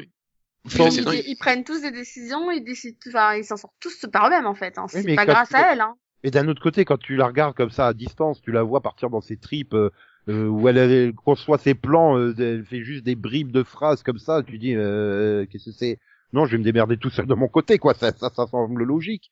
Ils 0.66 0.70
saison, 0.92 1.10
prennent 1.38 1.64
tous 1.64 1.80
des 1.82 1.90
décisions, 1.92 2.50
ils 2.50 2.64
décident, 2.64 2.98
enfin, 3.08 3.36
ils 3.36 3.44
s'en 3.44 3.56
sortent 3.56 3.74
tous 3.80 4.04
par 4.12 4.26
eux-mêmes 4.26 4.46
en 4.46 4.54
fait. 4.54 4.76
Hein. 4.78 4.86
C'est 4.88 5.14
pas 5.14 5.24
grâce 5.26 5.50
tu- 5.50 5.56
à 5.56 5.72
elle. 5.72 5.80
Hein. 5.80 5.94
Et 6.22 6.30
d'un 6.30 6.48
autre 6.48 6.60
côté, 6.62 6.84
quand 6.84 6.98
tu 6.98 7.14
la 7.16 7.26
regardes 7.26 7.54
comme 7.54 7.70
ça 7.70 7.86
à 7.86 7.94
distance, 7.94 8.40
tu 8.42 8.50
la 8.50 8.62
vois 8.62 8.80
partir 8.82 9.08
dans 9.10 9.20
ses 9.20 9.36
tripes 9.36 9.74
euh, 9.74 9.90
euh, 10.28 10.48
où 10.48 10.68
elle, 10.68 10.78
elle 10.78 11.14
conçoit 11.14 11.58
ses 11.58 11.74
plans, 11.74 12.18
euh, 12.18 12.34
elle 12.38 12.64
fait 12.64 12.82
juste 12.82 13.04
des 13.04 13.14
bribes 13.14 13.52
de 13.52 13.62
phrases 13.62 14.02
comme 14.02 14.18
ça. 14.18 14.42
Tu 14.42 14.58
dis, 14.58 14.74
euh, 14.74 15.46
qu'est-ce 15.46 15.66
que 15.66 15.76
c'est? 15.76 15.98
Non, 16.32 16.46
je 16.46 16.52
vais 16.52 16.58
me 16.58 16.64
démerder 16.64 16.96
tout 16.96 17.10
seul 17.10 17.26
de 17.26 17.34
mon 17.34 17.48
côté, 17.48 17.78
quoi. 17.78 17.94
Ça, 17.94 18.12
ça, 18.16 18.30
ça 18.30 18.46
semble 18.46 18.82
logique. 18.84 19.30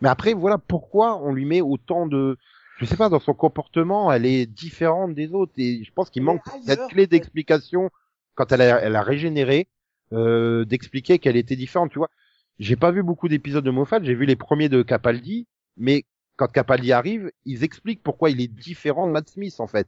Mais 0.00 0.08
après, 0.08 0.32
voilà 0.32 0.58
pourquoi 0.58 1.22
on 1.22 1.32
lui 1.32 1.44
met 1.44 1.60
autant 1.60 2.06
de, 2.06 2.38
je 2.78 2.86
sais 2.86 2.96
pas, 2.96 3.10
dans 3.10 3.20
son 3.20 3.34
comportement, 3.34 4.10
elle 4.10 4.24
est 4.24 4.46
différente 4.46 5.14
des 5.14 5.32
autres. 5.34 5.52
Et 5.58 5.84
je 5.84 5.92
pense 5.92 6.08
qu'il 6.08 6.22
manque 6.22 6.42
cette 6.64 6.86
clé 6.88 7.06
d'explication 7.06 7.90
quand 8.34 8.50
elle 8.52 8.62
a, 8.62 8.80
elle 8.80 8.96
a 8.96 9.02
régénéré, 9.02 9.68
euh, 10.12 10.64
d'expliquer 10.64 11.18
qu'elle 11.18 11.36
était 11.36 11.56
différente. 11.56 11.90
Tu 11.90 11.98
vois, 11.98 12.10
j'ai 12.58 12.76
pas 12.76 12.90
vu 12.90 13.02
beaucoup 13.02 13.28
d'épisodes 13.28 13.64
de 13.64 13.70
Moffat. 13.70 14.02
J'ai 14.02 14.14
vu 14.14 14.24
les 14.24 14.36
premiers 14.36 14.70
de 14.70 14.82
Capaldi, 14.82 15.46
mais 15.76 16.04
quand 16.36 16.48
Capaldi 16.50 16.92
arrive, 16.92 17.30
ils 17.44 17.64
expliquent 17.64 18.02
pourquoi 18.02 18.30
il 18.30 18.40
est 18.40 18.48
différent 18.48 19.06
de 19.06 19.12
Matt 19.12 19.28
Smith 19.28 19.56
en 19.58 19.66
fait. 19.66 19.86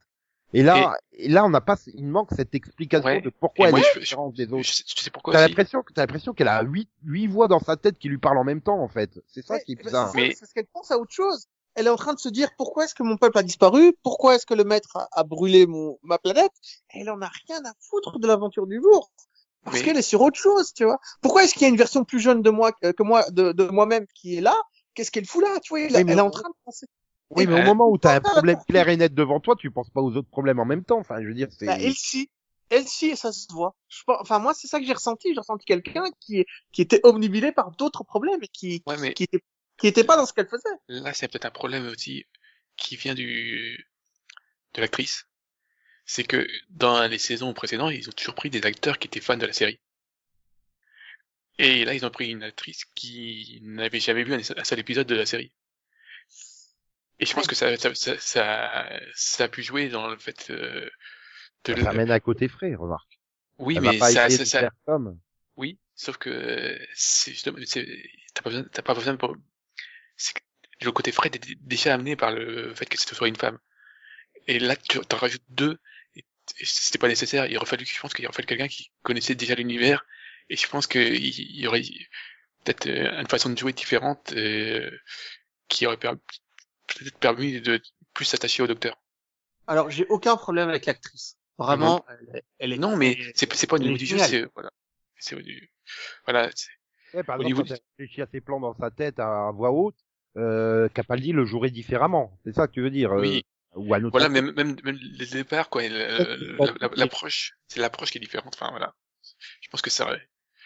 Et 0.54 0.62
là, 0.62 0.96
et, 1.12 1.28
là, 1.28 1.44
on 1.44 1.48
n'a 1.48 1.60
pas, 1.60 1.76
il 1.94 2.06
manque 2.06 2.28
cette 2.36 2.54
explication 2.54 3.06
Ouais. 3.08 3.20
de 3.22 3.30
pourquoi 3.30 3.66
Et 3.66 3.68
elle 3.68 3.74
moi, 3.76 3.80
est 3.80 3.94
je- 3.94 4.00
différente 4.00 4.34
des 4.34 4.52
autres. 4.52 4.62
je 4.64 5.02
sais 5.02 5.10
pourquoi 5.10 5.32
T'as 5.32 5.46
l'impression, 5.46 5.82
t'as 5.94 6.02
l'impression 6.02 6.32
qu'elle 6.34 6.48
a 6.48 6.62
huit, 6.62 6.90
huit 7.04 7.26
voix 7.26 7.48
dans 7.48 7.58
sa 7.60 7.76
tête 7.76 7.98
qui 7.98 8.08
lui 8.08 8.18
parlent 8.18 8.38
en 8.38 8.44
même 8.44 8.60
temps 8.60 8.78
en 8.82 8.88
fait. 8.88 9.18
C'est 9.28 9.44
ça 9.44 9.58
qui 9.60 9.72
est 9.72 9.76
bizarre. 9.76 10.12
Mais- 10.14 10.32
c'est 10.32 10.40
parce 10.40 10.52
qu'elle 10.52 10.66
pense 10.66 10.90
à 10.90 10.98
autre 10.98 11.12
chose. 11.12 11.46
Elle 11.74 11.86
est 11.86 11.90
en 11.90 11.96
train 11.96 12.12
de 12.12 12.18
se 12.18 12.28
dire 12.28 12.50
pourquoi 12.58 12.84
est-ce 12.84 12.94
que 12.94 13.02
mon 13.02 13.16
peuple 13.16 13.38
a 13.38 13.42
disparu, 13.42 13.94
pourquoi 14.02 14.34
est-ce 14.34 14.44
que 14.44 14.52
le 14.52 14.64
maître 14.64 14.94
a, 14.98 15.08
a 15.12 15.22
brûlé 15.24 15.66
mon 15.66 15.98
ma 16.02 16.18
planète? 16.18 16.52
Elle 16.90 17.08
en 17.08 17.20
a 17.22 17.30
rien 17.48 17.64
à 17.64 17.72
foutre 17.80 18.18
de 18.18 18.26
l'aventure 18.26 18.66
du 18.66 18.76
jour 18.82 19.10
parce 19.64 19.78
Mais- 19.78 19.82
qu'elle 19.84 19.96
est 19.96 20.02
sur 20.02 20.20
autre 20.20 20.38
chose, 20.38 20.74
tu 20.74 20.84
vois. 20.84 20.98
Pourquoi 21.22 21.44
est-ce 21.44 21.54
qu'il 21.54 21.62
y 21.62 21.64
a 21.64 21.68
une 21.68 21.76
version 21.78 22.04
plus 22.04 22.20
jeune 22.20 22.42
de 22.42 22.50
moi 22.50 22.72
que, 22.72 22.90
que 22.92 23.02
moi 23.02 23.24
de, 23.30 23.52
de 23.52 23.64
moi-même 23.68 24.06
qui 24.14 24.36
est 24.36 24.40
là? 24.42 24.54
Qu'est-ce 24.94 25.10
qu'elle 25.10 25.24
fout 25.24 25.42
là, 25.42 25.58
tu 25.60 25.70
vois 25.70 25.80
Elle, 25.80 25.96
elle 25.96 26.10
est 26.10 26.20
en 26.20 26.28
train 26.30 26.50
de 26.50 26.54
penser. 26.66 26.86
Oui, 27.36 27.46
mais 27.46 27.54
au 27.54 27.58
Euh, 27.58 27.64
moment 27.64 27.88
où 27.88 27.98
t'as 27.98 28.16
un 28.16 28.20
problème 28.20 28.58
clair 28.68 28.88
et 28.88 28.96
net 28.96 29.14
devant 29.14 29.40
toi, 29.40 29.56
tu 29.56 29.70
penses 29.70 29.90
pas 29.90 30.00
aux 30.00 30.14
autres 30.16 30.28
problèmes 30.28 30.58
en 30.60 30.64
même 30.64 30.84
temps. 30.84 30.98
Enfin, 30.98 31.20
je 31.22 31.26
veux 31.28 31.34
dire, 31.34 31.48
c'est. 31.50 31.66
Bah, 31.66 31.76
elle 31.80 31.94
si, 31.94 32.30
elle 32.70 32.86
si, 32.86 33.06
et 33.06 33.16
ça 33.16 33.32
se 33.32 33.46
voit. 33.52 33.74
Je 33.88 34.02
pense, 34.04 34.18
enfin 34.20 34.38
moi 34.38 34.54
c'est 34.54 34.68
ça 34.68 34.78
que 34.80 34.86
j'ai 34.86 34.92
ressenti. 34.92 35.32
J'ai 35.32 35.40
ressenti 35.40 35.64
quelqu'un 35.64 36.04
qui 36.20 36.44
était 36.78 37.00
omnibilé 37.04 37.52
par 37.52 37.70
d'autres 37.72 38.04
problèmes 38.04 38.42
et 38.42 38.48
qui 38.48 38.82
Ouais, 38.86 38.96
mais 38.98 39.14
qui 39.14 39.24
était 39.24 39.42
qui 39.78 39.86
était 39.88 40.04
pas 40.04 40.16
dans 40.16 40.26
ce 40.26 40.32
qu'elle 40.32 40.48
faisait. 40.48 40.68
là, 40.88 41.12
c'est 41.12 41.28
peut-être 41.28 41.46
un 41.46 41.50
problème 41.50 41.86
aussi 41.88 42.24
qui 42.76 42.96
vient 42.96 43.14
du 43.14 43.86
de 44.74 44.80
l'actrice. 44.80 45.26
C'est 46.06 46.24
que 46.24 46.46
dans 46.70 47.06
les 47.08 47.18
saisons 47.18 47.54
précédentes, 47.54 47.92
ils 47.94 48.08
ont 48.08 48.12
toujours 48.12 48.34
pris 48.34 48.50
des 48.50 48.64
acteurs 48.66 48.98
qui 48.98 49.08
étaient 49.08 49.20
fans 49.20 49.36
de 49.36 49.46
la 49.46 49.52
série. 49.52 49.80
Et 51.58 51.84
là, 51.86 51.94
ils 51.94 52.04
ont 52.04 52.10
pris 52.10 52.30
une 52.30 52.42
actrice 52.42 52.84
qui 52.94 53.58
n'avait 53.62 54.00
jamais 54.00 54.24
vu 54.24 54.34
un 54.34 54.64
seul 54.64 54.78
épisode 54.78 55.06
de 55.06 55.14
la 55.14 55.24
série. 55.26 55.50
Et 57.22 57.24
je 57.24 57.34
pense 57.34 57.46
que 57.46 57.54
ça, 57.54 57.76
ça, 57.76 57.94
ça, 57.94 58.18
ça, 58.18 58.90
ça 59.14 59.44
a 59.44 59.48
pu 59.48 59.62
jouer 59.62 59.88
dans 59.88 60.08
le 60.08 60.18
fait 60.18 60.50
euh, 60.50 60.90
de 61.64 61.80
Ça 61.80 61.90
amène 61.90 62.10
à 62.10 62.18
côté 62.18 62.48
frais, 62.48 62.74
remarque. 62.74 63.20
Oui, 63.58 63.76
Elle 63.76 63.82
mais 63.84 63.98
pas 63.98 64.10
ça, 64.10 64.28
ça, 64.28 64.44
ça- 64.44 64.58
faire 64.58 64.72
comme. 64.84 65.20
oui, 65.56 65.78
sauf 65.94 66.16
que 66.16 66.76
c'est 66.94 67.30
justement, 67.30 67.58
c'est- 67.64 67.86
t'as 68.34 68.42
pas 68.42 68.50
besoin, 68.50 68.64
t'as 68.72 68.82
pas 68.82 68.94
besoin 68.94 69.14
pour, 69.14 69.36
le 70.82 70.90
côté 70.90 71.12
Fred 71.12 71.36
est 71.36 71.54
déjà 71.60 71.94
amené 71.94 72.16
par 72.16 72.32
le 72.32 72.74
fait 72.74 72.86
que 72.86 73.00
ce 73.00 73.14
soit 73.14 73.28
une 73.28 73.36
femme. 73.36 73.60
Et 74.48 74.58
là, 74.58 74.74
tu 74.74 74.98
t'en 74.98 75.16
rajoutes 75.16 75.44
deux, 75.50 75.78
et, 76.16 76.24
c'était 76.64 76.98
pas 76.98 77.06
nécessaire. 77.06 77.46
Il 77.46 77.56
aurait 77.56 77.66
fallu, 77.66 77.86
je 77.86 78.00
pense 78.00 78.14
qu'il 78.14 78.26
aurait 78.26 78.34
fallu 78.34 78.46
quelqu'un 78.48 78.66
qui 78.66 78.90
connaissait 79.04 79.36
déjà 79.36 79.54
l'univers, 79.54 80.04
et 80.48 80.56
je 80.56 80.66
pense 80.66 80.88
qu'il 80.88 81.24
il 81.24 81.60
y 81.60 81.68
aurait 81.68 81.82
peut-être 82.64 82.88
euh, 82.88 83.20
une 83.20 83.28
façon 83.28 83.50
de 83.50 83.56
jouer 83.56 83.72
différente, 83.72 84.32
euh, 84.32 84.90
qui 85.68 85.86
aurait 85.86 85.98
per- 85.98 86.14
peut-être 86.98 87.18
permis 87.18 87.60
de 87.60 87.80
plus 88.14 88.24
s'attacher 88.24 88.62
au 88.62 88.66
docteur. 88.66 88.96
Alors 89.66 89.90
j'ai 89.90 90.06
aucun 90.06 90.36
problème 90.36 90.68
avec 90.68 90.86
l'actrice. 90.86 91.36
Vraiment, 91.58 92.04
elle, 92.08 92.36
est- 92.36 92.44
elle 92.58 92.72
est 92.72 92.78
Non, 92.78 92.96
mais 92.96 93.18
c'est 93.34 93.52
c'est 93.54 93.66
pas 93.66 93.76
au 93.76 93.78
niveau 93.78 93.96
du 93.96 94.06
jeu, 94.06 94.18
c'est, 94.18 94.46
voilà. 94.54 94.70
C'est 95.18 95.36
du, 95.40 95.70
voilà, 96.26 96.50
par 97.26 97.38
Au 97.38 97.42
exemple, 97.42 97.44
niveau 97.44 97.60
quand 97.62 97.66
du- 97.66 97.72
elle 97.74 97.80
réfléchit 97.98 98.22
à 98.22 98.26
ses 98.26 98.40
plans 98.40 98.58
dans 98.60 98.74
sa 98.74 98.90
tête 98.90 99.20
à 99.20 99.50
voix 99.52 99.70
haute, 99.70 99.96
euh, 100.36 100.88
Capaldi 100.88 101.32
le 101.32 101.44
jouerait 101.44 101.70
différemment. 101.70 102.38
C'est 102.44 102.54
ça 102.54 102.66
que 102.66 102.72
tu 102.72 102.82
veux 102.82 102.90
dire. 102.90 103.12
euh, 103.12 103.20
oui. 103.20 103.44
Ou 103.74 103.94
à 103.94 104.00
notre 104.00 104.10
Voilà, 104.12 104.28
même, 104.28 104.52
même, 104.52 104.76
même 104.84 104.96
les 104.96 105.26
départs, 105.26 105.70
quoi, 105.70 105.82
le- 105.86 106.56
la- 106.58 106.90
l'approche, 106.96 107.54
c'est 107.68 107.80
l'approche 107.80 108.10
qui 108.10 108.18
est 108.18 108.20
différente, 108.20 108.54
enfin, 108.54 108.70
voilà. 108.70 108.94
Je 109.60 109.68
pense 109.70 109.80
que 109.80 109.88
ça, 109.90 110.08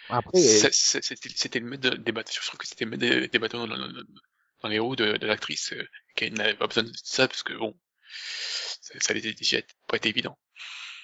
c'était 0.09 1.61
le 1.61 1.67
maître 1.67 1.91
des 1.97 2.13
bâtons, 2.13 2.33
je 2.35 2.47
trouve 2.47 2.59
que 2.59 2.67
c'était 2.67 2.85
le 2.85 2.91
maître 2.91 3.01
des, 3.03 3.29
des 3.29 3.39
bâtons 3.39 3.67
dans, 3.67 3.77
dans, 3.77 3.89
dans 4.63 4.69
les 4.69 4.79
roues 4.79 4.97
de, 4.97 5.17
de 5.17 5.27
l'actrice, 5.27 5.73
euh, 5.73 5.83
qui 6.17 6.31
n'avait 6.31 6.55
pas 6.55 6.67
besoin 6.67 6.85
de 6.85 6.93
ça, 7.03 7.29
parce 7.29 7.43
que 7.43 7.55
bon, 7.55 7.75
ça, 8.81 8.95
ça 9.01 9.11
allait 9.13 9.21
déjà 9.21 9.59
pas 9.89 9.97
été 9.97 10.09
évident. 10.09 10.37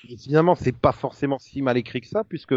Et 0.08 0.16
finalement, 0.16 0.54
c'est 0.54 0.76
pas 0.76 0.92
forcément 0.92 1.38
si 1.38 1.62
mal 1.62 1.76
écrit 1.76 2.00
que 2.00 2.08
ça, 2.08 2.24
puisque 2.24 2.54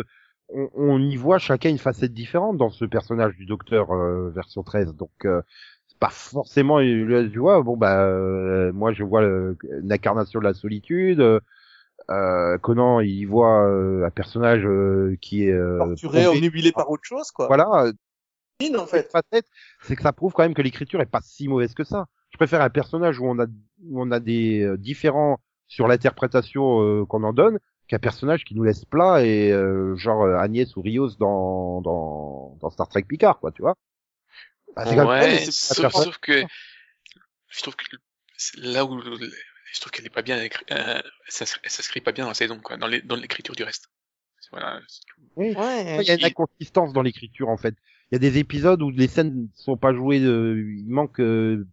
on, 0.50 0.70
on 0.74 1.00
y 1.00 1.16
voit 1.16 1.38
chacun 1.40 1.70
une 1.70 1.78
facette 1.78 2.14
différente 2.14 2.58
dans 2.58 2.70
ce 2.70 2.86
personnage 2.86 3.36
du 3.36 3.46
Docteur 3.46 3.92
euh, 3.92 4.32
version 4.32 4.64
13. 4.64 4.96
Donc, 4.96 5.12
euh, 5.26 5.42
c'est 5.88 6.00
pas 6.00 6.10
forcément, 6.10 6.80
euh, 6.80 7.30
tu 7.32 7.40
vois, 7.40 7.62
bon 7.62 7.78
bah, 7.78 8.06
euh, 8.06 8.72
moi 8.74 8.94
je 8.94 9.04
vois 9.04 9.22
le- 9.22 9.58
une 9.82 9.92
incarnation 9.92 10.40
de 10.40 10.46
la 10.46 10.54
solitude. 10.54 11.20
Euh, 11.20 11.40
euh, 12.10 12.58
Conan, 12.60 13.00
il 13.00 13.26
voit 13.26 13.68
euh, 13.68 14.06
un 14.06 14.10
personnage 14.12 14.66
euh, 14.66 15.16
qui 15.22 15.46
est 15.46 15.54
euh, 15.54 15.80
torturée, 15.80 16.26
tombé- 16.26 16.38
omnibulée 16.38 16.72
par 16.72 16.90
autre 16.90 17.04
chose, 17.04 17.32
quoi. 17.32 17.48
Voilà, 17.48 17.92
Mine, 18.62 18.78
en 18.78 18.86
cette 18.88 19.12
fait. 19.12 19.12
facette, 19.12 19.48
c'est 19.84 19.96
que 19.96 20.02
ça 20.02 20.14
prouve 20.14 20.34
quand 20.34 20.44
même 20.44 20.54
que 20.54 20.62
l'écriture 20.62 21.02
est 21.02 21.06
pas 21.06 21.22
si 21.22 21.48
mauvaise 21.48 21.74
que 21.74 21.84
ça. 21.84 22.08
Je 22.32 22.38
préfère 22.38 22.62
un 22.62 22.70
personnage 22.70 23.20
où 23.20 23.26
on 23.28 23.40
a 23.40 23.46
où 23.84 24.02
on 24.02 24.12
a 24.12 24.20
des 24.20 24.62
euh, 24.62 24.78
différents 24.78 25.40
sur 25.68 25.88
l'interprétation 25.88 26.82
euh, 26.82 27.06
qu'on 27.06 27.24
en 27.24 27.34
donne 27.34 27.60
qu'un 27.88 28.00
personnage 28.00 28.44
qui 28.46 28.56
nous 28.56 28.64
laisse 28.64 28.86
plat 28.86 29.24
et 29.24 29.52
euh, 29.52 29.96
genre 29.96 30.24
euh, 30.24 30.38
Agnès 30.38 30.76
ou 30.76 30.82
Rios 30.82 31.12
dans, 31.20 31.82
dans 31.82 32.58
dans 32.62 32.70
Star 32.70 32.88
Trek 32.88 33.04
Picard 33.04 33.40
quoi, 33.40 33.52
tu 33.52 33.62
vois. 33.62 33.76
Bah, 34.76 34.84
ouais, 35.06 35.44
un 35.48 35.52
sauf, 35.52 35.92
sauf 35.94 36.18
que, 36.18 36.44
je 37.50 37.62
trouve 37.62 37.76
que 37.76 37.96
là 38.58 38.84
où, 38.86 39.02
je 39.02 39.80
trouve 39.80 39.92
qu'elle 39.92 40.06
est 40.06 40.10
pas 40.10 40.22
bien 40.22 40.38
euh, 40.72 41.02
ça, 41.30 41.46
ça 41.46 41.58
s'inscrit 41.64 42.02
pas 42.02 42.12
bien 42.12 42.26
dans 42.26 42.32
la 42.32 42.36
saison, 42.36 42.60
quoi, 42.60 42.76
dans 42.78 42.88
les- 42.88 43.02
dans 43.02 43.16
l'écriture 43.16 43.56
du 43.56 43.64
reste. 43.64 43.88
Voilà. 44.52 44.80
Oui. 45.36 45.54
Ouais. 45.56 45.98
Il 46.02 46.08
y 46.08 46.12
a 46.12 46.16
une 46.16 46.26
inconsistance 46.26 46.94
dans 46.94 47.02
l'écriture 47.02 47.50
en 47.50 47.58
fait. 47.58 47.76
Il 48.16 48.24
y 48.24 48.28
a 48.28 48.32
des 48.32 48.38
épisodes 48.38 48.82
où 48.82 48.90
les 48.92 49.08
scènes 49.08 49.42
ne 49.44 49.48
sont 49.56 49.76
pas 49.76 49.94
jouées, 49.94 50.22
euh, 50.22 50.74
il 50.78 50.88
manque 50.88 51.20
euh, 51.20 51.68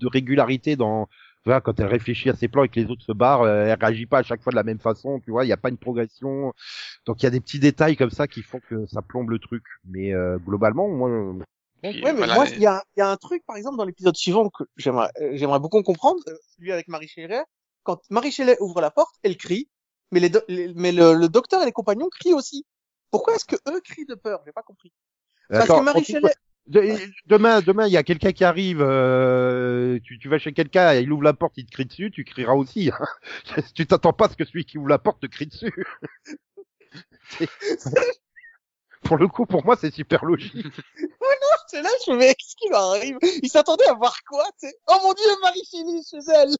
de 0.00 0.06
régularité 0.06 0.76
dans 0.76 1.08
voilà, 1.44 1.60
quand 1.60 1.78
elle 1.78 1.88
réfléchit 1.88 2.30
à 2.30 2.34
ses 2.34 2.48
plans 2.48 2.64
et 2.64 2.70
que 2.70 2.80
les 2.80 2.86
autres 2.90 3.02
se 3.02 3.12
barrent, 3.12 3.42
euh, 3.42 3.66
elle 3.66 3.78
réagit 3.78 4.06
pas 4.06 4.20
à 4.20 4.22
chaque 4.22 4.42
fois 4.42 4.50
de 4.50 4.56
la 4.56 4.62
même 4.62 4.78
façon, 4.78 5.20
tu 5.20 5.30
vois, 5.30 5.44
il 5.44 5.48
n'y 5.48 5.52
a 5.52 5.58
pas 5.58 5.68
une 5.68 5.76
progression. 5.76 6.54
Donc 7.04 7.22
il 7.22 7.24
y 7.24 7.26
a 7.26 7.30
des 7.30 7.40
petits 7.40 7.58
détails 7.58 7.96
comme 7.96 8.08
ça 8.08 8.26
qui 8.26 8.40
font 8.40 8.60
que 8.70 8.86
ça 8.86 9.02
plombe 9.02 9.28
le 9.28 9.38
truc. 9.38 9.62
Mais 9.84 10.14
euh, 10.14 10.38
globalement, 10.38 10.88
moi, 10.88 11.34
Puis, 11.82 12.02
Ouais, 12.02 12.12
mais 12.14 12.18
voilà, 12.20 12.34
moi, 12.34 12.46
et- 12.48 12.54
il 12.56 12.62
y 12.62 12.66
a, 12.66 12.82
il 12.96 13.00
y 13.00 13.02
a 13.02 13.10
un 13.10 13.16
truc, 13.18 13.44
par 13.46 13.56
exemple, 13.56 13.76
dans 13.76 13.84
l'épisode 13.84 14.16
suivant 14.16 14.48
que 14.48 14.64
j'aimerais, 14.78 15.10
j'aimerais 15.32 15.60
beaucoup 15.60 15.82
comprendre, 15.82 16.18
celui 16.56 16.72
avec 16.72 16.88
Marie 16.88 17.08
Shelley. 17.08 17.42
Quand 17.82 18.00
Marie 18.08 18.30
Shelley 18.32 18.56
ouvre 18.60 18.80
la 18.80 18.90
porte, 18.90 19.14
elle 19.22 19.36
crie, 19.36 19.68
mais 20.12 20.20
les, 20.20 20.30
do- 20.30 20.40
les- 20.48 20.72
mais 20.72 20.92
le, 20.92 21.12
le 21.12 21.28
docteur 21.28 21.60
et 21.60 21.66
les 21.66 21.72
compagnons 21.72 22.08
crient 22.08 22.32
aussi. 22.32 22.64
Pourquoi 23.10 23.34
est-ce 23.34 23.44
que 23.44 23.56
eux 23.68 23.80
crient 23.82 24.06
de 24.06 24.14
peur? 24.14 24.40
J'ai 24.46 24.52
pas 24.52 24.62
compris. 24.62 24.90
Parce 25.50 25.64
attends, 25.64 25.80
que 25.80 25.84
Marie 25.84 26.02
de- 26.66 26.98
demain, 27.26 27.60
demain, 27.60 27.86
il 27.86 27.92
y 27.92 27.96
a 27.98 28.02
quelqu'un 28.02 28.32
qui 28.32 28.42
arrive, 28.42 28.80
euh, 28.80 29.98
tu, 30.02 30.18
tu 30.18 30.28
vas 30.30 30.38
chez 30.38 30.52
quelqu'un, 30.54 30.94
il 30.94 31.12
ouvre 31.12 31.22
la 31.22 31.34
porte, 31.34 31.52
il 31.58 31.66
te 31.66 31.70
crie 31.70 31.84
dessus, 31.84 32.10
tu 32.10 32.24
crieras 32.24 32.54
aussi. 32.54 32.90
hein. 32.90 33.06
tu 33.74 33.86
t'attends 33.86 34.14
pas 34.14 34.26
à 34.26 34.28
ce 34.30 34.36
que 34.36 34.44
celui 34.46 34.64
qui 34.64 34.78
ouvre 34.78 34.88
la 34.88 34.98
porte 34.98 35.20
te 35.20 35.26
crie 35.26 35.46
dessus. 35.46 35.72
pour 39.02 39.16
le 39.18 39.28
coup, 39.28 39.44
pour 39.46 39.64
moi, 39.64 39.76
c'est 39.76 39.92
super 39.92 40.24
logique. 40.24 40.66
C'est 41.68 41.82
là, 41.82 41.88
je 42.06 42.12
me 42.12 42.18
qu'est-ce 42.20 42.56
qui 42.56 42.68
leur 42.68 42.82
arrive 42.92 43.16
Ils 43.42 43.48
s'attendaient 43.48 43.88
à 43.88 43.94
voir 43.94 44.16
quoi, 44.28 44.44
tu 44.60 44.68
sais? 44.68 44.74
Oh 44.86 44.96
mon 45.02 45.12
dieu, 45.12 45.24
Marie 45.42 45.64
Chili 45.64 46.02
chez 46.08 46.18
elle 46.32 46.50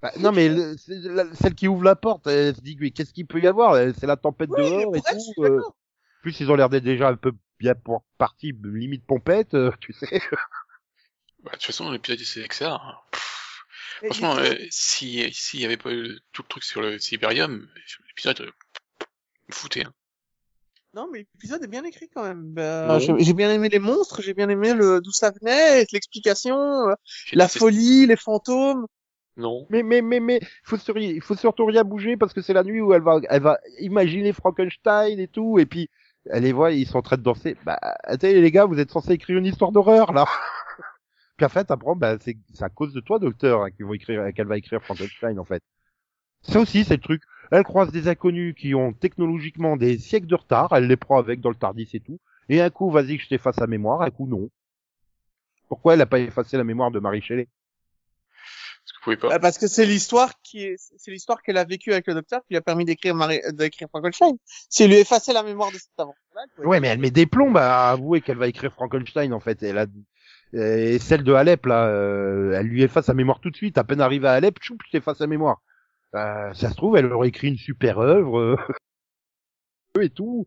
Bah, 0.00 0.10
non, 0.18 0.32
mais 0.32 0.48
le- 0.48 0.74
c'est 0.78 0.98
la- 1.00 1.32
celle 1.34 1.54
qui 1.54 1.68
ouvre 1.68 1.84
la 1.84 1.94
porte, 1.94 2.26
elle 2.26 2.56
se 2.56 2.60
dit, 2.60 2.76
qu'est-ce 2.92 3.12
qu'il 3.12 3.26
peut 3.26 3.40
y 3.40 3.46
avoir? 3.46 3.76
C'est 3.98 4.06
la 4.06 4.16
tempête 4.16 4.48
Oui, 4.50 4.56
dehors 4.58 4.96
et 4.96 5.00
tout. 5.00 5.42
euh. 5.44 5.60
plus, 6.22 6.40
ils 6.40 6.50
ont 6.50 6.56
l'air 6.56 6.70
d'être 6.70 6.82
déjà 6.82 7.08
un 7.08 7.16
peu 7.16 7.32
bien 7.62 7.74
pour 7.76 8.02
partie 8.18 8.52
limite 8.64 9.04
pompette, 9.06 9.54
euh, 9.54 9.70
tu 9.80 9.92
sais. 9.92 10.20
Bah, 11.44 11.50
de 11.52 11.56
toute 11.56 11.62
façon, 11.64 11.90
l'épisode 11.92 12.18
c'est 12.20 12.46
que 12.48 12.54
ça. 12.54 12.74
hein. 12.74 12.94
Mais 14.02 14.08
Franchement, 14.08 14.36
euh, 14.38 14.54
si 14.70 15.32
s'il 15.32 15.60
y 15.60 15.64
avait 15.64 15.76
pas 15.76 15.92
eu 15.92 16.18
tout 16.32 16.42
le 16.42 16.48
truc 16.48 16.64
sur 16.64 16.80
le 16.80 16.98
Siberium, 16.98 17.68
l'épisode 18.08 18.40
euh, 18.40 18.50
foutait. 19.50 19.84
Hein. 19.84 19.92
Non, 20.94 21.08
mais 21.10 21.20
l'épisode 21.34 21.62
est 21.62 21.68
bien 21.68 21.84
écrit 21.84 22.08
quand 22.08 22.24
même. 22.24 22.52
Bah, 22.52 22.86
Non. 22.88 23.16
j'ai 23.18 23.32
bien 23.32 23.50
aimé 23.52 23.68
les 23.68 23.78
monstres, 23.78 24.20
j'ai 24.22 24.34
bien 24.34 24.48
aimé 24.48 24.74
le 24.74 25.00
d'où 25.00 25.12
ça 25.12 25.30
venait, 25.30 25.86
l'explication, 25.92 26.56
euh, 26.88 26.94
la 27.32 27.48
folie, 27.48 28.06
les 28.06 28.16
fantômes. 28.16 28.86
Non. 29.36 29.66
Mais 29.70 29.82
mais 29.82 30.02
mais 30.02 30.20
mais 30.20 30.40
faut 30.64 30.76
sur- 30.76 30.98
il 30.98 31.22
faut 31.22 31.36
surtout 31.36 31.64
rien 31.64 31.84
bouger 31.84 32.16
parce 32.18 32.34
que 32.34 32.42
c'est 32.42 32.52
la 32.52 32.62
nuit 32.64 32.80
où 32.82 32.92
elle 32.92 33.02
va 33.02 33.18
elle 33.30 33.40
va 33.42 33.58
imaginer 33.78 34.32
Frankenstein 34.34 35.18
et 35.18 35.28
tout 35.28 35.58
et 35.58 35.64
puis 35.64 35.88
elle 36.30 36.44
les 36.44 36.52
voit 36.52 36.72
ils 36.72 36.86
sont 36.86 36.98
en 36.98 37.02
train 37.02 37.16
de 37.16 37.22
danser. 37.22 37.56
Bah 37.64 37.78
attendez 38.04 38.40
les 38.40 38.50
gars 38.50 38.66
vous 38.66 38.78
êtes 38.78 38.90
censés 38.90 39.12
écrire 39.12 39.38
une 39.38 39.46
histoire 39.46 39.72
d'horreur 39.72 40.12
là. 40.12 40.26
puis 41.36 41.46
en 41.46 41.48
fait 41.48 41.70
après 41.70 41.94
bah 41.96 42.16
c'est 42.20 42.36
à 42.60 42.68
cause 42.68 42.92
de 42.92 43.00
toi 43.00 43.18
docteur 43.18 43.64
hein, 43.64 43.68
vont 43.80 43.94
écrire 43.94 44.32
qu'elle 44.34 44.46
va 44.46 44.58
écrire 44.58 44.82
Frankenstein 44.82 45.38
en 45.38 45.44
fait. 45.44 45.62
Ça 46.42 46.60
aussi 46.60 46.84
c'est 46.84 46.96
le 46.96 47.00
truc. 47.02 47.22
Elle 47.50 47.64
croise 47.64 47.92
des 47.92 48.08
inconnus 48.08 48.54
qui 48.56 48.74
ont 48.74 48.92
technologiquement 48.92 49.76
des 49.76 49.98
siècles 49.98 50.26
de 50.26 50.34
retard, 50.34 50.72
elle 50.72 50.86
les 50.86 50.96
prend 50.96 51.18
avec 51.18 51.40
dans 51.40 51.50
le 51.50 51.56
Tardis 51.56 51.90
et 51.92 52.00
tout. 52.00 52.18
Et 52.48 52.60
un 52.60 52.70
coup 52.70 52.90
vas-y 52.90 53.18
je 53.18 53.28
t'efface 53.28 53.60
la 53.60 53.66
mémoire, 53.66 54.02
un 54.02 54.10
coup 54.10 54.26
non. 54.26 54.48
Pourquoi 55.68 55.94
elle 55.94 56.00
a 56.02 56.06
pas 56.06 56.18
effacé 56.18 56.56
la 56.56 56.64
mémoire 56.64 56.90
de 56.90 57.00
Marie 57.00 57.22
Shelley? 57.22 57.48
Parce 58.84 58.92
que 58.92 58.98
vous 58.98 59.04
pouvez 59.04 59.16
pas. 59.16 59.28
Bah, 59.28 59.38
parce 59.38 59.58
que 59.58 59.68
c'est 59.68 59.86
l'histoire 59.86 60.32
qui 60.42 60.64
est, 60.64 60.76
c'est 60.96 61.10
l'histoire 61.10 61.42
qu'elle 61.42 61.56
a 61.56 61.64
vécue 61.64 61.92
avec 61.92 62.06
le 62.06 62.14
docteur 62.14 62.40
qui 62.40 62.54
lui 62.54 62.56
a 62.56 62.60
permis 62.62 62.84
d'écrire 62.84 63.14
Marie, 63.14 63.40
d'écrire 63.52 63.88
Frankenstein. 63.88 64.36
Si 64.44 64.82
elle 64.82 64.90
lui 64.90 64.96
effaçait 64.96 65.32
la 65.32 65.42
mémoire 65.42 65.70
de 65.70 65.76
cette 65.76 65.98
aventure-là, 65.98 66.66
Ouais, 66.66 66.80
mais 66.80 66.88
elle 66.88 66.98
met 66.98 67.10
des 67.10 67.26
plombs 67.26 67.54
à 67.56 67.90
avouer 67.90 68.20
qu'elle 68.20 68.38
va 68.38 68.48
écrire 68.48 68.72
Frankenstein 68.72 69.32
en 69.32 69.40
fait. 69.40 69.62
Elle 69.62 69.78
a 69.78 69.86
et 70.52 70.98
celle 70.98 71.24
de 71.24 71.32
Alep 71.32 71.64
là, 71.64 71.86
euh, 71.86 72.52
elle 72.52 72.66
lui 72.66 72.82
efface 72.82 73.06
sa 73.06 73.14
mémoire 73.14 73.40
tout 73.40 73.50
de 73.50 73.56
suite. 73.56 73.78
À 73.78 73.84
peine 73.84 74.00
arrivée 74.00 74.28
à 74.28 74.32
Alep, 74.32 74.58
choup, 74.60 74.76
je 74.84 74.90
t'efface 74.90 75.18
sa 75.18 75.26
mémoire. 75.26 75.62
Euh, 76.14 76.52
ça 76.52 76.70
se 76.70 76.76
trouve, 76.76 76.96
elle 76.96 77.10
aurait 77.10 77.28
écrit 77.28 77.48
une 77.48 77.56
super 77.56 77.98
œuvre 77.98 78.38
euh, 78.38 78.56
et 80.00 80.10
tout. 80.10 80.46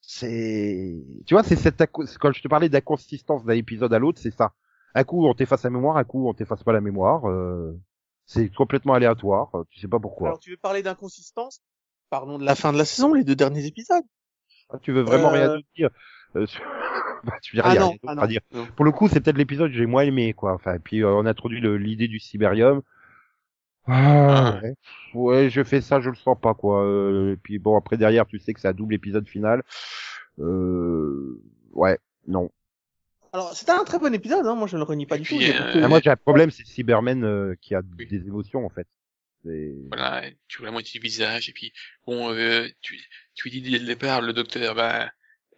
C'est, 0.00 0.96
tu 1.26 1.34
vois, 1.34 1.44
c'est 1.44 1.56
cette 1.56 1.84
quand 1.92 2.32
je 2.32 2.42
te 2.42 2.48
parlais 2.48 2.68
d'inconsistance 2.68 3.44
d'un 3.44 3.54
épisode 3.54 3.92
à 3.92 3.98
l'autre, 3.98 4.18
c'est 4.20 4.34
ça. 4.34 4.52
Un 4.94 5.04
coup 5.04 5.26
on 5.26 5.34
t'efface 5.34 5.64
la 5.64 5.70
mémoire, 5.70 5.96
un 5.96 6.04
coup 6.04 6.28
on 6.28 6.34
t'efface 6.34 6.62
pas 6.62 6.72
la 6.72 6.80
mémoire. 6.80 7.28
euh, 7.28 7.72
c'est 8.26 8.48
complètement 8.54 8.94
aléatoire. 8.94 9.50
euh, 9.54 9.64
Tu 9.70 9.80
sais 9.80 9.88
pas 9.88 9.98
pourquoi. 9.98 10.28
Alors 10.28 10.38
tu 10.40 10.50
veux 10.50 10.56
parler 10.56 10.82
d'inconsistance? 10.82 11.60
Parlons 12.10 12.38
de 12.38 12.44
la 12.44 12.54
fin 12.54 12.72
de 12.72 12.78
la 12.78 12.84
saison, 12.84 13.14
les 13.14 13.24
deux 13.24 13.34
derniers 13.36 13.66
épisodes. 13.66 14.04
Ah, 14.70 14.78
tu 14.80 14.92
veux 14.92 15.02
vraiment 15.02 15.28
Euh, 15.28 15.32
rien 15.32 15.56
nous 15.56 15.62
dire 15.76 15.90
euh, 16.36 16.46
bah, 17.24 17.32
tu 17.42 17.56
veux 17.56 17.62
Ah 17.64 17.70
rien, 17.70 17.80
non, 17.80 17.94
ah 18.06 18.14
non. 18.14 18.26
dire. 18.26 18.40
Non. 18.52 18.66
Pour 18.76 18.84
le 18.84 18.92
coup, 18.92 19.08
c'est 19.08 19.20
peut-être 19.20 19.36
l'épisode 19.38 19.70
que 19.70 19.76
j'ai 19.76 19.86
moins 19.86 20.02
aimé, 20.02 20.32
quoi. 20.34 20.52
Enfin, 20.54 20.78
puis 20.78 21.02
euh, 21.02 21.10
on 21.14 21.26
a 21.26 21.30
introduit 21.30 21.60
l'idée 21.60 22.08
du 22.08 22.18
Siberium. 22.18 22.82
Ah, 23.86 24.60
ouais. 24.62 24.74
ouais, 25.14 25.50
je 25.50 25.62
fais 25.64 25.80
ça, 25.80 26.00
je 26.00 26.08
le 26.10 26.16
sens 26.16 26.38
pas, 26.40 26.54
quoi. 26.54 26.84
Euh, 26.84 27.32
et 27.32 27.36
puis 27.36 27.58
bon, 27.58 27.76
après 27.76 27.96
derrière, 27.96 28.26
tu 28.26 28.38
sais 28.38 28.54
que 28.54 28.60
c'est 28.60 28.68
un 28.68 28.72
double 28.72 28.94
épisode 28.94 29.28
final. 29.28 29.62
Euh, 30.38 31.42
ouais, 31.72 31.98
non. 32.28 32.50
Alors 33.32 33.54
c'était 33.56 33.72
un 33.72 33.84
très 33.84 33.98
bon 33.98 34.12
épisode, 34.14 34.46
hein. 34.46 34.54
moi 34.54 34.66
je 34.66 34.76
le 34.76 34.82
renie 34.82 35.06
pas 35.06 35.16
Et 35.16 35.20
du 35.20 35.24
puis, 35.24 35.38
tout. 35.38 35.42
Euh, 35.44 35.66
beaucoup- 35.72 35.84
Ah, 35.84 35.88
moi, 35.88 36.00
j'ai 36.04 36.10
un 36.10 36.16
problème, 36.16 36.50
c'est 36.50 36.66
Cyberman 36.66 37.24
euh, 37.24 37.54
qui 37.60 37.74
a 37.74 37.80
Oui. 37.98 38.06
des 38.06 38.26
émotions, 38.26 38.64
en 38.64 38.68
fait. 38.70 38.86
Voilà, 39.44 40.22
tu 40.48 40.58
vois 40.58 40.66
la 40.66 40.72
moitié 40.72 41.00
du 41.00 41.04
visage, 41.04 41.48
et 41.48 41.52
puis, 41.52 41.72
bon, 42.06 42.30
euh, 42.32 42.68
tu, 42.80 43.00
tu 43.34 43.48
lui 43.48 43.60
dis 43.60 43.70
dès 43.72 43.78
le 43.78 43.86
départ, 43.86 44.20
le 44.20 44.32
docteur, 44.32 44.74
bah, 44.76 45.10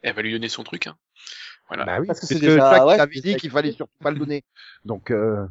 elle 0.03 0.15
va 0.15 0.23
lui 0.23 0.33
donner 0.33 0.49
son 0.49 0.63
truc, 0.65 0.87
hein. 0.87 0.97
Voilà. 1.69 1.85
Bah 1.85 1.99
oui, 2.01 2.07
Parce 2.07 2.21
que 2.21 2.27
c'est 2.27 2.39
déjà- 2.39 2.71
Jack 2.73 2.85
ouais, 2.87 2.97
t'avait 2.97 3.15
c'est 3.15 3.21
dit 3.23 3.37
qu'il 3.37 3.51
fallait 3.51 3.73
surtout 3.73 3.99
pas 4.01 4.11
le 4.11 4.19
donner. 4.19 4.45
Donc, 4.85 5.11
euh, 5.11 5.47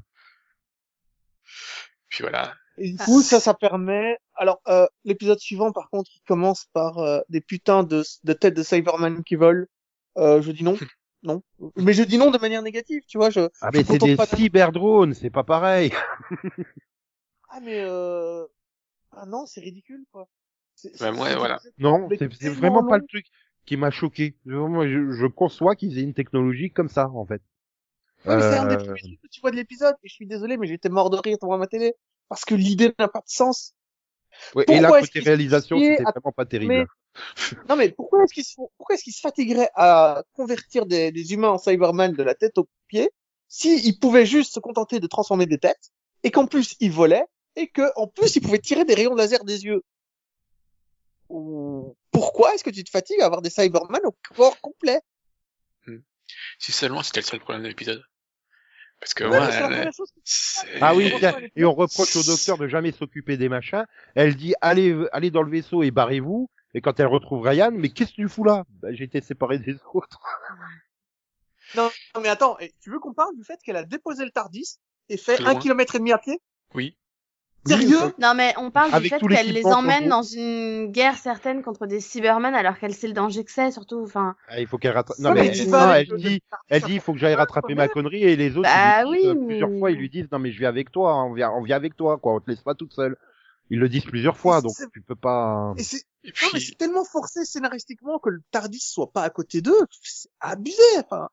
Puis 2.09 2.21
voilà. 2.21 2.53
Et 2.77 2.89
du 2.91 2.97
Ah. 2.99 3.05
coup, 3.05 3.21
ça, 3.21 3.39
ça 3.39 3.53
permet. 3.53 4.17
Alors, 4.35 4.61
euh, 4.67 4.85
l'épisode 5.03 5.39
suivant, 5.39 5.71
par 5.71 5.89
contre, 5.89 6.09
il 6.15 6.21
commence 6.27 6.65
par 6.73 6.99
euh, 6.99 7.19
des 7.29 7.41
putains 7.41 7.83
de, 7.83 8.03
de 8.23 8.33
têtes 8.33 8.53
de 8.55 8.63
Cyberman 8.63 9.23
qui 9.23 9.35
volent. 9.35 9.65
Euh, 10.17 10.41
je 10.41 10.51
dis 10.51 10.63
non, 10.63 10.75
non. 11.23 11.41
Mais 11.77 11.93
je 11.93 12.03
dis 12.03 12.17
non 12.17 12.31
de 12.31 12.37
manière 12.37 12.61
négative, 12.61 13.03
tu 13.07 13.17
vois. 13.17 13.29
Je. 13.29 13.41
ah, 13.61 13.71
je 13.73 13.79
mais 13.79 13.83
c'est 13.83 13.99
des 13.99 14.17
cyberdrones, 14.17 15.13
c'est 15.13 15.29
pas 15.29 15.43
pareil. 15.43 15.91
Ah 17.49 17.59
mais 17.61 17.79
euh... 17.81 18.45
ah 19.11 19.25
non, 19.25 19.45
c'est 19.45 19.61
ridicule 19.61 20.05
quoi. 20.11 20.29
C'est- 20.75 20.93
Bah, 20.99 21.11
ouais, 21.11 21.35
voilà. 21.35 21.61
Non, 21.77 22.09
c'est 22.39 22.49
vraiment 22.49 22.83
pas 22.83 22.97
le 22.97 23.05
truc 23.07 23.25
qui 23.65 23.77
m'a 23.77 23.91
choqué. 23.91 24.35
Je, 24.45 24.51
je, 24.51 25.11
je 25.11 25.25
conçois 25.27 25.75
qu'ils 25.75 25.97
aient 25.97 26.03
une 26.03 26.13
technologie 26.13 26.71
comme 26.71 26.89
ça, 26.89 27.09
en 27.09 27.25
fait. 27.25 27.41
Ouais, 28.25 28.35
mais 28.37 28.41
c'est 28.41 28.55
un 28.57 28.65
des 28.65 28.77
Euh, 28.77 28.83
premiers 28.85 29.01
trucs 29.01 29.21
que 29.21 29.27
tu 29.27 29.41
vois 29.41 29.51
de 29.51 29.55
l'épisode. 29.57 29.95
Et 30.03 30.07
je 30.09 30.13
suis 30.13 30.27
désolé, 30.27 30.57
mais 30.57 30.67
j'étais 30.67 30.89
mort 30.89 31.09
de 31.09 31.17
rire 31.17 31.37
devant 31.41 31.57
ma 31.57 31.67
télé 31.67 31.93
parce 32.29 32.45
que 32.45 32.55
l'idée 32.55 32.93
n'a 32.99 33.07
pas 33.07 33.19
de 33.19 33.27
sens. 33.29 33.73
ouais, 34.55 34.65
et 34.69 34.79
là, 34.79 34.91
côté 34.93 35.19
réalisation, 35.19 35.81
c'était 35.81 36.03
à- 36.05 36.13
vraiment 36.13 36.31
pas 36.31 36.45
terrible. 36.45 36.69
Mais 36.69 36.85
non, 37.69 37.75
mais 37.75 37.89
pourquoi 37.89 38.23
est-ce 38.23 38.33
qu'ils 38.33 38.43
se 38.43 38.55
pourquoi 38.77 38.95
est-ce 38.95 39.03
qu'ils 39.03 39.13
se 39.13 39.21
fatigueraient 39.21 39.69
à 39.75 40.23
convertir 40.33 40.85
des, 40.85 41.11
des 41.11 41.33
humains 41.33 41.49
en 41.49 41.57
Cyberman 41.57 42.13
de 42.13 42.23
la 42.23 42.35
tête 42.35 42.57
aux 42.57 42.67
pieds 42.87 43.11
si 43.47 43.79
ils 43.87 43.99
pouvaient 43.99 44.25
juste 44.25 44.53
se 44.53 44.59
contenter 44.59 44.99
de 44.99 45.07
transformer 45.07 45.45
des 45.45 45.59
têtes 45.59 45.91
et 46.23 46.31
qu'en 46.31 46.47
plus 46.47 46.75
ils 46.79 46.91
volaient 46.91 47.25
et 47.55 47.67
que 47.67 47.83
en 47.95 48.07
plus 48.07 48.35
ils 48.35 48.41
pouvaient 48.41 48.57
tirer 48.59 48.83
des 48.85 48.95
rayons 48.95 49.13
de 49.13 49.19
laser 49.19 49.43
des 49.43 49.63
yeux? 49.65 49.83
Ou- 51.29 51.95
Pourquoi 52.11 52.53
est-ce 52.55 52.63
que 52.63 52.69
tu 52.69 52.83
te 52.83 52.89
fatigues 52.89 53.21
à 53.21 53.25
avoir 53.25 53.41
des 53.41 53.49
Cyberman 53.49 54.01
au 54.05 54.15
corps 54.35 54.59
complet? 54.61 55.01
Si 56.57 56.71
seulement 56.71 57.03
c'était 57.03 57.19
le 57.19 57.25
seul 57.25 57.39
problème 57.39 57.63
de 57.63 57.67
l'épisode. 57.67 58.03
Parce 58.99 59.13
que 59.13 59.25
Ouais, 59.25 59.29
moi, 59.31 59.47
mais 59.47 59.51
c'est 59.51 59.59
la 59.59 59.65
elle- 59.67 59.73
première 59.73 59.93
chose. 59.93 60.11
c'est- 60.23 60.67
Ah 60.81 60.95
oui, 60.95 61.11
et 61.57 61.65
on 61.65 61.73
reproche 61.73 62.15
au 62.15 62.23
docteur 62.23 62.57
de 62.57 62.67
jamais 62.67 62.91
s'occuper 62.93 63.35
des 63.35 63.49
machins. 63.49 63.85
Elle 64.15 64.35
dit, 64.37 64.53
allez, 64.61 64.95
allez 65.11 65.29
dans 65.29 65.41
le 65.43 65.51
vaisseau 65.51 65.83
et 65.83 65.91
barrez-vous. 65.91 66.49
Et 66.73 66.81
quand 66.81 66.99
elle 66.99 67.07
retrouve 67.07 67.41
Ryan, 67.41 67.71
mais 67.71 67.89
qu'est-ce 67.89 68.11
que 68.11 68.15
tu 68.15 68.29
fous 68.29 68.43
là? 68.43 68.63
Bah, 68.81 68.89
J'ai 68.91 69.03
été 69.03 69.21
séparé 69.21 69.59
des 69.59 69.77
autres. 69.93 70.21
Non, 71.75 71.89
non, 72.13 72.21
mais 72.21 72.29
attends, 72.29 72.55
tu 72.81 72.91
veux 72.91 72.99
qu'on 72.99 73.13
parle 73.13 73.35
du 73.35 73.43
fait 73.43 73.59
qu'elle 73.63 73.77
a 73.77 73.83
déposé 73.83 74.25
le 74.25 74.29
Tardis 74.29 74.77
et 75.09 75.17
fait 75.17 75.43
un 75.43 75.55
kilomètre 75.55 75.95
et 75.95 75.97
demi 75.97 76.11
à 76.11 76.19
pied? 76.19 76.39
Oui. 76.75 76.95
Sérieux? 77.65 78.13
Non, 78.19 78.33
mais 78.35 78.53
on 78.57 78.69
parle 78.71 78.93
Avec 78.93 79.13
du 79.13 79.19
fait 79.19 79.27
qu'elle 79.27 79.53
les 79.53 79.65
emmène 79.65 80.09
dans 80.09 80.21
une 80.21 80.91
guerre 80.91 81.17
certaine 81.17 81.63
contre 81.63 81.87
des 81.87 82.01
Cybermen 82.01 82.53
alors 82.53 82.77
qu'elle 82.77 82.93
sait 82.93 83.07
le 83.07 83.13
danger 83.13 83.43
que 83.43 83.51
c'est, 83.51 83.71
surtout. 83.71 84.03
Enfin, 84.03 84.35
Ah, 84.49 84.59
il 84.59 84.67
faut 84.67 84.77
qu'elle 84.77 84.91
rattrape. 84.91 85.17
Non, 85.19 85.33
mais, 85.33 85.51
non, 85.65 85.93
elle 85.93 86.07
dit, 86.17 86.41
elle 86.69 86.81
dit, 86.83 86.95
il 86.95 86.99
faut 86.99 87.13
que 87.13 87.19
j'aille 87.19 87.35
rattraper 87.35 87.73
ma 87.73 87.87
connerie. 87.87 88.23
Et 88.23 88.35
les 88.35 88.57
autres, 88.57 88.69
Bah 88.69 89.03
ils 89.03 89.11
lui 89.11 89.21
disent, 89.21 89.31
oui, 89.31 89.37
euh, 89.37 89.45
plusieurs 89.45 89.79
fois, 89.79 89.91
ils 89.91 89.97
lui 89.97 90.09
disent, 90.09 90.27
non 90.31 90.39
mais 90.39 90.51
je 90.51 90.59
vais 90.59 90.65
avec 90.65 90.91
toi, 90.91 91.13
hein, 91.13 91.23
on 91.23 91.33
vient, 91.33 91.51
on 91.51 91.63
vient 91.63 91.77
avec 91.77 91.95
toi, 91.95 92.17
quoi. 92.17 92.33
On 92.35 92.39
te 92.39 92.51
laisse 92.51 92.61
pas 92.61 92.75
toute 92.75 92.93
seule. 92.93 93.17
Ils 93.69 93.79
le 93.79 93.87
disent 93.87 94.05
plusieurs 94.05 94.37
fois, 94.37 94.61
donc 94.61 94.73
tu 94.91 95.01
peux 95.01 95.15
pas. 95.15 95.73
Et 95.77 95.83
Et 96.23 96.29
non, 96.41 96.49
mais 96.53 96.59
c'est 96.59 96.77
tellement 96.77 97.03
forcé 97.03 97.45
scénaristiquement 97.45 98.19
que 98.19 98.29
le 98.29 98.41
Tardis 98.51 98.79
soit 98.79 99.11
pas 99.11 99.23
à 99.23 99.29
côté 99.29 99.61
d'eux. 99.61 99.85
C'est 100.01 100.29
abusé, 100.39 100.81
enfin. 100.97 101.29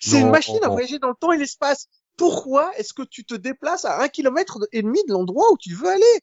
C'est 0.00 0.20
une 0.20 0.30
machine 0.30 0.58
à 0.64 0.68
voyager 0.68 0.98
dans 0.98 1.08
le 1.08 1.14
temps 1.14 1.30
et 1.32 1.38
l'espace. 1.38 1.88
Pourquoi 2.16 2.76
est-ce 2.76 2.92
que 2.92 3.02
tu 3.02 3.24
te 3.24 3.34
déplaces 3.34 3.84
à 3.84 4.02
un 4.02 4.08
kilomètre 4.08 4.58
et 4.72 4.82
demi 4.82 4.98
de 5.06 5.12
l'endroit 5.12 5.44
où 5.52 5.56
tu 5.58 5.74
veux 5.74 5.88
aller? 5.88 6.20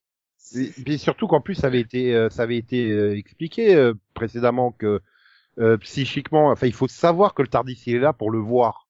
Et 0.56 0.68
puis 0.84 1.00
surtout 1.00 1.28
qu'en 1.28 1.42
plus 1.42 1.56
ça 1.56 1.68
avait 1.68 1.80
été 1.80 2.14
euh, 2.14 2.30
ça 2.30 2.44
avait 2.44 2.58
été 2.58 2.90
euh, 2.90 3.16
expliqué 3.16 3.76
euh, 3.76 3.94
précédemment 4.14 4.72
que 4.72 5.02
euh, 5.60 5.78
psychiquement 5.78 6.50
enfin 6.50 6.66
il 6.66 6.74
faut 6.74 6.88
savoir 6.88 7.34
que 7.34 7.42
le 7.42 7.48
Tardis 7.48 7.82
il 7.86 7.96
est 7.96 8.00
là 8.00 8.14
pour 8.14 8.32
le 8.32 8.40
voir. 8.40 8.88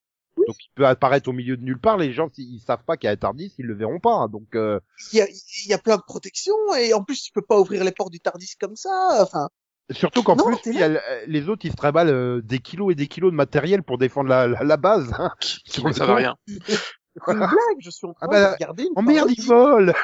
Donc 0.48 0.56
il 0.64 0.70
peut 0.76 0.86
apparaître 0.88 1.28
au 1.30 1.34
milieu 1.34 1.58
de 1.58 1.64
nulle 1.64 1.80
part 1.80 1.98
les 1.98 2.12
gens 2.14 2.30
s'ils 2.34 2.54
ils 2.56 2.60
savent 2.60 2.84
pas 2.84 2.98
qu'il 2.98 3.08
y 3.08 3.10
a 3.10 3.14
un 3.14 3.18
Tardis, 3.18 3.54
ils 3.58 3.66
le 3.66 3.76
verront 3.76 4.00
pas. 4.00 4.28
Donc 4.28 4.56
euh, 4.56 4.80
Il 5.14 5.18
y 5.20 5.22
a, 5.22 5.28
il 5.30 5.70
y 5.70 5.74
a 5.74 5.78
plein 5.78 5.98
de 5.98 6.02
protections 6.02 6.56
et 6.78 6.94
en 6.94 7.04
plus 7.04 7.22
tu 7.22 7.32
peux 7.32 7.42
pas 7.42 7.60
ouvrir 7.60 7.84
les 7.84 7.92
portes 7.92 8.12
du 8.12 8.20
Tardis 8.20 8.54
comme 8.60 8.76
ça. 8.76 8.90
Enfin, 9.22 9.50
surtout 9.92 10.24
qu'en 10.24 10.36
plus 10.36 10.58
il 10.66 10.76
y 10.80 10.84
a 10.84 10.88
le- 10.90 11.02
les 11.28 11.50
autres 11.50 11.66
ils 11.66 11.72
se 11.72 11.76
traballent 11.78 12.10
euh, 12.10 12.42
des 12.42 12.60
kilos 12.60 12.92
et 12.92 12.96
des 12.96 13.08
kilos 13.08 13.32
de 13.32 13.36
matériel 13.36 13.84
pour 13.84 13.98
défendre 13.98 14.30
la, 14.30 14.48
la, 14.48 14.64
la 14.64 14.78
base. 14.78 15.12
hein. 15.18 15.32
qui, 15.40 15.84
ne 15.84 15.92
coup. 15.92 16.14
rien. 16.14 16.36
c'est 16.48 16.56
une 17.28 17.38
blague. 17.38 17.50
Je 17.80 17.90
suis 17.90 18.08
en 18.08 18.14
train 18.14 18.28
Ah 18.28 18.32
bah, 18.32 18.48
de 18.50 18.54
regarder 18.54 18.84
une 18.84 18.94
Oh 18.96 19.02
merde, 19.02 19.18
parodie. 19.28 19.36
ils 19.42 19.46
volent 19.46 19.94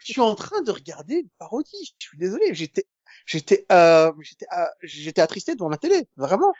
Je 0.00 0.12
suis 0.12 0.20
en 0.20 0.34
train 0.34 0.60
de 0.62 0.70
regarder 0.70 1.14
une 1.20 1.28
parodie. 1.38 1.94
Je 1.98 2.06
suis 2.08 2.18
désolé. 2.18 2.52
J'étais, 2.54 2.84
j'étais, 3.24 3.64
euh, 3.72 4.12
j'étais, 4.20 4.46
euh, 4.56 4.64
j'étais 4.82 5.20
attristé 5.22 5.54
devant 5.54 5.68
ma 5.70 5.78
télé. 5.78 6.06
Vraiment. 6.16 6.52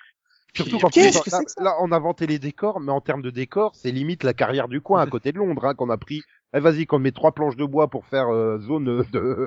Surtout 0.55 0.79
que 0.79 1.01
là, 1.31 1.41
là, 1.59 1.77
on 1.81 1.93
a 1.93 1.97
inventé 1.97 2.27
les 2.27 2.39
décors, 2.39 2.81
mais 2.81 2.93
en 2.93 3.01
termes 3.01 3.23
de 3.23 3.31
décors, 3.31 3.75
c'est 3.75 3.91
limite 3.91 4.23
la 4.23 4.33
carrière 4.33 4.69
du 4.69 4.81
coin 4.81 5.01
à 5.03 5.07
côté 5.07 5.33
de 5.33 5.39
Londres, 5.39 5.65
hein, 5.67 5.75
qu'on 5.75 5.91
a 5.91 5.99
pris. 5.99 6.23
Eh, 6.55 6.61
vas-y, 6.61 6.87
qu'on 6.87 6.99
met 6.99 7.13
trois 7.13 7.33
planches 7.33 7.57
de 7.57 7.65
bois 7.65 7.89
pour 7.89 8.07
faire 8.07 8.29
euh, 8.33 8.59
zone 8.59 9.05
de. 9.11 9.47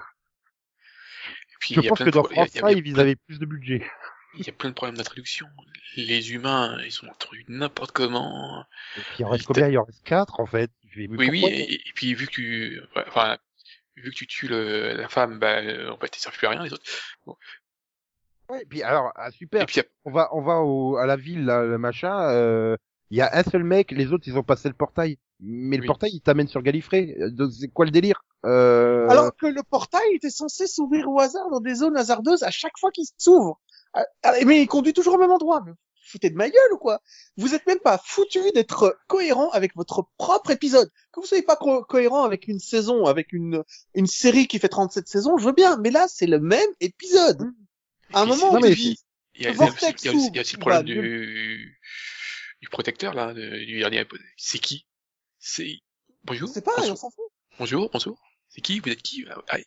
Et 1.26 1.56
puis, 1.60 1.76
Je 1.76 1.82
pense 1.82 2.00
que 2.00 2.04
de 2.06 2.12
dans 2.12 2.24
y 2.24 2.26
a- 2.26 2.30
France 2.32 2.50
y 2.56 2.60
a- 2.60 2.72
il 2.72 2.78
y 2.78 2.80
a 2.80 2.84
5, 2.84 2.84
ils 2.86 3.00
avaient 3.00 3.16
plus 3.16 3.40
de 3.40 3.46
budget. 3.46 3.86
il 4.36 4.46
y 4.46 4.50
a 4.50 4.54
plein 4.54 4.70
de 4.70 4.76
problèmes 4.76 4.98
d'introduction. 4.98 5.48
Les 5.96 6.34
humains, 6.34 6.78
ils 6.84 6.92
sont 6.92 7.08
introduits 7.08 7.46
n'importe 7.48 7.92
comment. 7.92 8.64
Et 8.98 9.02
puis 9.02 9.16
il 9.20 9.26
en 9.26 9.30
reste 9.30 9.46
combien? 9.46 9.68
Il 9.68 9.78
en 9.80 9.84
reste 9.84 10.04
quatre 10.04 10.40
en 10.40 10.46
fait. 10.46 10.72
Oui, 10.96 11.30
oui, 11.30 11.44
et, 11.46 11.74
et 11.76 11.92
puis 11.96 12.14
vu 12.14 12.28
que 12.28 12.32
tu, 12.32 12.82
enfin, 13.08 13.38
vu 13.96 14.12
que 14.12 14.16
tu 14.16 14.28
tues 14.28 14.48
le, 14.48 14.94
la 14.94 15.08
femme, 15.10 15.40
bah, 15.40 15.58
euh, 15.60 15.90
en 15.92 15.98
fait, 15.98 16.16
ils 16.16 16.20
servent 16.20 16.38
plus 16.38 16.48
à 16.48 16.52
rien, 16.52 16.64
les 16.64 16.74
autres. 16.74 16.84
Ouais, 18.50 18.62
et 18.62 18.66
puis 18.66 18.82
alors, 18.84 19.12
ah, 19.16 19.32
super. 19.32 19.64
Et 19.64 19.66
puis, 19.66 19.82
On 20.06 20.12
va, 20.12 20.30
on 20.34 20.42
va 20.42 20.60
au, 20.62 20.98
à 20.98 21.06
la 21.06 21.16
ville, 21.16 21.46
là, 21.46 21.64
le 21.64 21.78
machin. 21.78 22.30
euh, 22.32 22.76
Il 23.12 23.18
y 23.18 23.22
a 23.22 23.30
un 23.38 23.44
seul 23.44 23.64
mec, 23.64 23.92
les 23.92 24.12
autres 24.14 24.24
ils 24.28 24.38
ont 24.38 24.44
passé 24.44 24.68
le 24.68 24.74
portail. 24.76 25.18
Mais 25.42 25.78
le 25.78 25.86
portail 25.88 26.12
il 26.14 26.22
t'amène 26.22 26.48
sur 26.48 26.62
Gallifrey. 26.62 27.16
Euh, 27.20 27.30
donc, 27.30 27.52
C'est 27.52 27.70
quoi 27.70 27.86
le 27.86 27.92
délire? 27.92 28.22
Euh... 28.46 29.08
Alors 29.10 29.32
que 29.36 29.46
le 29.48 29.62
portail 29.64 30.14
était 30.16 30.30
censé 30.30 30.68
s'ouvrir 30.68 31.10
au 31.10 31.20
hasard 31.20 31.50
dans 31.50 31.60
des 31.60 31.76
zones 31.76 31.96
hasardeuses 31.98 32.44
à 32.44 32.52
chaque 32.52 32.78
fois 32.80 32.92
qu'il 32.92 33.06
s'ouvre. 33.18 33.60
Ah, 33.94 34.06
ah, 34.24 34.34
Mais 34.46 34.62
il 34.62 34.68
conduit 34.68 34.94
toujours 34.94 35.16
au 35.16 35.18
même 35.18 35.32
endroit. 35.32 35.62
Mais 35.66 35.72
foutez 36.12 36.30
de 36.30 36.36
ma 36.36 36.50
gueule 36.50 36.74
ou 36.74 36.78
quoi? 36.78 37.00
Vous 37.38 37.54
êtes 37.54 37.66
même 37.68 37.80
pas 37.80 38.00
foutu 38.04 38.40
d'être 38.54 38.98
cohérent 39.08 39.50
avec 39.52 39.76
votre 39.76 40.06
propre 40.18 40.52
épisode. 40.52 40.90
Que 41.14 41.20
vous 41.20 41.26
soyez 41.26 41.44
pas 41.44 41.56
co- 41.56 41.84
cohérent 41.84 42.24
avec 42.24 42.48
une 42.48 42.60
saison, 42.60 43.06
avec 43.06 43.32
une 43.34 43.64
une 43.94 44.08
série 44.08 44.48
qui 44.48 44.60
fait 44.60 44.70
37 44.70 45.08
saisons, 45.08 45.38
je 45.38 45.46
veux 45.46 45.54
bien. 45.54 45.78
Mais 45.78 45.92
là, 45.92 46.08
c'est 46.08 46.28
le 46.28 46.40
même 46.40 46.70
épisode. 46.82 47.44
À 48.14 48.22
un 48.22 48.26
moment, 48.26 48.54
non, 48.54 48.60
mais 48.60 48.72
il 48.74 48.96
y 49.38 49.46
a, 49.48 49.52
il 49.52 49.56
Vortex 49.56 50.06
aussi, 50.06 50.06
il 50.06 50.06
y 50.06 50.10
a 50.10 50.12
aussi- 50.16 50.28
il 50.30 50.36
y 50.36 50.40
a 50.40 50.42
aussi 50.42 50.56
le 50.56 50.60
problème 50.60 50.84
du, 50.84 51.80
du 52.62 52.70
protecteur, 52.70 53.14
là, 53.14 53.34
de- 53.34 53.66
du 53.66 53.80
dernier 53.80 54.00
épisode. 54.02 54.26
C'est 54.38 54.60
qui? 54.60 54.86
C'est, 55.40 55.80
bonjour? 56.24 56.50
c'est 56.50 56.64
pas, 56.64 56.74
bonjour, 56.78 56.94
on 56.94 56.96
s'en 56.96 57.10
fout. 57.12 57.26
bonjour, 57.58 57.90
bonjour. 57.92 58.20
C'est 58.50 58.62
qui? 58.62 58.80
Vous 58.80 58.90
êtes 58.90 59.02
qui? 59.02 59.26
Ah, 59.30 59.36
ah, 59.50 59.58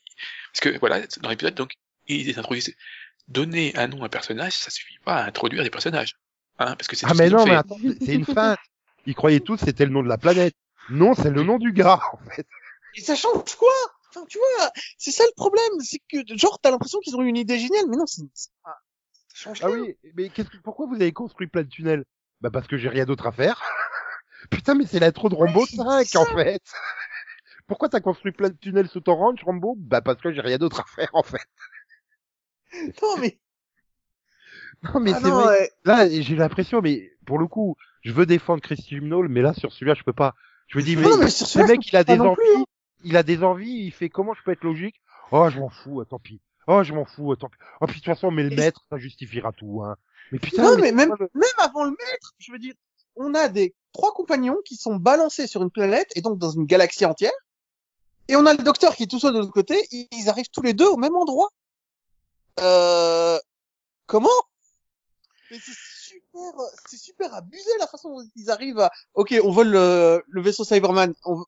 Parce 0.53 0.61
que, 0.61 0.78
voilà, 0.78 1.01
dans 1.20 1.28
l'épisode, 1.30 1.55
donc, 1.55 1.72
ils 2.09 2.36
introduisent, 2.38 2.74
donner 3.28 3.74
un 3.76 3.86
nom 3.86 4.03
à 4.03 4.07
un 4.07 4.09
personnage, 4.09 4.53
ça 4.55 4.70
suffit 4.70 4.99
pas 5.05 5.16
à 5.18 5.26
introduire 5.26 5.62
des 5.62 5.70
personnages. 5.70 6.16
Hein, 6.59 6.74
parce 6.76 6.88
que 6.88 6.97
c'est 6.97 7.07
Ah 7.09 7.14
mais 7.14 7.30
non, 7.30 7.47
mais 7.47 7.55
attends, 7.55 7.78
c'est 8.05 8.14
une 8.14 8.24
feinte. 8.26 8.59
Ils 9.07 9.14
croyaient 9.14 9.40
tous 9.40 9.57
que 9.57 9.64
c'était 9.64 9.84
le 9.86 9.90
nom 9.93 10.03
de 10.03 10.09
la 10.09 10.18
planète. 10.18 10.55
Non, 10.90 11.14
c'est 11.14 11.30
le 11.30 11.43
nom 11.43 11.59
du 11.59 11.72
gars 11.72 12.01
en 12.12 12.18
fait. 12.30 12.47
Et 12.97 13.01
ça 13.01 13.14
change 13.16 13.55
quoi? 13.57 13.72
Enfin, 14.14 14.26
tu 14.28 14.38
vois, 14.38 14.70
c'est 14.98 15.10
ça 15.10 15.24
le 15.24 15.32
problème, 15.36 15.80
c'est 15.80 16.00
que 16.08 16.18
genre 16.36 16.58
t'as 16.60 16.70
l'impression 16.70 16.98
qu'ils 17.00 17.16
ont 17.16 17.22
eu 17.22 17.28
une 17.28 17.36
idée 17.38 17.58
géniale, 17.58 17.86
mais 17.88 17.96
non, 17.96 18.06
c'est 18.06 18.22
pas- 18.62 18.78
Ah 19.62 19.70
oui, 19.70 19.96
mais 20.14 20.28
qu'est-ce 20.28 20.50
que, 20.50 20.58
pourquoi 20.58 20.86
vous 20.86 20.96
avez 20.96 21.12
construit 21.12 21.46
plein 21.46 21.62
de 21.62 21.68
tunnels? 21.68 22.04
Bah 22.42 22.50
parce 22.50 22.66
que 22.66 22.76
j'ai 22.76 22.88
rien 22.90 23.06
d'autre 23.06 23.26
à 23.26 23.32
faire. 23.32 23.60
Putain, 24.50 24.74
mais 24.74 24.84
c'est 24.84 24.98
l'intro 24.98 25.28
de 25.28 25.34
Rambo 25.34 25.60
Oui, 25.60 25.76
5 25.76 26.06
c'est 26.06 26.18
en 26.18 26.26
fait. 26.26 26.62
Pourquoi 27.66 27.88
t'as 27.88 28.00
construit 28.00 28.32
plein 28.32 28.50
de 28.50 28.56
tunnels 28.56 28.88
sous 28.88 29.00
ton 29.00 29.14
ranch, 29.14 29.42
Rambo? 29.44 29.76
Bah 29.78 30.02
parce 30.02 30.20
que 30.20 30.32
j'ai 30.32 30.40
rien 30.42 30.58
d'autre 30.58 30.80
à 30.80 30.84
faire 30.84 31.10
en 31.14 31.22
fait. 31.22 31.38
Non 33.02 33.16
mais, 33.18 33.38
Non 34.82 35.00
mais 35.00 35.12
ah 35.14 35.20
c'est 35.22 35.30
vrai. 35.30 35.44
ouais. 35.46 35.70
Là, 35.84 36.08
j'ai 36.08 36.34
l'impression, 36.36 36.80
mais 36.80 37.12
pour 37.26 37.38
le 37.38 37.46
coup, 37.46 37.76
je 38.02 38.12
veux 38.12 38.26
défendre 38.26 38.62
Christy 38.62 38.96
Himnall, 38.96 39.28
mais 39.28 39.42
là 39.42 39.54
sur 39.54 39.72
celui-là, 39.72 39.94
je 39.94 40.02
peux 40.02 40.12
pas. 40.12 40.34
Je 40.68 40.78
me 40.78 40.82
dis, 40.82 40.96
mais, 40.96 41.02
non, 41.02 41.18
mais 41.18 41.28
celui-là, 41.30 41.66
mec, 41.66 41.86
il 41.86 41.96
a 41.96 42.04
des 42.04 42.18
envies, 42.18 42.34
plus, 42.34 42.56
hein. 42.56 42.64
Il 43.05 43.16
a 43.16 43.22
des 43.22 43.42
envies, 43.42 43.86
il 43.86 43.92
fait 43.92 44.09
comment 44.09 44.34
je 44.34 44.42
peux 44.42 44.53
être 44.53 44.64
logique? 44.64 45.00
Oh, 45.30 45.48
je 45.50 45.59
m'en 45.59 45.70
fous, 45.70 46.00
ah, 46.00 46.05
tant 46.05 46.18
pis. 46.18 46.40
Oh, 46.66 46.82
je 46.82 46.92
m'en 46.92 47.05
fous, 47.05 47.32
ah, 47.32 47.36
tant 47.36 47.48
pis. 47.48 47.59
Oh, 47.80 47.86
puis 47.86 48.00
de 48.00 48.05
toute 48.05 48.14
façon, 48.14 48.30
mais 48.30 48.42
le 48.42 48.55
maître, 48.55 48.84
ça 48.90 48.98
justifiera 48.98 49.53
tout, 49.53 49.82
hein. 49.82 49.96
Mais 50.30 50.38
putain, 50.38 50.62
non, 50.62 50.78
mais 50.78 50.92
même, 50.92 51.14
le- 51.18 51.30
même 51.34 51.59
avant 51.59 51.84
le 51.84 51.90
maître, 51.90 52.34
je 52.38 52.53
veux 52.53 52.59
dire, 52.59 52.74
on 53.16 53.34
a 53.34 53.48
des 53.48 53.74
trois 53.92 54.12
compagnons 54.12 54.57
qui 54.64 54.76
sont 54.76 54.96
balancés 54.96 55.46
sur 55.46 55.62
une 55.62 55.70
planète 55.70 56.11
et 56.16 56.22
donc 56.22 56.38
dans 56.38 56.50
une 56.50 56.64
galaxie 56.64 57.05
entière. 57.05 57.32
Et 58.28 58.36
on 58.36 58.46
a 58.46 58.55
le 58.55 58.62
docteur 58.62 58.94
qui 58.96 59.03
est 59.03 59.07
tout 59.07 59.18
seul 59.18 59.34
de 59.34 59.40
l'autre 59.40 59.53
côté. 59.53 59.86
Ils 59.90 60.09
ils 60.12 60.28
arrivent 60.30 60.48
tous 60.50 60.62
les 60.62 60.72
deux 60.72 60.86
au 60.86 60.96
même 60.96 61.14
endroit. 61.14 61.50
Euh, 62.61 63.38
comment? 64.07 64.28
Mais 65.50 65.59
c'est 65.59 65.74
super, 65.74 66.53
c'est 66.86 66.96
super 66.98 67.34
abusé 67.34 67.68
la 67.78 67.86
façon 67.86 68.16
dont 68.16 68.26
ils 68.36 68.50
arrivent 68.50 68.78
à. 68.78 68.90
Ok, 69.14 69.34
on 69.44 69.50
vole 69.50 69.68
le, 69.68 70.22
le 70.26 70.40
vaisseau 70.40 70.64
Cyberman. 70.64 71.12
On... 71.24 71.44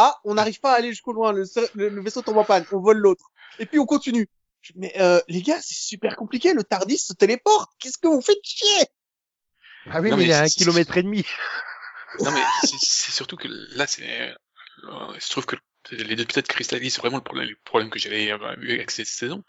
Ah, 0.00 0.16
on 0.24 0.34
n'arrive 0.34 0.60
pas 0.60 0.72
à 0.72 0.76
aller 0.76 0.90
jusqu'au 0.90 1.12
loin. 1.12 1.32
Le, 1.32 1.44
le, 1.74 1.88
le 1.88 2.02
vaisseau 2.02 2.22
tombe 2.22 2.38
en 2.38 2.44
panne. 2.44 2.64
On 2.70 2.78
vole 2.78 2.98
l'autre. 2.98 3.30
Et 3.58 3.66
puis 3.66 3.80
on 3.80 3.84
continue. 3.86 4.28
Mais 4.76 4.92
euh, 5.00 5.20
les 5.26 5.42
gars, 5.42 5.60
c'est 5.60 5.74
super 5.74 6.14
compliqué. 6.14 6.52
Le 6.52 6.62
Tardis 6.62 6.98
se 6.98 7.12
téléporte. 7.14 7.70
Qu'est-ce 7.80 7.98
que 7.98 8.06
vous 8.06 8.20
faites 8.20 8.38
chier? 8.44 8.86
Ah 9.90 10.00
oui, 10.00 10.10
Non, 10.10 10.16
mais 10.16 10.24
il 10.24 10.30
est 10.30 10.34
à 10.34 10.42
un 10.42 10.48
kilomètre 10.48 10.96
et 10.96 11.02
demi. 11.02 11.24
Non, 12.20 12.30
mais 12.32 12.40
c'est- 12.62 13.10
surtout 13.12 13.36
que 13.36 13.48
là, 13.76 13.86
c'est, 13.86 14.30
euh, 14.30 15.14
je 15.20 15.28
trouve 15.30 15.44
que 15.46 15.56
les 15.90 16.16
deux 16.16 16.22
épisodes 16.22 16.46
cristallisent 16.46 16.98
vraiment 16.98 17.18
le 17.18 17.22
problème, 17.22 17.48
le 17.48 17.56
problème 17.64 17.90
que 17.90 17.98
j'avais 17.98 18.32
euh, 18.32 18.56
eu 18.60 18.72
avec 18.72 18.90
cette 18.90 19.06
saison. 19.06 19.44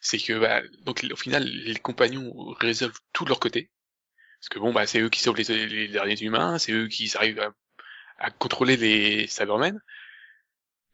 C'est 0.00 0.18
que, 0.18 0.38
bah, 0.38 0.62
donc, 0.84 1.06
au 1.12 1.16
final, 1.16 1.44
les 1.44 1.74
compagnons 1.76 2.32
résolvent 2.58 2.98
tout 3.12 3.24
de 3.24 3.28
leur 3.28 3.38
côté. 3.38 3.70
Parce 4.40 4.48
que 4.48 4.58
bon, 4.58 4.72
bah, 4.72 4.86
c'est 4.86 5.00
eux 5.00 5.10
qui 5.10 5.20
sauvent 5.20 5.36
les, 5.36 5.66
les 5.66 5.88
derniers 5.88 6.20
humains, 6.22 6.58
c'est 6.58 6.72
eux 6.72 6.88
qui 6.88 7.12
arrivent 7.16 7.40
à, 7.40 7.52
à 8.20 8.30
contrôler 8.30 8.76
les 8.76 9.26
Cybermen. 9.26 9.80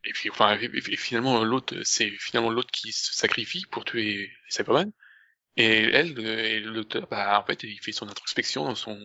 Et 0.05 0.13
puis, 0.13 0.31
enfin, 0.31 0.57
et, 0.59 0.97
finalement, 0.97 1.43
l'autre, 1.45 1.75
c'est 1.83 2.11
finalement 2.11 2.51
l'autre 2.51 2.71
qui 2.71 2.93
se 2.93 3.13
sacrifie 3.13 3.67
pour 3.71 3.85
tuer 3.85 4.03
les 4.05 4.31
Cybermen. 4.49 4.93
Et 5.57 5.67
elle, 5.67 6.15
le, 6.15 6.25
et 6.25 6.61
le 6.61 6.73
docteur, 6.73 7.09
bah, 7.09 7.41
en 7.41 7.45
fait, 7.45 7.63
il 7.65 7.81
fait 7.81 7.93
son 7.93 8.09
introspection 8.09 8.65
dans 8.65 8.75
son, 8.75 8.99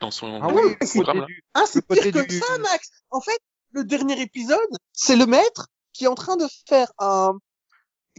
dans 0.00 0.10
son 0.10 0.40
Ah 0.42 0.48
oui, 0.48 0.76
programme, 0.94 1.20
là. 1.20 1.26
du... 1.26 1.42
Ah, 1.54 1.64
c'est 1.66 1.86
pire 1.86 2.02
que 2.12 2.26
du- 2.26 2.38
ça, 2.38 2.58
Max. 2.58 2.90
En 3.10 3.20
fait, 3.20 3.40
le 3.72 3.84
dernier 3.84 4.20
épisode, 4.20 4.58
c'est 4.92 5.16
le 5.16 5.26
maître 5.26 5.68
qui 5.92 6.04
est 6.04 6.08
en 6.08 6.14
train 6.14 6.36
de 6.36 6.46
faire 6.68 6.92
un, 6.98 7.38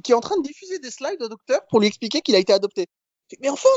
qui 0.03 0.11
est 0.11 0.15
en 0.15 0.21
train 0.21 0.37
de 0.37 0.43
diffuser 0.47 0.79
des 0.79 0.91
slides 0.91 1.21
au 1.21 1.29
docteur 1.29 1.61
pour 1.69 1.79
lui 1.79 1.87
expliquer 1.87 2.21
qu'il 2.21 2.35
a 2.35 2.39
été 2.39 2.53
adopté. 2.53 2.87
Mais 3.41 3.49
enfin, 3.49 3.69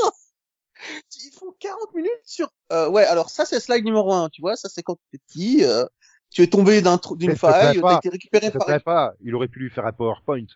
ils 1.24 1.32
font 1.32 1.54
40 1.58 1.94
minutes 1.94 2.10
sur, 2.24 2.50
euh, 2.72 2.88
ouais, 2.88 3.04
alors 3.04 3.30
ça 3.30 3.44
c'est 3.44 3.60
slide 3.60 3.84
numéro 3.84 4.12
1, 4.12 4.28
tu 4.30 4.40
vois, 4.40 4.56
ça 4.56 4.68
c'est 4.68 4.82
quand 4.82 4.96
tu 4.96 5.16
es 5.16 5.18
petit, 5.18 5.64
euh, 5.64 5.84
tu 6.30 6.42
es 6.42 6.46
tombé 6.46 6.82
d'un 6.82 6.98
trou- 6.98 7.16
d'une 7.16 7.36
faille, 7.36 7.80
t'as 7.80 7.96
été 7.98 8.08
récupéré 8.08 8.50
par 8.50 8.82
pas, 8.82 9.14
il 9.20 9.34
aurait 9.34 9.48
pu 9.48 9.60
lui 9.60 9.70
faire 9.70 9.86
un 9.86 9.92
PowerPoint. 9.92 10.46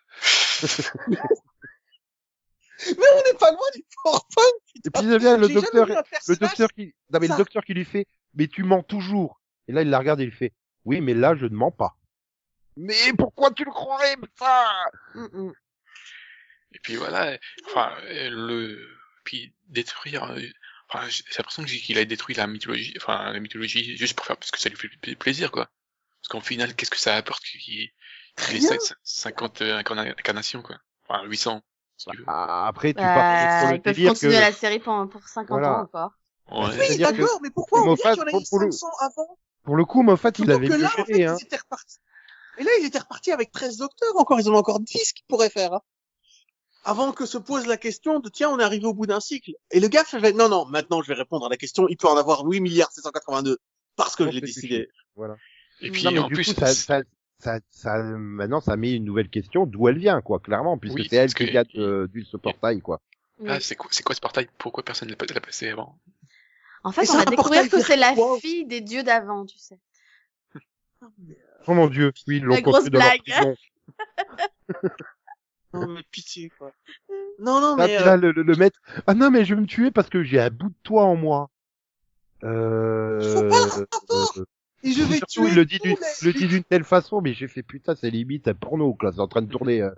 Mais 2.86 3.06
on 3.14 3.22
n'est 3.32 3.38
pas 3.38 3.50
loin 3.50 3.66
du 3.74 3.82
PowerPoint, 4.02 4.42
Et 4.84 4.90
puis 4.90 5.02
il 5.04 5.18
vient 5.18 5.36
le 5.38 5.48
docteur, 5.48 5.86
le 5.86 6.36
docteur 6.36 6.68
qui, 6.72 6.94
non 7.10 7.20
mais 7.20 7.28
le 7.28 7.36
docteur 7.36 7.64
qui 7.64 7.72
lui 7.72 7.86
fait, 7.86 8.06
mais 8.34 8.48
tu 8.48 8.64
mens 8.64 8.82
toujours. 8.82 9.40
Et 9.66 9.72
là 9.72 9.80
il 9.82 9.88
la 9.88 9.98
regarde 9.98 10.20
et 10.20 10.24
il 10.24 10.30
fait, 10.32 10.52
oui 10.84 11.00
mais 11.00 11.14
là 11.14 11.34
je 11.34 11.46
ne 11.46 11.54
mens 11.56 11.70
pas. 11.70 11.96
Mais 12.76 13.14
pourquoi 13.16 13.50
tu 13.50 13.64
le 13.64 13.70
croirais, 13.70 14.16
putain 14.16 14.64
Mm, 15.14 15.26
mm. 15.32 15.52
Et 16.72 16.78
puis 16.80 16.96
voilà, 16.96 17.38
enfin, 17.66 17.90
le, 18.04 18.78
puis 19.26 19.52
détruire, 19.68 20.24
euh, 20.24 20.40
enfin, 20.88 21.06
j'ai 21.08 21.22
l'impression 21.36 21.64
qu'il 21.64 21.98
a 21.98 22.04
détruit 22.06 22.34
la 22.34 22.46
mythologie, 22.46 22.94
enfin, 22.96 23.32
la 23.32 23.40
mythologie 23.40 23.96
juste 23.98 24.14
pour 24.16 24.24
faire, 24.24 24.36
parce 24.38 24.50
que 24.50 24.58
ça 24.58 24.70
lui 24.70 24.76
fait 24.76 24.88
pla- 25.02 25.14
plaisir, 25.16 25.50
quoi. 25.52 25.68
Parce 26.22 26.28
qu'en 26.30 26.40
final, 26.40 26.74
qu'est-ce 26.74 26.90
que 26.90 26.98
ça 26.98 27.14
apporte 27.16 27.42
qu'il 27.44 27.60
qu'il 27.60 27.84
ait 27.84 27.90
Rien. 28.38 28.70
cin- 28.78 28.94
50 29.02 29.62
euh, 29.62 29.78
incarna- 29.80 30.10
incarnations, 30.18 30.62
quoi. 30.62 30.76
Enfin, 31.08 31.24
800, 31.24 31.62
si 31.96 32.06
tu 32.10 32.16
veux. 32.18 32.24
Ah, 32.26 32.66
Après 32.68 32.92
tu 32.92 32.96
Bah, 32.96 33.14
pars 33.14 33.60
sur 33.60 33.68
le 33.70 33.76
ils 33.76 33.82
peuvent 33.82 33.94
délire 33.94 34.10
continuer 34.12 34.34
que, 34.34 34.40
la 34.40 34.52
série 34.52 34.78
pour, 34.78 35.08
pour 35.08 35.22
50 35.28 35.48
Voilà. 35.48 35.72
ans 35.78 35.82
encore. 35.82 36.10
Ouais. 36.50 36.88
Oui, 36.90 36.98
d'accord, 36.98 37.40
mais 37.42 37.50
pourquoi 37.50 37.80
on 37.80 37.82
dit 37.82 37.88
Moffat, 37.90 38.12
qu'il 38.12 38.20
y 38.20 38.22
en 38.22 38.26
a 38.38 38.40
eu 38.40 38.44
pour 38.48 38.58
le- 38.60 38.70
500 38.70 38.86
avant? 39.00 39.38
pour 39.64 39.76
le 39.76 39.84
coup 39.84 40.02
Moffat 40.02 40.30
il 40.38 40.50
avait 40.50 40.68
que 40.68 40.74
là, 40.74 40.90
en 40.98 41.04
fait, 41.04 41.24
hein. 41.24 41.36
ils 41.40 41.44
étaient 41.44 41.56
repartis. 41.56 41.98
Et 42.58 42.62
là, 42.64 42.70
ils 42.80 42.86
étaient 42.86 42.98
repartis 43.00 43.32
avec 43.32 43.50
13 43.52 43.76
docteurs 43.78 44.16
encore. 44.16 44.38
Ils 44.40 44.48
en 44.48 44.54
ont 44.54 44.58
encore 44.58 44.80
10 44.80 45.12
qu'ils 45.12 45.26
pourraient 45.28 45.50
faire. 45.50 45.72
hein. 45.74 45.80
Avant 46.88 47.10
que 47.12 47.26
se 47.26 47.36
pose 47.36 47.66
la 47.66 47.76
question 47.76 48.20
de 48.20 48.28
tiens, 48.28 48.48
on 48.50 48.58
est 48.60 48.62
arrivé 48.62 48.86
au 48.86 48.94
bout 48.94 49.06
d'un 49.06 49.18
cycle. 49.20 49.52
Et 49.72 49.80
le 49.80 49.88
gars 49.88 50.04
fait 50.04 50.32
non, 50.32 50.48
non, 50.48 50.66
maintenant 50.66 51.02
je 51.02 51.08
vais 51.08 51.14
répondre 51.18 51.44
à 51.46 51.48
la 51.48 51.56
question. 51.56 51.88
Il 51.88 51.96
peut 51.96 52.06
en 52.08 52.16
avoir 52.16 52.44
8 52.44 52.60
milliards 52.60 52.92
782 52.92 53.58
parce 53.96 54.14
que 54.14 54.22
Bon, 54.22 54.30
je 54.30 54.34
l'ai 54.36 54.40
décidé. 54.40 54.88
Voilà. 55.16 55.34
Et 55.80 55.90
puis, 55.90 56.04
Non, 56.04 56.10
mais 56.12 56.18
en 56.20 56.28
du 56.28 56.34
plus, 56.34 56.54
coup, 56.54 56.60
ça, 56.60 56.68
ça, 56.68 57.02
ça, 57.38 57.58
ça, 57.70 57.98
maintenant, 57.98 58.60
ça 58.60 58.76
met 58.76 58.92
une 58.92 59.04
nouvelle 59.04 59.28
question 59.28 59.66
d'où 59.66 59.88
elle 59.88 59.98
vient, 59.98 60.20
quoi, 60.22 60.38
clairement, 60.38 60.78
puisque 60.78 60.94
Oui, 60.96 61.06
c'est 61.10 61.16
elle 61.16 61.34
qui 61.34 61.44
que- 61.46 61.50
vient 61.50 61.64
de, 61.74 62.08
du 62.12 62.24
ce 62.24 62.36
portail, 62.36 62.80
quoi. 62.80 63.00
Oui. 63.40 63.48
ah, 63.50 63.58
c'est 63.60 63.74
quoi, 63.74 63.90
c'est 63.92 64.02
quoi 64.04 64.14
ce 64.14 64.20
portail? 64.20 64.48
Pourquoi 64.56 64.84
personne 64.84 65.08
ne 65.08 65.12
l'a 65.12 65.16
pas- 65.16 65.26
l'a 65.34 65.40
passé 65.40 65.68
avant? 65.68 65.98
En 66.84 66.92
fait, 66.92 67.04
Et 67.04 67.10
on 67.10 67.16
va 67.18 67.24
découvrir 67.24 67.68
que 67.68 67.80
c'est 67.82 67.96
la 67.96 68.14
fille 68.40 68.64
des 68.64 68.80
dieux 68.80 69.02
d'avant, 69.02 69.44
tu 69.44 69.58
sais. 69.58 69.78
Oh 71.66 71.74
mon 71.74 71.88
dieu, 71.88 72.12
oui, 72.28 72.36
ils 72.36 72.42
l'ont 72.44 72.62
construit 72.62 72.90
dans 72.90 73.00
prison. 73.00 73.56
Non, 75.74 75.86
mais 75.88 76.02
pitié, 76.10 76.50
quoi. 76.58 76.72
Non, 77.38 77.60
non, 77.60 77.76
mais, 77.76 77.84
puis 77.86 77.96
euh, 77.96 78.04
là, 78.06 78.16
le, 78.16 78.32
le, 78.32 78.42
le 78.42 78.56
maître, 78.56 78.80
ah 79.06 79.14
non, 79.14 79.30
mais 79.30 79.44
je 79.44 79.54
vais 79.54 79.60
me 79.60 79.66
tuer 79.66 79.90
parce 79.90 80.08
que 80.08 80.22
j'ai 80.22 80.40
un 80.40 80.48
bout 80.50 80.68
de 80.70 80.74
toi 80.82 81.04
en 81.04 81.16
moi. 81.16 81.50
Euh, 82.44 83.20
Faut 83.20 83.48
pas 83.48 83.60
le 83.64 83.70
rapport. 83.70 84.32
euh, 84.38 84.44
et 84.82 84.92
je 84.92 85.02
vais 85.02 85.16
surtout, 85.16 85.42
tuer 85.42 85.48
il 85.50 85.54
le 85.54 85.64
dit 85.64 85.78
d'une, 85.78 85.96
les- 85.96 86.26
le 86.26 86.32
dit 86.32 86.46
d'une 86.46 86.64
telle 86.64 86.84
façon, 86.84 87.20
mais 87.20 87.34
j'ai 87.34 87.48
fait 87.48 87.62
putain, 87.62 87.94
c'est 87.94 88.10
limite 88.10 88.48
un 88.48 88.54
porno, 88.54 88.96
là, 89.02 89.10
c'est 89.12 89.20
en 89.20 89.28
train 89.28 89.42
de 89.42 89.50
tourner, 89.50 89.82
euh, 89.82 89.90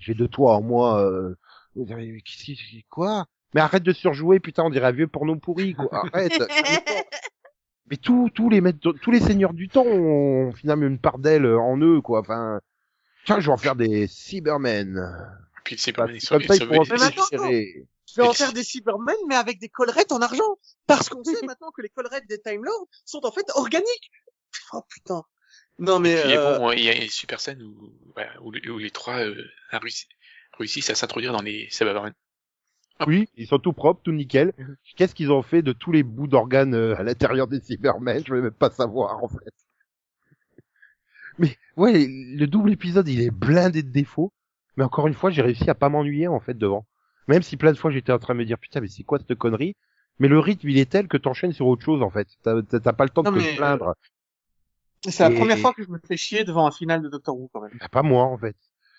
j'ai 0.00 0.14
de 0.14 0.26
toi 0.26 0.56
en 0.56 0.62
moi, 0.62 1.00
euh, 1.02 1.34
mais 1.76 2.20
qu'est-ce 2.20 2.44
qui- 2.44 2.84
quoi? 2.90 3.26
Mais 3.54 3.60
arrête 3.60 3.82
de 3.84 3.92
surjouer, 3.92 4.40
putain, 4.40 4.64
on 4.64 4.70
dirait 4.70 4.88
un 4.88 4.92
vieux 4.92 5.06
porno 5.06 5.36
pourri, 5.36 5.74
quoi. 5.74 5.88
Arrête. 6.12 6.42
Mais 7.90 7.96
tous, 7.96 8.30
tous 8.30 8.48
les 8.48 8.60
maîtres, 8.60 8.78
tous 9.02 9.10
les 9.10 9.20
seigneurs 9.20 9.52
du 9.52 9.68
temps 9.68 9.84
ont 9.86 10.52
finalement 10.52 10.86
une 10.86 10.98
part 10.98 11.18
d'elle 11.18 11.46
en 11.46 11.76
eux, 11.78 12.00
quoi. 12.00 12.20
Enfin, 12.20 12.60
tiens, 13.24 13.40
je 13.40 13.46
vais 13.46 13.52
en 13.52 13.56
faire 13.56 13.76
des 13.76 14.06
Cybermen. 14.06 15.00
Puis 15.64 15.76
c'est 15.78 15.92
Bah, 15.92 16.06
pas, 16.06 16.12
ils 16.12 16.20
c'est 16.20 16.26
sont, 16.26 16.38
comme 16.38 16.46
ça, 16.46 16.56
ils 16.60 17.38
sont-. 17.38 17.86
Je 18.06 18.20
vais 18.20 18.26
en 18.28 18.32
faire 18.32 18.52
des 18.52 18.62
Cybermen, 18.62 19.16
mais 19.28 19.34
avec 19.34 19.58
des 19.58 19.68
collerettes 19.68 20.12
en 20.12 20.20
argent. 20.20 20.58
Parce 20.86 21.08
qu'on 21.08 21.24
sait 21.24 21.32
maintenant 21.46 21.70
que 21.70 21.82
les 21.82 21.88
collerettes 21.88 22.28
des 22.28 22.40
Time 22.40 22.62
Lords 22.64 22.86
sont 23.04 23.24
en 23.24 23.32
fait 23.32 23.46
organiques. 23.54 24.10
Oh 24.72 24.82
putain. 24.88 25.22
Non 25.78 25.98
mais, 25.98 26.12
Et 26.12 26.36
euh, 26.36 26.58
bon, 26.58 26.70
il 26.72 26.84
y 26.84 26.88
a 26.88 26.94
une 26.94 27.08
super 27.08 27.40
scène 27.40 27.60
où, 27.62 27.92
où, 28.42 28.52
où 28.70 28.78
les 28.78 28.90
trois 28.90 29.24
euh, 29.24 29.44
réussi- 29.72 30.06
réussissent 30.58 30.90
à 30.90 30.94
s'introduire 30.94 31.32
dans 31.32 31.42
les 31.42 31.66
Cybermen. 31.70 32.12
Oui, 33.08 33.28
ils 33.34 33.48
sont 33.48 33.58
tout 33.58 33.72
propres, 33.72 34.00
tout 34.04 34.12
nickel. 34.12 34.52
Qu'est-ce 34.96 35.14
qu'ils 35.16 35.32
ont 35.32 35.42
fait 35.42 35.62
de 35.62 35.72
tous 35.72 35.90
les 35.90 36.04
bouts 36.04 36.28
d'organes 36.28 36.74
euh, 36.74 36.94
à 36.96 37.02
l'intérieur 37.02 37.48
des 37.48 37.60
Cybermen? 37.60 38.22
Je 38.24 38.34
vais 38.34 38.42
même 38.42 38.52
pas 38.52 38.70
savoir 38.70 39.24
en 39.24 39.28
fait. 39.28 39.63
Mais 41.38 41.56
ouais, 41.76 42.06
le 42.08 42.46
double 42.46 42.72
épisode, 42.72 43.08
il 43.08 43.20
est 43.20 43.30
blindé 43.30 43.82
de 43.82 43.90
défauts. 43.90 44.32
Mais 44.76 44.84
encore 44.84 45.06
une 45.06 45.14
fois, 45.14 45.30
j'ai 45.30 45.42
réussi 45.42 45.68
à 45.70 45.74
pas 45.74 45.88
m'ennuyer 45.88 46.28
en 46.28 46.40
fait 46.40 46.54
devant. 46.54 46.86
Même 47.28 47.42
si 47.42 47.56
plein 47.56 47.72
de 47.72 47.78
fois 47.78 47.90
j'étais 47.90 48.12
en 48.12 48.18
train 48.18 48.34
de 48.34 48.40
me 48.40 48.44
dire 48.44 48.58
putain 48.58 48.80
mais 48.80 48.88
c'est 48.88 49.02
quoi 49.02 49.18
cette 49.18 49.38
connerie? 49.38 49.76
Mais 50.18 50.28
le 50.28 50.38
rythme 50.38 50.68
il 50.68 50.78
est 50.78 50.90
tel 50.90 51.08
que 51.08 51.16
t'enchaînes 51.16 51.52
sur 51.52 51.66
autre 51.66 51.84
chose 51.84 52.02
en 52.02 52.10
fait. 52.10 52.28
T'as 52.42 52.92
pas 52.92 53.04
le 53.04 53.10
temps 53.10 53.22
de 53.22 53.30
te 53.30 53.34
mais, 53.34 53.56
plaindre. 53.56 53.94
c'est 55.02 55.28
la 55.28 55.34
première 55.34 55.58
fois 55.58 55.72
que 55.72 55.82
je 55.82 55.90
me 55.90 55.98
fais 56.06 56.16
chier 56.16 56.44
devant 56.44 56.66
un 56.66 56.70
final 56.70 57.02
de 57.02 57.08
Doctor 57.08 57.36
Who 57.36 57.48
quand 57.52 57.62
même. 57.62 57.72
Bah, 57.80 57.88
pas 57.88 58.02
moi 58.02 58.24
en 58.24 58.36
fait. 58.36 58.56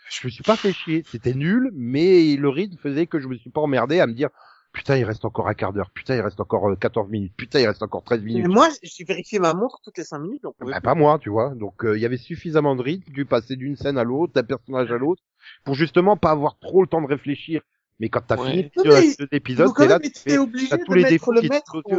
Je 0.09 0.27
me 0.27 0.31
suis 0.31 0.43
pas 0.43 0.55
fait 0.55 0.73
chier. 0.73 1.03
C'était 1.07 1.33
nul, 1.33 1.71
mais 1.73 2.35
le 2.35 2.49
rythme 2.49 2.77
faisait 2.77 3.07
que 3.07 3.19
je 3.19 3.27
me 3.27 3.35
suis 3.35 3.49
pas 3.49 3.61
emmerdé 3.61 3.99
à 3.99 4.07
me 4.07 4.13
dire 4.13 4.29
putain 4.75 4.97
il 4.97 5.03
reste 5.05 5.25
encore 5.25 5.47
un 5.47 5.53
quart 5.55 5.73
d'heure, 5.73 5.89
putain 5.91 6.15
il 6.15 6.21
reste 6.21 6.39
encore 6.39 6.69
euh, 6.69 6.75
14 6.75 7.09
minutes, 7.09 7.33
putain 7.35 7.59
il 7.61 7.67
reste 7.67 7.81
encore 7.81 8.03
13 8.03 8.21
Mais 8.21 8.25
minutes. 8.33 8.47
moi, 8.47 8.69
j'ai 8.83 9.03
vérifié 9.03 9.39
ma 9.39 9.53
montre 9.53 9.79
toutes 9.83 9.97
les 9.97 10.03
5 10.03 10.19
minutes. 10.19 10.43
Bah, 10.43 10.51
plus. 10.59 10.81
pas 10.81 10.93
moi, 10.95 11.17
tu 11.19 11.29
vois. 11.29 11.55
Donc 11.55 11.83
euh, 11.85 11.97
il 11.97 12.01
y 12.01 12.05
avait 12.05 12.17
suffisamment 12.17 12.75
de 12.75 12.81
rythme, 12.83 13.11
du 13.11 13.25
passer 13.25 13.55
d'une 13.55 13.75
scène 13.75 13.97
à 13.97 14.03
l'autre, 14.03 14.33
d'un 14.33 14.43
personnage 14.43 14.91
à 14.91 14.97
l'autre, 14.97 15.23
pour 15.63 15.73
justement 15.73 16.17
pas 16.17 16.31
avoir 16.31 16.59
trop 16.59 16.81
le 16.81 16.87
temps 16.87 17.01
de 17.01 17.07
réfléchir. 17.07 17.61
Mais 17.99 18.09
quand 18.09 18.21
t'as 18.27 18.35
Ouais. 18.37 18.51
fini 18.51 18.71
Non, 18.75 18.83
deux, 18.83 18.91
mais 18.91 19.27
épisodes, 19.31 19.73
t'es 19.75 19.87
là, 19.87 19.99
de 19.99 20.83
tous 20.83 20.93
les 20.93 21.01
mettre 21.01 21.09
défauts 21.09 21.31
le 21.31 21.41
qui 21.41 21.47
te 21.47 21.53
maître. 21.53 21.81
en- 21.85 21.95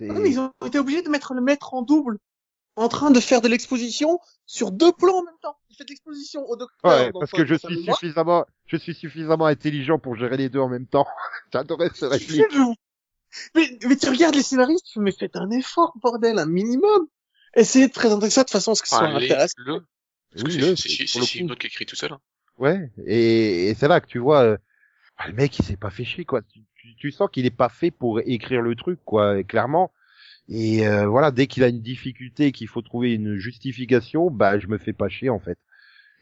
non, 0.00 0.20
mais 0.20 0.30
ils 0.30 0.38
ont 0.40 0.50
été 0.64 0.78
obligés 0.78 1.02
de 1.02 1.08
mettre 1.08 1.34
le 1.34 1.40
maître 1.40 1.74
en 1.74 1.82
double, 1.82 2.18
en 2.78 2.88
train 2.88 3.10
de 3.10 3.20
faire 3.20 3.40
de 3.40 3.48
l'exposition 3.48 4.18
sur 4.46 4.70
deux 4.72 4.92
plans 4.92 5.18
en 5.18 5.22
même 5.24 5.34
temps. 5.42 5.56
Il 5.70 5.76
fait 5.76 5.84
de 5.84 5.90
l'exposition 5.90 6.44
au 6.48 6.56
docteur. 6.56 6.90
Ouais, 6.90 7.10
parce 7.18 7.30
que 7.32 7.44
je 7.44 7.54
dans 7.54 7.60
sa 7.60 7.68
suis 7.68 7.84
suffisamment, 7.84 8.46
je 8.66 8.76
suis 8.76 8.94
suffisamment 8.94 9.46
intelligent 9.46 9.98
pour 9.98 10.16
gérer 10.16 10.36
les 10.36 10.48
deux 10.48 10.60
en 10.60 10.68
même 10.68 10.86
temps. 10.86 11.06
J'adorais 11.52 11.90
ce 11.94 12.04
réplique. 12.06 12.44
Mais, 13.54 13.78
mais 13.86 13.96
tu 13.96 14.08
regardes 14.08 14.34
les 14.34 14.42
scénaristes, 14.42 14.86
tu 14.86 14.94
fais, 14.94 15.00
mais 15.00 15.12
faites 15.12 15.36
un 15.36 15.50
effort, 15.50 15.92
bordel, 16.02 16.38
un 16.38 16.46
minimum. 16.46 17.06
Essayez 17.54 17.88
de 17.88 17.92
présenter 17.92 18.30
ça 18.30 18.44
de 18.44 18.50
façon 18.50 18.72
à 18.72 18.74
ce 18.74 18.82
que 18.82 18.88
ce 18.88 18.96
soit 18.96 19.08
les- 19.18 19.26
intéressant. 19.26 19.54
le, 19.58 19.80
parce 20.30 20.42
que 20.44 20.48
Oui, 20.48 20.54
c'est 20.54 20.58
le- 20.70 20.76
c'est- 20.76 20.88
pour 20.88 21.08
c'est 21.08 21.18
le 21.20 21.24
c'est 21.26 21.38
coup. 21.38 21.44
une 21.44 21.50
autre 21.52 21.60
qui 21.60 21.66
écrit 21.66 21.86
tout 21.86 21.96
seul. 21.96 22.12
Hein. 22.12 22.20
Ouais, 22.58 22.90
et, 23.06 23.68
et 23.68 23.74
c'est 23.74 23.86
là 23.88 24.00
que 24.00 24.06
tu 24.06 24.18
vois, 24.18 24.42
euh, 24.42 24.56
bah, 25.18 25.26
le 25.28 25.34
mec 25.34 25.58
il 25.58 25.64
s'est 25.64 25.76
pas 25.76 25.90
fait 25.90 26.04
chier 26.04 26.24
quoi. 26.24 26.40
Tu, 26.42 26.60
tu- 26.74 26.96
tu 26.96 27.10
sens 27.12 27.28
qu'il 27.30 27.44
est 27.46 27.50
pas 27.50 27.68
fait 27.68 27.90
pour 27.90 28.20
écrire 28.20 28.62
le 28.62 28.74
truc 28.74 28.98
quoi, 29.04 29.42
clairement. 29.44 29.92
Et 30.48 30.86
euh, 30.86 31.06
voilà, 31.06 31.30
dès 31.30 31.46
qu'il 31.46 31.62
a 31.64 31.68
une 31.68 31.82
difficulté, 31.82 32.52
qu'il 32.52 32.68
faut 32.68 32.80
trouver 32.82 33.12
une 33.12 33.36
justification, 33.36 34.30
bah 34.30 34.58
je 34.58 34.66
me 34.66 34.78
fais 34.78 34.92
pas 34.94 35.08
chier 35.08 35.28
en 35.30 35.40
fait. 35.40 35.58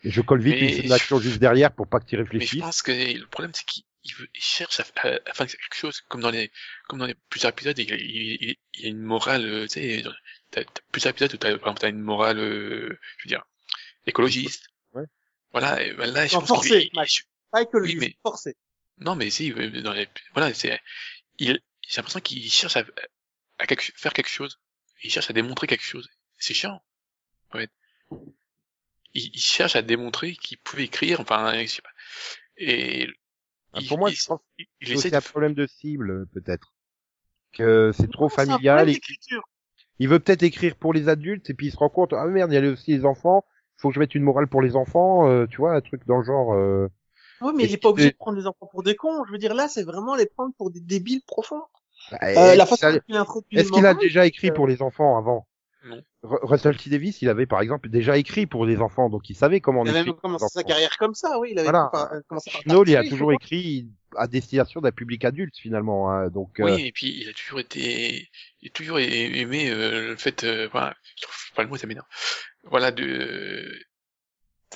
Et 0.03 0.11
je 0.11 0.21
colle 0.21 0.41
vite 0.41 0.57
Mais- 0.61 0.69
une 0.69 0.75
scène 0.83 0.89
d'action 0.89 1.21
juste 1.21 1.39
derrière 1.39 1.73
pour 1.73 1.87
pas 1.87 2.01
que 2.01 2.07
tu 2.07 2.17
Mais 2.17 2.25
je 2.25 2.31
réfléchisses. 2.31 2.61
pense 2.61 2.83
que 2.83 2.93
le 2.93 3.27
problème 3.27 3.53
c'est 3.55 3.65
qu'il 3.67 3.85
il 4.05 4.15
veut- 4.15 4.29
il 4.35 4.41
cherche 4.41 4.79
à, 4.81 4.85
à- 5.03 5.19
à 5.27 5.33
faire 5.35 5.47
quelque 5.47 5.75
chose 5.75 6.01
comme 6.09 6.21
dans 6.21 6.31
les 6.31 6.51
comme 6.89 6.99
dans 7.01 7.07
les 7.07 7.15
plusieurs 7.29 7.51
épisodes. 7.51 7.79
Il, 7.79 7.89
il, 7.91 8.39
il- 8.41 8.57
il 8.75 8.83
y 8.83 8.87
a 8.87 8.89
une 8.91 9.01
morale, 9.03 9.45
euh, 9.45 9.63
tu 9.67 9.75
sais, 9.81 10.03
t'as 10.51 10.65
t'as 10.65 10.81
plusieurs 10.93 11.11
épisodes 11.11 11.33
où 11.35 11.37
t'as 11.37 11.51
par 11.51 11.59
exemple 11.59 11.81
t'as 11.81 11.89
une 11.91 12.01
morale, 12.01 12.39
euh, 12.39 12.99
je 13.19 13.25
veux 13.25 13.29
dire, 13.29 13.45
écologiste. 14.07 14.67
Ouais. 14.93 15.05
Voilà. 15.53 15.83
Et 15.85 15.93
ben 15.95 16.07
là, 16.13 16.27
je 16.27 16.35
Non, 16.35 16.41
pense 16.41 16.49
forcé, 16.49 16.89
qu'il-. 16.91 17.01
Pas 17.53 17.63
écologiste, 17.63 17.99
Oui, 18.01 18.07
mais- 18.09 18.17
forcé. 18.23 18.57
Non, 18.99 19.15
mais 19.15 19.31
si, 19.31 19.53
euh, 19.53 19.83
dans 19.83 19.93
les, 19.93 20.09
voilà, 20.35 20.53
c'est, 20.55 20.81
il, 21.39 21.59
j'ai 21.89 21.97
l'impression 21.97 22.21
qu'il 22.21 22.51
cherche 22.51 22.77
à, 22.77 22.85
à 23.59 23.67
quelque- 23.67 23.93
faire 23.97 24.13
quelque 24.13 24.29
chose. 24.29 24.61
Il 25.03 25.11
cherche 25.11 25.31
à 25.31 25.33
démontrer 25.33 25.67
quelque 25.67 25.85
chose. 25.85 26.09
C'est 26.39 26.55
chiant. 26.55 26.83
Ouais. 27.55 27.69
Il, 29.15 29.31
il 29.35 29.41
cherche 29.41 29.77
à 29.77 29.83
démontrer 29.83 30.35
qu'il 30.35 30.59
pouvait 30.59 30.85
écrire, 30.85 31.21
enfin, 31.21 31.53
je 31.63 31.67
sais 31.67 31.83
pas. 31.83 31.91
Et, 32.59 33.09
Ah, 33.73 33.79
il, 33.81 33.89
pour 33.89 33.99
moi, 33.99 34.11
il, 34.11 34.15
je 34.17 34.25
pense 34.27 34.41
il, 34.59 34.67
que 34.67 34.71
il 34.81 34.87
c'est 34.89 34.93
essaie 34.95 34.99
aussi 34.99 35.11
de, 35.11 35.17
un 35.17 35.21
problème 35.21 35.55
de 35.55 35.67
cible 35.67 36.27
peut-être. 36.29 36.73
Que 37.53 37.91
c'est 37.95 38.11
trop 38.11 38.29
familial 38.29 38.91
et 38.91 39.01
il 39.99 40.09
veut 40.09 40.19
peut-être 40.21 40.43
écrire 40.43 40.77
pour 40.77 40.93
les 40.93 41.09
adultes 41.09 41.49
et 41.49 41.55
puis 41.55 41.69
il 41.69 41.73
se 41.73 41.79
rend 41.79 41.89
compte 41.89 42.13
ah 42.13 42.27
merde 42.27 42.53
il 42.53 42.63
y 42.63 42.67
a 42.67 42.71
aussi 42.71 42.91
les 42.93 43.05
enfants. 43.07 43.45
Il 43.79 43.81
faut 43.81 43.89
que 43.89 43.95
je 43.95 44.01
mette 44.01 44.15
une 44.15 44.23
morale 44.23 44.47
pour 44.47 44.61
les 44.63 44.77
enfants, 44.77 45.29
euh, 45.29 45.47
tu 45.47 45.59
vois, 45.59 45.75
un 45.75 45.81
truc 45.81 46.07
dans 46.07 46.19
le 46.19 46.25
genre. 46.25 46.55
euh, 46.55 46.89
Oui, 47.41 47.53
mais 47.55 47.65
il 47.65 47.73
est 47.73 47.77
pas 47.79 47.91
obligé 47.91 48.11
de 48.11 48.17
prendre 48.17 48.39
les 48.39 48.47
enfants 48.47 48.67
pour 48.71 48.83
des 48.83 48.95
cons. 48.95 49.25
Je 49.27 49.33
veux 49.33 49.39
dire, 49.39 49.55
là, 49.55 49.69
c'est 49.69 49.85
vraiment 49.85 50.15
les 50.17 50.27
prendre 50.27 50.55
pour 50.57 50.71
des 50.71 50.81
débiles 50.81 51.23
profonds. 51.27 51.63
Bah, 52.11 52.19
Euh, 52.23 52.55
est-ce 53.53 53.73
qu'il 53.73 53.87
a- 53.87 53.95
déjà 53.95 54.27
écrit 54.27 54.51
euh, 54.51 54.55
pour 54.55 54.67
les 54.67 54.83
enfants 54.83 55.17
avant 55.17 55.47
Non. 55.85 56.03
Ru- 56.23 56.39
Russell 56.43 56.77
T 56.77 56.91
Davis, 56.91 57.23
il 57.23 57.29
avait 57.29 57.47
par 57.47 57.61
exemple 57.61 57.89
déjà 57.89 58.17
écrit 58.17 58.47
pour 58.47 58.67
les 58.67 58.79
enfants, 58.81 59.09
donc 59.09 59.29
il 59.31 59.37
savait 59.37 59.61
comment 59.61 59.81
on 59.83 59.85
Il 59.85 59.91
avait 59.91 60.05
même 60.05 60.15
commencé 60.17 60.47
sa 60.49 60.65
carrière 60.65 60.97
comme 60.99 61.15
ça, 61.15 61.39
oui. 61.39 61.51
Il 61.53 61.59
avait 61.59 61.71
Voilà. 61.71 61.89
par- 61.93 62.13
euh, 62.13 62.21
commencé 62.29 62.51
par 62.51 62.63
Schnoll, 62.63 62.89
il 62.89 62.97
a 62.97 63.05
toujours 63.05 63.33
écrit 63.33 63.89
à 64.17 64.27
destination 64.27 64.81
d'un 64.81 64.93
public 64.93 65.25
adulte 65.25 65.57
finalement, 65.57 66.11
hein, 66.11 66.29
donc. 66.29 66.59
euh, 66.61 66.65
oui, 66.65 66.87
et 66.87 66.93
puis 66.93 67.21
il 67.21 67.29
a 67.29 67.33
toujours 67.33 67.61
été, 67.61 68.29
il 68.63 68.69
a 68.69 68.71
toujours 68.73 68.99
aimé 68.99 69.71
euh, 69.71 70.09
le 70.09 70.17
fait, 70.17 70.43
euh, 70.45 70.69
voilà, 70.73 70.95
je 71.17 71.23
trouve 71.23 71.37
pas 71.55 71.63
le 71.63 71.69
mot, 71.69 71.77
ça 71.77 71.87
m'énerve. 71.87 72.07
Voilà, 72.65 72.91
de, 72.91 73.73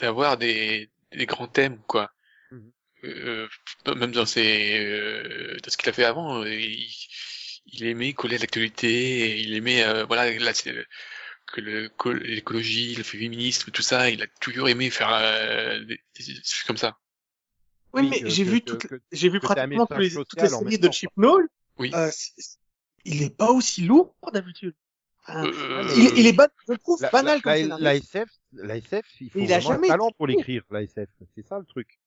d'avoir 0.00 0.36
des, 0.36 0.90
des 1.12 1.26
grands 1.26 1.48
thèmes, 1.48 1.78
quoi. 1.86 2.10
Mhm. 2.50 2.70
Euh, 3.04 3.48
même 3.96 4.12
dans 4.12 4.26
ses, 4.26 4.78
euh, 4.78 5.56
dans 5.62 5.70
ce 5.70 5.76
qu'il 5.76 5.88
a 5.88 5.92
fait 5.92 6.04
avant, 6.04 6.42
euh, 6.42 6.52
il, 6.54 6.86
il 7.66 7.84
aimait 7.86 8.12
coller 8.12 8.36
à 8.36 8.38
l'actualité, 8.40 9.40
il 9.40 9.54
aimait, 9.54 9.82
euh, 9.84 10.04
voilà, 10.04 10.30
là, 10.38 10.52
c'est 10.54 10.74
que 11.46 11.60
l'écologie, 11.60 12.94
le 12.94 13.02
féminisme, 13.02 13.70
tout 13.70 13.82
ça, 13.82 14.10
il 14.10 14.22
a 14.22 14.26
toujours 14.40 14.68
aimé 14.68 14.90
faire 14.90 15.10
euh, 15.12 15.80
des, 15.84 16.00
des- 16.18 16.24
des 16.24 16.34
choses 16.34 16.64
comme 16.66 16.76
ça. 16.76 16.96
Oui, 17.92 18.08
mais 18.08 18.22
j'ai 18.30 18.44
vu 18.44 18.60
que- 18.60 18.70
toutes, 18.72 18.86
que- 18.86 19.00
j'ai 19.10 19.28
vu 19.28 19.40
pratiquement 19.40 19.86
tous 19.86 19.98
les, 19.98 20.10
toutes 20.10 20.40
les 20.40 20.48
séries 20.48 20.64
même 20.64 20.76
de 20.78 20.90
Chip 20.92 21.10
Noll. 21.16 21.48
Oui. 21.78 21.90
Euh, 21.94 22.10
il 23.04 23.22
est 23.22 23.34
pas 23.36 23.50
aussi 23.50 23.82
lourd 23.82 24.14
d'habitude. 24.32 24.74
Euh, 25.28 25.92
il, 25.96 26.06
est- 26.06 26.18
il 26.20 26.26
est 26.26 26.32
ban- 26.32 26.46
je 26.68 26.74
trouve 26.74 27.00
La, 27.02 27.10
banal 27.10 27.40
la, 27.44 27.58
comme 27.58 27.68
la, 27.68 27.78
la 27.78 27.94
SF, 27.96 28.28
la 28.52 28.76
SF, 28.76 29.04
il 29.20 29.30
faut 29.30 29.38
Il 29.40 29.52
a 29.52 29.60
jamais 29.60 29.88
talent 29.88 30.10
pour 30.16 30.26
l'écrire, 30.26 30.62
la 30.70 30.82
SF. 30.82 31.08
C'est 31.34 31.46
ça 31.46 31.58
le 31.58 31.64
truc. 31.64 31.98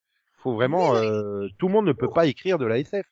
Faut 0.44 0.54
vraiment, 0.56 0.96
euh, 0.96 1.48
tout 1.58 1.68
le 1.68 1.74
monde 1.74 1.86
ne 1.88 1.94
peut 1.94 2.10
pas 2.10 2.26
écrire 2.28 2.58
de 2.60 2.66
la 2.66 2.78
SF. 2.80 3.06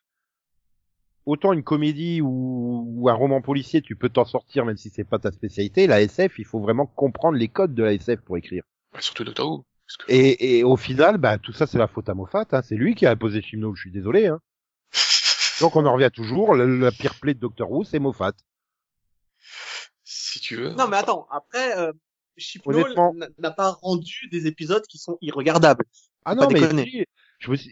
Autant 1.25 1.53
une 1.53 1.63
comédie 1.63 2.19
ou, 2.21 2.83
ou 2.97 3.09
un 3.09 3.13
roman 3.13 3.41
policier, 3.41 3.81
tu 3.81 3.95
peux 3.95 4.09
t'en 4.09 4.25
sortir 4.25 4.65
même 4.65 4.75
si 4.77 4.89
c'est 4.89 5.03
pas 5.03 5.19
ta 5.19 5.31
spécialité. 5.31 5.87
La 5.87 6.01
SF, 6.01 6.39
il 6.39 6.45
faut 6.45 6.59
vraiment 6.59 6.85
comprendre 6.87 7.37
les 7.37 7.47
codes 7.47 7.73
de 7.75 7.83
la 7.83 7.93
SF 7.93 8.21
pour 8.21 8.37
écrire. 8.37 8.63
bah, 8.91 8.99
surtout 9.01 9.23
Doctor 9.23 9.49
Who. 9.49 9.65
Que, 9.99 10.05
Et, 10.11 10.59
et 10.59 10.63
au 10.63 10.77
final, 10.77 11.17
bah, 11.17 11.37
tout 11.37 11.51
ça, 11.53 11.67
c'est 11.67 11.77
la 11.77 11.87
faute 11.87 12.09
à 12.09 12.13
Moffat. 12.13 12.45
Hein. 12.51 12.61
C'est 12.63 12.75
lui 12.75 12.95
qui 12.95 13.05
a 13.05 13.11
imposé 13.11 13.41
Chimnall, 13.41 13.75
je 13.75 13.81
suis 13.81 13.91
désolé. 13.91 14.27
Hein. 14.27 14.39
Donc 15.61 15.75
on 15.75 15.85
en 15.85 15.93
revient 15.93 16.09
toujours, 16.13 16.55
la, 16.55 16.65
la 16.65 16.91
pire 16.91 17.13
plaie 17.19 17.33
de 17.33 17.39
Doctor 17.39 17.71
Who, 17.71 17.83
c'est 17.83 17.99
Moffat. 17.99 18.33
si 20.03 20.39
tu 20.39 20.55
veux. 20.55 20.71
Non, 20.71 20.87
mais 20.87 20.97
attends, 20.97 21.27
après, 21.29 21.77
euh, 21.77 21.91
n'a- 23.37 23.51
pas 23.51 23.71
rendu 23.81 24.27
des 24.31 24.47
épisodes 24.47 24.85
qui 24.87 24.97
sont 24.97 25.17
irregardables. 25.21 25.85
Ah 26.25 26.35
non, 26.35 26.49
mais 26.49 26.83
si, 26.85 27.05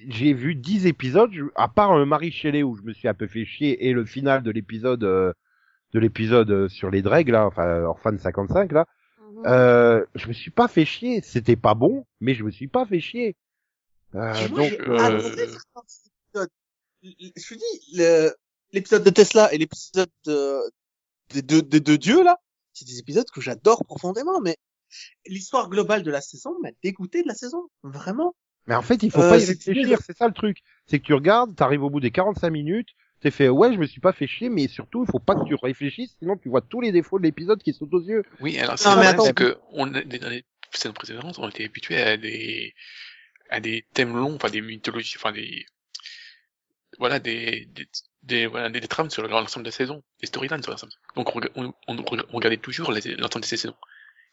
j'ai 0.08 0.34
vu 0.34 0.56
10 0.56 0.86
épisodes, 0.88 1.32
je- 1.32 1.44
à 1.56 1.68
part 1.68 1.92
euh, 1.94 2.06
Marie 2.06 2.32
Shelley 2.32 2.64
où 2.64 2.76
je 2.76 2.82
me 2.82 2.94
suis 2.94 3.08
un 3.08 3.14
peu 3.14 3.28
fait 3.28 3.46
chier 3.46 3.88
et 3.88 3.94
le 3.94 4.04
final 4.06 4.42
de 4.44 4.52
l'épisode 4.52 5.04
euh, 5.04 5.32
de 5.94 6.00
l'épisode 6.00 6.50
euh, 6.52 6.68
sur 6.70 6.90
les 6.92 7.02
dregs 7.02 7.30
là, 7.30 7.46
enfin 7.46 7.82
Orphan 7.84 8.18
55 8.18 8.72
là, 8.72 8.86
Mhm. 9.22 9.44
euh, 9.46 10.06
je 10.16 10.28
me 10.28 10.34
suis 10.34 10.52
pas 10.52 10.68
fait 10.68 10.86
chier. 10.86 11.22
C'était 11.22 11.56
pas 11.56 11.76
bon, 11.76 12.06
mais 12.20 12.34
je 12.34 12.44
me 12.44 12.52
suis 12.52 12.68
pas 12.68 12.86
fait 12.86 13.00
chier. 13.00 13.36
Euh, 14.16 14.34
Moi, 14.50 14.70
donc 14.70 14.80
euh, 14.88 15.20
épisodes. 15.20 16.50
Je 17.04 17.48
vous 17.54 17.56
dis, 17.56 18.02
l'épisode 18.74 19.04
de 19.04 19.10
Tesla 19.12 19.54
et 19.54 19.58
l'épisode 19.58 20.10
de, 20.26 20.60
des 21.30 21.42
deux, 21.44 21.62
des 21.62 21.80
deux 21.80 21.98
dieux, 21.98 22.24
là, 22.24 22.38
c'est 22.74 22.86
des 22.86 22.98
épisodes 23.00 23.30
que 23.30 23.40
j'adore 23.42 23.86
profondément, 23.86 24.42
mais 24.42 24.58
l'histoire 25.28 25.70
globale 25.70 26.02
de 26.04 26.12
la 26.12 26.22
saison 26.22 26.56
m'a 26.62 26.70
dégoûté 26.84 27.22
de 27.24 27.28
la 27.28 27.36
saison. 27.36 27.70
Vraiment. 27.84 28.36
Mais 28.68 28.76
en 28.76 28.82
fait, 28.82 29.04
il 29.04 29.12
faut 29.12 29.24
Euh, 29.24 29.28
pas 29.30 29.38
y 29.38 29.46
réfléchir, 29.46 30.00
c'est 30.02 30.16
ça 30.18 30.28
le 30.28 30.34
truc. 30.34 30.60
C'est 30.86 31.00
que 31.00 31.06
tu 31.06 31.14
regardes, 31.14 31.56
t'arrives 31.56 31.84
au 31.84 31.90
bout 31.90 32.00
des 32.00 32.12
45 32.12 32.50
minutes, 32.52 32.90
t'es 33.22 33.32
fait 33.32 33.50
ouais, 33.50 33.74
je 33.74 33.80
me 33.80 33.86
suis 33.88 34.02
pas 34.02 34.14
fait 34.14 34.28
chier, 34.28 34.50
mais 34.50 34.68
surtout, 34.68 35.04
il 35.04 35.12
faut 35.12 35.20
pas 35.20 35.36
que 35.36 35.44
tu 35.44 35.56
réfléchisses, 35.56 36.16
sinon 36.20 36.38
tu 36.38 36.50
vois 36.50 36.62
tous 36.62 36.82
les 36.82 36.92
défauts 36.92 37.18
de 37.20 37.24
l'épisode 37.24 37.62
qui 37.64 37.74
sautent 37.74 37.94
aux 37.94 38.02
yeux. 38.04 38.26
Oui, 38.40 38.58
alors 38.60 38.80
c'est 38.80 38.98
c'est 39.20 39.34
que 39.34 39.58
on 39.72 39.86
dans 39.88 40.02
les 40.30 40.46
scènes 40.74 40.94
précédentes, 40.94 41.38
on 41.40 41.50
était 41.50 41.66
habitué 41.66 42.02
à 42.02 42.18
des 42.18 42.74
à 43.50 43.60
des 43.62 43.86
thèmes 43.94 44.16
longs, 44.18 44.36
enfin 44.36 44.50
des 44.50 44.62
mythologies, 44.62 45.16
enfin 45.18 45.32
des 45.34 45.66
voilà 47.00 47.20
des 47.20 47.66
des 47.68 47.88
des, 48.24 48.48
voilà, 48.48 48.70
des, 48.70 48.82
des 48.82 48.88
trames 48.88 49.10
sur 49.10 49.26
l'ensemble 49.28 49.64
de 49.66 49.70
la 49.70 49.76
saison, 49.76 50.04
des 50.20 50.28
storylines 50.28 50.62
sur 50.62 50.72
l'ensemble. 50.72 50.92
Donc 51.16 51.34
on, 51.36 51.42
on, 51.56 51.74
on 51.88 51.96
rega- 52.04 52.26
on 52.32 52.36
regardait 52.36 52.58
toujours 52.58 52.92
l'ensemble 52.92 53.42
de 53.42 53.46
ces 53.46 53.58
saisons. 53.58 53.76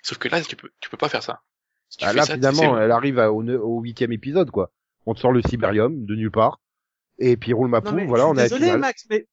Sauf 0.02 0.18
que 0.18 0.28
là, 0.28 0.42
tu 0.42 0.56
peux 0.56 0.70
tu 0.80 0.90
peux 0.90 0.96
pas 0.98 1.08
faire 1.10 1.22
ça. 1.22 1.42
Si 1.88 1.98
Bah, 2.04 2.12
là, 2.12 2.24
ça, 2.24 2.34
finalement, 2.34 2.78
elle 2.78 2.90
arrive 2.90 3.18
à- 3.18 3.32
au, 3.32 3.80
huitième 3.80 4.12
épisode, 4.12 4.50
quoi. 4.50 4.70
On 5.06 5.14
te 5.14 5.20
sort 5.20 5.32
le 5.32 5.40
Cyberium 5.42 6.04
de 6.04 6.14
nulle 6.14 6.30
part. 6.30 6.60
Et 7.18 7.36
puis 7.36 7.52
roule 7.52 7.68
ma 7.68 7.80
poule, 7.80 8.04
voilà, 8.06 8.24
je 8.24 8.28
on 8.28 8.32
suis 8.32 8.36
la 8.36 8.48
désolé. 8.48 8.76
Max, 8.76 9.06
mais 9.08 9.26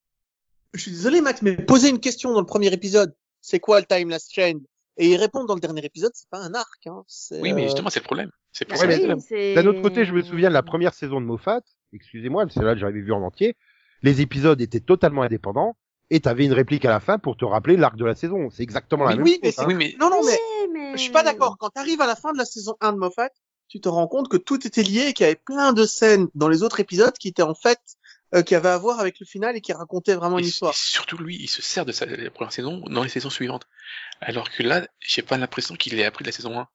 je 0.73 0.81
suis 0.81 0.91
désolé, 0.91 1.21
Max, 1.21 1.41
mais 1.41 1.55
poser 1.57 1.89
une 1.89 1.99
question 1.99 2.31
dans 2.33 2.39
le 2.39 2.45
premier 2.45 2.71
épisode, 2.71 3.13
c'est 3.41 3.59
quoi 3.59 3.79
le 3.79 3.85
timeless 3.85 4.29
chain? 4.31 4.59
Et 4.97 5.09
y 5.09 5.17
répondre 5.17 5.47
dans 5.47 5.55
le 5.55 5.59
dernier 5.59 5.83
épisode, 5.83 6.11
c'est 6.13 6.29
pas 6.29 6.39
un 6.39 6.53
arc. 6.53 6.85
Hein. 6.87 7.03
Oui, 7.41 7.51
mais 7.53 7.63
euh, 7.63 7.65
justement, 7.65 7.89
c'est 7.89 7.99
le 7.99 8.05
problème. 8.05 8.29
C'est 8.51 8.65
pour 8.65 8.79
oui, 8.79 9.55
D'un 9.55 9.65
autre 9.65 9.81
côté, 9.81 10.05
je 10.05 10.13
me 10.13 10.21
souviens 10.21 10.49
de 10.49 10.53
la 10.53 10.61
première 10.63 10.93
saison 10.93 11.19
de 11.19 11.25
Moffat, 11.25 11.61
excusez-moi, 11.91 12.45
c'est 12.49 12.61
là 12.63 12.73
que 12.73 12.79
j'avais 12.79 13.01
vu 13.01 13.11
en 13.11 13.21
entier, 13.23 13.55
les 14.03 14.21
épisodes 14.21 14.61
étaient 14.61 14.79
totalement 14.79 15.23
indépendants, 15.23 15.75
et 16.11 16.19
t'avais 16.19 16.45
une 16.45 16.53
réplique 16.53 16.85
à 16.85 16.89
la 16.91 16.99
fin 16.99 17.17
pour 17.17 17.35
te 17.37 17.43
rappeler 17.45 17.75
l'arc 17.75 17.95
de 17.97 18.05
la 18.05 18.13
saison. 18.13 18.51
C'est 18.51 18.61
exactement 18.61 19.03
la 19.05 19.11
Oui, 19.11 19.15
même 19.17 19.23
oui, 19.25 19.39
mais 19.41 19.47
chose. 19.49 19.55
c'est- 19.55 19.61
hein. 19.63 19.67
Oui, 19.67 19.73
mais 19.75 19.95
Non, 19.99 20.09
non, 20.11 20.21
mais 20.23 20.31
Oui, 20.31 20.37
mais... 20.73 20.93
je 20.93 21.03
suis 21.03 21.11
pas 21.11 21.23
d'accord. 21.23 21.57
Quand 21.57 21.69
t'arrives 21.69 22.01
à 22.01 22.07
la 22.07 22.15
fin 22.15 22.33
de 22.33 22.37
la 22.37 22.45
saison 22.45 22.75
1 22.81 22.93
de 22.93 22.97
Moffat, 22.97 23.29
tu 23.69 23.79
te 23.79 23.89
rends 23.89 24.07
compte 24.07 24.29
que 24.29 24.37
tout 24.37 24.65
était 24.67 24.83
lié 24.83 25.07
et 25.07 25.13
qu'il 25.13 25.23
y 25.23 25.27
avait 25.27 25.35
plein 25.35 25.73
de 25.73 25.85
scènes 25.85 26.27
dans 26.35 26.49
les 26.49 26.63
autres 26.63 26.79
épisodes 26.79 27.17
qui 27.17 27.29
étaient 27.29 27.41
en 27.43 27.55
fait 27.55 27.79
euh, 28.35 28.41
qui 28.41 28.55
avaient 28.55 28.69
à 28.69 28.77
voir 28.77 28.99
avec 28.99 29.19
le 29.19 29.25
final 29.25 29.55
et 29.55 29.61
qui 29.61 29.73
racontaient 29.73 30.15
vraiment 30.15 30.39
une 30.39 30.45
histoire. 30.45 30.73
surtout 30.73 31.17
lui, 31.17 31.37
il 31.39 31.47
se 31.47 31.61
sert 31.61 31.85
de 31.85 31.91
sa 31.91 32.05
la 32.05 32.31
première 32.31 32.51
saison 32.51 32.79
dans 32.87 33.03
les 33.03 33.09
saisons 33.09 33.29
suivantes. 33.29 33.67
Alors 34.21 34.49
que 34.49 34.63
là, 34.63 34.87
j'ai 34.99 35.21
pas 35.21 35.37
l'impression 35.37 35.75
qu'il 35.75 35.95
l'ait 35.95 36.05
appris 36.05 36.23
de 36.23 36.29
la 36.29 36.33
saison 36.33 36.59
1. 36.59 36.67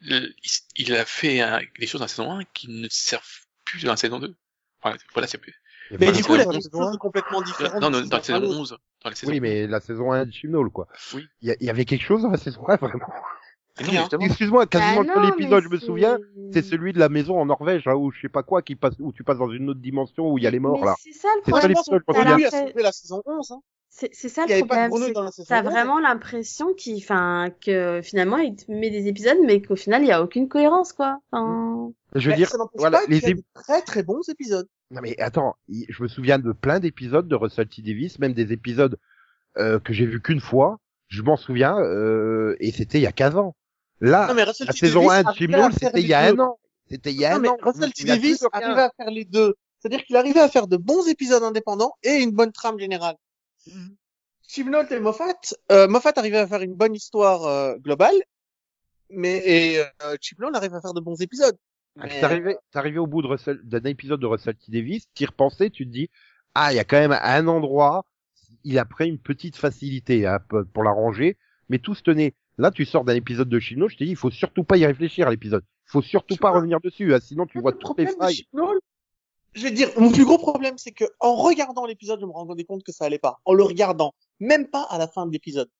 Le- 0.00 0.34
il, 0.76 0.94
a 0.94 1.04
fait 1.04 1.40
un- 1.40 1.60
des 1.78 1.86
choses 1.86 2.00
dans 2.00 2.04
la 2.04 2.08
saison 2.08 2.32
1 2.32 2.44
qui 2.44 2.68
ne 2.68 2.88
servent 2.90 3.46
plus 3.64 3.84
dans 3.84 3.92
la 3.92 3.96
saison 3.96 4.18
2. 4.18 4.36
Voilà, 4.82 4.98
voilà 5.12 5.26
c'est 5.26 5.40
Mais 6.00 6.06
du 6.12 6.14
c'est 6.18 6.22
coup, 6.22 6.34
il 6.34 6.40
a 6.40 6.44
la 6.44 6.52
choses 6.52 6.98
complètement 6.98 7.42
différentes. 7.42 7.80
non, 7.80 7.90
non, 7.90 8.00
dans 8.02 8.16
la 8.16 8.22
saison 8.22 8.22
saison 8.22 8.36
à 8.36 8.40
l'autre. 8.40 8.58
11. 8.60 8.78
Dans 9.04 9.10
la 9.10 9.16
saison 9.16 9.32
Oui, 9.32 9.40
mais 9.40 9.66
la 9.66 9.80
saison 9.80 10.12
1 10.12 10.26
de 10.26 10.32
Chibnall, 10.32 10.70
quoi. 10.70 10.86
Oui. 11.14 11.26
Il 11.42 11.56
y, 11.60 11.70
avait 11.70 11.84
quelque 11.84 12.04
chose 12.04 12.22
dans 12.22 12.30
la 12.30 12.36
saison 12.38 12.66
1, 12.68 12.76
vraiment. 12.76 13.06
Excuse-moi, 14.20 14.66
quasiment 14.66 15.02
Bah 15.04 15.12
le 15.16 15.20
seul 15.22 15.28
épisode, 15.32 15.64
je 15.64 15.68
me 15.70 15.78
c'est- 15.78 15.86
souviens, 15.86 16.18
c'est 16.52 16.62
celui 16.62 16.92
de 16.92 16.98
la 16.98 17.08
maison 17.08 17.40
en 17.40 17.46
Norvège, 17.46 17.84
là, 17.86 17.96
où 17.96 18.10
je 18.12 18.20
sais 18.20 18.28
pas 18.28 18.42
quoi, 18.42 18.60
qui 18.62 18.76
passe, 18.76 18.94
où 19.00 19.12
tu 19.12 19.24
passes 19.24 19.38
dans 19.38 19.50
une 19.50 19.70
autre 19.70 19.80
dimension 19.80 20.30
où 20.30 20.36
il 20.38 20.44
y 20.44 20.46
a 20.46 20.50
les 20.50 20.58
morts, 20.60 20.78
Mais 20.80 20.86
là. 20.86 20.94
C'est 20.98 21.12
ça 21.12 21.28
le 21.36 21.42
C'est 21.44 21.50
ça 21.52 21.58
problème. 21.58 21.74
pense 21.76 21.86
l'épisode, 21.88 22.02
que 22.06 22.12
je 22.12 22.18
me 22.18 22.24
T'as 22.24 22.30
souviens. 22.30 22.36
lui 22.36 22.44
a 22.44 22.50
l'impression- 22.50 22.68
sauvé 22.68 22.82
la 22.82 22.92
saison 22.92 23.22
11. 23.24 23.50
Hein. 23.52 23.60
C'est 23.94 24.08
c'est 24.14 24.30
ça 24.30 24.46
le 24.46 24.64
problème. 24.64 24.90
T'as 25.46 25.62
11. 25.62 25.70
vraiment 25.70 25.98
l'impression 25.98 26.72
qu'il, 26.72 26.96
enfin, 26.96 27.50
que 27.60 28.00
finalement 28.02 28.38
il 28.38 28.56
te 28.56 28.72
met 28.72 28.88
des 28.88 29.06
épisodes, 29.06 29.36
mais 29.44 29.60
qu'au 29.60 29.76
final 29.76 30.02
il 30.02 30.08
y 30.08 30.12
a 30.12 30.22
aucune 30.22 30.48
cohérence, 30.48 30.94
quoi. 30.94 31.18
Enfin, 31.30 31.92
Je 32.14 32.30
veux 32.30 32.36
dire, 32.36 32.48
ça 32.48 32.56
voilà, 32.74 33.00
pas 33.00 33.04
les 33.08 33.18
y 33.18 33.26
a 33.26 33.28
ép- 33.28 33.36
des 33.36 33.44
très 33.52 33.82
très 33.82 34.02
bons 34.02 34.26
épisodes. 34.30 34.66
Non 34.92 35.02
mais 35.02 35.20
attends, 35.20 35.56
je 35.68 36.02
me 36.02 36.08
souviens 36.08 36.38
de 36.38 36.52
plein 36.52 36.80
d'épisodes 36.80 37.28
de 37.28 37.34
Russell 37.34 37.68
T 37.68 37.82
Davis, 37.82 38.18
même 38.18 38.32
des 38.32 38.52
épisodes 38.54 38.98
euh, 39.58 39.78
que 39.78 39.92
j'ai 39.92 40.06
vus 40.06 40.22
qu'une 40.22 40.40
fois. 40.40 40.78
Je 41.08 41.20
m'en 41.20 41.36
souviens, 41.36 41.78
euh, 41.78 42.56
et 42.60 42.72
c'était 42.72 42.96
il 42.98 43.02
y 43.02 43.06
a 43.06 43.12
15 43.12 43.36
ans. 43.36 43.54
Là, 44.00 44.26
Non, 44.26 44.32
mais 44.34 44.44
Russell 44.44 44.68
la 44.68 44.72
T. 44.72 44.78
saison 44.78 45.08
Davis 45.08 45.26
1 45.26 45.32
de 45.32 45.34
faire 45.34 45.72
c'était 45.74 46.00
il 46.00 46.06
y 46.08 46.14
a 46.14 46.20
un 46.20 46.38
an. 46.38 46.58
C'était 46.88 47.10
il 47.12 47.20
y 47.20 47.26
a 47.26 47.30
Non, 47.32 47.36
un 47.36 47.40
mais 47.40 47.48
an. 47.50 47.56
Russell 47.60 47.92
T. 47.92 48.04
Davis 48.04 48.42
arrivait 48.52 48.80
à 48.80 48.90
faire 48.96 49.10
les 49.10 49.26
deux. 49.26 49.54
C'est-à-dire 49.80 50.02
qu'il 50.06 50.16
arrivait 50.16 50.40
à 50.40 50.48
faire 50.48 50.66
de 50.66 50.78
bons 50.78 51.06
épisodes 51.08 51.42
indépendants 51.42 51.92
et 52.02 52.14
une 52.22 52.30
bonne 52.30 52.52
trame 52.52 52.78
générale. 52.78 53.16
Chibnall 54.46 54.86
et 54.92 55.00
Moffat, 55.00 55.34
euh, 55.70 55.88
Moffat 55.88 56.12
arrivait 56.16 56.38
à 56.38 56.46
faire 56.46 56.62
une 56.62 56.74
bonne 56.74 56.94
histoire 56.94 57.44
euh, 57.46 57.76
globale, 57.78 58.14
mais 59.10 59.38
et 59.44 59.78
euh, 59.80 60.16
Chibnall 60.20 60.54
arrive 60.54 60.74
à 60.74 60.80
faire 60.80 60.94
de 60.94 61.00
bons 61.00 61.20
épisodes. 61.20 61.56
Ah, 61.98 62.04
Mais, 62.06 62.20
T'arrivais, 62.20 62.56
t'arrivais 62.70 62.98
au 62.98 63.06
bout 63.06 63.22
de 63.22 63.26
Russell, 63.28 63.60
d'un 63.64 63.82
épisode 63.84 64.20
de 64.20 64.26
Russell 64.26 64.54
T 64.56 64.72
Davis, 64.72 65.06
t'y 65.14 65.26
repensais, 65.26 65.70
tu 65.70 65.86
te 65.86 65.92
dis, 65.92 66.08
ah, 66.54 66.72
il 66.72 66.76
y 66.76 66.80
a 66.80 66.84
quand 66.84 66.98
même 66.98 67.12
un 67.12 67.46
endroit, 67.48 68.04
il 68.64 68.78
a 68.78 68.84
pris 68.84 69.08
une 69.08 69.18
petite 69.18 69.56
facilité 69.56 70.26
hein, 70.26 70.38
pour 70.48 70.62
pour 70.72 70.82
la 70.82 70.90
ranger, 70.90 71.36
mais 71.68 71.78
tout 71.78 71.94
se 71.94 72.02
tenait. 72.02 72.34
Là, 72.58 72.70
tu 72.70 72.84
sors 72.84 73.04
d'un 73.04 73.14
épisode 73.14 73.48
de 73.48 73.58
Chino, 73.58 73.88
je 73.88 73.96
te 73.96 74.04
dis, 74.04 74.10
il 74.10 74.16
faut 74.16 74.30
surtout 74.30 74.64
pas 74.64 74.76
y 74.76 74.84
réfléchir 74.84 75.26
à 75.26 75.30
l'épisode. 75.30 75.64
Il 75.86 75.90
faut 75.90 76.02
surtout 76.02 76.34
Je 76.34 76.40
pas 76.40 76.50
vois. 76.50 76.58
revenir 76.58 76.80
dessus, 76.80 77.14
hein, 77.14 77.18
sinon 77.20 77.46
tu 77.46 77.60
vois 77.60 77.72
toutes 77.72 77.98
les 77.98 78.06
failles. 78.06 78.34
Chibnall, 78.34 78.78
je 79.54 79.62
vais 79.62 79.70
te 79.70 79.74
dire, 79.74 79.90
mon 79.98 80.10
plus 80.10 80.24
gros 80.24 80.38
problème, 80.38 80.78
c'est 80.78 80.92
que 80.92 81.04
en 81.20 81.34
regardant 81.34 81.84
l'épisode, 81.84 82.20
je 82.20 82.26
me 82.26 82.32
rendais 82.32 82.64
compte 82.64 82.82
que 82.82 82.92
ça 82.92 83.04
allait 83.04 83.18
pas. 83.18 83.40
En 83.44 83.52
le 83.52 83.62
regardant, 83.62 84.14
même 84.40 84.68
pas 84.68 84.82
à 84.84 84.98
la 84.98 85.08
fin 85.08 85.26
de 85.26 85.32
l'épisode. 85.32 85.70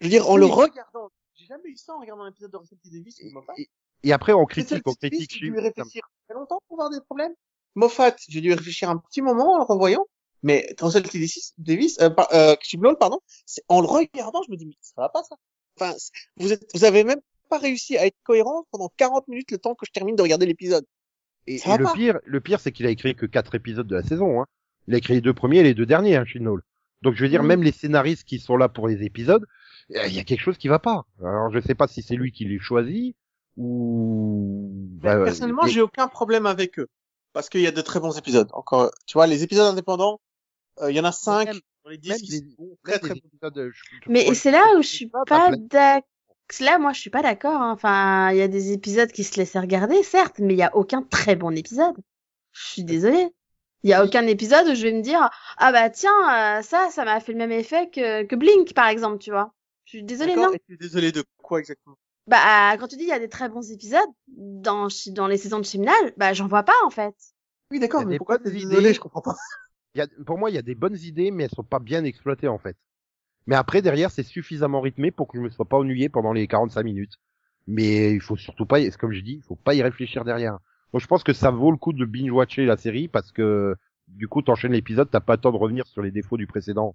Je 0.00 0.06
veux 0.06 0.10
dire, 0.10 0.28
en 0.28 0.34
Oui. 0.34 0.40
le 0.40 0.46
regardant, 0.46 1.10
j'ai 1.34 1.46
jamais 1.46 1.68
eu 1.68 1.76
ça 1.76 1.94
en 1.94 2.00
regardant 2.00 2.24
l'épisode 2.24 2.50
de 2.50 2.56
Russell 2.56 2.78
T. 2.78 2.90
Davis. 2.90 3.20
Et, 3.20 3.68
et 4.04 4.12
après, 4.12 4.32
on 4.32 4.44
critique, 4.46 4.82
on 4.86 4.94
critique 4.94 5.30
j'ai 5.32 5.50
dû 5.50 5.58
réfléchir 5.58 6.02
très 6.26 6.34
longtemps 6.34 6.60
pour 6.68 6.76
voir 6.76 6.90
des 6.90 7.00
problèmes. 7.00 7.34
Moffat, 7.74 8.16
j'ai 8.28 8.40
dû 8.40 8.52
réfléchir 8.52 8.90
un 8.90 8.98
petit 8.98 9.22
moment 9.22 9.54
en 9.54 9.58
le 9.58 9.64
revoyant. 9.64 10.06
Mais 10.42 10.74
Russell 10.80 11.08
T. 11.08 11.24
Davis, 11.58 12.00
euh, 12.00 12.10
euh, 12.32 12.56
Chibnall, 12.60 12.96
pardon, 12.98 13.20
en 13.68 13.80
le 13.80 13.86
regardant, 13.86 14.42
je 14.42 14.50
me 14.50 14.56
dis, 14.56 14.66
mais 14.66 14.76
ça 14.80 14.94
va 14.96 15.08
pas 15.08 15.22
ça. 15.22 15.36
Enfin, 15.78 15.94
vous 16.36 16.52
êtes, 16.52 16.68
vous 16.74 16.84
avez 16.84 17.04
même 17.04 17.20
pas 17.48 17.58
réussi 17.58 17.96
à 17.96 18.06
être 18.06 18.16
cohérent 18.24 18.66
pendant 18.72 18.90
40 18.96 19.28
minutes 19.28 19.52
le 19.52 19.58
temps 19.58 19.74
que 19.74 19.86
je 19.86 19.92
termine 19.92 20.16
de 20.16 20.22
regarder 20.22 20.46
l'épisode. 20.46 20.84
Et, 21.46 21.58
le 21.78 21.92
pire, 21.94 22.18
le 22.24 22.40
pire, 22.40 22.60
c'est 22.60 22.72
qu'il 22.72 22.86
a 22.86 22.90
écrit 22.90 23.14
que 23.14 23.26
quatre 23.26 23.54
épisodes 23.54 23.86
de 23.86 23.96
la 23.96 24.02
saison. 24.02 24.40
Hein. 24.40 24.46
Il 24.86 24.94
a 24.94 24.98
écrit 24.98 25.14
les 25.14 25.20
deux 25.20 25.34
premiers 25.34 25.58
et 25.58 25.62
les 25.62 25.74
deux 25.74 25.86
derniers, 25.86 26.16
hein, 26.16 26.24
Chibnall. 26.24 26.60
Donc 27.02 27.14
je 27.14 27.22
veux 27.22 27.28
dire, 27.28 27.42
même 27.42 27.62
les 27.62 27.72
scénaristes 27.72 28.24
qui 28.24 28.38
sont 28.38 28.56
là 28.56 28.68
pour 28.68 28.86
les 28.86 29.02
épisodes, 29.02 29.44
euh, 29.96 30.06
il 30.06 30.14
y 30.14 30.20
a 30.20 30.24
quelque 30.24 30.40
chose 30.40 30.56
qui 30.56 30.68
va 30.68 30.78
pas. 30.78 31.04
Alors 31.20 31.50
je 31.52 31.58
sais 31.60 31.74
pas 31.74 31.88
si 31.88 32.00
c'est 32.02 32.14
lui 32.14 32.30
qui 32.30 32.44
les 32.44 32.60
choisit 32.60 33.16
ou. 33.56 34.70
Bah, 35.02 35.16
personnellement, 35.24 35.64
mais- 35.64 35.70
j'ai 35.70 35.80
aucun 35.80 36.08
problème 36.08 36.46
avec 36.46 36.78
eux. 36.78 36.88
Parce 37.32 37.48
qu'il 37.48 37.60
y 37.62 37.66
a 37.66 37.72
de 37.72 37.80
très 37.80 37.98
bons 37.98 38.16
épisodes. 38.18 38.48
Encore, 38.52 38.90
tu 39.06 39.14
vois, 39.14 39.26
les 39.26 39.42
épisodes 39.42 39.66
indépendants, 39.66 40.20
euh, 40.80 40.90
il 40.90 40.96
y 40.96 41.00
en 41.00 41.04
a 41.04 41.12
cinq 41.12 41.46
Même- 41.46 41.60
les 41.88 41.98
dix 41.98 42.22
qui 42.22 42.44
très 42.84 42.98
très 42.98 43.08
bons. 43.14 43.16
épisodes, 43.16 43.70
je- 43.72 44.10
mais 44.10 44.32
c'est 44.34 44.50
là 44.50 44.62
où 44.78 44.82
je 44.82 44.88
suis 44.88 45.06
pas, 45.08 45.24
d'accord. 45.26 45.56
Là, 46.60 46.78
moi, 46.78 46.92
je 46.92 47.00
suis 47.00 47.10
pas 47.10 47.22
d'accord. 47.22 47.60
hein. 47.60 47.72
Enfin, 47.72 48.30
il 48.30 48.38
y 48.38 48.42
a 48.42 48.48
des 48.48 48.72
épisodes 48.72 49.10
qui 49.10 49.24
se 49.24 49.38
laissent 49.38 49.56
regarder, 49.56 50.02
certes, 50.02 50.38
mais 50.38 50.54
il 50.54 50.58
y 50.58 50.62
a 50.62 50.74
aucun 50.76 51.02
très 51.02 51.34
bon 51.34 51.56
épisode. 51.56 51.96
Je 52.52 52.66
suis 52.66 52.84
désolée. 52.84 53.28
Il 53.82 53.90
y 53.90 53.94
a 53.94 54.04
aucun 54.04 54.26
épisode 54.26 54.68
où 54.68 54.74
je 54.74 54.82
vais 54.82 54.92
me 54.92 55.00
dire 55.02 55.28
ah 55.58 55.72
bah 55.72 55.90
tiens 55.90 56.58
euh, 56.58 56.62
ça 56.62 56.88
ça 56.92 57.04
m'a 57.04 57.18
fait 57.18 57.32
le 57.32 57.38
même 57.38 57.50
effet 57.50 57.90
que 57.90 58.22
que 58.22 58.36
Blink 58.36 58.74
par 58.74 58.86
exemple 58.86 59.18
tu 59.18 59.30
vois. 59.32 59.52
Je 59.86 59.96
suis 59.96 60.02
désolée 60.04 60.36
non? 60.36 60.52
Et 60.52 60.60
tu 60.64 60.74
es 60.74 60.76
désolé 60.76 61.10
de 61.10 61.24
quoi 61.38 61.58
exactement? 61.58 61.96
Bah 62.28 62.76
quand 62.78 62.86
tu 62.86 62.96
dis 62.96 63.02
il 63.02 63.08
y 63.08 63.12
a 63.12 63.18
des 63.18 63.28
très 63.28 63.48
bons 63.48 63.72
épisodes 63.72 64.08
dans 64.28 64.86
les 65.26 65.36
saisons 65.36 65.58
de 65.58 65.64
Chimnal, 65.64 66.12
bah 66.16 66.32
j'en 66.32 66.46
vois 66.46 66.62
pas 66.62 66.76
en 66.84 66.90
fait. 66.90 67.14
Oui, 67.72 67.80
d'accord, 67.80 68.06
mais 68.06 68.18
pourquoi 68.18 68.38
t'es 68.38 68.50
idées. 68.50 68.66
désolé 68.66 68.94
Je 68.94 69.00
comprends 69.00 69.22
pas. 69.22 69.34
il 69.94 69.98
y 69.98 70.02
a, 70.02 70.06
pour 70.24 70.38
moi, 70.38 70.50
il 70.50 70.54
y 70.54 70.58
a 70.58 70.62
des 70.62 70.74
bonnes 70.74 70.96
idées, 70.96 71.30
mais 71.30 71.44
elles 71.44 71.50
sont 71.50 71.64
pas 71.64 71.80
bien 71.80 72.04
exploitées 72.04 72.48
en 72.48 72.58
fait. 72.58 72.76
Mais 73.46 73.56
après, 73.56 73.82
derrière, 73.82 74.10
c'est 74.10 74.22
suffisamment 74.22 74.80
rythmé 74.80 75.10
pour 75.10 75.28
que 75.28 75.36
je 75.38 75.42
me 75.42 75.50
sois 75.50 75.64
pas 75.64 75.76
ennuyé 75.78 76.08
pendant 76.08 76.32
les 76.32 76.46
45 76.46 76.82
minutes. 76.84 77.14
Mais 77.66 78.12
il 78.12 78.20
faut 78.20 78.36
surtout 78.36 78.66
pas, 78.66 78.80
y- 78.80 78.90
comme 78.92 79.12
je 79.12 79.20
dis, 79.20 79.34
il 79.34 79.42
faut 79.42 79.56
pas 79.56 79.74
y 79.74 79.82
réfléchir 79.82 80.24
derrière. 80.24 80.58
Moi, 80.92 81.00
je 81.00 81.06
pense 81.06 81.22
que 81.24 81.32
ça 81.32 81.50
vaut 81.50 81.70
le 81.70 81.76
coup 81.76 81.92
de 81.92 82.04
binge-watcher 82.04 82.66
la 82.66 82.76
série 82.76 83.08
parce 83.08 83.32
que 83.32 83.74
du 84.08 84.28
coup, 84.28 84.42
t'enchaînes 84.42 84.72
l'épisode, 84.72 85.08
t'as 85.10 85.20
pas 85.20 85.34
le 85.36 85.40
temps 85.40 85.52
de 85.52 85.56
revenir 85.56 85.86
sur 85.86 86.02
les 86.02 86.10
défauts 86.10 86.36
du 86.36 86.46
précédent. 86.46 86.94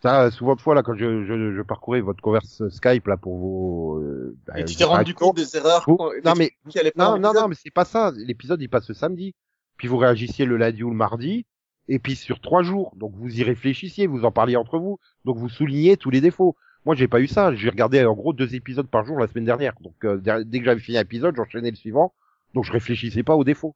Ça, 0.00 0.30
souvent 0.30 0.54
de 0.54 0.60
fois 0.60 0.76
là, 0.76 0.82
quand 0.84 0.94
je, 0.94 1.24
je, 1.24 1.54
je 1.56 1.62
parcourais 1.62 2.00
votre 2.00 2.22
converse 2.22 2.62
Skype 2.68 3.06
là 3.08 3.16
pour 3.16 3.36
vos, 3.36 3.98
euh, 3.98 4.36
bah, 4.46 4.60
Et 4.60 4.64
tu 4.64 4.76
t'es 4.76 4.84
rendu 4.84 5.12
compte 5.14 5.36
des 5.36 5.56
erreurs 5.56 5.84
vous- 5.86 5.96
non 6.24 6.34
mais 6.38 6.52
non, 6.96 7.04
non, 7.20 7.32
non, 7.42 7.48
mais 7.48 7.56
c'est 7.56 7.72
pas 7.72 7.84
ça. 7.84 8.12
L'épisode, 8.16 8.62
il 8.62 8.68
passe 8.68 8.88
le 8.88 8.94
samedi. 8.94 9.34
Puis 9.76 9.88
vous 9.88 9.96
réagissiez 9.96 10.44
le 10.44 10.56
lundi 10.56 10.84
ou 10.84 10.90
le 10.90 10.96
mardi. 10.96 11.46
Et 11.88 11.98
puis 11.98 12.14
sur 12.14 12.40
trois 12.40 12.62
jours. 12.62 12.92
Donc 12.96 13.12
vous 13.16 13.40
y 13.40 13.42
réfléchissiez, 13.42 14.06
vous 14.06 14.24
en 14.24 14.30
parliez 14.30 14.56
entre 14.56 14.78
vous. 14.78 14.98
Donc 15.24 15.38
vous 15.38 15.48
souligniez 15.48 15.96
tous 15.96 16.10
les 16.10 16.20
défauts. 16.20 16.56
Moi, 16.84 16.94
j'ai 16.94 17.08
pas 17.08 17.20
eu 17.20 17.26
ça. 17.26 17.54
J'ai 17.54 17.68
regardé 17.68 18.04
en 18.04 18.14
gros 18.14 18.32
deux 18.32 18.54
épisodes 18.54 18.88
par 18.88 19.04
jour 19.04 19.18
la 19.18 19.26
semaine 19.26 19.44
dernière. 19.44 19.74
Donc 19.80 20.04
euh, 20.04 20.44
dès 20.44 20.58
que 20.58 20.64
j'avais 20.64 20.80
fini 20.80 20.98
un 20.98 21.02
épisode, 21.02 21.36
j'enchaînais 21.36 21.70
le 21.70 21.76
suivant. 21.76 22.12
Donc 22.54 22.64
je 22.64 22.72
réfléchissais 22.72 23.22
pas 23.22 23.36
aux 23.36 23.44
défauts. 23.44 23.74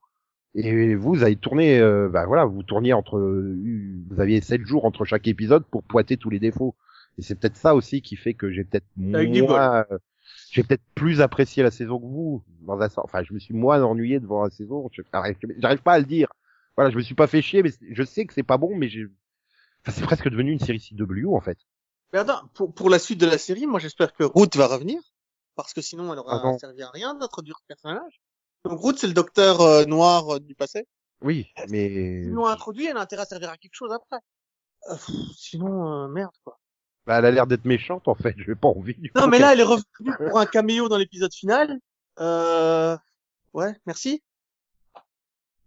Et 0.54 0.94
vous, 0.94 1.14
vous 1.14 1.22
avez 1.22 1.36
tourné, 1.36 1.78
euh, 1.78 2.08
bah 2.10 2.26
voilà, 2.26 2.44
vous 2.44 2.62
tourniez 2.62 2.92
entre, 2.92 3.18
vous 3.18 4.20
aviez 4.20 4.40
sept 4.42 4.66
jours 4.66 4.84
entre 4.84 5.04
chaque 5.06 5.26
épisode 5.26 5.64
pour 5.64 5.82
pointer 5.82 6.18
tous 6.18 6.28
les 6.28 6.38
défauts. 6.38 6.74
Et 7.18 7.22
c'est 7.22 7.34
peut-être 7.34 7.56
ça 7.56 7.74
aussi 7.74 8.02
qui 8.02 8.16
fait 8.16 8.34
que 8.34 8.50
j'ai 8.50 8.64
peut-être 8.64 8.86
moins, 8.96 9.84
euh, 9.90 9.98
j'ai 10.50 10.62
peut-être 10.62 10.82
plus 10.94 11.20
apprécié 11.20 11.62
la 11.62 11.70
saison 11.70 11.98
que 11.98 12.06
vous. 12.06 12.42
Dans 12.66 12.80
un 12.80 12.88
sens. 12.88 13.04
Enfin, 13.04 13.22
je 13.22 13.32
me 13.32 13.38
suis 13.38 13.54
moins 13.54 13.82
ennuyé 13.82 14.20
devant 14.20 14.44
la 14.44 14.50
saison. 14.50 14.88
J'arrive 15.12 15.82
pas 15.82 15.92
à 15.94 15.98
le 15.98 16.04
dire. 16.04 16.28
Voilà, 16.76 16.90
je 16.90 16.96
me 16.96 17.02
suis 17.02 17.14
pas 17.14 17.26
fait 17.26 17.42
chier, 17.42 17.62
mais 17.62 17.70
je 17.90 18.02
sais 18.02 18.24
que 18.26 18.32
c'est 18.34 18.42
pas 18.42 18.56
bon, 18.56 18.74
mais 18.76 18.88
j'ai, 18.88 19.04
enfin, 19.82 19.92
c'est 19.92 20.04
presque 20.04 20.28
devenu 20.28 20.52
une 20.52 20.58
série 20.60 20.80
CW 20.80 21.26
en 21.34 21.40
fait. 21.40 21.58
Mais 22.12 22.18
attends, 22.20 22.46
pour, 22.54 22.74
pour 22.74 22.90
la 22.90 22.98
suite 22.98 23.20
de 23.20 23.26
la 23.26 23.38
série, 23.38 23.66
moi 23.66 23.80
j'espère 23.80 24.12
que 24.12 24.24
Ruth 24.24 24.56
va 24.56 24.66
revenir. 24.66 25.00
Parce 25.54 25.74
que 25.74 25.82
sinon, 25.82 26.12
elle 26.12 26.18
aura 26.18 26.40
Ah 26.42 26.58
servi 26.58 26.82
à 26.82 26.90
rien 26.90 27.14
d'introduire 27.14 27.58
ce 27.60 27.66
personnage. 27.66 28.20
Donc 28.64 28.80
Ruth, 28.82 28.98
c'est 28.98 29.06
le 29.06 29.12
docteur 29.12 29.60
euh, 29.60 29.84
noir 29.84 30.36
euh, 30.36 30.40
du 30.40 30.54
passé. 30.54 30.86
Oui, 31.20 31.46
mais 31.68 32.22
Sinon 32.24 32.46
introduit, 32.46 32.86
elle 32.86 32.96
a 32.96 33.00
intérêt 33.00 33.22
à 33.22 33.26
servir 33.26 33.50
à 33.50 33.56
quelque 33.58 33.74
chose 33.74 33.92
après? 33.92 34.18
Euh, 34.90 34.94
pff, 34.94 35.10
sinon, 35.36 36.08
merde 36.08 36.32
quoi. 36.42 36.58
bah, 37.06 37.18
elle 37.18 37.26
a 37.26 37.30
l'air 37.30 37.46
d'être 37.46 37.64
méchante 37.66 38.08
en 38.08 38.14
fait. 38.14 38.34
J'ai 38.38 38.54
pas 38.54 38.68
envie. 38.68 38.94
Du 38.94 39.12
Non 39.14 39.22
coup, 39.24 39.28
mais 39.28 39.38
là, 39.38 39.52
elle 39.52 39.60
est 39.60 39.64
revenue 39.64 40.12
pour 40.16 40.38
un 40.38 40.46
caméo 40.46 40.88
dans 40.88 40.96
l'épisode 40.98 41.32
final. 41.34 41.78
Euh... 42.18 42.96
Ouais, 43.52 43.76
merci. 43.86 44.22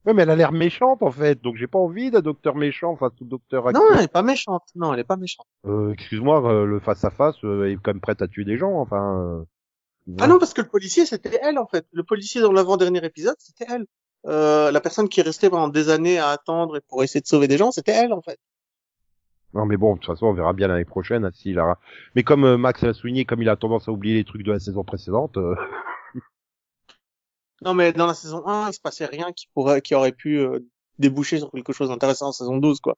Ouais, 0.06 0.14
mais 0.14 0.22
elle 0.24 0.30
a 0.30 0.36
l'air 0.36 0.52
méchante 0.52 1.02
en 1.02 1.10
fait, 1.12 1.42
donc 1.42 1.56
j'ai 1.56 1.66
pas 1.68 1.80
envie 1.80 2.12
d'un 2.12 2.22
docteur 2.22 2.56
méchant 2.56 2.96
face 2.96 3.12
au 3.22 3.26
docteur 3.26 3.64
Non, 3.64 3.70
acteur. 3.70 3.98
elle 3.98 4.04
est 4.04 4.08
pas 4.12 4.22
méchante. 4.22 4.64
Non, 4.76 4.94
elle 4.94 5.00
est 5.00 5.04
pas 5.04 5.18
méchante. 5.18 5.48
Euh, 5.66 5.92
excuse-moi, 5.94 6.44
euh, 6.48 6.66
le 6.66 6.80
face 6.80 7.04
à 7.04 7.10
face 7.10 7.36
est 7.38 7.76
quand 7.82 7.88
même 7.94 8.02
prête 8.02 8.22
à 8.22 8.28
tuer 8.28 8.46
des 8.46 8.58
gens, 8.58 8.74
enfin. 8.80 9.46
euh, 10.10 10.14
Ah 10.20 10.28
non, 10.28 10.38
parce 10.38 10.54
que 10.54 10.62
le 10.62 10.68
policier, 10.68 11.06
c'était 11.08 11.40
elle 11.42 11.58
en 11.58 11.66
fait. 11.66 11.88
Le 11.92 12.04
policier 12.04 12.40
dans 12.42 12.52
l'avant-dernier 12.52 13.04
épisode, 13.04 13.36
c'était 13.40 13.66
elle. 13.68 13.86
euh, 14.28 14.72
la 14.72 14.80
personne 14.82 15.10
qui 15.10 15.20
est 15.22 15.24
restée 15.24 15.50
pendant 15.50 15.70
des 15.70 15.90
années 15.90 16.20
à 16.20 16.30
attendre 16.30 16.78
et 16.78 16.82
pour 16.88 17.04
essayer 17.04 17.22
de 17.22 17.28
sauver 17.28 17.48
des 17.48 17.58
gens, 17.58 17.72
c'était 17.72 17.92
elle 17.94 18.14
en 18.14 18.22
fait. 18.22 18.38
Non 19.56 19.66
mais 19.66 19.78
bon, 19.78 19.94
de 19.96 20.00
toute 20.00 20.08
façon, 20.08 20.26
on 20.28 20.34
verra 20.34 20.52
bien 20.54 20.68
l'année 20.68 20.84
prochaine 20.86 21.26
hein, 21.26 21.32
s'il 21.34 21.58
a. 21.60 21.80
Mais 22.16 22.24
comme 22.24 22.44
euh, 22.44 22.58
Max 22.58 22.82
l'a 22.84 22.94
souligné, 22.94 23.24
comme 23.26 23.42
il 23.42 23.50
a 23.50 23.56
tendance 23.56 23.88
à 23.88 23.92
oublier 23.92 24.16
les 24.16 24.24
trucs 24.26 24.44
de 24.44 24.52
la 24.52 24.60
saison 24.60 24.84
précédente, 24.84 25.38
euh, 25.38 25.56
Non, 27.66 27.74
mais 27.74 27.92
dans 27.94 28.06
la 28.06 28.14
saison 28.14 28.46
1, 28.48 28.70
il 28.70 28.74
se 28.74 28.80
passait 28.80 29.06
rien 29.06 29.32
qui 29.34 29.48
pourrait, 29.54 29.82
qui 29.82 29.96
aurait 29.96 30.12
pu 30.12 30.38
euh, 30.40 30.60
déboucher 31.00 31.40
sur 31.40 31.52
quelque 31.52 31.74
chose 31.74 31.90
d'intéressant 31.90 32.28
en 32.28 32.32
saison 32.32 32.58
12, 32.58 32.80
quoi. 32.80 32.96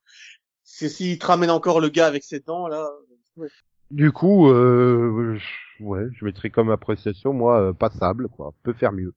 C'est 0.63 0.89
s'il 0.89 1.18
te 1.18 1.26
ramène 1.26 1.49
encore 1.49 1.80
le 1.80 1.89
gars 1.89 2.07
avec 2.07 2.24
ses 2.24 2.41
dents, 2.41 2.68
là. 2.68 2.89
ouais. 3.38 3.47
du 3.91 4.11
coup, 4.11 4.49
euh, 4.49 5.38
je- 5.38 5.84
ouais, 5.84 6.03
je 6.11 6.26
mettrai 6.26 6.49
comme 6.49 6.70
appréciation 6.70 7.32
moi 7.32 7.61
euh, 7.61 7.74
passable, 7.74 8.28
quoi. 8.28 8.53
Peut 8.63 8.74
faire 8.74 8.91
mieux, 8.91 9.13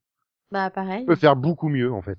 Bah 0.53 0.71
pareil. 0.71 1.05
peut 1.05 1.17
faire 1.17 1.35
beaucoup 1.35 1.69
mieux 1.69 1.93
en 1.93 2.03
fait. 2.03 2.19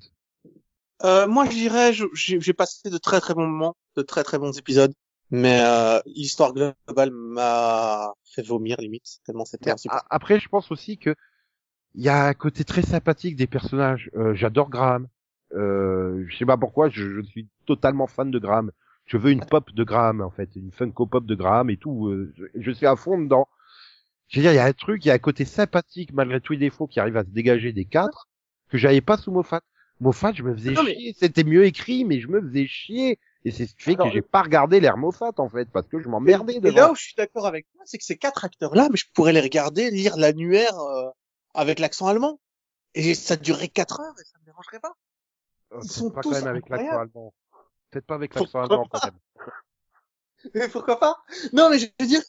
Euh, 1.04 1.28
moi, 1.28 1.46
je 1.46 1.52
dirais, 1.52 1.94
j'ai 2.14 2.54
passé 2.54 2.90
de 2.90 2.98
très 2.98 3.22
très 3.22 3.34
bons 3.34 3.48
moments, 3.48 3.76
de 3.96 4.02
très 4.04 4.24
très 4.24 4.38
bons 4.38 4.56
épisodes, 4.58 4.94
mais 5.32 5.60
euh, 5.62 6.00
l'histoire 6.06 6.54
globale 6.54 7.10
m'a 7.12 8.14
fait 8.36 8.46
vomir 8.46 8.76
limite, 8.80 9.20
tellement 9.26 9.46
c'était 9.46 9.74
Après, 10.10 10.40
je 10.40 10.50
pense 10.50 10.72
aussi 10.72 10.98
que 11.00 11.16
il 11.96 12.04
y 12.04 12.10
a 12.10 12.26
un 12.28 12.34
côté 12.34 12.64
très 12.64 12.82
sympathique 12.82 13.36
des 13.36 13.48
personnages. 13.48 14.10
Euh, 14.16 14.34
J'adore 14.34 14.70
Graham. 14.70 15.08
Euh, 15.54 16.24
je 16.30 16.38
sais 16.38 16.46
pas 16.46 16.58
pourquoi, 16.58 16.89
je, 16.89 17.04
je 17.16 17.22
suis 17.22 17.48
totalement 17.66 18.08
fan 18.08 18.32
de 18.32 18.39
Graham. 18.39 18.72
Je 19.06 19.18
veux 19.18 19.32
une 19.32 19.44
pop 19.46 19.70
de 19.74 19.84
Graham 19.84 20.22
en 20.22 20.30
fait, 20.30 20.50
une 20.56 20.72
Funko 20.72 21.06
Pop 21.06 21.26
de 21.26 21.36
Graham 21.36 21.70
et 21.70 21.78
tout. 21.78 22.08
euh, 22.08 22.34
je, 22.38 22.46
je 22.56 22.72
suis 22.72 22.86
à 22.86 22.96
fond 22.96 23.18
dedans. 23.20 23.48
Je 24.30 24.38
veux 24.39 24.44
dire, 24.44 24.54
il 24.54 24.56
y 24.56 24.60
a 24.60 24.66
un 24.66 24.72
truc, 24.74 25.04
il 25.04 25.10
y 25.10 25.12
a 25.12 25.16
un 25.16 25.20
côté 25.20 25.44
sympathique 25.44 26.14
malgré 26.14 26.39
tous 26.39 26.54
les 26.54 26.60
défauts 26.60 26.88
qui 26.88 27.02
arrive 27.02 27.18
à 27.18 27.24
se 27.26 27.30
dégager 27.30 27.74
des 27.74 27.84
quatre 27.84 28.30
que 28.70 28.78
j'avais 28.78 29.02
pas 29.02 29.18
sous 29.18 29.32
Moffat. 29.32 29.62
Moffat, 30.00 30.32
je 30.34 30.44
me 30.44 30.54
faisais 30.56 30.72
Non, 30.72 30.84
mais- 30.84 30.96
chier. 30.96 31.14
C'était 31.20 31.44
mieux 31.44 31.66
écrit, 31.66 32.06
mais 32.06 32.22
je 32.22 32.30
me 32.30 32.42
faisais 32.42 32.66
chier. 32.68 33.20
Et 33.44 33.52
c'est 33.52 33.66
ce 33.66 33.76
qui 33.76 33.84
fait 33.84 33.94
Alors, 33.96 34.08
que 34.08 34.14
j'ai 34.14 34.22
pas 34.22 34.44
regardé 34.44 34.80
l'air 34.80 34.96
Moffat 34.98 35.32
en 35.38 35.50
fait, 35.50 35.68
parce 35.74 35.88
que 35.88 36.00
je 36.00 36.08
m'emmerdais 36.08 36.56
Et 36.56 36.60
devant. 36.62 36.76
là 36.78 36.92
où 36.92 36.96
je 36.96 37.02
suis 37.02 37.16
d'accord 37.18 37.48
avec 37.48 37.66
toi, 37.74 37.82
c'est 37.86 37.98
que 37.98 38.04
ces 38.06 38.16
quatre 38.16 38.46
acteurs-là, 38.46 38.88
mais 38.89 38.98
je 38.98 39.06
pourrais 39.14 39.34
les 39.34 39.42
regarder 39.42 39.89
lire 39.92 40.16
l'annuaire 40.16 40.78
euh, 40.80 41.10
avec 41.54 41.80
l'accent 41.80 42.08
allemand. 42.08 42.39
Et 42.93 43.16
ça 43.16 43.36
durerait 43.36 43.70
quatre 43.70 43.99
heures 44.02 44.16
et 44.20 44.24
ça 44.24 44.38
me 44.39 44.45
dérangerait 44.45 44.80
pas. 44.80 44.93
Oh, 45.72 45.80
ils 45.84 45.89
sont 45.89 46.12
pas 46.12 46.22
tous 46.22 46.30
quand 46.30 46.36
même 46.36 46.47
avec 46.47 46.70
l'accent 46.70 46.99
allemand. 46.99 47.34
Peut-être 47.89 48.06
pas 48.06 48.16
avec 48.16 48.36
l'accent 48.36 48.62
allemand 48.62 48.88
quand 48.91 49.04
même. 49.06 49.20
Mais 50.56 50.68
pourquoi 50.68 50.99
pas? 50.99 51.22
Non, 51.54 51.70
mais 51.70 51.78
je 51.78 51.86
veux 51.99 52.08
dire, 52.08 52.24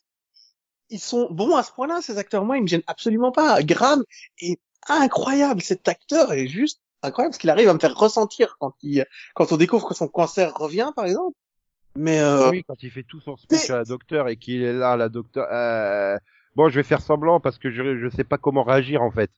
ils 0.90 1.00
sont 1.00 1.28
bons 1.30 1.56
à 1.56 1.62
ce 1.62 1.72
point-là, 1.72 2.02
ces 2.02 2.18
acteurs. 2.18 2.44
Moi, 2.44 2.58
ils 2.58 2.62
me 2.62 2.66
gênent 2.66 2.82
absolument 2.86 3.32
pas. 3.32 3.62
Graham 3.62 4.04
est 4.38 4.60
incroyable. 4.86 5.62
Cet 5.62 5.88
acteur 5.88 6.32
est 6.34 6.46
juste 6.46 6.82
incroyable 7.02 7.32
parce 7.32 7.38
qu'il 7.38 7.48
arrive 7.48 7.70
à 7.70 7.74
me 7.74 7.78
faire 7.78 7.96
ressentir 7.96 8.56
quand 8.60 8.74
il, 8.82 9.06
quand 9.34 9.50
on 9.52 9.56
découvre 9.56 9.88
que 9.88 9.94
son 9.94 10.08
cancer 10.08 10.52
revient, 10.54 10.92
par 10.94 11.06
exemple. 11.06 11.36
Mais 11.94 12.20
euh, 12.20 12.50
Oui, 12.50 12.64
quand 12.64 12.82
il 12.82 12.90
fait 12.90 13.02
tout 13.02 13.20
son 13.20 13.36
speech 13.36 13.70
à 13.70 13.78
la 13.78 13.84
docteur 13.84 14.28
et 14.28 14.36
qu'il 14.36 14.62
est 14.62 14.74
là, 14.74 14.96
la 14.96 15.08
docteur. 15.08 15.46
Euh... 15.50 16.18
Bon, 16.56 16.68
je 16.68 16.76
vais 16.76 16.82
faire 16.82 17.00
semblant 17.00 17.40
parce 17.40 17.58
que 17.58 17.70
je 17.70 17.98
je 17.98 18.08
sais 18.08 18.24
pas 18.24 18.38
comment 18.38 18.62
réagir 18.62 19.02
en 19.02 19.10
fait. 19.10 19.30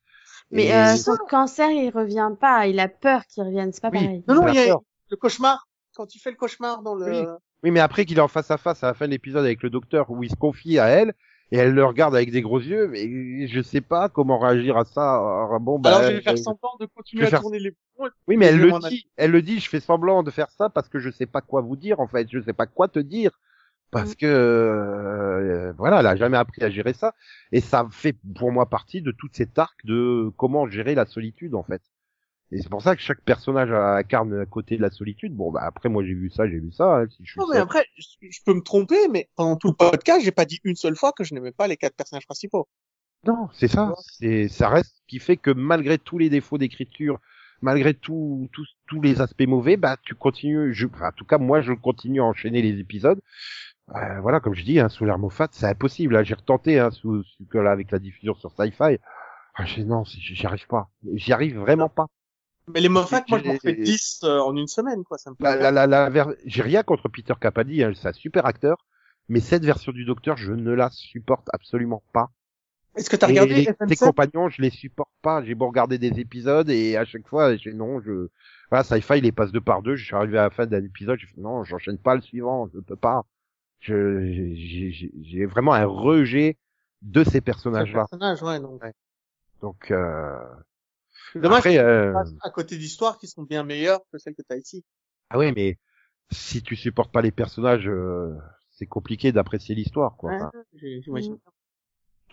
Mais 0.51 0.67
Et- 0.67 0.75
euh, 0.75 0.97
son 0.97 1.17
cancer, 1.29 1.71
il 1.71 1.91
revient 1.91 2.31
pas. 2.41 2.67
Il 2.67 2.79
a 2.81 2.89
peur 2.89 3.23
qu'il 3.27 3.43
revienne. 3.45 3.73
C'est 3.73 3.81
pas 3.83 3.91
Oui. 3.91 4.01
pareil. 4.01 4.25
non, 4.29 4.35
non, 4.35 4.49
il 4.49 4.55
y 4.55 4.59
a 4.71 4.77
le 5.11 5.17
cauchemar. 5.17 5.67
Quand 5.97 6.15
il 6.15 6.19
fait 6.19 6.31
le 6.31 6.37
cauchemar 6.37 6.83
dans 6.83 6.95
le, 6.95 7.07
Oui. 7.11 7.27
Oui, 7.62 7.71
mais 7.71 7.81
après 7.81 8.05
qu'il 8.05 8.19
est 8.19 8.21
en 8.21 8.29
face 8.29 8.51
à 8.51 8.59
face 8.59 8.83
à 8.85 8.89
la 8.89 8.95
fin 8.95 9.07
de 9.07 9.11
l'épisode 9.12 9.45
avec 9.45 9.62
le 9.62 9.71
docteur 9.71 10.11
où 10.11 10.23
il 10.23 10.31
se 10.31 10.37
confie 10.37 10.79
à 10.79 10.89
elle 10.89 11.15
et 11.51 11.57
elle 11.57 11.73
le 11.73 11.85
regarde 11.85 12.15
avec 12.15 12.31
des 12.31 12.43
gros 12.43 12.59
yeux, 12.61 12.89
mais 12.89 13.47
je 13.47 13.62
sais 13.62 13.81
pas 13.81 14.09
comment 14.11 14.39
réagir 14.39 14.77
à 14.77 14.85
ça. 14.85 15.15
Alors, 15.15 15.61
bon, 15.61 15.79
bah, 15.79 15.91
alors 15.97 16.11
je 16.11 16.17
vais 16.17 16.21
faire 16.23 16.33
euh, 16.35 16.37
semblant 16.37 16.77
de 16.81 16.87
continuer 16.87 17.25
à 17.27 17.29
faire- 17.31 17.41
tourner 17.41 17.61
les 17.61 17.71
boutons. 17.71 18.11
Oui, 18.27 18.37
mais 18.37 18.47
elle 18.47 18.59
le 18.61 18.73
dit, 18.89 19.09
elle 19.17 19.31
le 19.31 19.41
dit, 19.41 19.61
je 19.61 19.69
fais 19.71 19.81
semblant 19.81 20.23
de 20.23 20.31
faire 20.31 20.51
ça 20.51 20.69
parce 20.69 20.89
que 20.89 20.99
je 20.99 21.11
sais 21.11 21.27
pas 21.27 21.41
quoi 21.41 21.62
vous 21.62 21.77
dire 21.77 22.01
en 22.01 22.07
fait, 22.09 22.27
je 22.31 22.41
sais 22.43 22.53
pas 22.53 22.67
quoi 22.67 22.89
te 22.89 22.99
dire 22.99 23.31
parce 23.91 24.12
Mm. 24.12 24.16
que 24.16 24.26
euh, 24.26 25.72
voilà, 25.78 26.01
elle 26.01 26.07
a 26.07 26.16
jamais 26.16 26.37
appris 26.37 26.62
à 26.64 26.70
gérer 26.70 26.93
ça 26.95 27.14
et 27.53 27.61
ça 27.61 27.87
fait 27.91 28.16
pour 28.35 28.53
moi 28.53 28.68
partie 28.68 29.03
de 29.03 29.12
toute 29.12 29.35
cette 29.37 29.59
arc 29.59 29.78
de 29.85 30.30
comment 30.37 30.68
gérer 30.68 30.95
la 30.95 31.07
solitude 31.07 31.55
en 31.55 31.62
fait. 31.64 31.82
Et 32.53 32.62
c'est 32.62 32.70
pour 32.70 32.82
ça 32.82 32.97
que 32.97 33.03
chaque 33.03 33.22
personnage 33.22 33.72
incarne 33.72 34.35
un 34.35 34.47
côté 34.47 34.76
de 34.76 34.82
la 34.82 34.91
solitude. 34.91 35.35
Bon, 35.37 35.53
bah 35.53 35.62
après 35.64 35.89
moi 35.91 36.05
j'ai 36.05 36.14
vu 36.14 36.30
ça, 36.30 36.49
j'ai 36.49 36.61
vu 36.61 36.72
ça. 36.72 36.99
hein, 37.01 37.07
si 37.11 37.24
je 37.26 37.32
suis 37.32 37.41
Non, 37.41 37.47
mais 37.49 37.57
seul. 37.57 37.62
après, 37.62 37.87
je, 37.97 38.07
je 38.28 38.41
peux 38.45 38.55
me 38.55 38.61
tromper, 38.62 39.07
mais 39.09 39.30
pendant 39.37 39.57
tout 39.57 39.68
le 39.68 39.74
podcast, 39.74 40.24
j'ai 40.24 40.32
pas 40.32 40.45
dit 40.45 40.61
une 40.64 40.74
seule 40.76 40.97
fois 40.97 41.12
que 41.12 41.22
je 41.24 41.32
n'aimais 41.35 41.53
pas 41.53 41.68
les 41.68 41.76
quatre 41.76 41.95
personnages 41.97 42.26
principaux. 42.26 42.68
Non, 43.26 43.49
c'est 43.53 43.68
ça. 43.68 43.95
C'est, 44.18 44.49
ça 44.49 44.68
reste 44.68 44.97
ce 44.97 45.03
qui 45.09 45.18
fait 45.18 45.37
que 45.39 45.51
malgré 45.51 45.99
tous 45.99 46.18
les 46.18 46.28
défauts 46.28 46.59
d'écriture, 46.59 47.18
malgré 47.62 47.95
tout, 47.95 48.49
tous 48.53 48.66
tous 48.87 49.01
les 49.01 49.20
aspects 49.22 49.47
mauvais, 49.47 49.76
bah 49.78 49.97
tu 50.05 50.14
continues. 50.14 50.74
Je, 50.74 50.87
enfin, 50.87 51.09
en 51.09 51.12
tout 51.12 51.24
cas, 51.24 51.39
moi, 51.39 51.62
je 51.62 51.72
continue 51.72 52.20
à 52.20 52.24
enchaîner 52.24 52.61
les 52.61 52.78
épisodes. 52.80 53.20
Euh, 53.95 54.20
voilà, 54.20 54.41
comme 54.41 54.55
je 54.55 54.62
dis, 54.64 54.80
hein, 54.80 54.89
sous 54.89 55.05
l'air 55.05 55.18
Moffat, 55.18 55.49
c'est 55.53 55.66
impossible. 55.66 56.14
Là, 56.14 56.22
j'ai 56.22 56.35
retenté 56.35 56.78
hein, 56.78 56.91
sous, 56.91 57.22
sous 57.22 57.47
là, 57.59 57.70
avec 57.70 57.91
la 57.91 57.99
diffusion 57.99 58.35
sur 58.35 58.51
Sci-Fi. 58.53 58.99
Ah, 59.57 59.64
non, 59.85 60.05
j'y 60.05 60.47
arrive 60.47 60.66
pas. 60.66 60.91
J'y 61.12 61.32
arrive 61.32 61.59
vraiment 61.59 61.89
pas. 61.89 62.07
Mais 62.66 62.80
les 62.80 62.89
Moffat, 62.89 63.24
moi, 63.28 63.39
je 63.39 63.45
m'en 63.45 63.59
fais 63.59 63.74
10 63.74 64.20
euh, 64.24 64.41
en 64.41 64.57
une 64.57 64.66
semaine, 64.68 65.05
quoi. 65.05 65.18
Ça 65.18 65.30
me 65.30 65.37
La, 65.39 65.57
la, 65.57 65.70
la, 65.70 65.87
la 65.87 66.11
ver- 66.11 66.35
j'ai 66.47 66.62
rien 66.62 66.82
contre 66.82 67.09
Peter 67.09 67.35
Capaldi, 67.39 67.82
hein, 67.82 67.93
c'est 67.95 68.09
un 68.09 68.12
super 68.12 68.47
acteur. 68.47 68.87
Mais 69.28 69.41
cette 69.41 69.64
version 69.64 69.93
du 69.93 70.05
Docteur, 70.05 70.37
je 70.37 70.53
ne 70.53 70.72
la 70.72 70.89
supporte 70.91 71.49
absolument 71.53 72.03
pas. 72.12 72.30
Est-ce 72.97 73.11
que 73.11 73.16
t'as 73.16 73.26
regardé 73.26 73.55
les- 73.55 73.64
FM7 73.66 73.89
Ses 73.89 73.97
compagnons, 73.97 74.49
je 74.49 74.62
les 74.62 74.70
supporte 74.70 75.11
pas. 75.20 75.43
J'ai 75.45 75.55
beau 75.55 75.66
regarder 75.66 75.99
des 75.99 76.20
épisodes 76.20 76.70
et 76.70 76.97
à 76.97 77.05
chaque 77.05 77.26
fois, 77.28 77.55
j'ai 77.57 77.72
non, 77.74 78.01
je 78.01 78.28
voilà, 78.70 78.85
Sci-Fi, 78.85 79.18
il 79.18 79.24
les 79.24 79.32
passe 79.32 79.53
deux 79.53 79.61
par 79.61 79.82
deux. 79.82 79.97
Je 79.97 80.05
suis 80.05 80.14
arrivé 80.14 80.39
à 80.39 80.45
la 80.45 80.51
fin 80.51 80.66
d'un 80.66 80.82
épisode, 80.85 81.18
j'ai 81.18 81.26
fait 81.26 81.41
non, 81.41 81.64
j'enchaîne 81.64 81.99
pas 81.99 82.14
le 82.14 82.20
suivant, 82.22 82.68
je 82.72 82.80
peux 82.80 82.97
pas. 82.97 83.24
Je 83.81 84.53
j'ai- 84.55 85.47
vraiment 85.47 85.75
un 85.75 85.85
rejet 85.85 86.57
de 87.03 87.22
ces 87.25 87.33
ce 87.33 87.39
personnages-là. 87.39 88.07
personnage, 88.11 88.43
ouais, 88.43 88.61
donc. 88.61 88.83
Donc 89.61 89.91
euh... 89.91 90.39
Dommage 91.35 91.59
après, 91.59 91.79
euh... 91.79 92.14
à 92.41 92.51
côté 92.51 92.77
d'histoires 92.79 93.18
qui 93.18 93.29
sont 93.29 93.43
bien 93.43 93.64
meilleures 93.64 94.01
que 94.12 94.18
celles 94.18 94.35
que 94.35 94.43
t'as 94.43 94.57
ici. 94.57 94.85
ah 95.31 95.39
ouais, 95.39 95.53
mais 95.53 95.79
si 96.31 96.62
tu 96.62 96.77
supportes 96.77 97.12
pas 97.12 97.22
les 97.22 97.31
personnages, 97.33 97.89
euh, 97.89 98.35
c'est 98.70 98.87
compliqué 98.87 99.33
d'apprécier 99.33 99.75
l'histoire, 99.75 100.16
quoi. 100.16 100.31
Ouais, 100.33 100.37
Enfin, 100.37 100.51
j'imagine. 100.75 101.39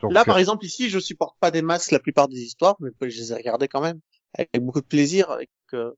donc, 0.02 0.14
Là, 0.14 0.22
euh, 0.22 0.26
par 0.26 0.38
exemple, 0.38 0.66
ici, 0.66 0.89
je 0.89 1.00
supporte 1.00 1.38
pas 1.39 1.52
des 1.52 1.62
masses 1.62 1.92
la 1.92 2.00
plupart 2.00 2.28
des 2.28 2.39
histoires, 2.42 2.76
mais 2.80 2.89
je 3.02 3.06
les 3.06 3.32
ai 3.32 3.36
regardées 3.36 3.68
quand 3.68 3.82
même 3.82 4.00
avec 4.34 4.50
beaucoup 4.60 4.82
de 4.82 4.86
plaisir, 4.86 5.30
avec 5.30 5.50
euh, 5.74 5.92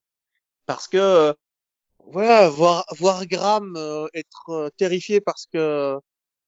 parce 0.66 0.88
que 0.88 0.98
euh, 0.98 1.34
voilà, 2.08 2.50
voir 2.50 2.86
voir 2.98 3.26
Graham 3.26 3.76
euh, 3.78 4.08
être 4.14 4.50
euh, 4.50 4.70
terrifié 4.78 5.22
parce 5.22 5.48
que 5.52 6.00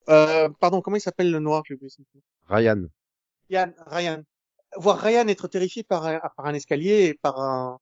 euh, 0.10 0.50
pardon, 0.60 0.82
comment 0.82 0.98
il 0.98 1.02
s'appelle 1.02 1.32
le 1.32 1.40
noir? 1.40 1.64
Ryan. 2.48 2.86
Ryan, 3.50 3.74
Ryan. 3.88 4.24
Voir 4.78 5.00
Ryan 5.00 5.28
être 5.28 5.48
terrifié 5.48 5.84
par 5.84 6.06
un, 6.06 6.20
par 6.36 6.46
un 6.46 6.54
escalier 6.54 7.06
et 7.06 7.14
par 7.14 7.40
un 7.40 7.80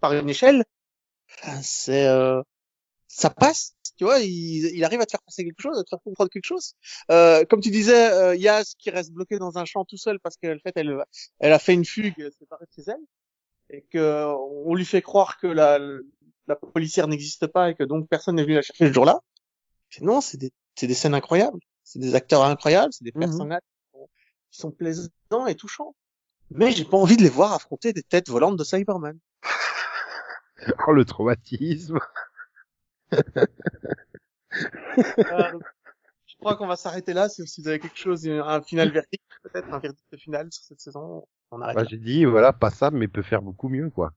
par 0.00 0.14
une 0.14 0.28
échelle, 0.28 0.64
c'est 1.62 2.06
euh, 2.06 2.40
ça 3.08 3.30
passe, 3.30 3.74
tu 3.96 4.04
vois, 4.04 4.20
il, 4.20 4.76
il 4.76 4.84
arrive 4.84 5.00
à 5.00 5.06
te 5.06 5.10
faire 5.10 5.22
passer 5.22 5.44
quelque 5.44 5.60
chose, 5.60 5.78
à 5.78 5.82
te 5.82 5.88
faire 5.88 6.00
comprendre 6.04 6.30
quelque 6.30 6.46
chose. 6.46 6.74
Euh, 7.10 7.44
comme 7.46 7.60
tu 7.60 7.70
disais, 7.70 8.12
euh, 8.12 8.36
Yas 8.36 8.74
qui 8.78 8.90
reste 8.90 9.12
bloqué 9.12 9.38
dans 9.38 9.58
un 9.58 9.64
champ 9.64 9.84
tout 9.84 9.96
seul 9.96 10.20
parce 10.20 10.36
qu'en 10.36 10.58
fait 10.62 10.72
elle 10.76 11.02
elle 11.40 11.52
a 11.52 11.58
fait 11.58 11.74
une 11.74 11.84
fugue 11.84 12.30
séparée 12.38 12.66
de 12.66 12.82
chez 12.82 12.90
elle 12.90 13.76
et 13.76 13.82
que 13.82 14.24
on 14.66 14.74
lui 14.74 14.84
fait 14.84 15.02
croire 15.02 15.38
que 15.38 15.46
la 15.46 15.78
la 16.48 16.56
policière 16.56 17.06
n'existe 17.08 17.46
pas 17.46 17.70
et 17.70 17.74
que 17.74 17.84
donc 17.84 18.08
personne 18.08 18.36
n'est 18.36 18.42
venu 18.42 18.54
la 18.54 18.62
chercher 18.62 18.88
ce 18.88 18.92
jour-là. 18.92 19.20
Non, 20.00 20.20
c'est 20.20 20.36
des 20.38 20.52
c'est 20.74 20.86
des 20.86 20.94
scènes 20.94 21.14
incroyables, 21.14 21.58
c'est 21.84 21.98
des 21.98 22.14
acteurs 22.14 22.44
incroyables, 22.44 22.92
c'est 22.92 23.04
des 23.04 23.12
Mhm. 23.14 23.20
personnages 23.20 23.60
qui 23.62 23.90
sont- 23.98 24.08
qui 24.50 24.58
sont 24.60 24.70
plaisants 24.70 25.46
et 25.48 25.54
touchants. 25.54 25.94
Mais 26.50 26.70
j'ai 26.70 26.84
pas 26.84 26.96
envie 26.96 27.16
de 27.16 27.22
les 27.22 27.28
voir 27.28 27.52
affronter 27.52 27.92
des 27.92 28.02
têtes 28.02 28.28
volantes 28.28 28.56
de 28.56 28.64
Cyberman. 28.64 29.18
Oh 30.88 30.92
le 30.92 31.04
traumatisme. 31.04 31.98
Euh, 34.50 35.58
je 36.26 36.36
crois 36.38 36.56
qu'on 36.56 36.66
va 36.66 36.76
s'arrêter 36.76 37.12
là. 37.12 37.28
Si, 37.28 37.42
vous 37.58 37.68
avez 37.68 37.78
quelque 37.78 37.96
chose, 37.98 38.26
un 38.28 38.60
final 38.62 38.90
verdict, 38.90 39.22
peut-être 39.42 39.72
un 39.72 39.78
verdict 39.78 40.16
final 40.16 40.48
sur 40.50 40.64
cette 40.64 40.80
saison, 40.80 41.26
on 41.50 41.60
arrête. 41.60 41.76
Bah, 41.76 41.84
j'ai 41.88 41.96
dit 41.98 42.24
voilà, 42.24 42.52
pas 42.52 42.70
ça, 42.70 42.90
mais 42.90 43.08
peut 43.08 43.22
faire 43.22 43.42
beaucoup 43.42 43.68
mieux, 43.68 43.90
quoi. 43.90 44.12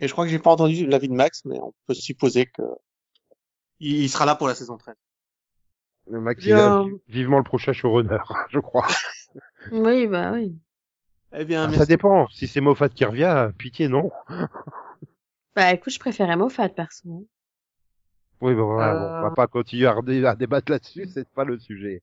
Et 0.00 0.08
je 0.08 0.12
crois 0.12 0.24
que 0.24 0.30
j'ai 0.30 0.38
pas 0.38 0.50
entendu 0.50 0.86
l'avis 0.86 1.08
de 1.08 1.14
Max, 1.14 1.44
mais 1.44 1.58
on 1.60 1.74
peut 1.86 1.94
supposer 1.94 2.46
que 2.46 2.62
il 3.80 4.02
il 4.02 4.08
sera 4.08 4.24
là 4.26 4.34
pour 4.34 4.48
la 4.48 4.54
saison 4.54 4.76
13. 4.78 4.94
Le 6.10 6.20
Max, 6.20 6.42
Bien. 6.44 6.56
il 6.56 6.60
a 6.60 6.82
vi- 6.84 7.00
vivement 7.08 7.38
le 7.38 7.44
prochain 7.44 7.72
showrunner, 7.72 8.18
je 8.50 8.58
crois. 8.58 8.86
Oui, 9.70 10.06
bah 10.06 10.32
oui. 10.32 10.58
Eh 11.32 11.44
bien, 11.44 11.70
Ah, 11.70 11.74
ça 11.76 11.86
dépend. 11.86 12.26
Si 12.28 12.48
c'est 12.48 12.60
Moffat 12.60 12.88
qui 12.88 13.04
revient, 13.04 13.50
pitié, 13.58 13.88
non. 13.88 14.10
Bah 15.56 15.72
écoute, 15.72 15.92
je 15.92 15.98
préférais 15.98 16.36
Moffat 16.36 16.68
perso. 16.70 17.26
Oui, 18.40 18.54
bon, 18.54 18.66
voilà, 18.72 18.92
Euh. 18.94 18.98
bon, 18.98 19.18
on 19.18 19.22
va 19.28 19.30
pas 19.34 19.46
continuer 19.48 19.86
à 19.86 20.34
débattre 20.36 20.70
là-dessus, 20.72 21.08
c'est 21.12 21.28
pas 21.28 21.44
le 21.44 21.58
sujet. 21.58 22.02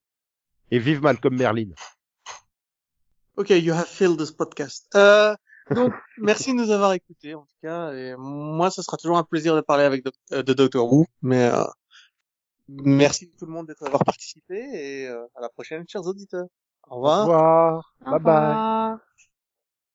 Et 0.70 0.80
vive 0.80 1.02
Malcolm 1.02 1.36
Merlin. 1.36 1.70
Ok, 3.38 3.50
you 3.52 3.74
have 3.74 3.88
filled 3.88 4.18
this 4.20 4.32
podcast. 4.32 4.88
Euh, 4.96 5.36
Donc, 5.74 5.94
merci 6.18 6.52
de 6.54 6.58
nous 6.58 6.72
avoir 6.72 6.94
écoutés, 6.94 7.36
en 7.36 7.42
tout 7.42 7.56
cas. 7.62 7.94
Et 7.94 8.16
moi, 8.18 8.70
ce 8.72 8.82
sera 8.82 8.98
toujours 8.98 9.18
un 9.18 9.24
plaisir 9.24 9.56
de 9.56 9.62
parler 9.62 9.84
avec 9.84 10.04
Doc- 10.04 10.14
euh, 10.32 10.44
de 10.44 10.54
Doctor 10.54 10.92
Who. 10.92 11.06
Mais 11.22 11.46
euh, 11.52 11.64
merci 12.70 13.30
tout 13.38 13.46
le 13.46 13.52
monde 13.52 13.68
d'avoir 13.80 14.04
participé 14.04 14.56
et 14.56 15.08
euh, 15.08 15.26
à 15.36 15.42
la 15.42 15.50
prochaine, 15.50 15.86
chers 15.88 16.06
auditeurs. 16.06 16.48
Au 16.90 16.96
Au 17.02 17.12
revoir. 17.12 17.20
revoir. 17.20 17.94
Au 18.06 18.12
Bye 18.12 18.20
bye. 18.20 18.60
revoir. 18.60 19.00